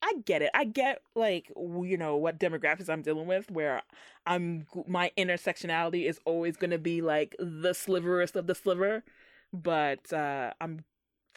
I 0.01 0.13
get 0.25 0.41
it. 0.41 0.51
I 0.53 0.63
get 0.65 1.01
like 1.15 1.51
you 1.57 1.97
know 1.97 2.15
what 2.15 2.39
demographics 2.39 2.89
I'm 2.89 3.01
dealing 3.01 3.27
with 3.27 3.49
where 3.51 3.81
I'm 4.25 4.65
my 4.87 5.11
intersectionality 5.17 6.07
is 6.07 6.19
always 6.25 6.55
going 6.57 6.71
to 6.71 6.77
be 6.77 7.01
like 7.01 7.35
the 7.39 7.73
sliverest 7.73 8.35
of 8.35 8.47
the 8.47 8.55
sliver, 8.55 9.03
but 9.51 10.11
uh 10.13 10.53
I'm 10.61 10.85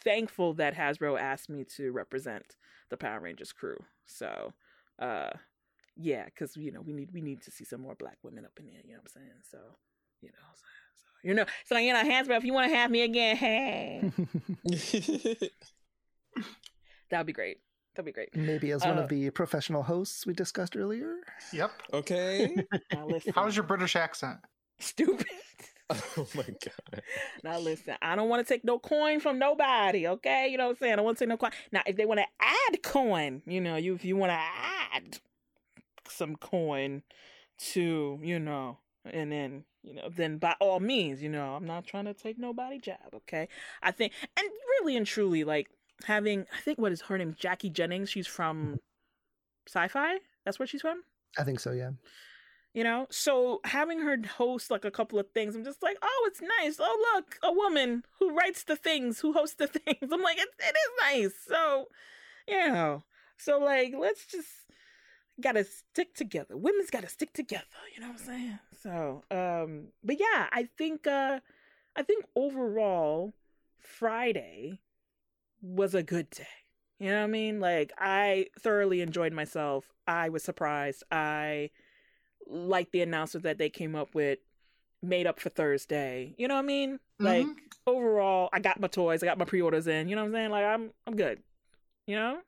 thankful 0.03 0.53
that 0.55 0.75
Hasbro 0.75 1.19
asked 1.19 1.49
me 1.49 1.65
to 1.75 1.91
represent 1.91 2.55
the 2.89 2.97
Power 2.97 3.19
Rangers 3.19 3.51
crew. 3.51 3.77
So, 4.05 4.53
uh 4.99 5.31
yeah, 5.95 6.29
cuz 6.29 6.55
you 6.55 6.71
know, 6.71 6.81
we 6.81 6.93
need 6.93 7.11
we 7.11 7.21
need 7.21 7.41
to 7.43 7.51
see 7.51 7.65
some 7.65 7.81
more 7.81 7.95
black 7.95 8.17
women 8.23 8.45
up 8.45 8.57
in 8.59 8.67
there, 8.67 8.81
you 8.83 8.93
know 8.93 8.99
what 8.99 9.11
I'm 9.15 9.21
saying? 9.21 9.41
So, 9.43 9.57
you 10.21 10.29
know, 10.29 10.53
so, 10.55 10.63
so 10.95 11.27
you 11.27 11.33
know, 11.33 11.45
so 11.65 11.77
you 11.77 11.91
know, 11.93 12.03
Hasbro, 12.03 12.37
if 12.37 12.45
you 12.45 12.53
want 12.53 12.71
to 12.71 12.77
have 12.77 12.89
me 12.91 13.01
again, 13.01 13.35
hey, 13.35 14.11
that'd 17.09 17.27
be 17.27 17.33
great. 17.33 17.57
That'd 17.95 18.05
be 18.05 18.11
great. 18.11 18.35
Maybe 18.35 18.71
as 18.71 18.83
one 18.83 18.97
Uh, 18.97 19.01
of 19.03 19.09
the 19.09 19.29
professional 19.29 19.83
hosts 19.83 20.25
we 20.25 20.33
discussed 20.33 20.75
earlier. 20.75 21.17
Yep. 21.51 21.71
okay. 21.93 22.55
Now 22.93 23.05
listen. 23.07 23.33
How's 23.35 23.55
your 23.55 23.65
British 23.65 23.95
accent? 23.95 24.39
stupid? 24.79 25.27
oh 25.89 26.27
my 26.35 26.43
god. 26.43 27.01
Now 27.43 27.59
listen, 27.59 27.95
I 28.01 28.15
don't 28.15 28.29
want 28.29 28.45
to 28.45 28.51
take 28.53 28.63
no 28.65 28.79
coin 28.79 29.19
from 29.19 29.37
nobody, 29.39 30.07
okay? 30.07 30.47
You 30.49 30.57
know 30.57 30.65
what 30.65 30.71
I'm 30.71 30.77
saying? 30.77 30.93
I 30.93 30.95
don't 30.97 31.05
want 31.05 31.17
to 31.17 31.23
take 31.25 31.29
no 31.29 31.37
coin. 31.37 31.51
Now, 31.71 31.81
if 31.85 31.95
they 31.95 32.05
want 32.05 32.19
to 32.19 32.25
add 32.41 32.81
coin, 32.83 33.41
you 33.45 33.61
know, 33.61 33.75
you 33.75 33.93
if 33.93 34.03
you 34.03 34.15
want 34.15 34.31
to 34.31 34.39
add 34.95 35.19
some 36.09 36.35
coin 36.35 37.03
to, 37.73 38.19
you 38.21 38.39
know, 38.39 38.79
and 39.05 39.31
then, 39.31 39.63
you 39.83 39.93
know, 39.93 40.09
then 40.09 40.37
by 40.37 40.55
all 40.59 40.79
means, 40.79 41.21
you 41.21 41.29
know, 41.29 41.53
I'm 41.55 41.65
not 41.65 41.85
trying 41.85 42.05
to 42.05 42.13
take 42.13 42.39
nobody 42.39 42.79
job, 42.79 42.97
okay? 43.13 43.47
I 43.81 43.91
think 43.91 44.13
and 44.37 44.47
really 44.81 44.97
and 44.97 45.05
truly 45.05 45.43
like 45.43 45.69
having 46.05 46.45
I 46.55 46.61
think 46.61 46.79
what 46.79 46.91
is 46.91 47.01
her 47.01 47.17
name? 47.17 47.35
Jackie 47.37 47.69
Jennings. 47.69 48.09
She's 48.09 48.27
from 48.27 48.79
Syfy. 49.69 50.17
That's 50.45 50.59
where 50.59 50.67
she's 50.67 50.81
from 50.81 51.03
I 51.37 51.43
think 51.43 51.59
so, 51.59 51.71
yeah. 51.71 51.91
you 52.73 52.83
know 52.83 53.07
so 53.09 53.59
having 53.63 54.01
her 54.01 54.17
host 54.37 54.69
like 54.69 54.85
a 54.85 54.91
couple 54.91 55.17
of 55.17 55.27
things 55.33 55.55
i'm 55.55 55.63
just 55.63 55.81
like 55.81 55.97
oh 56.01 56.23
it's 56.27 56.41
nice 56.59 56.77
oh 56.79 57.13
look 57.15 57.37
a 57.43 57.51
woman 57.51 58.03
who 58.19 58.35
writes 58.35 58.63
the 58.63 58.75
things 58.75 59.19
who 59.19 59.33
hosts 59.33 59.55
the 59.55 59.67
things 59.79 60.11
i'm 60.11 60.21
like 60.21 60.37
it, 60.37 60.49
it 60.59 60.75
is 60.75 60.91
nice 61.01 61.33
so 61.47 61.87
you 62.47 62.67
know 62.67 63.03
so 63.37 63.59
like 63.59 63.93
let's 63.97 64.25
just 64.25 64.63
gotta 65.41 65.63
stick 65.63 66.13
together. 66.13 66.55
Women's 66.55 66.89
gotta 66.89 67.09
stick 67.09 67.33
together. 67.33 67.63
You 67.95 68.01
know 68.01 68.09
what 68.09 68.19
I'm 68.19 68.25
saying? 68.25 68.59
So, 68.81 69.23
um, 69.31 69.87
but 70.03 70.19
yeah, 70.19 70.47
I 70.51 70.67
think, 70.77 71.07
uh, 71.07 71.39
I 71.95 72.03
think 72.03 72.25
overall, 72.35 73.33
Friday 73.79 74.79
was 75.63 75.95
a 75.95 76.03
good 76.03 76.29
day. 76.29 76.45
You 76.99 77.09
know 77.09 77.17
what 77.19 77.23
I 77.23 77.27
mean? 77.27 77.59
Like 77.59 77.91
I 77.97 78.47
thoroughly 78.59 79.01
enjoyed 79.01 79.33
myself. 79.33 79.85
I 80.05 80.29
was 80.29 80.43
surprised. 80.43 81.03
I 81.09 81.71
liked 82.47 82.91
the 82.91 83.01
announcement 83.01 83.45
that 83.45 83.57
they 83.57 83.69
came 83.69 83.95
up 83.95 84.13
with 84.13 84.39
made 85.01 85.25
up 85.25 85.39
for 85.39 85.49
Thursday. 85.49 86.35
You 86.37 86.47
know 86.47 86.55
what 86.55 86.63
I 86.63 86.67
mean? 86.67 86.99
Like 87.19 87.45
Mhm. 87.45 87.55
overall, 87.87 88.49
I 88.53 88.59
got 88.59 88.79
my 88.79 88.87
toys, 88.87 89.23
I 89.23 89.25
got 89.25 89.37
my 89.37 89.45
pre-orders 89.45 89.87
in. 89.87 90.07
You 90.07 90.15
know 90.15 90.21
what 90.23 90.27
I'm 90.27 90.33
saying? 90.33 90.51
Like 90.51 90.65
I'm 90.65 90.91
I'm 91.07 91.15
good. 91.15 91.41
You 92.05 92.17
know? 92.17 92.41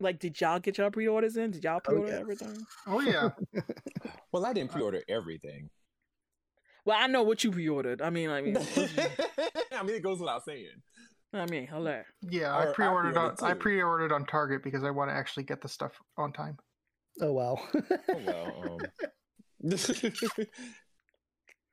Like 0.00 0.18
did 0.18 0.40
y'all 0.40 0.58
get 0.60 0.78
y'all 0.78 0.90
pre-orders 0.90 1.36
in? 1.36 1.50
Did 1.50 1.64
y'all 1.64 1.80
pre-order 1.80 2.12
yes. 2.12 2.20
everything? 2.20 2.66
Oh 2.86 3.00
yeah. 3.00 3.30
Well, 4.30 4.44
I 4.44 4.52
didn't 4.52 4.70
pre-order 4.72 5.02
everything. 5.08 5.70
Well, 6.84 6.98
I 7.00 7.06
know 7.06 7.22
what 7.22 7.44
you 7.44 7.50
pre-ordered. 7.50 8.02
I 8.02 8.10
mean, 8.10 8.28
I 8.28 8.42
mean, 8.42 8.56
I 9.72 9.82
mean, 9.82 9.96
it 9.96 10.02
goes 10.02 10.20
without 10.20 10.44
saying. 10.44 10.82
I 11.32 11.46
mean, 11.46 11.66
hello. 11.66 12.02
Yeah, 12.28 12.54
Or 12.56 12.68
I 12.68 12.70
I 12.70 12.72
pre-ordered 12.72 13.16
on 13.16 13.36
pre-ordered 13.36 13.44
I 13.44 13.54
pre-ordered 13.54 14.12
on 14.12 14.26
Target 14.26 14.62
because 14.62 14.84
I 14.84 14.90
want 14.90 15.10
to 15.10 15.14
actually 15.14 15.44
get 15.44 15.60
the 15.60 15.68
stuff 15.68 15.92
on 16.16 16.32
time. 16.32 16.56
Oh 17.20 17.32
wow. 17.32 17.58
Oh 17.74 18.20
well. 18.26 18.78
Um... 19.64 19.76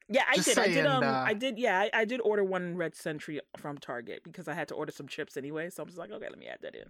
Yeah, 0.08 0.24
I 0.30 0.36
Just 0.36 0.50
did. 0.50 0.58
I 0.60 0.68
did. 0.68 0.86
Um, 0.86 1.04
uh, 1.04 1.24
I 1.26 1.34
did. 1.34 1.58
Yeah, 1.58 1.80
I, 1.80 2.02
I 2.02 2.06
did 2.06 2.22
order 2.22 2.44
one 2.44 2.78
Red 2.78 2.96
Sentry 2.96 3.40
from 3.58 3.78
Target 3.78 4.22
because 4.24 4.48
I 4.48 4.54
had 4.54 4.68
to 4.68 4.76
order 4.76 4.92
some 4.92 5.08
chips 5.08 5.36
anyway. 5.36 5.70
So 5.70 5.82
I'm 5.82 5.88
just 5.90 5.98
like, 5.98 6.12
okay, 6.12 6.28
let 6.30 6.38
me 6.38 6.48
add 6.48 6.60
that 6.62 6.76
in. 6.76 6.84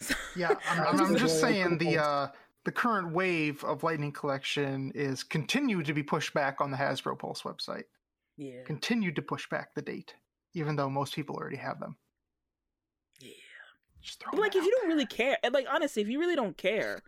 So, 0.00 0.14
Yeah, 0.36 0.54
I'm, 0.70 0.80
I'm, 0.80 0.98
Just 0.98 1.10
I'm 1.10 1.16
just 1.16 1.40
saying 1.40 1.78
the 1.78 1.98
uh, 1.98 2.28
the 2.64 2.72
current 2.72 3.12
wave 3.12 3.64
of 3.64 3.82
Lightning 3.82 4.12
Collection 4.12 4.92
is 4.94 5.22
continued 5.22 5.86
to 5.86 5.94
be 5.94 6.02
pushed 6.02 6.34
back 6.34 6.60
on 6.60 6.70
the 6.70 6.76
Hasbro 6.76 7.18
Pulse 7.18 7.42
website. 7.42 7.84
yeah, 8.36 8.62
Continued 8.66 9.16
to 9.16 9.22
push 9.22 9.48
back 9.48 9.74
the 9.74 9.82
date, 9.82 10.14
even 10.56 10.74
though 10.74 10.88
most 10.88 11.14
people 11.14 11.36
already 11.36 11.56
have 11.58 11.78
them. 11.78 11.96
yeah. 13.20 13.30
Just 14.00 14.20
throw 14.20 14.30
But 14.32 14.40
like, 14.40 14.56
if 14.56 14.64
you 14.64 14.70
don't 14.80 14.88
really 14.88 15.06
care, 15.06 15.36
and 15.44 15.52
like 15.52 15.66
honestly, 15.70 16.02
if 16.02 16.08
you 16.08 16.18
really 16.18 16.34
don't 16.34 16.56
care 16.56 17.02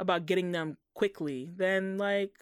about 0.00 0.26
getting 0.26 0.50
them 0.50 0.76
quickly, 0.94 1.48
then 1.56 1.96
like, 1.96 2.32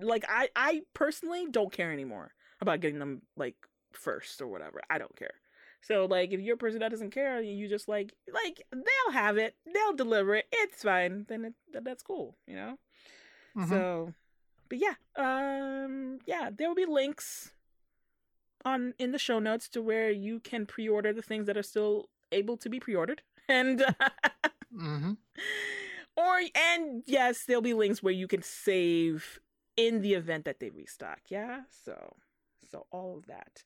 like 0.00 0.24
I, 0.28 0.50
I 0.54 0.82
personally 0.94 1.46
don't 1.50 1.72
care 1.72 1.90
anymore 1.90 2.32
about 2.60 2.80
getting 2.80 2.98
them 2.98 3.22
like 3.36 3.56
first 3.92 4.42
or 4.42 4.46
whatever. 4.46 4.82
I 4.90 4.98
don't 4.98 5.16
care. 5.16 5.34
So 5.80 6.04
like, 6.04 6.32
if 6.32 6.40
you're 6.40 6.56
a 6.56 6.58
person 6.58 6.80
that 6.80 6.90
doesn't 6.90 7.12
care, 7.12 7.38
and 7.38 7.48
you 7.48 7.66
just 7.66 7.88
like, 7.88 8.12
like 8.32 8.62
they'll 8.70 9.12
have 9.14 9.38
it, 9.38 9.56
they'll 9.72 9.94
deliver 9.96 10.34
it, 10.34 10.46
it's 10.52 10.82
fine. 10.82 11.24
Then 11.28 11.46
it, 11.46 11.84
that's 11.84 12.02
cool, 12.02 12.36
you 12.46 12.56
know. 12.56 12.78
Mhm. 13.56 13.68
So, 13.70 14.14
but 14.68 14.78
yeah, 14.78 14.94
um, 15.16 16.18
yeah, 16.26 16.50
there 16.54 16.68
will 16.68 16.74
be 16.74 16.84
links 16.84 17.52
on 18.64 18.94
in 18.98 19.12
the 19.12 19.18
show 19.18 19.38
notes 19.38 19.68
to 19.70 19.82
where 19.82 20.10
you 20.10 20.40
can 20.40 20.66
pre-order 20.66 21.12
the 21.12 21.22
things 21.22 21.46
that 21.46 21.56
are 21.56 21.62
still 21.62 22.08
able 22.32 22.56
to 22.58 22.68
be 22.68 22.80
pre-ordered, 22.80 23.22
and 23.48 23.84
Mhm. 24.74 25.16
or 26.16 26.40
and 26.54 27.02
yes, 27.06 27.44
there'll 27.44 27.62
be 27.62 27.74
links 27.74 28.02
where 28.02 28.12
you 28.12 28.28
can 28.28 28.42
save 28.42 29.38
in 29.76 30.02
the 30.02 30.14
event 30.14 30.44
that 30.44 30.60
they 30.60 30.70
restock. 30.70 31.20
Yeah, 31.28 31.62
so 31.84 32.16
so 32.70 32.86
all 32.90 33.16
of 33.18 33.26
that. 33.26 33.62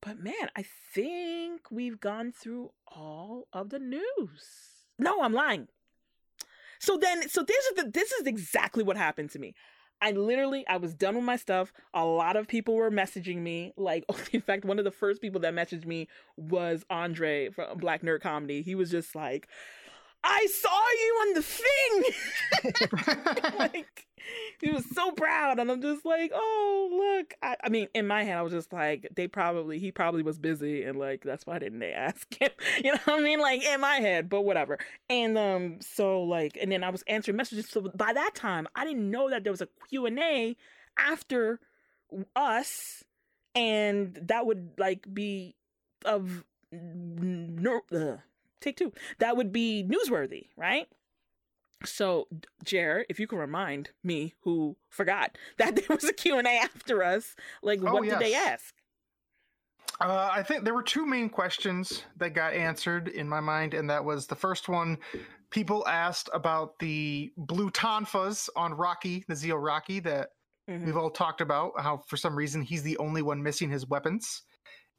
But 0.00 0.18
man, 0.18 0.50
I 0.56 0.64
think 0.94 1.70
we've 1.70 2.00
gone 2.00 2.32
through 2.32 2.72
all 2.88 3.46
of 3.52 3.70
the 3.70 3.78
news. 3.78 4.44
No, 4.98 5.22
I'm 5.22 5.32
lying. 5.32 5.68
So 6.80 6.96
then, 6.96 7.28
so 7.28 7.42
this 7.44 7.64
is 7.66 7.76
the, 7.76 7.90
this 7.90 8.10
is 8.10 8.26
exactly 8.26 8.82
what 8.82 8.96
happened 8.96 9.30
to 9.30 9.38
me. 9.38 9.54
I 10.02 10.10
literally, 10.10 10.66
I 10.66 10.78
was 10.78 10.94
done 10.94 11.14
with 11.14 11.24
my 11.24 11.36
stuff. 11.36 11.72
A 11.94 12.04
lot 12.04 12.36
of 12.36 12.48
people 12.48 12.74
were 12.74 12.90
messaging 12.90 13.38
me. 13.38 13.72
Like, 13.76 14.04
in 14.32 14.40
fact, 14.40 14.64
one 14.64 14.78
of 14.80 14.84
the 14.84 14.90
first 14.90 15.22
people 15.22 15.40
that 15.42 15.54
messaged 15.54 15.86
me 15.86 16.08
was 16.36 16.84
Andre 16.90 17.50
from 17.50 17.78
Black 17.78 18.02
Nerd 18.02 18.20
Comedy. 18.20 18.62
He 18.62 18.74
was 18.74 18.90
just 18.90 19.14
like, 19.14 19.46
I 20.24 20.46
saw 20.46 20.68
you 20.70 21.14
on 21.22 21.34
the 21.34 21.42
thing. 23.42 23.58
like, 23.58 24.06
he 24.60 24.70
was 24.70 24.84
so 24.94 25.10
proud. 25.12 25.58
And 25.58 25.70
I'm 25.70 25.82
just 25.82 26.04
like, 26.04 26.30
oh, 26.34 27.16
look. 27.18 27.34
I, 27.42 27.56
I 27.64 27.68
mean, 27.68 27.88
in 27.94 28.06
my 28.06 28.22
head, 28.22 28.36
I 28.36 28.42
was 28.42 28.52
just 28.52 28.72
like, 28.72 29.08
they 29.14 29.26
probably, 29.26 29.78
he 29.78 29.90
probably 29.90 30.22
was 30.22 30.38
busy. 30.38 30.84
And 30.84 30.98
like, 30.98 31.22
that's 31.24 31.46
why 31.46 31.58
didn't 31.58 31.80
they 31.80 31.92
ask 31.92 32.32
him? 32.34 32.50
You 32.84 32.92
know 32.92 33.00
what 33.04 33.20
I 33.20 33.22
mean? 33.22 33.40
Like, 33.40 33.64
in 33.64 33.80
my 33.80 33.96
head, 33.96 34.28
but 34.28 34.42
whatever. 34.42 34.78
And 35.10 35.36
um, 35.36 35.78
so 35.80 36.22
like, 36.22 36.56
and 36.60 36.70
then 36.70 36.84
I 36.84 36.90
was 36.90 37.02
answering 37.06 37.36
messages. 37.36 37.68
So 37.68 37.80
by 37.80 38.12
that 38.12 38.34
time, 38.34 38.68
I 38.74 38.84
didn't 38.84 39.10
know 39.10 39.30
that 39.30 39.44
there 39.44 39.52
was 39.52 39.60
a 39.60 39.68
Q 39.88 40.06
and 40.06 40.18
A 40.18 40.56
after 40.98 41.60
us, 42.36 43.04
and 43.54 44.18
that 44.22 44.46
would 44.46 44.72
like 44.78 45.12
be 45.12 45.56
of 46.04 46.44
no 46.72 47.80
uh, 47.92 48.16
take 48.62 48.76
two. 48.76 48.92
That 49.18 49.36
would 49.36 49.52
be 49.52 49.84
newsworthy, 49.84 50.48
right? 50.56 50.86
So, 51.84 52.28
Jer, 52.64 53.04
if 53.08 53.18
you 53.18 53.26
can 53.26 53.38
remind 53.38 53.90
me 54.04 54.34
who 54.42 54.76
forgot 54.88 55.36
that 55.58 55.76
there 55.76 55.86
was 55.88 56.04
a 56.04 56.12
Q&A 56.12 56.42
after 56.44 57.02
us, 57.02 57.34
like 57.62 57.80
Oh, 57.82 57.92
what 57.94 58.04
did 58.04 58.18
they 58.20 58.34
ask? 58.34 58.74
Uh, 60.00 60.30
I 60.32 60.42
think 60.42 60.64
there 60.64 60.74
were 60.74 60.82
two 60.82 61.06
main 61.06 61.28
questions 61.28 62.04
that 62.16 62.30
got 62.34 62.54
answered 62.54 63.08
in 63.08 63.28
my 63.28 63.40
mind, 63.40 63.74
and 63.74 63.88
that 63.90 64.04
was 64.04 64.26
the 64.26 64.34
first 64.34 64.68
one. 64.68 64.98
People 65.50 65.86
asked 65.86 66.28
about 66.32 66.78
the 66.78 67.30
blue 67.36 67.70
tonfas 67.70 68.48
on 68.56 68.74
Rocky, 68.74 69.24
the 69.28 69.34
Zeo 69.34 69.62
Rocky, 69.62 70.00
that 70.00 70.30
Mhm. 70.68 70.86
we've 70.86 70.96
all 70.96 71.10
talked 71.10 71.40
about. 71.40 71.72
How 71.78 71.98
for 72.08 72.16
some 72.16 72.34
reason 72.34 72.62
he's 72.62 72.82
the 72.82 72.96
only 72.98 73.22
one 73.22 73.42
missing 73.42 73.70
his 73.70 73.86
weapons, 73.86 74.42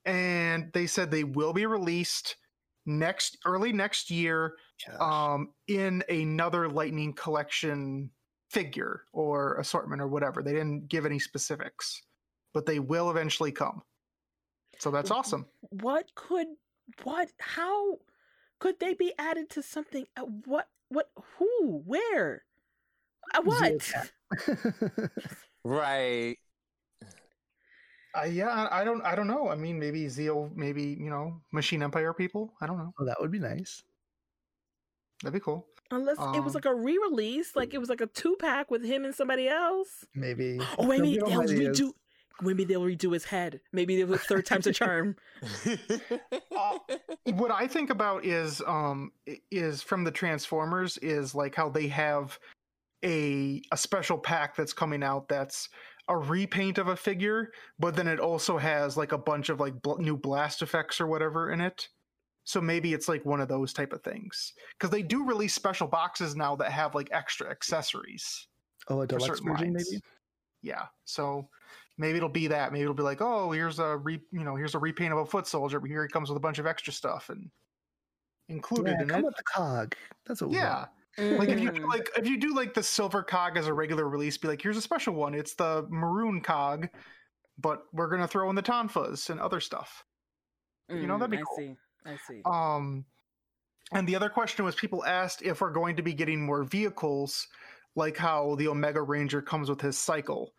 and 0.05 0.71
they 0.73 0.87
said 0.87 1.09
they 1.09 1.23
will 1.23 1.53
be 1.53 1.65
released 1.65 2.37
next 2.85 3.37
early 3.45 3.71
next 3.71 4.11
year 4.11 4.55
Gosh. 4.87 4.99
um, 4.99 5.49
in 5.67 6.03
another 6.09 6.69
Lightning 6.69 7.13
Collection 7.13 8.09
figure 8.49 9.03
or 9.13 9.55
assortment 9.55 10.01
or 10.01 10.07
whatever. 10.07 10.43
They 10.43 10.53
didn't 10.53 10.87
give 10.87 11.05
any 11.05 11.19
specifics, 11.19 12.01
but 12.53 12.65
they 12.65 12.79
will 12.79 13.09
eventually 13.09 13.51
come. 13.51 13.81
So 14.79 14.91
that's 14.91 15.11
awesome. 15.11 15.45
What 15.61 16.13
could 16.15 16.47
what 17.03 17.29
how 17.39 17.99
could 18.59 18.79
they 18.79 18.93
be 18.93 19.13
added 19.17 19.49
to 19.51 19.63
something 19.63 20.05
uh, 20.17 20.23
what 20.45 20.67
what 20.89 21.09
who 21.37 21.81
where 21.85 22.43
uh, 23.33 23.41
what 23.43 23.91
right. 25.63 26.37
Uh, 28.15 28.25
yeah, 28.25 28.49
I 28.49 28.81
I 28.81 28.83
don't, 28.83 29.01
I 29.03 29.15
don't 29.15 29.27
know. 29.27 29.49
I 29.49 29.55
mean, 29.55 29.79
maybe 29.79 30.05
Zeo, 30.05 30.55
maybe 30.55 30.83
you 30.99 31.09
know, 31.09 31.41
Machine 31.51 31.81
Empire 31.83 32.13
people. 32.13 32.53
I 32.61 32.67
don't 32.67 32.77
know. 32.77 32.93
oh, 32.99 33.05
that 33.05 33.17
would 33.19 33.31
be 33.31 33.39
nice. 33.39 33.83
That'd 35.23 35.33
be 35.33 35.39
cool. 35.39 35.65
unless 35.91 36.17
it 36.17 36.43
was 36.43 36.53
Um, 36.55 36.61
like 36.61 36.65
a 36.65 36.73
re-release 36.75 37.55
like 37.55 37.73
it 37.73 37.77
was 37.77 37.87
like 37.89 38.01
a 38.01 38.07
two-pack 38.07 38.69
with 38.71 38.83
him 38.83 39.05
and 39.05 39.13
somebody 39.15 39.47
else 39.47 40.03
Maybe. 40.15 40.59
oh 40.77 40.85
maybe 40.87 41.17
they'll 41.17 41.43
redo 41.43 41.91
maybe 42.41 42.63
they'll 42.65 42.81
redo 42.81 43.13
his 43.13 43.23
head 43.23 43.61
maybe 43.71 43.99
it 44.01 44.07
was 44.07 44.19
third 44.21 44.45
time's 44.45 44.67
a 44.67 44.73
charm 44.73 45.15
Uh, 46.57 46.77
what 47.33 47.51
I 47.51 47.67
think 47.67 47.89
about 47.89 48.25
is 48.25 48.61
um 48.67 49.11
is 49.51 49.81
from 49.81 50.03
the 50.03 50.11
Transformers 50.11 50.97
is 50.99 51.33
like 51.35 51.55
how 51.55 51.69
they 51.69 51.87
have 51.87 52.37
a 53.05 53.61
a 53.71 53.77
special 53.77 54.17
pack 54.17 54.55
that's 54.55 54.73
coming 54.73 55.03
out 55.03 55.27
that's 55.29 55.69
a 56.07 56.17
repaint 56.17 56.77
of 56.77 56.87
a 56.89 56.95
figure, 56.95 57.51
but 57.79 57.95
then 57.95 58.07
it 58.07 58.19
also 58.19 58.57
has 58.57 58.97
like 58.97 59.11
a 59.11 59.17
bunch 59.17 59.49
of 59.49 59.59
like 59.59 59.81
bl- 59.81 59.97
new 59.99 60.17
blast 60.17 60.61
effects 60.61 60.99
or 60.99 61.07
whatever 61.07 61.51
in 61.51 61.61
it. 61.61 61.87
So 62.45 62.59
maybe 62.59 62.93
it's 62.93 63.07
like 63.07 63.23
one 63.25 63.39
of 63.39 63.47
those 63.47 63.71
type 63.71 63.93
of 63.93 64.03
things 64.03 64.53
because 64.77 64.89
they 64.89 65.01
do 65.01 65.23
release 65.25 65.53
special 65.53 65.87
boxes 65.87 66.35
now 66.35 66.57
that 66.57 66.71
have 66.73 66.93
like 66.93 67.07
extra 67.11 67.49
accessories. 67.49 68.47
Oh, 68.89 68.99
a 68.99 69.07
deluxe 69.07 69.39
version, 69.39 69.71
maybe. 69.71 70.01
Yeah, 70.61 70.87
so 71.05 71.47
maybe 71.97 72.17
it'll 72.17 72.27
be 72.27 72.47
that. 72.47 72.73
Maybe 72.73 72.83
it'll 72.83 72.93
be 72.93 73.03
like, 73.03 73.21
oh, 73.21 73.51
here's 73.51 73.79
a 73.79 73.95
re, 73.97 74.19
you 74.31 74.43
know, 74.43 74.57
here's 74.57 74.75
a 74.75 74.79
repaint 74.79 75.13
of 75.13 75.19
a 75.19 75.25
foot 75.25 75.47
soldier, 75.47 75.79
but 75.79 75.89
here 75.89 76.03
he 76.03 76.09
comes 76.09 76.29
with 76.29 76.35
a 76.35 76.41
bunch 76.41 76.59
of 76.59 76.67
extra 76.67 76.91
stuff 76.91 77.29
and 77.29 77.49
included 78.49 78.95
Yeah, 78.97 79.03
in 79.03 79.07
come 79.09 79.19
it. 79.21 79.25
with 79.25 79.37
the 79.37 79.43
cog. 79.43 79.95
That's 80.25 80.41
what 80.41 80.49
we 80.49 80.57
Yeah, 80.57 80.85
like 81.37 81.51
if 81.51 81.59
you 81.59 81.71
do 81.71 81.79
Mm. 81.79 81.89
like 81.89 82.09
if 82.17 82.27
you 82.27 82.37
do 82.39 82.53
like 82.55 82.73
the 82.73 82.83
silver 82.83 83.23
cog 83.23 83.57
as 83.57 83.67
a 83.67 83.73
regular 83.73 84.07
release, 84.07 84.37
be 84.37 84.47
like, 84.47 84.61
here's 84.61 84.77
a 84.77 84.81
special 84.81 85.13
one. 85.15 85.33
It's 85.33 85.55
the 85.55 85.85
maroon 85.89 86.41
cog, 86.41 86.89
but 87.57 87.85
we're 87.93 88.09
gonna 88.09 88.27
throw 88.27 88.49
in 88.49 88.55
the 88.55 88.63
tonfas 88.63 89.29
and 89.29 89.39
other 89.39 89.59
stuff. 89.59 90.05
you 90.99 91.07
know, 91.07 91.17
that'd 91.17 91.31
be 91.31 91.37
Mm, 91.37 91.41
I 91.41 91.45
cool. 91.45 91.57
see 91.57 91.77
i 92.05 92.17
see 92.17 92.41
Um, 92.45 93.05
and 93.91 94.07
the 94.07 94.15
other 94.15 94.29
question 94.29 94.65
was 94.65 94.75
people 94.75 95.05
asked 95.05 95.41
if 95.41 95.61
we're 95.61 95.71
going 95.71 95.95
to 95.97 96.03
be 96.03 96.13
getting 96.13 96.45
more 96.45 96.63
vehicles, 96.63 97.47
like 97.95 98.17
how 98.17 98.55
the 98.55 98.67
Omega 98.67 99.01
Ranger 99.01 99.41
comes 99.41 99.69
with 99.69 99.81
his 99.81 99.97
cycle. 99.97 100.53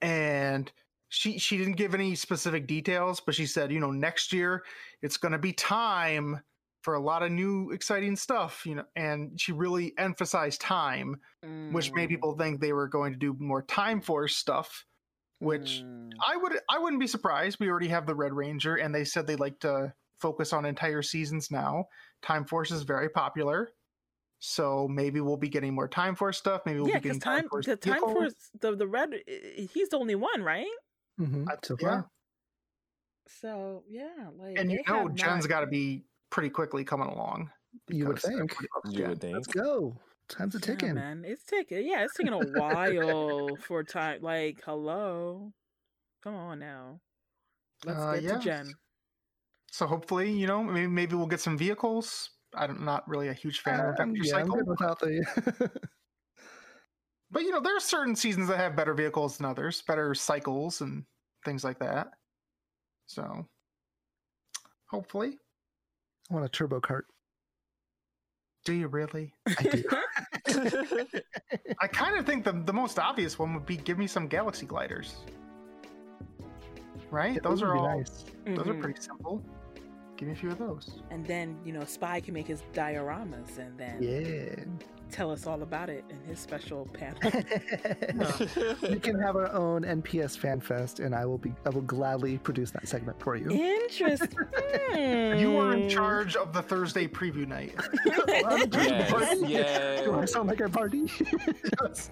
And 0.00 0.72
she 1.08 1.38
she 1.38 1.58
didn't 1.58 1.74
give 1.76 1.94
any 1.94 2.14
specific 2.14 2.66
details, 2.66 3.20
but 3.20 3.34
she 3.34 3.46
said, 3.46 3.72
you 3.72 3.80
know, 3.80 3.90
next 3.90 4.32
year 4.32 4.64
it's 5.02 5.16
going 5.16 5.32
to 5.32 5.38
be 5.38 5.52
time 5.52 6.40
for 6.82 6.94
a 6.94 7.00
lot 7.00 7.22
of 7.22 7.30
new 7.32 7.70
exciting 7.72 8.16
stuff, 8.16 8.64
you 8.66 8.74
know, 8.76 8.84
and 8.96 9.40
she 9.40 9.52
really 9.52 9.92
emphasized 9.98 10.60
time, 10.60 11.20
which 11.68 11.92
made 11.94 12.08
Mm, 12.08 12.08
people 12.08 12.36
think 12.36 12.60
they 12.60 12.72
were 12.72 12.88
going 12.88 13.12
to 13.12 13.18
do 13.18 13.34
more 13.38 13.62
Time 13.62 14.00
Force 14.00 14.36
stuff. 14.36 14.84
Which 15.40 15.82
mm. 15.84 16.10
I 16.26 16.36
would 16.36 16.52
I 16.68 16.78
wouldn't 16.78 17.00
be 17.00 17.06
surprised. 17.06 17.58
We 17.60 17.68
already 17.70 17.88
have 17.88 18.06
the 18.06 18.14
Red 18.14 18.32
Ranger, 18.34 18.76
and 18.76 18.94
they 18.94 19.04
said 19.04 19.26
they 19.26 19.36
like 19.36 19.58
to 19.60 19.94
focus 20.20 20.52
on 20.52 20.66
entire 20.66 21.02
seasons 21.02 21.50
now. 21.50 21.86
Time 22.22 22.44
Force 22.44 22.70
is 22.70 22.82
very 22.82 23.08
popular, 23.08 23.72
so 24.40 24.88
maybe 24.88 25.20
we'll 25.20 25.36
be 25.38 25.48
getting 25.48 25.74
more 25.74 25.88
Time 25.88 26.14
Force 26.16 26.38
stuff. 26.38 26.62
Maybe 26.66 26.80
we'll 26.80 26.90
yeah, 26.90 26.94
be 26.98 27.00
because 27.00 27.18
getting 27.18 27.20
time 27.20 27.48
Force 27.48 27.66
the 27.66 27.76
time 27.76 28.06
vehicles. 28.06 28.12
force 28.12 28.50
the 28.60 28.76
the 28.76 28.86
red 28.86 29.14
he's 29.26 29.88
the 29.90 29.98
only 29.98 30.14
one, 30.14 30.42
right? 30.42 30.66
hmm 31.18 31.44
I- 31.48 31.56
so 31.62 31.76
yeah. 31.80 32.02
far. 32.02 32.10
So 33.28 33.84
yeah, 33.88 34.30
like 34.36 34.58
and 34.58 34.70
you 34.70 34.82
know 34.88 35.06
have 35.06 35.14
Jen's 35.14 35.44
not- 35.44 35.48
got 35.48 35.60
to 35.60 35.66
be 35.66 36.04
pretty 36.30 36.50
quickly 36.50 36.84
coming 36.84 37.08
along. 37.08 37.50
You 37.88 38.06
would 38.06 38.18
think. 38.20 38.54
You 38.90 39.08
would 39.08 39.20
think. 39.20 39.34
Let's 39.34 39.46
go. 39.48 39.96
Time's 40.28 40.54
a 40.54 40.58
Yeah, 40.58 40.64
ticking. 40.64 40.94
man. 40.94 41.24
It's 41.26 41.44
taking 41.44 41.86
yeah, 41.86 42.04
it's 42.04 42.16
taking 42.16 42.32
a 42.32 42.38
while 42.38 43.56
for 43.66 43.82
time. 43.84 44.22
Like, 44.22 44.62
hello, 44.64 45.52
come 46.22 46.34
on 46.34 46.58
now. 46.60 47.00
Let's 47.84 48.00
Uh, 48.00 48.14
get 48.14 48.22
yeah. 48.22 48.32
to 48.34 48.38
Jen. 48.38 48.74
So 49.72 49.86
hopefully, 49.86 50.30
you 50.30 50.46
know, 50.46 50.62
maybe 50.62 50.86
maybe 50.86 51.14
we'll 51.16 51.26
get 51.26 51.40
some 51.40 51.58
vehicles. 51.58 52.30
I'm 52.54 52.84
not 52.84 53.08
really 53.08 53.28
a 53.28 53.32
huge 53.32 53.60
fan 53.60 53.78
of 53.80 53.86
Um, 53.86 53.92
Adventure 53.92 54.24
yeah, 54.24 54.36
I'm 54.36 54.42
Cycle, 54.46 54.56
good 54.56 54.66
without 54.66 54.98
the. 54.98 55.70
but 57.30 57.42
you 57.42 57.50
know, 57.50 57.60
there 57.60 57.76
are 57.76 57.80
certain 57.80 58.16
seasons 58.16 58.48
that 58.48 58.56
have 58.58 58.74
better 58.76 58.94
vehicles 58.94 59.36
than 59.36 59.46
others, 59.46 59.82
better 59.82 60.14
cycles 60.14 60.80
and 60.80 61.04
things 61.44 61.62
like 61.64 61.78
that. 61.78 62.08
So 63.06 63.46
hopefully, 64.86 65.38
I 66.30 66.34
want 66.34 66.44
a 66.46 66.48
turbo 66.48 66.80
cart. 66.80 67.06
do 68.64 68.72
you 68.74 68.88
really? 68.88 69.32
I 69.58 69.62
do. 69.62 69.84
I 71.80 71.86
kind 71.86 72.16
of 72.18 72.26
think 72.26 72.44
the 72.44 72.52
the 72.52 72.72
most 72.72 72.98
obvious 72.98 73.38
one 73.38 73.54
would 73.54 73.66
be 73.66 73.76
give 73.76 73.98
me 73.98 74.06
some 74.06 74.26
Galaxy 74.28 74.66
gliders. 74.66 75.16
Right? 77.10 77.42
those 77.42 77.62
are 77.62 77.74
all 77.76 77.96
nice. 77.98 78.24
those 78.46 78.68
are 78.68 78.74
Mhm. 78.74 78.82
pretty 78.82 79.00
simple. 79.00 79.42
Give 80.16 80.28
me 80.28 80.34
a 80.34 80.36
few 80.36 80.50
of 80.50 80.58
those. 80.58 81.02
And 81.10 81.26
then 81.26 81.58
you 81.64 81.72
know, 81.72 81.84
Spy 81.84 82.20
can 82.20 82.34
make 82.34 82.46
his 82.46 82.62
dioramas 82.72 83.58
and 83.58 83.76
then 83.78 84.02
Yeah. 84.02 84.64
Tell 85.10 85.30
us 85.30 85.46
all 85.46 85.62
about 85.62 85.88
it 85.88 86.04
in 86.08 86.20
his 86.28 86.38
special 86.38 86.86
panel. 86.92 87.20
we 88.82 88.98
can 88.98 89.18
have 89.18 89.36
our 89.36 89.50
own 89.52 89.82
NPS 89.82 90.38
fan 90.38 90.60
fest, 90.60 91.00
and 91.00 91.14
I 91.14 91.26
will 91.26 91.38
be. 91.38 91.52
I 91.64 91.70
will 91.70 91.82
gladly 91.82 92.38
produce 92.38 92.70
that 92.72 92.88
segment 92.88 93.20
for 93.20 93.36
you. 93.36 93.50
Interesting. 93.50 94.30
You 94.94 95.52
were 95.52 95.74
in 95.74 95.88
charge 95.88 96.36
of 96.36 96.52
the 96.52 96.62
Thursday 96.62 97.06
preview 97.06 97.46
night. 97.46 97.74
yes, 99.48 100.04
Do 100.04 100.14
I 100.14 100.24
sound 100.24 100.48
like 100.48 100.60
a 100.60 100.68
party? 100.68 101.10
Yes. 101.82 102.10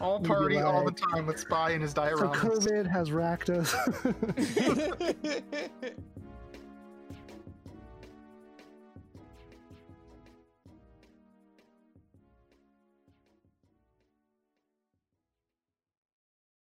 all 0.00 0.16
You'd 0.18 0.22
be 0.22 0.28
party 0.28 0.58
all 0.58 0.84
the 0.84 0.92
time 0.92 1.26
with 1.26 1.38
Spy 1.38 1.70
and 1.70 1.82
his 1.82 1.92
so. 1.92 2.28
COVID 2.28 2.88
has 2.90 3.10
racked 3.10 3.50
us. 3.50 3.74